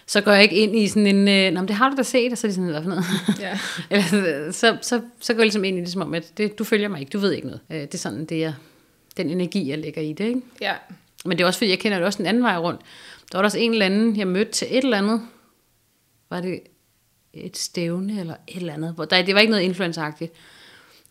så 0.07 0.21
går 0.21 0.33
jeg 0.33 0.43
ikke 0.43 0.57
ind 0.57 0.77
i 0.77 0.89
sådan 0.89 1.07
en, 1.07 1.29
øh, 1.29 1.53
Nå, 1.53 1.61
men 1.61 1.69
det 1.69 1.77
har 1.77 1.91
du 1.91 1.97
da 1.97 2.03
set, 2.03 2.33
og 2.33 2.39
så 2.39 2.47
er 2.47 2.49
de 2.49 2.55
sådan, 2.55 2.71
hvad 2.71 2.83
for 2.83 2.89
noget? 2.89 3.05
Ja. 3.41 3.59
Eller, 3.91 4.53
så, 4.53 4.77
så, 4.83 5.01
så 5.21 5.35
går 5.35 5.41
jeg 5.41 5.47
ligesom 5.47 5.65
ind 5.65 5.79
i 5.79 5.81
det, 5.81 5.93
som 5.93 6.03
om, 6.03 6.15
at 6.15 6.33
det, 6.37 6.59
du 6.59 6.65
følger 6.65 6.89
mig 6.89 7.01
ikke, 7.01 7.11
du 7.11 7.19
ved 7.19 7.33
ikke 7.33 7.47
noget. 7.47 7.61
Øh, 7.71 7.81
det 7.81 7.95
er 7.95 7.99
sådan, 7.99 8.25
det 8.25 8.45
er 8.45 8.53
den 9.17 9.31
energi, 9.31 9.71
jeg 9.71 9.79
lægger 9.79 10.03
i 10.03 10.13
det, 10.13 10.25
ikke? 10.25 10.41
Ja. 10.61 10.73
Men 11.25 11.39
det 11.39 11.45
er 11.45 11.47
også 11.47 11.59
fordi, 11.59 11.71
jeg 11.71 11.79
kender 11.79 11.99
det 11.99 12.07
også 12.07 12.19
den 12.19 12.27
anden 12.27 12.43
vej 12.43 12.57
rundt. 12.57 12.81
Der 13.33 13.39
var 13.39 13.43
der 13.43 13.47
også 13.47 13.59
en 13.59 13.73
eller 13.73 13.87
anden, 13.87 14.17
jeg 14.17 14.27
mødte 14.27 14.53
til 14.53 14.69
et 14.71 14.85
eller 14.85 14.99
andet. 14.99 15.23
Var 16.31 16.41
det 16.41 16.61
et 17.35 17.57
stævne 17.57 18.21
eller 18.21 18.35
et 18.49 18.57
eller 18.57 18.73
andet? 18.73 18.95
Hvor, 18.95 19.05
der, 19.05 19.23
det 19.23 19.35
var 19.35 19.41
ikke 19.41 19.51
noget 19.51 19.65
influenceragtigt. 19.65 20.33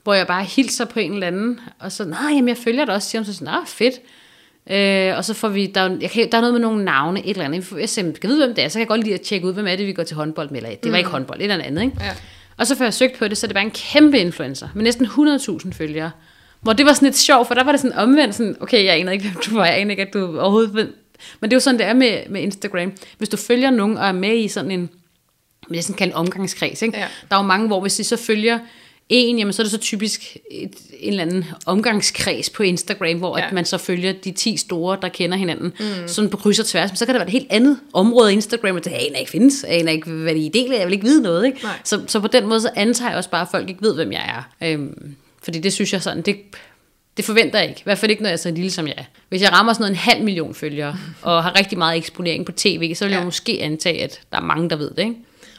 Hvor 0.03 0.13
jeg 0.13 0.27
bare 0.27 0.43
hilser 0.43 0.85
på 0.85 0.99
en 0.99 1.13
eller 1.13 1.27
anden, 1.27 1.59
og 1.79 1.91
så, 1.91 2.05
nej, 2.05 2.29
jamen 2.29 2.47
jeg 2.47 2.57
følger 2.57 2.85
dig 2.85 2.93
også, 2.93 3.09
siger 3.09 3.19
hun 3.19 3.25
så 3.25 3.33
sådan, 3.33 3.67
fedt. 3.67 3.95
Øh, 4.69 5.17
og 5.17 5.25
så 5.25 5.33
får 5.33 5.49
vi, 5.49 5.65
der, 5.65 5.97
jeg 6.01 6.11
kan, 6.11 6.31
der 6.31 6.37
er 6.37 6.41
noget 6.41 6.53
med 6.53 6.61
nogle 6.61 6.83
navne, 6.83 7.25
et 7.25 7.29
eller 7.29 7.45
andet. 7.45 7.71
Jeg 7.79 7.89
siger, 7.89 8.11
kan 8.11 8.29
vide, 8.29 8.45
hvem 8.45 8.55
det 8.55 8.63
er, 8.63 8.67
så 8.67 8.73
kan 8.73 8.79
jeg 8.79 8.87
godt 8.87 9.03
lide 9.03 9.13
at 9.13 9.21
tjekke 9.21 9.47
ud, 9.47 9.53
hvem 9.53 9.67
er 9.67 9.75
det, 9.75 9.87
vi 9.87 9.93
går 9.93 10.03
til 10.03 10.15
håndbold 10.15 10.49
med. 10.49 10.57
Eller, 10.57 10.69
det 10.69 10.91
var 10.91 10.97
mm. 10.97 10.99
ikke 10.99 11.09
håndbold, 11.09 11.39
et 11.39 11.51
eller 11.51 11.65
andet, 11.65 11.81
ikke? 11.81 11.97
Ja. 11.99 12.11
Og 12.57 12.67
så 12.67 12.77
får 12.77 12.83
jeg 12.83 12.93
søgt 12.93 13.17
på 13.17 13.27
det, 13.27 13.37
så 13.37 13.47
det 13.47 13.55
var 13.55 13.61
en 13.61 13.71
kæmpe 13.71 14.19
influencer, 14.19 14.67
med 14.75 14.83
næsten 14.83 15.05
100.000 15.05 15.71
følgere. 15.71 16.11
Hvor 16.61 16.73
det 16.73 16.85
var 16.85 16.93
sådan 16.93 17.05
lidt 17.05 17.17
sjovt, 17.17 17.47
for 17.47 17.53
der 17.53 17.63
var 17.63 17.71
det 17.71 17.81
sådan 17.81 17.97
omvendt, 17.97 18.35
sådan, 18.35 18.55
okay, 18.59 18.85
jeg 18.85 18.99
aner 18.99 19.11
ikke, 19.11 19.29
hvem 19.29 19.41
du 19.45 19.55
var, 19.55 19.65
jeg 19.65 19.77
aner 19.77 19.91
ikke, 19.91 20.03
at 20.03 20.13
du 20.13 20.39
overhovedet 20.39 20.73
ved. 20.73 20.87
Men 21.39 21.49
det 21.49 21.55
er 21.55 21.55
jo 21.55 21.61
sådan, 21.61 21.79
det 21.79 21.87
er 21.87 21.93
med, 21.93 22.29
med 22.29 22.41
Instagram. 22.41 22.93
Hvis 23.17 23.29
du 23.29 23.37
følger 23.37 23.69
nogen 23.69 23.97
og 23.97 24.07
er 24.07 24.11
med 24.11 24.37
i 24.37 24.47
sådan 24.47 24.71
en, 24.71 24.89
det 25.69 25.77
er 25.77 25.81
sådan 25.81 25.97
kaldt 25.97 26.13
omgangskreds, 26.13 26.81
ikke? 26.81 26.97
Ja. 26.97 27.07
der 27.29 27.35
er 27.35 27.39
jo 27.41 27.47
mange, 27.47 27.67
hvor 27.67 27.81
hvis 27.81 27.95
de 27.95 28.03
så 28.03 28.17
følger 28.17 28.59
en, 29.09 29.39
jamen 29.39 29.53
så 29.53 29.61
er 29.61 29.63
det 29.63 29.71
så 29.71 29.77
typisk 29.77 30.37
et, 30.51 30.75
en 30.99 31.09
eller 31.09 31.21
anden 31.21 31.45
omgangskreds 31.65 32.49
på 32.49 32.63
Instagram, 32.63 33.17
hvor 33.17 33.37
ja. 33.37 33.47
at 33.47 33.53
man 33.53 33.65
så 33.65 33.77
følger 33.77 34.13
de 34.13 34.31
10 34.31 34.57
store, 34.57 34.97
der 35.01 35.09
kender 35.09 35.37
hinanden, 35.37 35.73
mm. 35.79 36.07
sådan 36.07 36.29
på 36.29 36.37
kryds 36.37 36.59
og 36.59 36.65
tværs. 36.65 36.91
Men 36.91 36.97
så 36.97 37.05
kan 37.05 37.15
det 37.15 37.19
være 37.19 37.27
et 37.27 37.31
helt 37.31 37.47
andet 37.49 37.79
område 37.93 38.29
af 38.29 38.33
Instagram, 38.33 38.75
og 38.75 38.85
det 38.85 38.91
aner 38.91 39.17
ikke 39.17 39.31
findes, 39.31 39.65
jeg 39.67 39.79
aner 39.79 39.91
ikke, 39.91 40.09
hvad 40.09 40.35
de 40.35 40.45
er 40.45 40.49
del 40.49 40.73
af, 40.73 40.77
jeg 40.79 40.87
vil 40.87 40.93
ikke 40.93 41.05
vide 41.05 41.21
noget. 41.21 41.45
Ikke? 41.45 41.67
Så, 41.83 42.01
så 42.07 42.19
på 42.19 42.27
den 42.27 42.47
måde, 42.47 42.61
så 42.61 42.69
antager 42.75 43.09
jeg 43.09 43.17
også 43.17 43.29
bare, 43.29 43.41
at 43.41 43.47
folk 43.51 43.69
ikke 43.69 43.81
ved, 43.81 43.95
hvem 43.95 44.11
jeg 44.11 44.43
er. 44.61 44.67
Øhm, 44.67 45.15
fordi 45.43 45.59
det 45.59 45.73
synes 45.73 45.93
jeg 45.93 46.01
sådan, 46.01 46.21
det, 46.21 46.37
det 47.17 47.25
forventer 47.25 47.59
jeg 47.59 47.69
ikke. 47.69 47.79
I 47.79 47.83
hvert 47.83 47.97
fald 47.97 48.11
ikke, 48.11 48.23
når 48.23 48.29
jeg 48.29 48.33
er 48.33 48.37
så 48.37 48.51
lille 48.51 48.71
som 48.71 48.87
jeg 48.87 48.95
er. 48.97 49.03
Hvis 49.29 49.41
jeg 49.41 49.51
rammer 49.51 49.73
sådan 49.73 49.81
noget 49.81 49.91
en 49.91 49.97
halv 49.97 50.23
million 50.23 50.55
følgere, 50.55 50.97
og 51.21 51.43
har 51.43 51.59
rigtig 51.59 51.77
meget 51.77 51.97
eksponering 51.97 52.45
på 52.45 52.51
tv, 52.51 52.95
så 52.95 53.05
vil 53.05 53.11
ja. 53.11 53.17
jeg 53.17 53.25
måske 53.25 53.59
antage, 53.61 54.03
at 54.03 54.21
der 54.31 54.37
er 54.37 54.41
mange, 54.41 54.69
der 54.69 54.75
ved 54.75 54.89
det. 54.91 54.99
Ikke? 54.99 55.15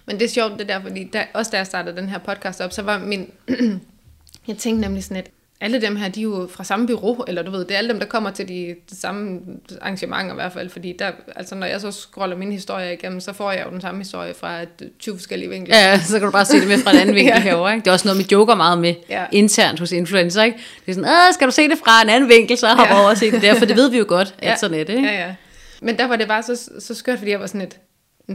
Men 0.06 0.18
det 0.18 0.24
er 0.24 0.28
sjovt 0.28 0.58
det 0.58 0.68
der, 0.68 0.82
fordi 0.82 1.04
der, 1.12 1.24
også 1.34 1.50
da 1.50 1.56
jeg 1.56 1.66
startede 1.66 1.96
den 1.96 2.08
her 2.08 2.18
podcast 2.18 2.60
op, 2.60 2.72
så 2.72 2.82
var 2.82 2.98
min... 2.98 3.30
jeg 4.48 4.56
tænkte 4.58 4.80
nemlig 4.80 5.04
sådan, 5.04 5.16
at 5.16 5.30
alle 5.62 5.80
dem 5.80 5.96
her, 5.96 6.08
de 6.08 6.20
er 6.20 6.22
jo 6.22 6.48
fra 6.50 6.64
samme 6.64 6.86
bureau, 6.86 7.24
eller 7.28 7.42
du 7.42 7.50
ved, 7.50 7.60
det 7.60 7.70
er 7.70 7.78
alle 7.78 7.90
dem, 7.90 7.98
der 7.98 8.06
kommer 8.06 8.30
til 8.30 8.48
de, 8.48 8.74
de 8.90 9.00
samme 9.00 9.40
arrangementer 9.80 10.32
i 10.32 10.34
hvert 10.34 10.52
fald, 10.52 10.70
fordi 10.70 10.96
der, 10.98 11.10
altså 11.36 11.54
når 11.54 11.66
jeg 11.66 11.80
så 11.80 11.90
scroller 11.90 12.36
min 12.36 12.52
historie 12.52 12.94
igennem, 12.94 13.20
så 13.20 13.32
får 13.32 13.52
jeg 13.52 13.64
jo 13.66 13.70
den 13.70 13.80
samme 13.80 14.00
historie 14.00 14.34
fra 14.34 14.60
20 14.98 15.16
forskellige 15.16 15.50
vinkler. 15.50 15.76
Ja, 15.76 16.00
så 16.00 16.18
kan 16.18 16.26
du 16.26 16.32
bare 16.32 16.44
se 16.44 16.60
det 16.60 16.68
med 16.68 16.78
fra 16.78 16.90
en 16.90 16.98
anden 16.98 17.14
vinkel 17.14 17.32
ja. 17.36 17.40
herovre, 17.40 17.74
ikke? 17.74 17.84
Det 17.84 17.88
er 17.88 17.92
også 17.92 18.08
noget, 18.08 18.18
vi 18.18 18.26
joker 18.32 18.54
meget 18.54 18.78
med 18.78 18.94
ja. 19.08 19.24
internt 19.32 19.80
hos 19.80 19.92
influencer, 19.92 20.42
ikke? 20.42 20.58
Det 20.86 20.90
er 20.90 20.94
sådan, 20.94 21.10
Åh, 21.10 21.34
skal 21.34 21.46
du 21.46 21.52
se 21.52 21.68
det 21.68 21.78
fra 21.84 22.02
en 22.02 22.08
anden 22.08 22.28
vinkel, 22.28 22.58
så 22.58 22.68
hop 22.68 22.86
ja. 22.86 23.00
over 23.00 23.10
og 23.10 23.16
se 23.16 23.30
det 23.30 23.42
der, 23.42 23.54
for 23.54 23.64
det 23.64 23.76
ved 23.76 23.90
vi 23.90 23.98
jo 23.98 24.04
godt, 24.08 24.34
at 24.38 24.48
ja. 24.48 24.56
sådan 24.56 24.80
er 24.80 24.84
det, 24.84 24.96
ikke? 24.96 25.08
Ja, 25.08 25.26
ja. 25.26 25.34
Men 25.80 25.98
der 25.98 26.06
var 26.06 26.16
det 26.16 26.28
bare 26.28 26.42
så, 26.42 26.70
så 26.78 26.94
skørt, 26.94 27.18
fordi 27.18 27.30
jeg 27.30 27.40
var 27.40 27.46
sådan 27.46 27.60
et, 27.60 27.78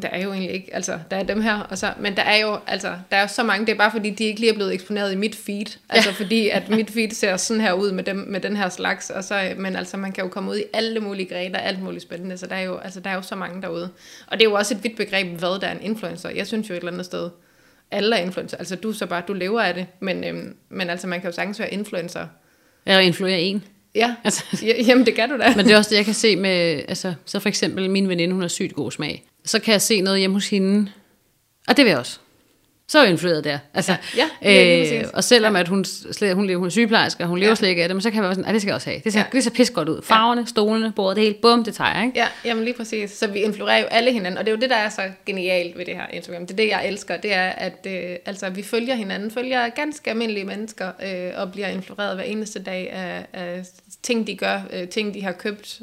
der 0.01 0.07
er 0.07 0.23
jo 0.23 0.31
egentlig 0.31 0.53
ikke, 0.53 0.75
altså, 0.75 0.99
der 1.11 1.17
er 1.17 1.23
dem 1.23 1.41
her, 1.41 1.59
og 1.59 1.77
så, 1.77 1.93
men 1.99 2.15
der 2.15 2.21
er 2.21 2.37
jo, 2.37 2.57
altså, 2.67 2.93
der 3.11 3.17
er 3.17 3.21
jo 3.21 3.27
så 3.27 3.43
mange, 3.43 3.65
det 3.65 3.73
er 3.73 3.77
bare 3.77 3.91
fordi, 3.91 4.09
de 4.09 4.23
ikke 4.23 4.39
lige 4.39 4.49
er 4.49 4.55
blevet 4.55 4.73
eksponeret 4.73 5.13
i 5.13 5.15
mit 5.15 5.35
feed, 5.35 5.77
altså 5.89 6.09
ja. 6.09 6.15
fordi, 6.15 6.49
at 6.49 6.69
mit 6.69 6.89
feed 6.89 7.11
ser 7.11 7.37
sådan 7.37 7.61
her 7.61 7.73
ud 7.73 7.91
med, 7.91 8.03
dem, 8.03 8.15
med 8.15 8.39
den 8.39 8.57
her 8.57 8.69
slags, 8.69 9.09
og 9.09 9.23
så, 9.23 9.53
men 9.57 9.75
altså, 9.75 9.97
man 9.97 10.11
kan 10.11 10.23
jo 10.23 10.29
komme 10.29 10.51
ud 10.51 10.57
i 10.57 10.63
alle 10.73 10.99
mulige 10.99 11.29
grene, 11.29 11.61
alt 11.61 11.83
muligt 11.83 12.03
spændende, 12.03 12.37
så 12.37 12.47
der 12.47 12.55
er 12.55 12.61
jo, 12.61 12.77
altså, 12.77 12.99
der 12.99 13.09
er 13.09 13.15
jo 13.15 13.21
så 13.21 13.35
mange 13.35 13.61
derude. 13.61 13.89
Og 14.27 14.39
det 14.39 14.45
er 14.45 14.49
jo 14.49 14.55
også 14.55 14.73
et 14.73 14.83
vidt 14.83 14.97
begreb, 14.97 15.27
hvad 15.27 15.61
der 15.61 15.67
er 15.67 15.71
en 15.71 15.81
influencer. 15.81 16.29
Jeg 16.29 16.47
synes 16.47 16.69
jo 16.69 16.73
et 16.73 16.77
eller 16.77 16.91
andet 16.91 17.05
sted, 17.05 17.29
alle 17.91 18.15
er 18.15 18.21
influencer, 18.21 18.57
altså 18.57 18.75
du 18.75 18.93
så 18.93 19.05
bare, 19.05 19.23
du 19.27 19.33
lever 19.33 19.61
af 19.61 19.73
det, 19.73 19.85
men, 19.99 20.23
øhm, 20.23 20.55
men 20.69 20.89
altså, 20.89 21.07
man 21.07 21.21
kan 21.21 21.29
jo 21.29 21.35
sagtens 21.35 21.59
være 21.59 21.73
influencer. 21.73 22.27
Og 22.85 23.03
influere 23.03 23.41
en. 23.41 23.63
Ja, 23.97 24.15
altså, 24.23 24.43
jamen 24.87 25.05
det 25.05 25.15
kan 25.15 25.29
du 25.29 25.37
da. 25.37 25.53
Men 25.55 25.65
det 25.65 25.73
er 25.73 25.77
også 25.77 25.89
det, 25.89 25.95
jeg 25.95 26.05
kan 26.05 26.13
se 26.13 26.35
med, 26.35 26.81
altså, 26.87 27.13
så 27.25 27.39
for 27.39 27.49
eksempel 27.49 27.89
min 27.89 28.09
veninde, 28.09 28.33
hun 28.33 28.41
har 28.41 28.47
sygt 28.47 28.73
god 28.73 28.91
smag 28.91 29.23
så 29.47 29.59
kan 29.59 29.71
jeg 29.71 29.81
se 29.81 30.01
noget 30.01 30.19
hjemme 30.19 30.35
hos 30.35 30.49
hende. 30.49 30.91
Og 31.67 31.77
det 31.77 31.85
vil 31.85 31.89
jeg 31.89 31.99
også. 31.99 32.19
Så 32.89 32.99
er 32.99 33.03
jeg 33.03 33.11
influeret 33.11 33.43
der. 33.43 33.59
Altså, 33.73 33.95
ja, 34.17 34.29
ja, 34.41 34.99
øh, 35.01 35.09
og 35.13 35.23
selvom 35.23 35.55
ja. 35.55 35.59
at 35.59 35.67
hun, 35.67 35.85
slet, 35.85 36.35
hun, 36.35 36.47
lever, 36.47 36.59
hun 36.59 36.65
er 36.65 36.69
sygeplejerske, 36.69 37.23
og 37.23 37.27
hun 37.27 37.39
lever 37.39 37.49
ja. 37.49 37.55
slet 37.55 37.69
ikke 37.69 37.83
af 37.83 37.89
det, 37.89 37.95
men 37.95 38.01
så 38.01 38.09
kan 38.09 38.15
jeg 38.15 38.23
være 38.23 38.35
sådan, 38.35 38.45
at 38.45 38.53
det 38.53 38.61
skal 38.61 38.69
jeg 38.69 38.75
også 38.75 38.89
have. 38.89 39.01
Det 39.03 39.13
ser, 39.13 39.19
ja. 39.19 39.25
det 39.31 39.43
ser 39.43 39.51
pis 39.51 39.69
godt 39.69 39.89
ud. 39.89 40.01
Farverne, 40.01 40.41
ja. 40.41 40.45
stolene, 40.45 40.93
bordet, 40.95 41.15
det 41.15 41.23
hele, 41.23 41.35
bum, 41.41 41.63
det 41.63 41.75
tager 41.75 41.95
jeg, 41.95 42.05
ikke? 42.05 42.19
Ja, 42.19 42.27
jamen 42.45 42.63
lige 42.63 42.73
præcis. 42.73 43.11
Så 43.11 43.27
vi 43.27 43.39
influerer 43.39 43.79
jo 43.79 43.85
alle 43.85 44.11
hinanden, 44.11 44.37
og 44.37 44.45
det 44.45 44.51
er 44.51 44.55
jo 44.55 44.61
det, 44.61 44.69
der 44.69 44.75
er 44.75 44.89
så 44.89 45.01
genialt 45.25 45.77
ved 45.77 45.85
det 45.85 45.95
her 45.95 46.07
Instagram. 46.13 46.41
Det 46.41 46.51
er 46.51 46.55
det, 46.55 46.67
jeg 46.67 46.87
elsker, 46.87 47.17
det 47.17 47.33
er, 47.33 47.49
at 47.49 47.87
øh, 47.87 48.15
altså, 48.25 48.49
vi 48.49 48.63
følger 48.63 48.95
hinanden, 48.95 49.31
følger 49.31 49.69
ganske 49.69 50.09
almindelige 50.09 50.45
mennesker, 50.45 50.91
øh, 51.05 51.41
og 51.41 51.51
bliver 51.51 51.67
influeret 51.67 52.15
hver 52.15 52.23
eneste 52.23 52.63
dag 52.63 52.91
af, 52.91 53.25
af 53.33 53.65
ting, 54.03 54.27
de 54.27 54.37
gør, 54.37 54.61
øh, 54.73 54.87
ting, 54.87 55.13
de 55.13 55.23
har 55.23 55.31
købt, 55.31 55.81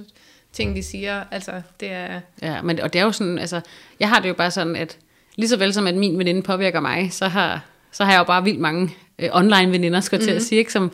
ting, 0.54 0.76
de 0.76 0.82
siger. 0.82 1.24
Altså, 1.30 1.62
det 1.80 1.92
er... 1.92 2.20
Ja, 2.42 2.62
men, 2.62 2.80
og 2.80 2.92
det 2.92 2.98
er 2.98 3.04
jo 3.04 3.12
sådan, 3.12 3.38
altså, 3.38 3.60
jeg 4.00 4.08
har 4.08 4.20
det 4.20 4.28
jo 4.28 4.34
bare 4.34 4.50
sådan, 4.50 4.76
at 4.76 4.98
lige 5.36 5.48
så 5.48 5.56
vel 5.56 5.74
som 5.74 5.86
at 5.86 5.94
min 5.94 6.18
veninde 6.18 6.42
påvirker 6.42 6.80
mig, 6.80 7.12
så 7.12 7.28
har, 7.28 7.64
så 7.92 8.04
har 8.04 8.12
jeg 8.12 8.18
jo 8.18 8.24
bare 8.24 8.44
vildt 8.44 8.60
mange 8.60 8.96
øh, 9.18 9.28
online 9.32 9.72
veninder, 9.72 10.00
skal 10.00 10.16
mm-hmm. 10.16 10.26
til 10.26 10.30
at 10.30 10.36
mhm. 10.36 10.44
sige, 10.44 10.58
ikke, 10.58 10.72
som, 10.72 10.92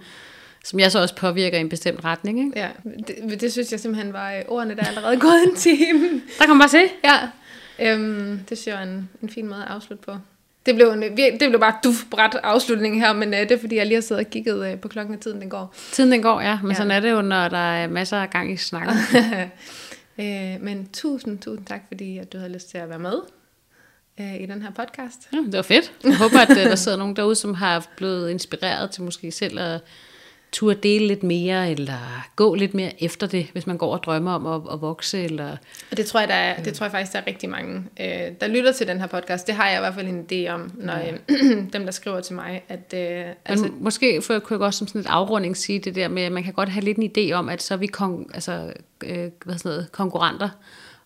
som 0.64 0.80
jeg 0.80 0.92
så 0.92 1.02
også 1.02 1.16
påvirker 1.16 1.58
i 1.58 1.60
en 1.60 1.68
bestemt 1.68 2.04
retning. 2.04 2.38
Ikke? 2.38 2.58
Ja, 2.60 2.68
det, 3.06 3.40
det 3.40 3.52
synes 3.52 3.72
jeg 3.72 3.80
simpelthen 3.80 4.12
var 4.12 4.32
øh, 4.32 4.42
ordene, 4.48 4.76
der 4.76 4.82
er 4.82 4.86
allerede 4.86 5.20
gået 5.20 5.42
en 5.46 5.56
time. 5.56 6.08
Der 6.38 6.46
kan 6.46 6.48
man 6.48 6.58
bare 6.58 6.68
se. 6.68 6.82
Ja, 7.04 7.18
øhm, 7.78 8.40
det 8.48 8.58
synes 8.58 8.66
jeg 8.66 8.82
er 8.82 8.86
en, 8.86 9.08
en 9.22 9.30
fin 9.30 9.48
måde 9.48 9.62
at 9.62 9.68
afslutte 9.68 10.04
på. 10.04 10.12
Det 10.70 10.76
blev, 10.76 10.88
en, 10.88 11.02
det 11.16 11.48
blev 11.48 11.60
bare 11.60 11.74
duf 11.84 12.04
bræt 12.10 12.34
afslutning 12.42 13.00
her, 13.00 13.12
men 13.12 13.34
øh, 13.34 13.40
det 13.40 13.52
er 13.52 13.58
fordi, 13.58 13.76
jeg 13.76 13.86
lige 13.86 13.94
har 13.96 14.00
siddet 14.02 14.24
og 14.24 14.30
kigget 14.30 14.72
øh, 14.72 14.78
på 14.80 14.88
klokken, 14.88 15.14
og 15.14 15.20
tiden 15.20 15.40
den 15.40 15.50
går. 15.50 15.74
Tiden 15.92 16.12
den 16.12 16.22
går, 16.22 16.40
ja. 16.40 16.58
Men 16.62 16.66
Ja. 16.66 16.68
ja. 16.68 16.74
sådan 16.74 16.90
er 16.90 17.00
det 17.00 17.10
jo, 17.10 17.22
når 17.22 17.48
der 17.48 17.72
er 17.72 17.88
masser 17.88 18.16
af 18.16 18.30
gang 18.30 18.52
i 18.52 18.56
snakken. 18.56 18.94
øh, 20.20 20.56
men 20.60 20.88
tusind, 20.92 21.38
tusind 21.38 21.66
tak, 21.66 21.80
fordi 21.88 22.18
at 22.18 22.32
du 22.32 22.38
havde 22.38 22.52
lyst 22.52 22.70
til 22.70 22.78
at 22.78 22.88
være 22.88 22.98
med 22.98 23.14
øh, 24.20 24.34
i 24.40 24.46
den 24.46 24.62
her 24.62 24.70
podcast. 24.70 25.28
Ja, 25.32 25.38
det 25.38 25.52
var 25.52 25.62
fedt. 25.62 25.92
Jeg 26.04 26.16
håber, 26.16 26.38
at 26.40 26.50
øh, 26.50 26.56
der 26.56 26.74
sidder 26.74 26.98
nogen 26.98 27.16
derude, 27.16 27.34
som 27.34 27.54
har 27.54 27.86
blevet 27.96 28.30
inspireret 28.30 28.90
til 28.90 29.02
måske 29.02 29.30
selv 29.30 29.58
at 29.58 29.80
turde 30.52 30.80
dele 30.82 31.06
lidt 31.06 31.22
mere, 31.22 31.70
eller 31.70 32.28
gå 32.36 32.54
lidt 32.54 32.74
mere 32.74 33.02
efter 33.02 33.26
det, 33.26 33.46
hvis 33.52 33.66
man 33.66 33.78
går 33.78 33.92
og 33.92 34.02
drømmer 34.02 34.32
om 34.32 34.46
at, 34.46 34.72
at 34.72 34.80
vokse. 34.80 35.24
Eller... 35.24 35.56
Og 35.90 35.96
det 35.96 36.06
tror 36.06 36.20
jeg, 36.20 36.28
der 36.28 36.34
er, 36.34 36.62
det 36.62 36.74
tror 36.74 36.84
jeg 36.84 36.90
faktisk, 36.90 37.12
der 37.12 37.18
er 37.18 37.26
rigtig 37.26 37.48
mange, 37.48 37.84
øh, 38.00 38.32
der 38.40 38.46
lytter 38.46 38.72
til 38.72 38.86
den 38.88 39.00
her 39.00 39.06
podcast. 39.06 39.46
Det 39.46 39.54
har 39.54 39.68
jeg 39.68 39.78
i 39.78 39.80
hvert 39.80 39.94
fald 39.94 40.08
en 40.08 40.26
idé 40.32 40.50
om, 40.50 40.72
når 40.74 40.94
øh, 41.28 41.66
dem, 41.72 41.84
der 41.84 41.90
skriver 41.90 42.20
til 42.20 42.34
mig, 42.34 42.62
at 42.68 42.94
øh, 42.94 43.34
Altså, 43.44 43.64
Men 43.64 43.74
måske 43.80 44.22
for, 44.22 44.38
kunne 44.38 44.54
jeg 44.54 44.58
godt 44.58 44.74
som 44.74 44.86
sådan 44.86 45.00
et 45.00 45.06
afrunding 45.06 45.56
sige 45.56 45.78
det 45.78 45.94
der 45.94 46.08
med, 46.08 46.22
at 46.22 46.32
man 46.32 46.42
kan 46.42 46.52
godt 46.52 46.68
have 46.68 46.84
lidt 46.84 46.98
en 46.98 47.12
idé 47.18 47.32
om, 47.32 47.48
at 47.48 47.62
så 47.62 47.74
er 47.74 47.78
vi 47.78 47.88
kon- 47.96 48.30
altså, 48.34 48.72
øh, 49.04 49.28
hvad 49.44 49.58
sådan 49.58 49.68
noget, 49.70 49.92
konkurrenter. 49.92 50.48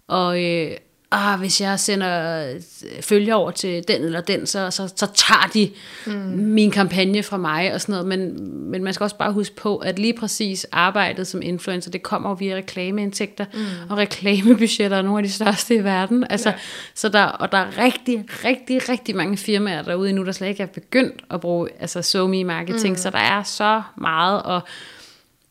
Og 0.06 0.44
øh, 0.44 0.70
ah, 1.14 1.38
hvis 1.38 1.60
jeg 1.60 1.80
sender 1.80 2.44
øh, 2.48 2.60
følger 3.00 3.34
over 3.34 3.50
til 3.50 3.84
den 3.88 4.02
eller 4.02 4.20
den, 4.20 4.46
så, 4.46 4.70
så, 4.70 4.92
så 4.96 5.06
tager 5.14 5.50
de 5.54 5.70
mm. 6.06 6.12
min 6.38 6.70
kampagne 6.70 7.22
fra 7.22 7.36
mig 7.36 7.74
og 7.74 7.80
sådan 7.80 7.92
noget. 7.92 8.06
Men, 8.06 8.50
men 8.70 8.84
man 8.84 8.94
skal 8.94 9.04
også 9.04 9.16
bare 9.16 9.32
huske 9.32 9.56
på, 9.56 9.76
at 9.76 9.98
lige 9.98 10.14
præcis 10.14 10.66
arbejdet 10.72 11.26
som 11.26 11.42
influencer, 11.42 11.90
det 11.90 12.02
kommer 12.02 12.30
jo 12.30 12.34
via 12.34 12.56
reklameindtægter, 12.56 13.44
mm. 13.54 13.60
og 13.90 13.98
reklamebudgetter 13.98 14.96
er 14.96 15.02
nogle 15.02 15.18
af 15.18 15.24
de 15.24 15.32
største 15.32 15.74
i 15.74 15.84
verden. 15.84 16.24
Altså, 16.30 16.48
Ja. 16.48 16.54
så 16.94 17.08
der, 17.08 17.24
og 17.24 17.52
der 17.52 17.58
er 17.58 17.78
rigtig, 17.84 18.24
rigtig, 18.44 18.88
rigtig 18.88 19.16
mange 19.16 19.36
firmaer 19.36 19.82
derude 19.82 20.12
nu, 20.12 20.24
der 20.24 20.32
slet 20.32 20.48
ikke 20.48 20.62
er 20.62 20.66
begyndt 20.66 21.22
at 21.30 21.40
bruge 21.40 21.68
altså 21.80 22.02
SoMe 22.02 22.44
marketing, 22.44 22.92
mm. 22.92 22.98
så 22.98 23.10
der 23.10 23.18
er 23.18 23.42
så 23.42 23.82
meget, 23.96 24.42
og 24.42 24.60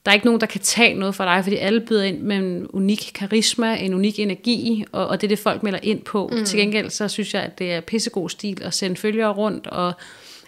der 0.06 0.12
er 0.12 0.14
ikke 0.14 0.26
nogen, 0.26 0.41
der 0.41 0.47
kan 0.47 0.62
tage 0.62 0.93
noget 0.93 1.16
fra 1.16 1.36
dig, 1.36 1.43
fordi 1.43 1.56
alle 1.56 1.80
byder 1.80 2.04
ind 2.04 2.20
med 2.20 2.36
en 2.38 2.68
unik 2.74 3.12
karisma, 3.16 3.76
en 3.76 3.93
unik 3.93 4.20
energi, 4.20 4.86
og, 4.91 5.08
og 5.08 5.22
det 5.22 5.28
er 5.28 5.30
det, 5.30 5.39
folk 5.39 5.64
melder 5.64 5.80
ind 5.84 6.01
på. 6.01 6.30
Mm. 6.34 6.45
Til 6.45 6.60
gengæld, 6.60 6.89
så 6.89 7.08
synes 7.08 7.34
jeg, 7.34 7.41
at 7.41 7.60
det 7.60 7.74
er 7.74 7.82
pissegod 7.82 8.30
stil 8.30 8.64
at 8.64 8.74
sende 8.74 8.95
følgere 8.95 9.32
rundt, 9.32 9.68
og 9.68 9.93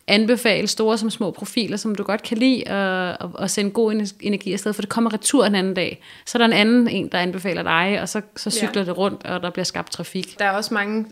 anbefale 0.07 0.67
store 0.67 0.97
som 0.97 1.09
små 1.09 1.31
profiler, 1.31 1.77
som 1.77 1.95
du 1.95 2.03
godt 2.03 2.23
kan 2.23 2.37
lide, 2.37 2.63
og, 2.69 3.17
og, 3.19 3.31
og 3.39 3.49
sende 3.49 3.71
god 3.71 3.91
ener- 3.93 4.13
energi 4.21 4.53
afsted, 4.53 4.73
for 4.73 4.81
det 4.81 4.89
kommer 4.89 5.13
retur 5.13 5.45
en 5.45 5.55
anden 5.55 5.73
dag. 5.73 6.01
Så 6.25 6.37
er 6.37 6.39
der 6.39 6.45
en 6.45 6.53
anden 6.53 6.87
en, 6.87 7.07
der 7.07 7.17
anbefaler 7.17 7.63
dig, 7.63 8.01
og 8.01 8.09
så, 8.09 8.21
så 8.35 8.49
cykler 8.49 8.81
Ja. 8.81 8.85
det 8.85 8.97
rundt, 8.97 9.25
og 9.25 9.41
der 9.41 9.49
bliver 9.49 9.65
skabt 9.65 9.91
trafik. 9.91 10.39
der 10.39 10.45
er 10.45 10.51
også 10.51 10.73
mange 10.73 11.05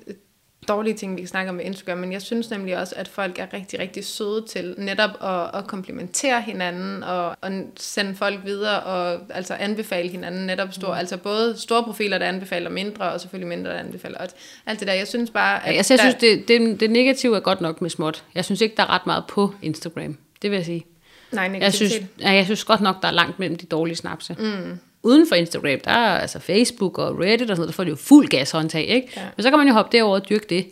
dårlige 0.68 0.93
ting, 0.93 1.16
vi 1.16 1.22
kan 1.22 1.28
snakke 1.28 1.49
om 1.49 1.55
med 1.55 1.66
Instagram, 1.66 1.97
men 1.97 2.11
jeg 2.11 2.22
synes 2.22 2.49
nemlig 2.49 2.78
også, 2.78 2.93
at 2.97 3.07
folk 3.07 3.39
er 3.39 3.53
rigtig, 3.53 3.80
rigtig 3.80 4.05
søde 4.05 4.45
til 4.49 4.76
netop 4.78 5.09
at, 5.24 5.59
at 5.59 5.68
komplementere 5.68 6.41
hinanden 6.41 7.03
og, 7.03 7.36
og 7.41 7.51
sende 7.78 8.16
folk 8.16 8.39
videre 8.45 8.80
og 8.80 9.20
altså 9.30 9.53
anbefale 9.53 10.09
hinanden 10.09 10.45
netop 10.45 10.74
store, 10.74 10.93
mm. 10.93 10.99
altså 10.99 11.18
både 11.18 11.59
store 11.59 11.84
profiler, 11.84 12.18
der 12.18 12.26
anbefaler 12.26 12.70
mindre, 12.70 13.11
og 13.11 13.22
selvfølgelig 13.22 13.47
mindre, 13.47 13.72
der 13.72 13.80
anbefaler 13.80 14.18
og 14.18 14.28
alt 14.66 14.80
det 14.80 14.88
der. 14.88 14.93
Jeg 14.93 15.07
synes 15.07 15.30
bare, 15.30 15.68
at 15.68 15.78
Altså, 15.78 15.93
jeg 15.93 15.99
der, 15.99 16.09
synes, 16.11 16.22
det, 16.22 16.47
det, 16.47 16.80
det 16.80 16.89
negative 16.91 17.36
er 17.36 17.39
godt 17.39 17.61
nok 17.61 17.82
med 17.82 17.89
småt. 17.89 18.24
Jeg 18.36 18.45
synes 18.45 18.61
ikke, 18.61 18.76
der 18.76 18.84
er 18.84 18.89
ret 18.89 19.05
meget 19.05 19.24
på 19.30 19.53
Instagram. 19.61 20.18
Det 20.41 20.51
vil 20.51 20.57
jeg 20.57 20.66
sige. 20.66 20.86
nej, 21.32 21.43
Jeg 21.61 21.74
synes, 21.74 21.91
negativitet. 21.91 22.22
ja, 22.22 22.32
jeg 22.32 22.45
synes 22.45 22.64
godt 22.64 22.82
nok, 22.82 23.01
der 23.01 23.07
er 23.07 23.11
langt 23.11 23.39
mellem 23.39 23.57
de 23.57 23.66
dårlige 23.66 23.95
snapse. 23.95 24.36
Mm. 24.39 24.80
Uden 25.03 25.27
for 25.27 25.35
Instagram, 25.35 25.79
der 25.85 25.91
er 25.91 26.19
altså 26.19 26.39
Facebook 26.39 26.97
og 26.97 27.19
Reddit 27.19 27.41
og 27.41 27.47
sådan 27.47 27.55
noget, 27.57 27.67
der 27.67 27.73
får 27.73 27.83
de 27.83 27.89
jo 27.89 27.95
fuld 27.95 28.27
gashåndtag, 28.27 28.85
ikke? 28.87 29.07
Ja. 29.17 29.21
Men 29.37 29.43
så 29.43 29.49
kan 29.49 29.59
man 29.59 29.67
jo 29.67 29.73
hoppe 29.73 29.97
derover 29.97 30.15
og 30.19 30.29
dyrke 30.29 30.45
det. 30.49 30.65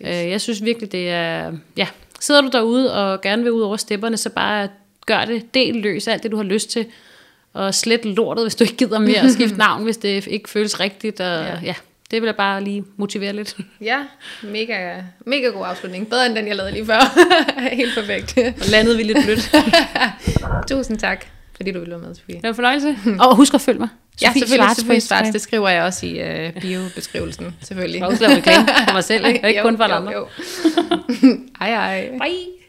Øh, 0.00 0.30
jeg 0.30 0.40
synes 0.40 0.64
virkelig, 0.64 0.92
det 0.92 1.10
er... 1.10 1.52
Ja, 1.76 1.86
sidder 2.20 2.40
du 2.40 2.48
derude 2.52 2.94
og 2.94 3.20
gerne 3.20 3.42
vil 3.42 3.52
ud 3.52 3.60
over 3.60 3.76
stepperne, 3.76 4.16
så 4.16 4.30
bare 4.30 4.68
gør 5.06 5.24
det. 5.24 5.54
Del 5.54 5.74
løs 5.76 6.08
alt 6.08 6.22
det, 6.22 6.30
du 6.30 6.36
har 6.36 6.44
lyst 6.44 6.70
til. 6.70 6.86
Og 7.52 7.74
slet 7.74 8.04
lortet, 8.04 8.44
hvis 8.44 8.54
du 8.54 8.64
ikke 8.64 8.76
gider 8.76 8.98
mere 8.98 9.18
at 9.20 9.32
skifte 9.32 9.56
navn, 9.66 9.84
hvis 9.84 9.96
det 9.96 10.26
ikke 10.26 10.48
føles 10.50 10.80
rigtigt. 10.80 11.20
Og, 11.20 11.26
Ja. 11.26 11.44
ja. 11.52 11.58
ja, 11.64 11.74
det 12.10 12.22
vil 12.22 12.26
jeg 12.26 12.36
bare 12.36 12.64
lige 12.64 12.84
motivere 12.96 13.32
lidt. 13.32 13.56
Ja, 13.80 13.98
mega, 14.42 14.94
mega 15.26 15.46
god 15.46 15.66
afslutning. 15.66 16.08
Bedre 16.08 16.26
end 16.26 16.34
den, 16.34 16.46
jeg 16.48 16.56
lavede 16.56 16.72
lige 16.72 16.86
før. 16.86 17.00
Helt 17.74 17.94
perfekt. 17.94 18.38
Og 18.38 18.66
landede 18.70 18.96
vi 18.96 19.02
lidt 19.02 19.18
blødt. 19.24 19.50
Tusind 20.70 20.98
tak, 20.98 21.26
fordi 21.56 21.70
du 21.72 21.78
ville 21.78 21.90
være 21.90 22.00
med, 22.06 22.14
Sofie. 22.14 22.34
Det 22.34 22.42
var 22.42 22.48
en 22.48 22.54
fornøjelse. 22.54 22.96
Og 23.20 23.36
husk 23.36 23.54
at 23.54 23.60
følge 23.60 23.78
mig. 23.78 23.88
Ja, 24.22 24.26
Sofie 24.26 24.40
selvfølgelig. 24.40 24.64
Schwartz 24.64 24.76
på 24.76 24.80
Sofie 24.80 24.94
Instagram. 24.94 25.32
det 25.32 25.40
skriver 25.40 25.68
jeg 25.68 25.82
også 25.82 26.06
i 26.06 26.20
øh, 26.20 26.60
bio-beskrivelsen, 26.60 27.54
selvfølgelig. 27.62 27.98
Jeg 27.98 28.04
har 28.04 28.10
også 28.10 28.22
lavet 28.22 28.36
reklame 28.38 28.66
for 28.88 28.92
mig 28.92 29.04
selv, 29.04 29.26
ikke? 29.26 29.48
Ikke 29.48 29.58
Jo, 29.60 29.62
kun 29.64 29.76
for 29.76 29.84
jo, 29.88 29.92
andre. 29.94 30.12
jo. 30.12 30.26
Ej, 31.60 31.70
ej. 31.74 32.08
Bye. 32.10 32.65